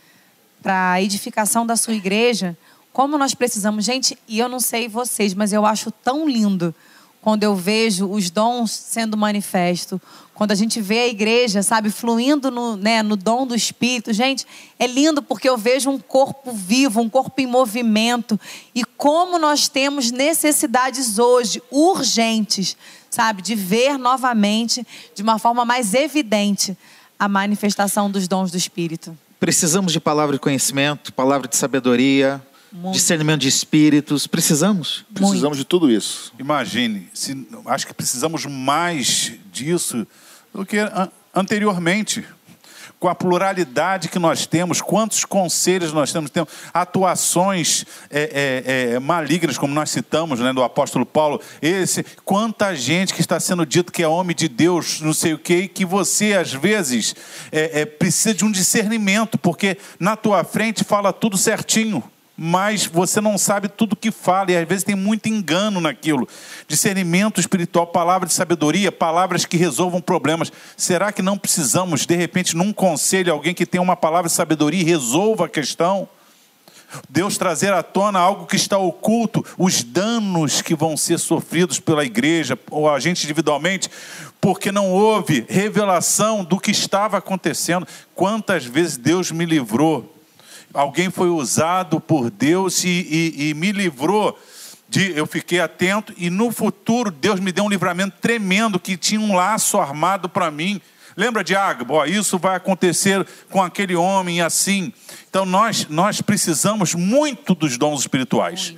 para 0.63 0.93
a 0.93 1.03
edificação 1.03 1.67
da 1.67 1.77
sua 1.77 1.95
igreja, 1.95 2.57
como 2.93 3.19
nós 3.19 3.35
precisamos, 3.35 3.85
gente, 3.85 4.19
e 4.27 4.39
eu 4.39 4.49
não 4.49 4.61
sei 4.61 4.89
vocês, 4.89 5.35
mas 5.35 5.53
eu 5.53 5.67
acho 5.67 5.91
tão 5.91 6.29
lindo 6.29 6.75
quando 7.21 7.43
eu 7.43 7.57
vejo 7.57 8.07
os 8.07 8.31
dons 8.31 8.71
sendo 8.71 9.17
manifesto, 9.17 10.01
quando 10.35 10.51
a 10.51 10.55
gente 10.55 10.81
vê 10.81 11.01
a 11.01 11.09
igreja, 11.09 11.63
sabe, 11.63 11.91
fluindo 11.91 12.51
no, 12.51 12.77
né, 12.77 13.03
no 13.03 13.17
dom 13.17 13.47
do 13.47 13.55
Espírito. 13.55 14.13
Gente, 14.13 14.45
é 14.79 14.87
lindo 14.87 15.23
porque 15.23 15.49
eu 15.49 15.57
vejo 15.57 15.89
um 15.89 15.99
corpo 15.99 16.53
vivo, 16.53 17.01
um 17.01 17.09
corpo 17.09 17.41
em 17.41 17.47
movimento. 17.47 18.39
E 18.75 18.85
como 18.85 19.39
nós 19.39 19.69
temos 19.69 20.11
necessidades 20.11 21.19
hoje, 21.21 21.63
urgentes, 21.71 22.77
sabe, 23.11 23.43
de 23.43 23.55
ver 23.55 23.97
novamente, 23.97 24.85
de 25.15 25.23
uma 25.23 25.39
forma 25.39 25.65
mais 25.65 25.95
evidente, 25.95 26.77
a 27.17 27.29
manifestação 27.29 28.11
dos 28.11 28.27
dons 28.27 28.51
do 28.51 28.57
Espírito. 28.57 29.17
Precisamos 29.39 29.93
de 29.93 30.01
palavra 30.01 30.35
de 30.35 30.41
conhecimento, 30.41 31.13
palavra 31.13 31.47
de 31.47 31.57
sabedoria, 31.57 32.43
muito. 32.73 32.95
discernimento 32.95 33.43
de 33.43 33.49
espíritos. 33.49 34.27
Precisamos? 34.27 35.05
Precisamos 35.15 35.43
Muito. 35.43 35.57
de 35.59 35.65
tudo 35.65 35.89
isso. 35.89 36.33
Imagine, 36.41 37.09
se, 37.15 37.47
acho 37.67 37.87
que 37.87 37.95
precisamos 37.95 38.45
mais 38.47 39.33
disso 39.53 40.05
do 40.55 40.65
que 40.65 40.79
anteriormente. 41.35 42.25
Com 43.01 43.09
a 43.09 43.15
pluralidade 43.15 44.09
que 44.09 44.19
nós 44.19 44.47
temos, 44.47 44.81
quantos 44.81 45.27
conselhos 45.27 45.93
nós 45.93 46.11
temos, 46.11 46.31
temos 46.31 46.49
atuações 46.73 47.85
é, 48.09 48.63
é, 48.63 48.95
é, 48.95 48.99
malignas, 48.99 49.59
como 49.59 49.75
nós 49.75 49.91
citamos 49.91 50.41
né, 50.41 50.55
do 50.55 50.63
apóstolo 50.63 51.05
Paulo. 51.05 51.39
Esse, 51.61 52.03
quanta 52.25 52.75
gente 52.75 53.13
que 53.13 53.21
está 53.21 53.39
sendo 53.39 53.67
dito 53.67 53.93
que 53.93 54.03
é 54.03 54.09
homem 54.09 54.35
de 54.35 54.49
Deus, 54.49 55.03
não 55.03 55.13
sei 55.13 55.35
o 55.35 55.39
quê, 55.39 55.69
que 55.69 55.85
você, 55.85 56.33
às 56.33 56.55
vezes, 56.55 57.15
é, 57.53 57.81
é, 57.81 57.85
precisa 57.85 58.33
de 58.33 58.45
um 58.45 58.51
discernimento, 58.51 59.37
porque 59.37 59.77
na 59.99 60.17
tua 60.17 60.43
frente 60.43 60.83
fala 60.83 61.13
tudo 61.13 61.37
certinho 61.37 62.03
mas 62.37 62.87
você 62.87 63.21
não 63.21 63.39
sabe 63.39 63.69
tudo 63.69 63.95
que 63.95 64.11
fala, 64.11 64.51
e 64.51 64.57
às 64.57 64.67
vezes 64.67 64.85
tem 64.85 64.97
muito 64.97 65.29
engano 65.29 65.81
naquilo. 65.81 66.29
Discernimento 66.67 67.41
espiritual, 67.41 67.87
palavra 67.87 68.27
de 68.27 68.35
sabedoria, 68.35 68.91
palavras 68.91 69.45
que 69.45 69.57
resolvam 69.57 70.01
problemas. 70.01 70.51
Será 70.77 71.13
que 71.13 71.23
não 71.23 71.39
precisamos, 71.39 72.05
de 72.07 72.17
repente, 72.17 72.57
num 72.57 72.73
conselho, 72.73 73.33
alguém 73.33 73.55
que 73.55 73.67
tenha 73.67 73.83
uma 73.83 73.97
palavra 73.97 74.29
de 74.29 74.35
sabedoria 74.35 74.81
e 74.81 74.85
resolva 74.85 75.47
a 75.47 75.49
questão? 75.49 76.09
Deus 77.09 77.37
trazer 77.37 77.73
à 77.73 77.83
tona 77.83 78.19
algo 78.19 78.47
que 78.47 78.57
está 78.57 78.79
oculto, 78.79 79.45
os 79.59 79.83
danos 79.83 80.63
que 80.63 80.75
vão 80.75 80.97
ser 80.97 81.19
sofridos 81.19 81.81
pela 81.81 82.05
igreja 82.05 82.59
ou 82.71 82.89
a 82.89 83.01
gente 83.01 83.25
individualmente, 83.25 83.91
porque 84.41 84.71
não 84.71 84.91
houve 84.91 85.45
revelação 85.49 86.45
do 86.45 86.59
que 86.59 86.71
estava 86.71 87.17
acontecendo. 87.17 87.87
Quantas 88.15 88.65
vezes 88.65 88.97
Deus 88.97 89.31
me 89.31 89.45
livrou 89.45 90.14
alguém 90.75 91.09
foi 91.09 91.29
usado 91.29 92.01
por 92.01 92.31
Deus 92.31 92.85
e, 92.85 92.89
e, 92.89 93.49
e 93.49 93.55
me 93.55 93.73
livrou 93.73 94.39
de, 94.89 95.17
eu 95.17 95.27
fiquei 95.27 95.61
atento 95.61 96.13
e 96.17 96.29
no 96.29 96.51
futuro 96.51 97.11
Deus 97.11 97.41
me 97.41 97.53
deu 97.53 97.65
um 97.65 97.69
livramento 97.69 98.17
tremendo 98.21 98.79
que 98.79 98.97
tinha 98.97 99.21
um 99.21 99.35
laço 99.35 99.79
armado 99.79 100.29
para 100.29 100.51
mim. 100.51 100.81
Lembra 101.17 101.45
de 101.45 101.55
Agbo? 101.55 102.05
Isso 102.05 102.39
vai 102.39 102.57
acontecer 102.57 103.25
com 103.49 103.63
aquele 103.63 103.95
homem 103.95 104.43
assim. 104.43 104.93
Então 105.31 105.47
nós 105.47 105.87
nós 105.89 106.21
precisamos 106.21 106.95
muito 106.95 107.55
dos 107.55 107.79
dons 107.79 108.01
espirituais. 108.01 108.75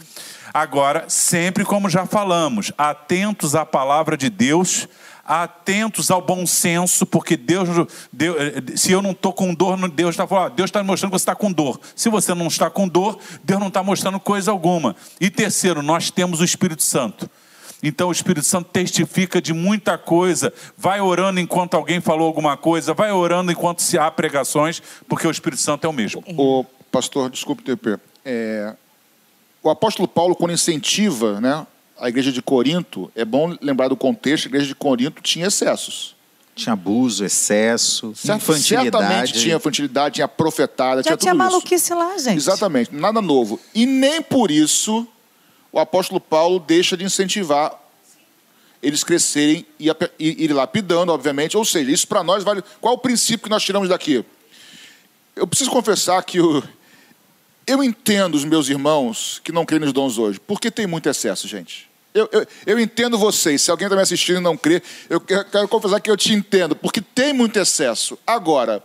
Agora, 0.52 1.04
sempre 1.08 1.64
como 1.64 1.90
já 1.90 2.06
falamos, 2.06 2.72
atentos 2.78 3.54
à 3.54 3.66
palavra 3.66 4.16
de 4.16 4.30
Deus, 4.30 4.88
atentos 5.26 6.10
ao 6.10 6.22
bom 6.22 6.46
senso, 6.46 7.04
porque 7.04 7.36
Deus, 7.36 7.68
Deus 8.12 8.36
se 8.76 8.92
eu 8.92 9.02
não 9.02 9.10
estou 9.10 9.32
com 9.32 9.52
dor, 9.52 9.76
Deus 9.90 10.10
está 10.10 10.26
falando, 10.26 10.54
Deus 10.54 10.68
está 10.68 10.82
mostrando 10.82 11.10
que 11.10 11.18
você 11.18 11.22
está 11.22 11.34
com 11.34 11.52
dor. 11.52 11.80
Se 11.94 12.08
você 12.08 12.34
não 12.34 12.46
está 12.46 12.70
com 12.70 12.86
dor, 12.86 13.18
Deus 13.42 13.58
não 13.58 13.68
está 13.68 13.82
mostrando 13.82 14.20
coisa 14.20 14.50
alguma. 14.50 14.94
E 15.20 15.28
terceiro, 15.28 15.82
nós 15.82 16.10
temos 16.10 16.40
o 16.40 16.44
Espírito 16.44 16.82
Santo. 16.82 17.28
Então 17.82 18.08
o 18.08 18.12
Espírito 18.12 18.44
Santo 18.44 18.70
testifica 18.70 19.40
de 19.40 19.52
muita 19.52 19.98
coisa. 19.98 20.52
Vai 20.76 21.00
orando 21.00 21.40
enquanto 21.40 21.74
alguém 21.74 22.00
falou 22.00 22.26
alguma 22.26 22.56
coisa, 22.56 22.94
vai 22.94 23.12
orando 23.12 23.52
enquanto 23.52 23.82
se 23.82 23.98
há 23.98 24.10
pregações, 24.10 24.82
porque 25.08 25.26
o 25.26 25.30
Espírito 25.30 25.60
Santo 25.60 25.86
é 25.86 25.88
o 25.88 25.92
mesmo. 25.92 26.22
O 26.26 26.64
pastor, 26.90 27.30
desculpe, 27.30 27.62
TP. 27.62 27.98
É, 28.24 28.74
o 29.62 29.70
apóstolo 29.70 30.08
Paulo, 30.08 30.34
quando 30.34 30.52
incentiva 30.52 31.40
né, 31.40 31.66
a 31.98 32.08
igreja 32.08 32.30
de 32.30 32.42
Corinto, 32.42 33.10
é 33.14 33.24
bom 33.24 33.56
lembrar 33.60 33.88
do 33.88 33.96
contexto, 33.96 34.46
a 34.46 34.48
igreja 34.48 34.66
de 34.66 34.74
Corinto 34.74 35.22
tinha 35.22 35.46
excessos. 35.46 36.14
Tinha 36.54 36.72
abuso, 36.72 37.24
excesso, 37.24 38.14
infantilidade. 38.24 38.90
Certamente 38.90 39.32
tinha 39.34 39.56
infantilidade, 39.56 40.14
tinha 40.14 40.28
profetada, 40.28 41.02
Já 41.02 41.10
tinha, 41.10 41.16
tinha 41.16 41.34
maluquice 41.34 41.92
lá, 41.92 42.16
gente. 42.16 42.38
Exatamente, 42.38 42.94
nada 42.94 43.20
novo. 43.20 43.60
E 43.74 43.84
nem 43.84 44.22
por 44.22 44.50
isso 44.50 45.06
o 45.70 45.78
apóstolo 45.78 46.18
Paulo 46.18 46.58
deixa 46.58 46.96
de 46.96 47.04
incentivar 47.04 47.78
eles 48.82 49.04
crescerem 49.04 49.66
e 49.78 49.90
ir 50.18 50.52
lapidando, 50.52 51.12
obviamente. 51.12 51.56
Ou 51.56 51.64
seja, 51.64 51.90
isso 51.90 52.08
para 52.08 52.22
nós 52.22 52.42
vale. 52.42 52.62
Qual 52.80 52.94
o 52.94 52.98
princípio 52.98 53.44
que 53.44 53.50
nós 53.50 53.62
tiramos 53.62 53.88
daqui? 53.88 54.24
Eu 55.34 55.46
preciso 55.46 55.70
confessar 55.70 56.22
que 56.22 56.40
o, 56.40 56.62
eu 57.66 57.82
entendo 57.82 58.36
os 58.36 58.44
meus 58.44 58.68
irmãos 58.68 59.40
que 59.42 59.50
não 59.50 59.66
creem 59.66 59.80
nos 59.80 59.92
dons 59.92 60.18
hoje, 60.18 60.38
porque 60.38 60.70
tem 60.70 60.86
muito 60.86 61.08
excesso, 61.08 61.48
gente. 61.48 61.85
Eu, 62.16 62.28
eu, 62.32 62.46
eu 62.64 62.80
entendo 62.80 63.18
vocês. 63.18 63.60
Se 63.60 63.70
alguém 63.70 63.86
está 63.86 63.94
me 63.94 64.00
assistindo 64.00 64.38
e 64.38 64.42
não 64.42 64.56
crê, 64.56 64.82
eu 65.10 65.20
quero 65.20 65.68
confessar 65.68 66.00
que 66.00 66.10
eu 66.10 66.16
te 66.16 66.32
entendo, 66.32 66.74
porque 66.74 67.02
tem 67.02 67.34
muito 67.34 67.58
excesso. 67.58 68.18
Agora, 68.26 68.82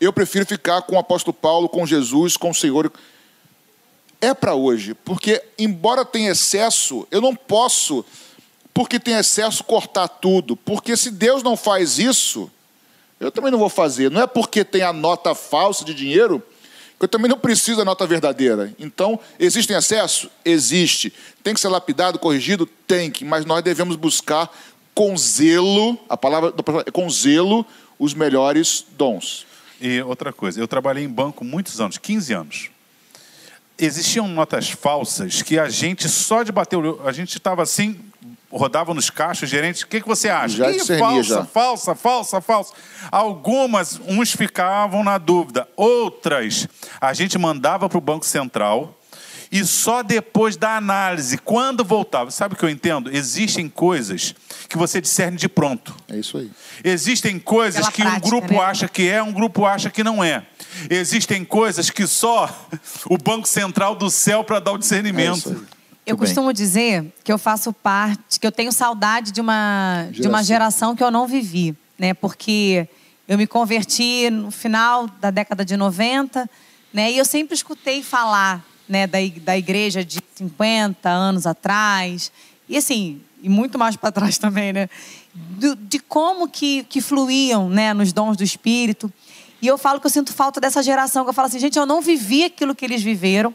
eu 0.00 0.12
prefiro 0.12 0.44
ficar 0.44 0.82
com 0.82 0.96
o 0.96 0.98
apóstolo 0.98 1.32
Paulo, 1.32 1.68
com 1.68 1.86
Jesus, 1.86 2.36
com 2.36 2.50
o 2.50 2.54
Senhor. 2.54 2.92
É 4.20 4.34
para 4.34 4.56
hoje, 4.56 4.92
porque 4.92 5.40
embora 5.56 6.04
tenha 6.04 6.32
excesso, 6.32 7.06
eu 7.12 7.20
não 7.20 7.36
posso, 7.36 8.04
porque 8.72 8.98
tem 8.98 9.14
excesso, 9.14 9.62
cortar 9.62 10.08
tudo. 10.08 10.56
Porque 10.56 10.96
se 10.96 11.12
Deus 11.12 11.44
não 11.44 11.56
faz 11.56 11.98
isso, 12.00 12.50
eu 13.20 13.30
também 13.30 13.52
não 13.52 13.58
vou 13.58 13.68
fazer. 13.68 14.10
Não 14.10 14.20
é 14.20 14.26
porque 14.26 14.64
tem 14.64 14.82
a 14.82 14.92
nota 14.92 15.32
falsa 15.32 15.84
de 15.84 15.94
dinheiro 15.94 16.42
eu 17.04 17.08
também 17.08 17.28
não 17.28 17.38
preciso 17.38 17.76
da 17.76 17.84
nota 17.84 18.06
verdadeira. 18.06 18.74
Então, 18.78 19.20
existe 19.38 19.72
excesso? 19.74 20.30
Existe. 20.42 21.12
Tem 21.42 21.52
que 21.52 21.60
ser 21.60 21.68
lapidado, 21.68 22.18
corrigido? 22.18 22.66
Tem 22.86 23.10
que, 23.10 23.24
mas 23.24 23.44
nós 23.44 23.62
devemos 23.62 23.96
buscar 23.96 24.50
com 24.94 25.14
zelo, 25.16 25.98
a 26.08 26.16
palavra 26.16 26.54
é 26.86 26.90
com 26.90 27.10
zelo, 27.10 27.66
os 27.98 28.14
melhores 28.14 28.86
dons. 28.96 29.44
E 29.80 30.00
outra 30.00 30.32
coisa, 30.32 30.58
eu 30.58 30.66
trabalhei 30.66 31.04
em 31.04 31.08
banco 31.08 31.44
muitos 31.44 31.78
anos, 31.78 31.98
15 31.98 32.32
anos. 32.32 32.70
Existiam 33.76 34.26
notas 34.26 34.70
falsas 34.70 35.42
que 35.42 35.58
a 35.58 35.68
gente 35.68 36.08
só 36.08 36.42
de 36.42 36.52
bater 36.52 36.76
o 36.76 37.06
a 37.06 37.12
gente 37.12 37.36
estava 37.36 37.62
assim, 37.62 38.00
rodava 38.56 38.94
nos 38.94 39.10
caixas, 39.10 39.50
gerentes, 39.50 39.82
o 39.82 39.86
que, 39.86 40.00
que 40.00 40.06
você 40.06 40.28
acha? 40.28 40.56
Já 40.56 40.70
Ih, 40.70 40.98
falsa, 40.98 41.22
já. 41.22 41.44
falsa, 41.44 41.94
falsa, 41.94 42.40
falsa. 42.40 42.74
Algumas, 43.10 44.00
uns 44.06 44.32
ficavam 44.32 45.02
na 45.02 45.18
dúvida, 45.18 45.68
outras 45.76 46.68
a 47.00 47.12
gente 47.12 47.36
mandava 47.36 47.88
para 47.88 47.98
o 47.98 48.00
Banco 48.00 48.24
Central 48.24 48.98
e 49.50 49.64
só 49.64 50.02
depois 50.02 50.56
da 50.56 50.76
análise, 50.76 51.38
quando 51.38 51.84
voltava. 51.84 52.30
Sabe 52.30 52.54
o 52.54 52.56
que 52.56 52.64
eu 52.64 52.68
entendo? 52.68 53.08
Existem 53.14 53.68
coisas 53.68 54.34
que 54.68 54.76
você 54.76 55.00
discerne 55.00 55.36
de 55.36 55.48
pronto. 55.48 55.94
É 56.08 56.16
isso 56.16 56.38
aí. 56.38 56.50
Existem 56.82 57.38
coisas 57.38 57.82
Pela 57.82 57.92
que 57.92 58.02
prática, 58.02 58.26
um 58.26 58.30
grupo 58.30 58.54
né? 58.54 58.60
acha 58.60 58.88
que 58.88 59.08
é, 59.08 59.22
um 59.22 59.32
grupo 59.32 59.64
acha 59.64 59.90
que 59.90 60.02
não 60.02 60.24
é. 60.24 60.44
Existem 60.90 61.44
coisas 61.44 61.88
que 61.88 62.06
só 62.06 62.48
o 63.08 63.16
Banco 63.16 63.46
Central 63.46 63.94
do 63.94 64.10
céu 64.10 64.42
para 64.42 64.58
dar 64.58 64.72
o 64.72 64.78
discernimento. 64.78 65.64
É 65.70 65.74
eu 66.06 66.16
costumo 66.16 66.52
dizer 66.52 67.12
que 67.22 67.32
eu 67.32 67.38
faço 67.38 67.72
parte, 67.72 68.38
que 68.38 68.46
eu 68.46 68.52
tenho 68.52 68.70
saudade 68.70 69.32
de 69.32 69.40
uma, 69.40 70.04
geração. 70.04 70.22
de 70.22 70.28
uma 70.28 70.42
geração 70.42 70.96
que 70.96 71.02
eu 71.02 71.10
não 71.10 71.26
vivi, 71.26 71.74
né? 71.98 72.12
Porque 72.12 72.88
eu 73.26 73.38
me 73.38 73.46
converti 73.46 74.28
no 74.30 74.50
final 74.50 75.06
da 75.20 75.30
década 75.30 75.64
de 75.64 75.76
90, 75.76 76.48
né? 76.92 77.10
E 77.10 77.18
eu 77.18 77.24
sempre 77.24 77.54
escutei 77.54 78.02
falar, 78.02 78.64
né, 78.88 79.06
da, 79.06 79.18
da 79.42 79.56
igreja 79.56 80.04
de 80.04 80.20
50 80.34 81.08
anos 81.08 81.46
atrás, 81.46 82.30
e 82.68 82.76
assim, 82.76 83.20
e 83.42 83.48
muito 83.48 83.78
mais 83.78 83.96
para 83.96 84.12
trás 84.12 84.36
também, 84.38 84.72
né? 84.72 84.90
De, 85.34 85.74
de, 85.74 85.98
como 85.98 86.48
que, 86.48 86.84
que 86.84 87.00
fluíam, 87.00 87.68
né, 87.68 87.94
nos 87.94 88.12
dons 88.12 88.36
do 88.36 88.44
Espírito. 88.44 89.12
E 89.60 89.66
eu 89.66 89.78
falo 89.78 89.98
que 90.00 90.06
eu 90.06 90.10
sinto 90.10 90.32
falta 90.32 90.60
dessa 90.60 90.82
geração, 90.82 91.24
que 91.24 91.30
eu 91.30 91.34
falo 91.34 91.46
assim, 91.46 91.58
gente, 91.58 91.78
eu 91.78 91.86
não 91.86 92.02
vivi 92.02 92.44
aquilo 92.44 92.74
que 92.74 92.84
eles 92.84 93.02
viveram, 93.02 93.54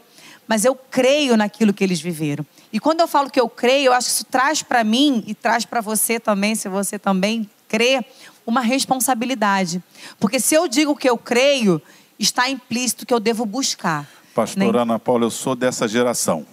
mas 0.50 0.64
eu 0.64 0.74
creio 0.74 1.36
naquilo 1.36 1.72
que 1.72 1.84
eles 1.84 2.00
viveram. 2.00 2.44
E 2.72 2.80
quando 2.80 2.98
eu 2.98 3.06
falo 3.06 3.30
que 3.30 3.40
eu 3.40 3.48
creio, 3.48 3.86
eu 3.86 3.92
acho 3.92 4.08
que 4.08 4.14
isso 4.14 4.24
traz 4.24 4.64
para 4.64 4.82
mim 4.82 5.22
e 5.24 5.32
traz 5.32 5.64
para 5.64 5.80
você 5.80 6.18
também, 6.18 6.56
se 6.56 6.68
você 6.68 6.98
também 6.98 7.48
crê, 7.68 8.04
uma 8.44 8.60
responsabilidade. 8.60 9.80
Porque 10.18 10.40
se 10.40 10.56
eu 10.56 10.66
digo 10.66 10.96
que 10.96 11.08
eu 11.08 11.16
creio, 11.16 11.80
está 12.18 12.50
implícito 12.50 13.06
que 13.06 13.14
eu 13.14 13.20
devo 13.20 13.46
buscar. 13.46 14.08
Pastor 14.34 14.74
né? 14.74 14.80
Ana 14.80 14.98
Paula, 14.98 15.26
eu 15.26 15.30
sou 15.30 15.54
dessa 15.54 15.86
geração. 15.86 16.44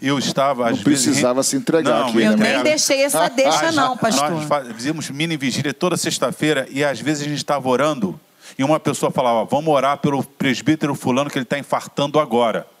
Eu 0.00 0.16
estava, 0.16 0.70
às 0.70 0.78
não 0.78 0.84
vezes. 0.84 1.04
precisava 1.04 1.42
se 1.42 1.56
entregar 1.56 2.02
não, 2.02 2.08
aqui. 2.10 2.22
Eu 2.22 2.36
né? 2.36 2.54
nem 2.54 2.62
deixei 2.62 3.02
essa 3.02 3.26
deixa, 3.26 3.72
não, 3.74 3.96
pastor. 3.96 4.30
Nós 4.30 4.44
fazíamos 4.44 5.10
mini 5.10 5.36
vigília 5.36 5.74
toda 5.74 5.96
sexta-feira 5.96 6.68
e 6.70 6.84
às 6.84 7.00
vezes 7.00 7.26
a 7.26 7.28
gente 7.28 7.38
estava 7.38 7.68
orando 7.68 8.18
e 8.56 8.62
uma 8.62 8.78
pessoa 8.78 9.10
falava: 9.10 9.44
Vamos 9.44 9.74
orar 9.74 9.98
pelo 9.98 10.22
presbítero 10.22 10.94
Fulano 10.94 11.28
que 11.28 11.36
ele 11.36 11.42
está 11.42 11.58
infartando 11.58 12.20
agora. 12.20 12.72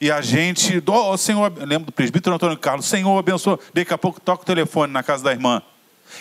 E 0.00 0.10
a 0.10 0.20
gente, 0.20 0.82
oh, 0.86 1.16
Senhor, 1.16 1.52
lembro 1.58 1.86
do 1.86 1.92
presbítero 1.92 2.34
Antônio 2.34 2.58
Carlos, 2.58 2.86
Senhor 2.86 3.18
abençoa. 3.18 3.58
Daqui 3.72 3.92
a 3.92 3.98
pouco 3.98 4.20
toca 4.20 4.42
o 4.42 4.46
telefone 4.46 4.92
na 4.92 5.02
casa 5.02 5.24
da 5.24 5.32
irmã. 5.32 5.62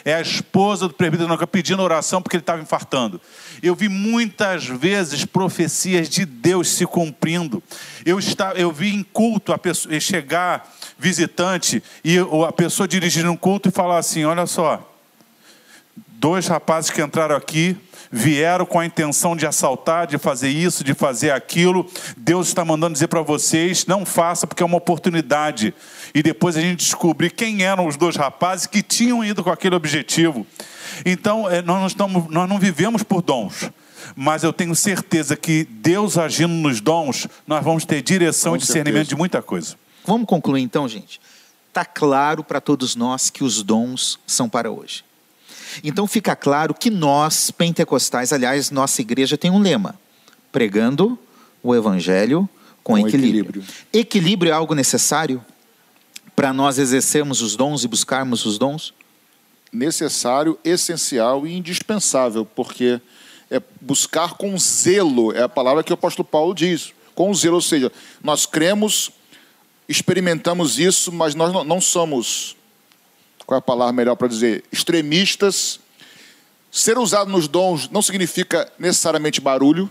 É 0.03 0.15
a 0.15 0.22
esposa 0.22 0.88
do 0.88 0.94
presbítero 0.94 1.26
Antônio 1.26 1.40
Carlos 1.40 1.52
pedindo 1.52 1.81
oração 1.81 2.22
porque 2.22 2.35
ele 2.35 2.41
estava 2.41 2.61
infartando. 2.61 3.22
Eu 3.61 3.76
vi 3.76 3.90
muitas 3.90 4.65
vezes 4.65 5.26
profecias 5.26 6.10
de 6.10 6.26
Deus 6.26 6.69
se 6.69 6.85
cumprindo. 6.85 7.61
Eu, 8.06 8.18
está, 8.19 8.53
eu 8.53 8.72
vi 8.72 8.94
em 8.94 9.03
culto 9.03 9.53
a 9.53 9.57
pessoa, 9.57 9.99
chegar 9.99 10.72
visitante 10.98 11.84
e 12.03 12.18
a 12.18 12.52
pessoa 12.52 12.88
dirigindo 12.88 13.31
um 13.31 13.38
culto 13.38 13.69
e 13.69 13.72
falar 13.72 13.98
assim: 13.98 14.26
olha 14.26 14.45
só, 14.45 14.91
dois 16.07 16.48
rapazes 16.48 16.90
que 16.90 17.02
entraram 17.02 17.35
aqui 17.35 17.77
vieram 18.15 18.64
com 18.64 18.80
a 18.80 18.85
intenção 18.85 19.35
de 19.35 19.48
assaltar, 19.48 20.06
de 20.06 20.19
fazer 20.19 20.49
isso, 20.49 20.84
de 20.84 20.94
fazer 20.94 21.31
aquilo. 21.31 21.90
Deus 22.15 22.48
está 22.48 22.64
mandando 22.64 22.94
dizer 22.94 23.07
para 23.07 23.23
vocês: 23.23 23.88
não 23.88 24.06
faça, 24.06 24.45
porque 24.45 24.61
é 24.61 24.65
uma 24.65 24.77
oportunidade. 24.77 25.73
E 26.14 26.22
depois 26.22 26.56
a 26.56 26.61
gente 26.61 26.77
descobrir 26.85 27.31
quem 27.31 27.64
eram 27.64 27.88
os 27.88 27.98
dois 27.98 28.15
rapazes 28.15 28.68
que 28.68 28.84
tinham 28.84 29.26
ido 29.26 29.44
com 29.44 29.49
aquele 29.49 29.73
objetivo. 29.76 30.45
Então, 31.03 31.49
é, 31.49 31.64
nós 31.64 31.80
não, 31.80 31.88
estamos, 31.88 32.30
nós 32.30 32.48
não 32.48 32.60
vivemos 32.60 33.02
por 33.02 33.23
dons. 33.23 33.72
Mas 34.15 34.44
eu 34.44 34.53
tenho 34.53 34.76
certeza 34.76 35.35
que 35.35 35.64
Deus 35.64 36.18
agindo 36.18 36.53
nos 36.53 36.80
dons, 36.80 37.27
nós 37.48 37.64
vamos 37.64 37.84
ter 37.84 38.02
direção 38.02 38.56
e 38.56 38.60
discernimento 38.60 39.07
de 39.07 39.15
muita 39.15 39.41
coisa. 39.41 39.76
Vamos 40.06 40.27
concluir 40.27 40.61
então, 40.61 40.88
gente. 40.88 41.19
Está 41.69 41.84
claro 41.84 42.44
para 42.44 42.61
todos 42.61 42.95
nós 42.95 43.31
que 43.31 43.44
os 43.44 43.64
dons 43.64 44.19
são 44.27 44.48
para 44.48 44.69
hoje. 44.69 45.03
Então 45.84 46.06
fica 46.06 46.36
claro 46.36 46.74
que 46.74 46.90
nós, 46.90 47.52
pentecostais, 47.52 48.34
aliás, 48.34 48.70
nossa 48.72 49.02
igreja 49.02 49.38
tem 49.38 49.50
um 49.50 49.60
lema: 49.60 49.95
pregando 50.52 51.18
o 51.62 51.74
evangelho 51.74 52.50
com, 52.84 52.94
com 52.94 53.08
equilíbrio. 53.08 53.41
equilíbrio. 53.41 53.64
Equilíbrio 53.94 54.50
é 54.50 54.54
algo 54.54 54.76
necessário 54.76 55.44
para 56.36 56.52
nós 56.52 56.78
exercermos 56.78 57.41
os 57.41 57.56
dons 57.56 57.84
e 57.84 57.88
buscarmos 57.88 58.45
os 58.45 58.58
dons? 58.58 58.94
Necessário, 59.72 60.58
essencial 60.64 61.48
e 61.48 61.54
indispensável, 61.56 62.45
porque 62.45 63.00
é 63.50 63.62
buscar 63.80 64.34
com 64.34 64.58
zelo, 64.58 65.32
é 65.32 65.44
a 65.44 65.50
palavra 65.50 65.84
que 65.84 65.91
o 65.91 65.95
apóstolo 65.95 66.28
Paulo 66.28 66.54
diz. 66.54 66.94
Com 67.16 67.34
zelo, 67.34 67.56
ou 67.56 67.62
seja, 67.62 67.91
nós 68.24 68.45
cremos, 68.45 69.12
experimentamos 69.88 70.80
isso, 70.80 71.12
mas 71.12 71.36
nós 71.36 71.66
não 71.66 71.80
somos 71.80 72.56
qual 73.45 73.57
é 73.57 73.60
a 73.60 73.61
palavra 73.61 73.94
melhor 73.94 74.15
para 74.15 74.28
dizer? 74.28 74.64
Extremistas. 74.72 75.80
Ser 76.72 76.98
usado 76.98 77.30
nos 77.30 77.48
dons 77.48 77.90
não 77.90 78.02
significa 78.02 78.72
necessariamente 78.80 79.40
barulho, 79.40 79.90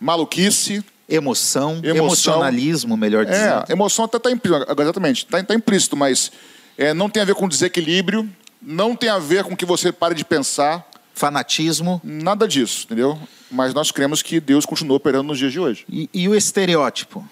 maluquice. 0.00 0.84
Emoção, 1.08 1.80
emoção 1.82 1.96
emocionalismo, 1.96 2.96
melhor 2.96 3.26
dizendo. 3.26 3.64
É, 3.68 3.72
emoção 3.72 4.06
até 4.06 4.16
está 4.16 4.30
implícito, 4.30 4.80
exatamente, 4.80 5.24
está 5.24 5.42
tá 5.42 5.54
implícito, 5.54 5.94
mas 5.94 6.32
é, 6.78 6.94
não 6.94 7.10
tem 7.10 7.20
a 7.22 7.26
ver 7.26 7.34
com 7.34 7.46
desequilíbrio, 7.46 8.26
não 8.62 8.96
tem 8.96 9.10
a 9.10 9.18
ver 9.18 9.44
com 9.44 9.54
que 9.54 9.66
você 9.66 9.92
pare 9.92 10.14
de 10.14 10.24
pensar. 10.24 10.88
Fanatismo. 11.14 12.00
Nada 12.02 12.48
disso, 12.48 12.86
entendeu? 12.86 13.18
Mas 13.50 13.74
nós 13.74 13.90
cremos 13.90 14.22
que 14.22 14.40
Deus 14.40 14.64
continua 14.64 14.96
operando 14.96 15.24
nos 15.24 15.38
dias 15.38 15.52
de 15.52 15.60
hoje. 15.60 15.84
E, 15.86 16.08
e 16.14 16.26
o 16.26 16.34
estereótipo? 16.34 17.28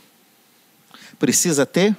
Precisa 1.18 1.64
ter? 1.64 1.96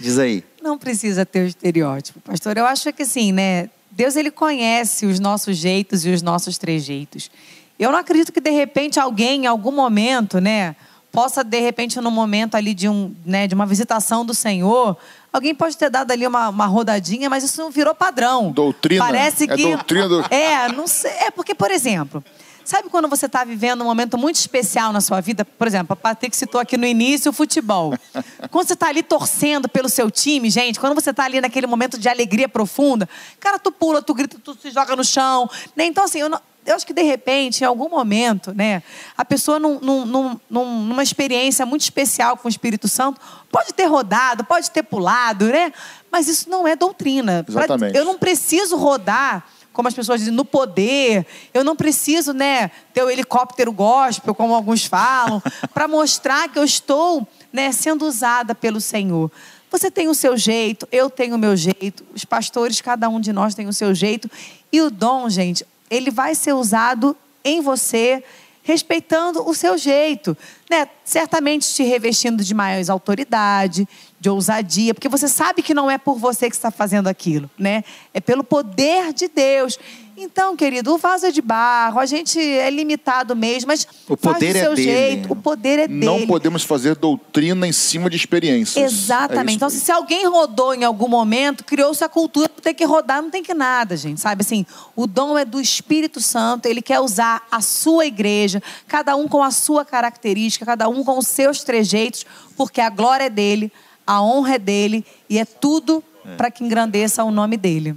Diz 0.00 0.18
aí. 0.18 0.42
Não 0.62 0.78
precisa 0.78 1.24
ter 1.24 1.40
o 1.40 1.46
estereótipo, 1.46 2.20
pastor. 2.20 2.56
Eu 2.56 2.66
acho 2.66 2.92
que 2.92 3.02
assim, 3.02 3.32
né? 3.32 3.70
Deus 3.90 4.16
ele 4.16 4.30
conhece 4.30 5.06
os 5.06 5.18
nossos 5.18 5.56
jeitos 5.56 6.04
e 6.04 6.10
os 6.10 6.22
nossos 6.22 6.58
trejeitos. 6.58 7.30
Eu 7.78 7.90
não 7.92 7.98
acredito 7.98 8.32
que 8.32 8.40
de 8.40 8.50
repente 8.50 8.98
alguém, 8.98 9.44
em 9.44 9.46
algum 9.46 9.72
momento, 9.72 10.40
né, 10.40 10.74
possa 11.10 11.42
de 11.42 11.60
repente 11.60 12.00
no 12.00 12.10
momento 12.10 12.54
ali 12.54 12.74
de 12.74 12.88
um, 12.88 13.14
né, 13.24 13.46
de 13.46 13.54
uma 13.54 13.66
visitação 13.66 14.24
do 14.24 14.34
Senhor, 14.34 14.96
alguém 15.32 15.54
pode 15.54 15.76
ter 15.76 15.90
dado 15.90 16.10
ali 16.10 16.26
uma, 16.26 16.48
uma 16.48 16.66
rodadinha, 16.66 17.30
mas 17.30 17.44
isso 17.44 17.60
não 17.60 17.70
virou 17.70 17.94
padrão. 17.94 18.52
Doutrina. 18.52 19.04
Parece 19.04 19.44
é 19.44 19.56
que 19.56 19.62
doutrina 19.62 20.08
do... 20.08 20.20
é, 20.32 20.70
não 20.72 20.86
sei, 20.86 21.10
é 21.10 21.30
porque 21.30 21.54
por 21.54 21.70
exemplo, 21.70 22.22
Sabe 22.68 22.90
quando 22.90 23.08
você 23.08 23.24
está 23.24 23.44
vivendo 23.44 23.80
um 23.80 23.86
momento 23.86 24.18
muito 24.18 24.36
especial 24.36 24.92
na 24.92 25.00
sua 25.00 25.22
vida? 25.22 25.42
Por 25.42 25.66
exemplo, 25.66 25.94
a 25.94 25.96
Patrick 25.96 26.36
citou 26.36 26.60
aqui 26.60 26.76
no 26.76 26.84
início 26.84 27.30
o 27.30 27.32
futebol. 27.32 27.94
Quando 28.50 28.66
você 28.66 28.74
está 28.74 28.88
ali 28.88 29.02
torcendo 29.02 29.66
pelo 29.70 29.88
seu 29.88 30.10
time, 30.10 30.50
gente, 30.50 30.78
quando 30.78 30.94
você 30.94 31.08
está 31.08 31.24
ali 31.24 31.40
naquele 31.40 31.66
momento 31.66 31.98
de 31.98 32.10
alegria 32.10 32.46
profunda, 32.46 33.08
cara, 33.40 33.58
tu 33.58 33.72
pula, 33.72 34.02
tu 34.02 34.12
grita, 34.12 34.38
tu 34.44 34.54
se 34.60 34.70
joga 34.70 34.94
no 34.94 35.02
chão. 35.02 35.48
Né? 35.74 35.86
Então, 35.86 36.04
assim, 36.04 36.18
eu, 36.18 36.28
não, 36.28 36.38
eu 36.66 36.76
acho 36.76 36.86
que 36.86 36.92
de 36.92 37.00
repente, 37.00 37.62
em 37.62 37.66
algum 37.66 37.88
momento, 37.88 38.52
né, 38.54 38.82
a 39.16 39.24
pessoa 39.24 39.58
num, 39.58 39.80
num, 39.80 40.04
num, 40.04 40.38
numa 40.50 41.02
experiência 41.02 41.64
muito 41.64 41.80
especial 41.80 42.36
com 42.36 42.48
o 42.48 42.50
Espírito 42.50 42.86
Santo, 42.86 43.18
pode 43.50 43.72
ter 43.72 43.86
rodado, 43.86 44.44
pode 44.44 44.70
ter 44.70 44.82
pulado, 44.82 45.46
né? 45.46 45.72
Mas 46.12 46.28
isso 46.28 46.50
não 46.50 46.68
é 46.68 46.76
doutrina. 46.76 47.42
Exatamente. 47.48 47.96
Eu 47.96 48.04
não 48.04 48.18
preciso 48.18 48.76
rodar 48.76 49.46
como 49.78 49.86
as 49.86 49.94
pessoas 49.94 50.18
dizem, 50.18 50.34
no 50.34 50.44
poder. 50.44 51.24
Eu 51.54 51.62
não 51.62 51.76
preciso, 51.76 52.32
né, 52.32 52.68
ter 52.92 53.04
o 53.04 53.08
helicóptero 53.08 53.70
gospel, 53.70 54.34
como 54.34 54.52
alguns 54.52 54.84
falam, 54.84 55.40
para 55.72 55.86
mostrar 55.86 56.48
que 56.48 56.58
eu 56.58 56.64
estou, 56.64 57.24
né, 57.52 57.70
sendo 57.70 58.04
usada 58.04 58.56
pelo 58.56 58.80
Senhor. 58.80 59.30
Você 59.70 59.88
tem 59.88 60.08
o 60.08 60.14
seu 60.16 60.36
jeito, 60.36 60.88
eu 60.90 61.08
tenho 61.08 61.36
o 61.36 61.38
meu 61.38 61.56
jeito, 61.56 62.04
os 62.12 62.24
pastores, 62.24 62.80
cada 62.80 63.08
um 63.08 63.20
de 63.20 63.32
nós 63.32 63.54
tem 63.54 63.68
o 63.68 63.72
seu 63.72 63.94
jeito. 63.94 64.28
E 64.72 64.80
o 64.80 64.90
dom, 64.90 65.30
gente, 65.30 65.64
ele 65.88 66.10
vai 66.10 66.34
ser 66.34 66.54
usado 66.54 67.16
em 67.44 67.60
você, 67.60 68.24
respeitando 68.64 69.48
o 69.48 69.54
seu 69.54 69.78
jeito, 69.78 70.36
né? 70.68 70.88
Certamente 71.04 71.72
te 71.72 71.84
revestindo 71.84 72.42
de 72.42 72.52
mais 72.52 72.90
autoridade, 72.90 73.88
de 74.20 74.28
ousadia, 74.28 74.94
porque 74.94 75.08
você 75.08 75.28
sabe 75.28 75.62
que 75.62 75.72
não 75.72 75.90
é 75.90 75.96
por 75.96 76.18
você 76.18 76.50
que 76.50 76.56
está 76.56 76.70
fazendo 76.70 77.06
aquilo, 77.06 77.48
né? 77.56 77.84
É 78.12 78.20
pelo 78.20 78.42
poder 78.42 79.12
de 79.12 79.28
Deus. 79.28 79.78
Então, 80.20 80.56
querido, 80.56 80.92
o 80.92 80.98
vaso 80.98 81.26
é 81.26 81.30
de 81.30 81.40
barro, 81.40 82.00
a 82.00 82.06
gente 82.06 82.40
é 82.40 82.68
limitado 82.68 83.36
mesmo, 83.36 83.68
mas 83.68 83.86
o 84.08 84.16
poder 84.16 84.56
é 84.56 84.62
seu 84.62 84.74
dele. 84.74 84.90
jeito, 84.90 85.32
o 85.32 85.36
poder 85.36 85.78
é 85.78 85.86
dele. 85.86 86.04
Não 86.04 86.26
podemos 86.26 86.64
fazer 86.64 86.96
doutrina 86.96 87.68
em 87.68 87.72
cima 87.72 88.10
de 88.10 88.16
experiências. 88.16 88.92
Exatamente. 88.92 89.52
É 89.52 89.56
então, 89.56 89.70
se 89.70 89.92
alguém 89.92 90.26
rodou 90.26 90.74
em 90.74 90.82
algum 90.82 91.06
momento, 91.06 91.64
criou-se 91.64 92.02
a 92.02 92.08
cultura, 92.08 92.48
tem 92.48 92.74
que 92.74 92.84
rodar, 92.84 93.22
não 93.22 93.30
tem 93.30 93.44
que 93.44 93.54
nada, 93.54 93.96
gente. 93.96 94.20
Sabe 94.20 94.42
assim, 94.42 94.66
o 94.96 95.06
dom 95.06 95.38
é 95.38 95.44
do 95.44 95.60
Espírito 95.60 96.20
Santo, 96.20 96.66
ele 96.66 96.82
quer 96.82 96.98
usar 96.98 97.46
a 97.48 97.60
sua 97.60 98.04
igreja, 98.04 98.60
cada 98.88 99.14
um 99.14 99.28
com 99.28 99.40
a 99.40 99.52
sua 99.52 99.84
característica, 99.84 100.66
cada 100.66 100.88
um 100.88 101.04
com 101.04 101.16
os 101.16 101.28
seus 101.28 101.62
trejeitos, 101.62 102.26
porque 102.56 102.80
a 102.80 102.90
glória 102.90 103.26
é 103.26 103.30
dele 103.30 103.72
a 104.08 104.22
honra 104.22 104.54
é 104.54 104.58
dele 104.58 105.04
e 105.28 105.38
é 105.38 105.44
tudo 105.44 106.02
é. 106.24 106.34
para 106.34 106.50
que 106.50 106.64
engrandeça 106.64 107.22
o 107.22 107.30
nome 107.30 107.58
dele. 107.58 107.94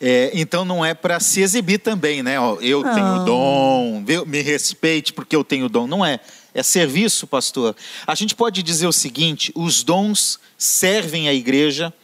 É, 0.00 0.32
então 0.34 0.64
não 0.64 0.84
é 0.84 0.92
para 0.92 1.20
se 1.20 1.40
exibir 1.40 1.78
também, 1.78 2.24
né? 2.24 2.40
Ó, 2.40 2.58
eu 2.60 2.82
não. 2.82 2.92
tenho 2.92 3.24
dom, 3.24 4.04
me 4.26 4.42
respeite 4.42 5.12
porque 5.12 5.36
eu 5.36 5.44
tenho 5.44 5.68
dom. 5.68 5.86
Não 5.86 6.04
é. 6.04 6.18
É 6.52 6.62
serviço, 6.62 7.26
pastor. 7.26 7.74
A 8.04 8.14
gente 8.16 8.34
pode 8.34 8.64
dizer 8.64 8.88
o 8.88 8.92
seguinte: 8.92 9.52
os 9.54 9.84
dons 9.84 10.40
servem 10.58 11.28
a 11.28 11.32
igreja, 11.32 11.94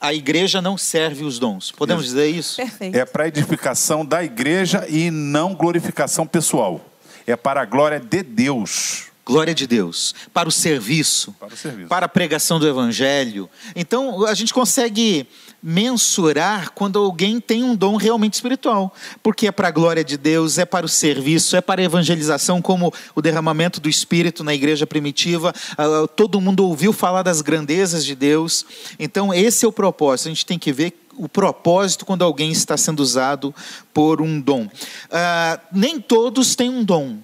a 0.00 0.12
igreja 0.12 0.60
não 0.60 0.76
serve 0.76 1.24
os 1.24 1.38
dons. 1.38 1.70
Podemos 1.70 2.04
dizer 2.04 2.26
isso? 2.28 2.56
Perfeito. 2.56 2.96
É 2.96 3.04
para 3.04 3.28
edificação 3.28 4.04
da 4.04 4.24
igreja 4.24 4.84
e 4.88 5.08
não 5.10 5.54
glorificação 5.54 6.26
pessoal. 6.26 6.84
É 7.26 7.36
para 7.36 7.62
a 7.62 7.64
glória 7.64 8.00
de 8.00 8.22
Deus. 8.24 9.07
Glória 9.28 9.54
de 9.54 9.66
Deus. 9.66 10.14
Para 10.32 10.48
o 10.48 10.52
serviço. 10.52 11.36
Para, 11.38 11.52
o 11.52 11.56
serviço. 11.56 11.88
para 11.88 12.06
a 12.06 12.08
pregação 12.08 12.58
do 12.58 12.66
Evangelho. 12.66 13.46
Então, 13.76 14.24
a 14.24 14.32
gente 14.32 14.54
consegue 14.54 15.28
mensurar 15.62 16.70
quando 16.70 16.98
alguém 16.98 17.38
tem 17.38 17.62
um 17.62 17.76
dom 17.76 17.96
realmente 17.96 18.32
espiritual. 18.32 18.94
Porque 19.22 19.46
é 19.46 19.52
para 19.52 19.68
a 19.68 19.70
glória 19.70 20.02
de 20.02 20.16
Deus, 20.16 20.56
é 20.56 20.64
para 20.64 20.86
o 20.86 20.88
serviço, 20.88 21.56
é 21.56 21.60
para 21.60 21.82
a 21.82 21.84
evangelização, 21.84 22.62
como 22.62 22.90
o 23.14 23.20
derramamento 23.20 23.80
do 23.80 23.88
Espírito 23.90 24.42
na 24.42 24.54
igreja 24.54 24.86
primitiva. 24.86 25.52
Ah, 25.76 26.08
todo 26.16 26.40
mundo 26.40 26.66
ouviu 26.66 26.94
falar 26.94 27.22
das 27.22 27.42
grandezas 27.42 28.06
de 28.06 28.14
Deus. 28.14 28.64
Então, 28.98 29.34
esse 29.34 29.62
é 29.62 29.68
o 29.68 29.72
propósito. 29.72 30.28
A 30.28 30.30
gente 30.30 30.46
tem 30.46 30.58
que 30.58 30.72
ver 30.72 30.94
o 31.18 31.28
propósito 31.28 32.06
quando 32.06 32.24
alguém 32.24 32.50
está 32.50 32.78
sendo 32.78 33.00
usado 33.00 33.54
por 33.92 34.22
um 34.22 34.40
dom. 34.40 34.62
Uh, 34.62 35.60
nem 35.70 36.00
todos 36.00 36.56
têm 36.56 36.70
um 36.70 36.82
dom 36.82 37.18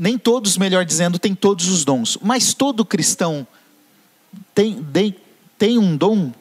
nem 0.00 0.16
todos, 0.16 0.56
melhor 0.56 0.82
dizendo, 0.82 1.18
têm 1.18 1.34
todos 1.34 1.68
os 1.68 1.84
dons, 1.84 2.16
mas 2.22 2.54
todo 2.54 2.86
cristão 2.86 3.46
tem, 4.54 4.82
tem, 4.82 5.14
tem 5.58 5.76
um 5.76 5.94
dom? 5.94 6.32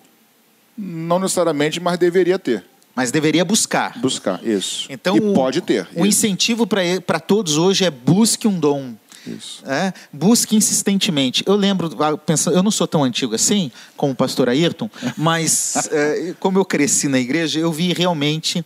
Não 0.77 1.19
necessariamente, 1.19 1.77
mas 1.77 1.99
deveria 1.99 2.39
ter. 2.39 2.63
Mas 2.95 3.11
deveria 3.11 3.43
buscar. 3.43 3.99
Buscar, 3.99 4.41
isso. 4.45 4.87
Então, 4.89 5.17
e 5.17 5.33
pode 5.33 5.59
ter. 5.59 5.89
O 5.93 5.99
isso. 5.99 6.07
incentivo 6.07 6.65
para 6.65 7.19
todos 7.19 7.57
hoje 7.57 7.83
é 7.83 7.91
busque 7.91 8.47
um 8.47 8.57
dom. 8.57 8.93
Isso. 9.37 9.63
É, 9.65 9.93
busque 10.11 10.55
insistentemente. 10.55 11.43
Eu 11.45 11.55
lembro, 11.55 11.89
ah, 12.01 12.17
eu 12.51 12.63
não 12.63 12.71
sou 12.71 12.87
tão 12.87 13.03
antigo 13.03 13.35
assim, 13.35 13.71
como 13.95 14.13
o 14.13 14.15
pastor 14.15 14.49
Ayrton, 14.49 14.89
mas 15.17 15.89
é, 15.91 16.33
como 16.39 16.57
eu 16.57 16.65
cresci 16.65 17.07
na 17.07 17.19
igreja, 17.19 17.59
eu 17.59 17.71
vi 17.71 17.93
realmente 17.93 18.65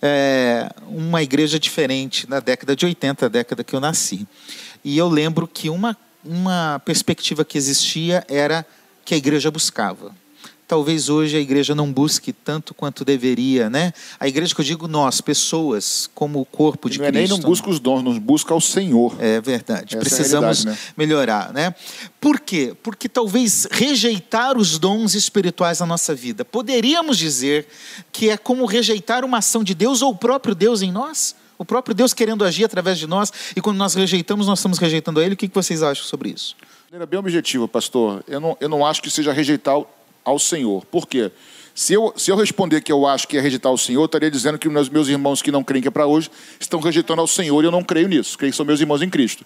é, 0.00 0.70
uma 0.88 1.22
igreja 1.22 1.58
diferente 1.58 2.28
na 2.28 2.40
década 2.40 2.76
de 2.76 2.84
80, 2.84 3.26
a 3.26 3.28
década 3.28 3.64
que 3.64 3.74
eu 3.74 3.80
nasci. 3.80 4.26
E 4.84 4.98
eu 4.98 5.08
lembro 5.08 5.48
que 5.48 5.70
uma 5.70 5.96
uma 6.24 6.80
perspectiva 6.84 7.44
que 7.44 7.58
existia 7.58 8.24
era 8.28 8.66
que 9.04 9.14
a 9.14 9.16
igreja 9.16 9.50
buscava. 9.50 10.14
Talvez 10.66 11.10
hoje 11.10 11.36
a 11.36 11.40
igreja 11.40 11.74
não 11.74 11.92
busque 11.92 12.32
tanto 12.32 12.72
quanto 12.72 13.04
deveria, 13.04 13.68
né? 13.68 13.92
A 14.18 14.26
igreja 14.26 14.54
que 14.54 14.60
eu 14.62 14.64
digo 14.64 14.88
nós, 14.88 15.20
pessoas, 15.20 16.08
como 16.14 16.40
o 16.40 16.44
corpo 16.44 16.88
de 16.88 16.98
não 16.98 17.06
Cristo. 17.06 17.18
É 17.18 17.20
nem 17.20 17.28
não 17.28 17.38
busca 17.38 17.68
os 17.68 17.78
dons, 17.78 18.02
não 18.02 18.18
busca 18.18 18.54
o 18.54 18.60
Senhor. 18.60 19.14
É 19.20 19.40
verdade. 19.42 19.94
Essa 19.94 19.98
Precisamos 19.98 20.64
é 20.64 20.70
né? 20.70 20.78
melhorar, 20.96 21.52
né? 21.52 21.74
Por 22.18 22.40
quê? 22.40 22.74
Porque 22.82 23.10
talvez 23.10 23.68
rejeitar 23.70 24.56
os 24.56 24.78
dons 24.78 25.14
espirituais 25.14 25.80
na 25.80 25.86
nossa 25.86 26.14
vida, 26.14 26.44
poderíamos 26.44 27.18
dizer 27.18 27.66
que 28.10 28.30
é 28.30 28.36
como 28.38 28.64
rejeitar 28.64 29.22
uma 29.22 29.38
ação 29.38 29.62
de 29.62 29.74
Deus 29.74 30.00
ou 30.00 30.12
o 30.12 30.16
próprio 30.16 30.54
Deus 30.54 30.80
em 30.80 30.90
nós? 30.90 31.36
O 31.58 31.64
próprio 31.64 31.94
Deus 31.94 32.14
querendo 32.14 32.44
agir 32.44 32.64
através 32.64 32.98
de 32.98 33.06
nós, 33.06 33.32
e 33.54 33.60
quando 33.60 33.76
nós 33.76 33.94
rejeitamos, 33.94 34.46
nós 34.46 34.58
estamos 34.58 34.78
rejeitando 34.78 35.20
a 35.20 35.24
Ele. 35.24 35.34
O 35.34 35.36
que 35.36 35.48
vocês 35.52 35.82
acham 35.82 36.04
sobre 36.04 36.30
isso? 36.30 36.56
É 36.90 37.06
bem 37.06 37.18
objetivo, 37.18 37.66
pastor. 37.66 38.24
Eu 38.26 38.40
não, 38.40 38.56
eu 38.60 38.68
não 38.68 38.86
acho 38.86 39.02
que 39.02 39.10
seja 39.10 39.32
rejeitar 39.32 39.76
ao 40.24 40.38
Senhor. 40.38 40.84
Por 40.86 41.06
quê? 41.06 41.30
Se 41.74 41.92
eu, 41.92 42.12
se 42.16 42.30
eu 42.30 42.36
responder 42.36 42.80
que 42.80 42.92
eu 42.92 43.04
acho 43.04 43.26
que 43.26 43.36
é 43.36 43.40
rejeitar 43.40 43.72
o 43.72 43.76
Senhor, 43.76 44.02
eu 44.02 44.06
estaria 44.06 44.30
dizendo 44.30 44.58
que 44.58 44.68
os 44.68 44.88
meus 44.88 45.08
irmãos 45.08 45.42
que 45.42 45.50
não 45.50 45.64
creem 45.64 45.82
que 45.82 45.88
é 45.88 45.90
para 45.90 46.06
hoje 46.06 46.30
estão 46.60 46.78
rejeitando 46.78 47.20
ao 47.20 47.26
Senhor 47.26 47.62
e 47.62 47.66
eu 47.66 47.72
não 47.72 47.82
creio 47.82 48.06
nisso. 48.06 48.38
Creio 48.38 48.52
que 48.52 48.56
são 48.56 48.64
meus 48.64 48.80
irmãos 48.80 49.02
em 49.02 49.10
Cristo. 49.10 49.44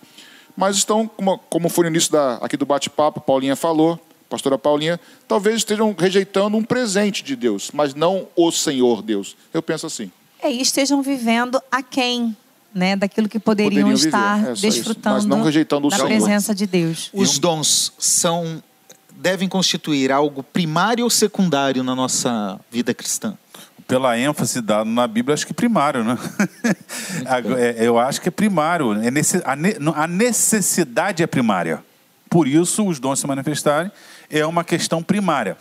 Mas 0.54 0.76
estão, 0.76 1.06
como, 1.06 1.38
como 1.48 1.68
foi 1.70 1.84
no 1.84 1.90
início 1.90 2.12
da, 2.12 2.34
aqui 2.36 2.56
do 2.56 2.66
bate-papo, 2.66 3.20
Paulinha 3.20 3.56
falou, 3.56 3.98
pastora 4.28 4.58
Paulinha, 4.58 5.00
talvez 5.26 5.56
estejam 5.56 5.94
rejeitando 5.98 6.56
um 6.56 6.62
presente 6.62 7.22
de 7.22 7.34
Deus, 7.34 7.70
mas 7.72 7.94
não 7.94 8.28
o 8.36 8.50
Senhor 8.50 9.00
Deus. 9.00 9.36
Eu 9.54 9.62
penso 9.62 9.86
assim. 9.86 10.10
É, 10.42 10.52
e 10.52 10.60
estejam 10.60 11.00
vivendo 11.00 11.60
aquém 11.70 12.36
né, 12.74 12.94
daquilo 12.94 13.28
que 13.28 13.38
poderiam, 13.38 13.88
poderiam 13.88 13.94
estar 13.94 14.50
é 14.50 14.52
desfrutando 14.52 15.16
mas 15.16 15.24
não 15.24 15.42
rejeitando 15.42 15.86
o 15.86 15.90
da 15.90 15.96
Senhor. 15.96 16.08
presença 16.08 16.54
de 16.54 16.66
Deus. 16.66 17.08
Os 17.12 17.38
dons 17.38 17.92
são 17.98 18.62
devem 19.18 19.48
constituir 19.48 20.12
algo 20.12 20.42
primário 20.42 21.04
ou 21.04 21.10
secundário 21.10 21.82
na 21.82 21.94
nossa 21.94 22.58
vida 22.70 22.94
cristã? 22.94 23.36
Pela 23.86 24.18
ênfase 24.18 24.60
dada 24.60 24.84
na 24.84 25.06
Bíblia, 25.06 25.34
acho 25.34 25.46
que 25.46 25.54
primário, 25.54 26.04
né? 26.04 26.16
É, 27.58 27.86
eu 27.86 27.98
acho 27.98 28.20
que 28.20 28.28
é 28.28 28.30
primário. 28.30 28.92
É 28.94 29.08
a 29.94 30.06
necessidade 30.06 31.22
é 31.22 31.26
primária. 31.26 31.82
Por 32.28 32.46
isso, 32.46 32.86
os 32.86 32.98
dons 32.98 33.18
se 33.18 33.26
manifestarem 33.26 33.90
é 34.30 34.44
uma 34.46 34.62
questão 34.62 35.02
primária. 35.02 35.56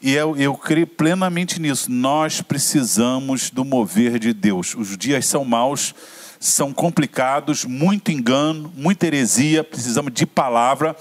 E 0.00 0.12
eu, 0.12 0.36
eu 0.36 0.54
creio 0.54 0.86
plenamente 0.86 1.60
nisso. 1.60 1.90
Nós 1.90 2.40
precisamos 2.40 3.50
do 3.50 3.64
mover 3.64 4.18
de 4.18 4.32
Deus. 4.32 4.74
Os 4.74 4.96
dias 4.96 5.26
são 5.26 5.44
maus, 5.44 5.94
são 6.40 6.72
complicados, 6.72 7.64
muito 7.64 8.10
engano, 8.10 8.72
muita 8.76 9.06
heresia, 9.06 9.62
precisamos 9.62 10.12
de 10.12 10.26
palavra. 10.26 10.96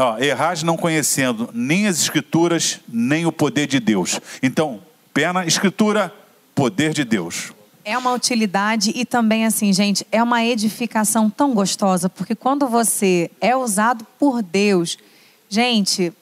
Ó, 0.00 0.18
errar 0.18 0.64
não 0.64 0.78
conhecendo 0.78 1.50
nem 1.52 1.86
as 1.86 1.98
escrituras, 2.00 2.80
nem 2.88 3.26
o 3.26 3.32
poder 3.32 3.66
de 3.66 3.78
Deus. 3.78 4.18
Então, 4.42 4.80
pena, 5.12 5.44
escritura, 5.44 6.12
poder 6.54 6.94
de 6.94 7.04
Deus. 7.04 7.52
É 7.84 7.96
uma 7.98 8.12
utilidade 8.12 8.92
e 8.94 9.04
também, 9.04 9.44
assim, 9.44 9.72
gente, 9.72 10.06
é 10.10 10.22
uma 10.22 10.42
edificação 10.42 11.28
tão 11.28 11.52
gostosa, 11.52 12.08
porque 12.08 12.34
quando 12.34 12.66
você 12.66 13.30
é 13.40 13.54
usado 13.54 14.06
por 14.18 14.42
Deus, 14.42 14.96
gente, 15.48 16.12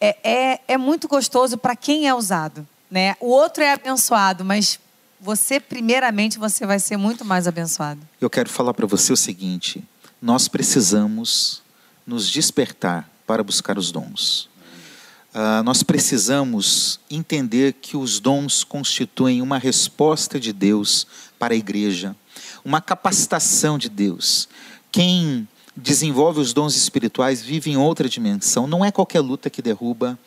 é, 0.00 0.16
é, 0.22 0.60
é 0.68 0.78
muito 0.78 1.08
gostoso 1.08 1.56
para 1.56 1.74
quem 1.74 2.06
é 2.06 2.14
usado. 2.14 2.66
Né? 2.90 3.16
O 3.18 3.28
outro 3.28 3.62
é 3.62 3.72
abençoado, 3.72 4.44
mas 4.44 4.78
você, 5.18 5.58
primeiramente, 5.58 6.38
você 6.38 6.66
vai 6.66 6.78
ser 6.78 6.98
muito 6.98 7.24
mais 7.24 7.46
abençoado. 7.46 8.00
Eu 8.20 8.28
quero 8.28 8.50
falar 8.50 8.74
para 8.74 8.86
você 8.86 9.12
o 9.12 9.16
seguinte: 9.16 9.82
nós 10.20 10.48
precisamos 10.48 11.63
nos 12.06 12.28
despertar 12.28 13.08
para 13.26 13.42
buscar 13.42 13.78
os 13.78 13.90
dons. 13.90 14.48
Uh, 15.34 15.62
nós 15.64 15.82
precisamos 15.82 17.00
entender 17.10 17.72
que 17.72 17.96
os 17.96 18.20
dons 18.20 18.62
constituem 18.62 19.42
uma 19.42 19.58
resposta 19.58 20.38
de 20.38 20.52
Deus 20.52 21.06
para 21.38 21.54
a 21.54 21.56
igreja, 21.56 22.14
uma 22.64 22.80
capacitação 22.80 23.76
de 23.76 23.88
Deus. 23.88 24.48
Quem 24.92 25.48
desenvolve 25.76 26.40
os 26.40 26.52
dons 26.52 26.76
espirituais 26.76 27.42
vive 27.42 27.70
em 27.70 27.76
outra 27.76 28.08
dimensão. 28.08 28.66
Não 28.66 28.84
é 28.84 28.92
qualquer 28.92 29.20
luta 29.20 29.50
que 29.50 29.60
derruba, 29.60 30.18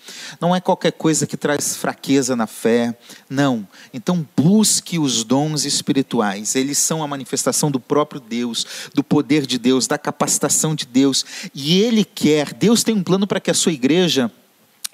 não 0.41 0.55
é 0.55 0.59
qualquer 0.59 0.91
coisa 0.91 1.25
que 1.25 1.37
traz 1.37 1.77
fraqueza 1.77 2.35
na 2.35 2.47
fé. 2.47 2.97
Não. 3.29 3.67
Então 3.93 4.27
busque 4.35 4.99
os 4.99 5.23
dons 5.23 5.63
espirituais. 5.63 6.55
Eles 6.55 6.77
são 6.77 7.01
a 7.01 7.07
manifestação 7.07 7.71
do 7.71 7.79
próprio 7.79 8.19
Deus, 8.19 8.65
do 8.93 9.03
poder 9.03 9.45
de 9.45 9.57
Deus, 9.57 9.87
da 9.87 9.97
capacitação 9.97 10.75
de 10.75 10.85
Deus. 10.85 11.25
E 11.53 11.79
Ele 11.81 12.03
quer, 12.03 12.53
Deus 12.53 12.83
tem 12.83 12.95
um 12.95 13.03
plano 13.03 13.25
para 13.25 13.39
que 13.39 13.51
a 13.51 13.53
sua 13.53 13.71
igreja 13.71 14.31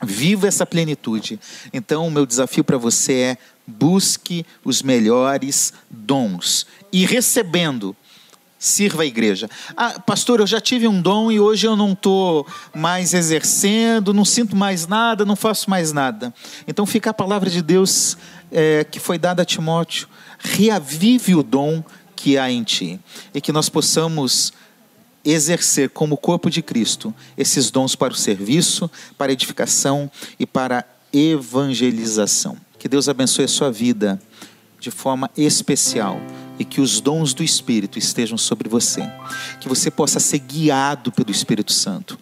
viva 0.01 0.47
essa 0.47 0.65
plenitude. 0.65 1.39
Então, 1.71 2.07
o 2.07 2.11
meu 2.11 2.25
desafio 2.25 2.63
para 2.63 2.77
você 2.77 3.13
é 3.13 3.37
busque 3.65 4.45
os 4.63 4.81
melhores 4.81 5.73
dons 5.89 6.67
e 6.91 7.05
recebendo 7.05 7.95
sirva 8.63 9.03
a 9.03 9.05
igreja. 9.05 9.49
Ah, 9.75 9.99
pastor, 9.99 10.39
eu 10.39 10.47
já 10.47 10.61
tive 10.61 10.87
um 10.87 11.01
dom 11.01 11.29
e 11.29 11.37
hoje 11.37 11.67
eu 11.67 11.75
não 11.75 11.91
estou 11.91 12.47
mais 12.73 13.13
exercendo, 13.13 14.13
não 14.13 14.23
sinto 14.23 14.55
mais 14.55 14.87
nada, 14.87 15.25
não 15.25 15.35
faço 15.35 15.69
mais 15.69 15.91
nada. 15.91 16.33
Então 16.65 16.85
fica 16.85 17.09
a 17.09 17.13
palavra 17.13 17.49
de 17.49 17.61
Deus 17.61 18.17
é, 18.49 18.85
que 18.85 19.01
foi 19.01 19.17
dada 19.17 19.41
a 19.41 19.45
Timóteo. 19.45 20.07
Reavive 20.39 21.35
o 21.35 21.43
dom 21.43 21.83
que 22.15 22.37
há 22.37 22.49
em 22.49 22.63
ti 22.63 23.01
e 23.33 23.41
que 23.41 23.51
nós 23.51 23.67
possamos 23.67 24.53
exercer 25.25 25.89
como 25.89 26.15
corpo 26.15 26.49
de 26.49 26.61
Cristo 26.61 27.13
esses 27.37 27.69
dons 27.69 27.97
para 27.97 28.13
o 28.13 28.15
serviço, 28.15 28.89
para 29.17 29.33
edificação 29.33 30.09
e 30.39 30.45
para 30.45 30.85
evangelização. 31.11 32.55
Que 32.79 32.87
Deus 32.87 33.09
abençoe 33.09 33.43
a 33.43 33.49
sua 33.49 33.69
vida 33.69 34.21
de 34.79 34.89
forma 34.89 35.29
especial 35.35 36.17
e 36.57 36.65
que 36.65 36.81
os 36.81 37.01
dons 37.01 37.33
do 37.33 37.43
Espírito 37.43 37.97
estejam 37.97 38.37
sobre 38.37 38.69
você. 38.69 39.01
Que 39.59 39.67
você 39.67 39.89
possa 39.89 40.19
ser 40.19 40.39
guiado 40.39 41.11
pelo 41.11 41.31
Espírito 41.31 41.71
Santo. 41.71 42.17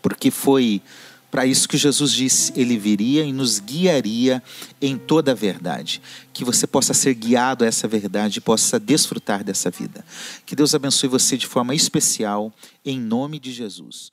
Porque 0.00 0.30
foi 0.30 0.82
para 1.30 1.46
isso 1.46 1.66
que 1.66 1.78
Jesus 1.78 2.12
disse: 2.12 2.52
Ele 2.54 2.76
viria 2.76 3.24
e 3.24 3.32
nos 3.32 3.58
guiaria 3.58 4.42
em 4.80 4.98
toda 4.98 5.32
a 5.32 5.34
verdade. 5.34 6.02
Que 6.32 6.44
você 6.44 6.66
possa 6.66 6.92
ser 6.92 7.14
guiado 7.14 7.64
a 7.64 7.66
essa 7.66 7.88
verdade 7.88 8.38
e 8.38 8.42
possa 8.42 8.78
desfrutar 8.78 9.42
dessa 9.42 9.70
vida. 9.70 10.04
Que 10.44 10.54
Deus 10.54 10.74
abençoe 10.74 11.08
você 11.08 11.38
de 11.38 11.46
forma 11.46 11.74
especial, 11.74 12.52
em 12.84 13.00
nome 13.00 13.38
de 13.38 13.50
Jesus. 13.50 14.12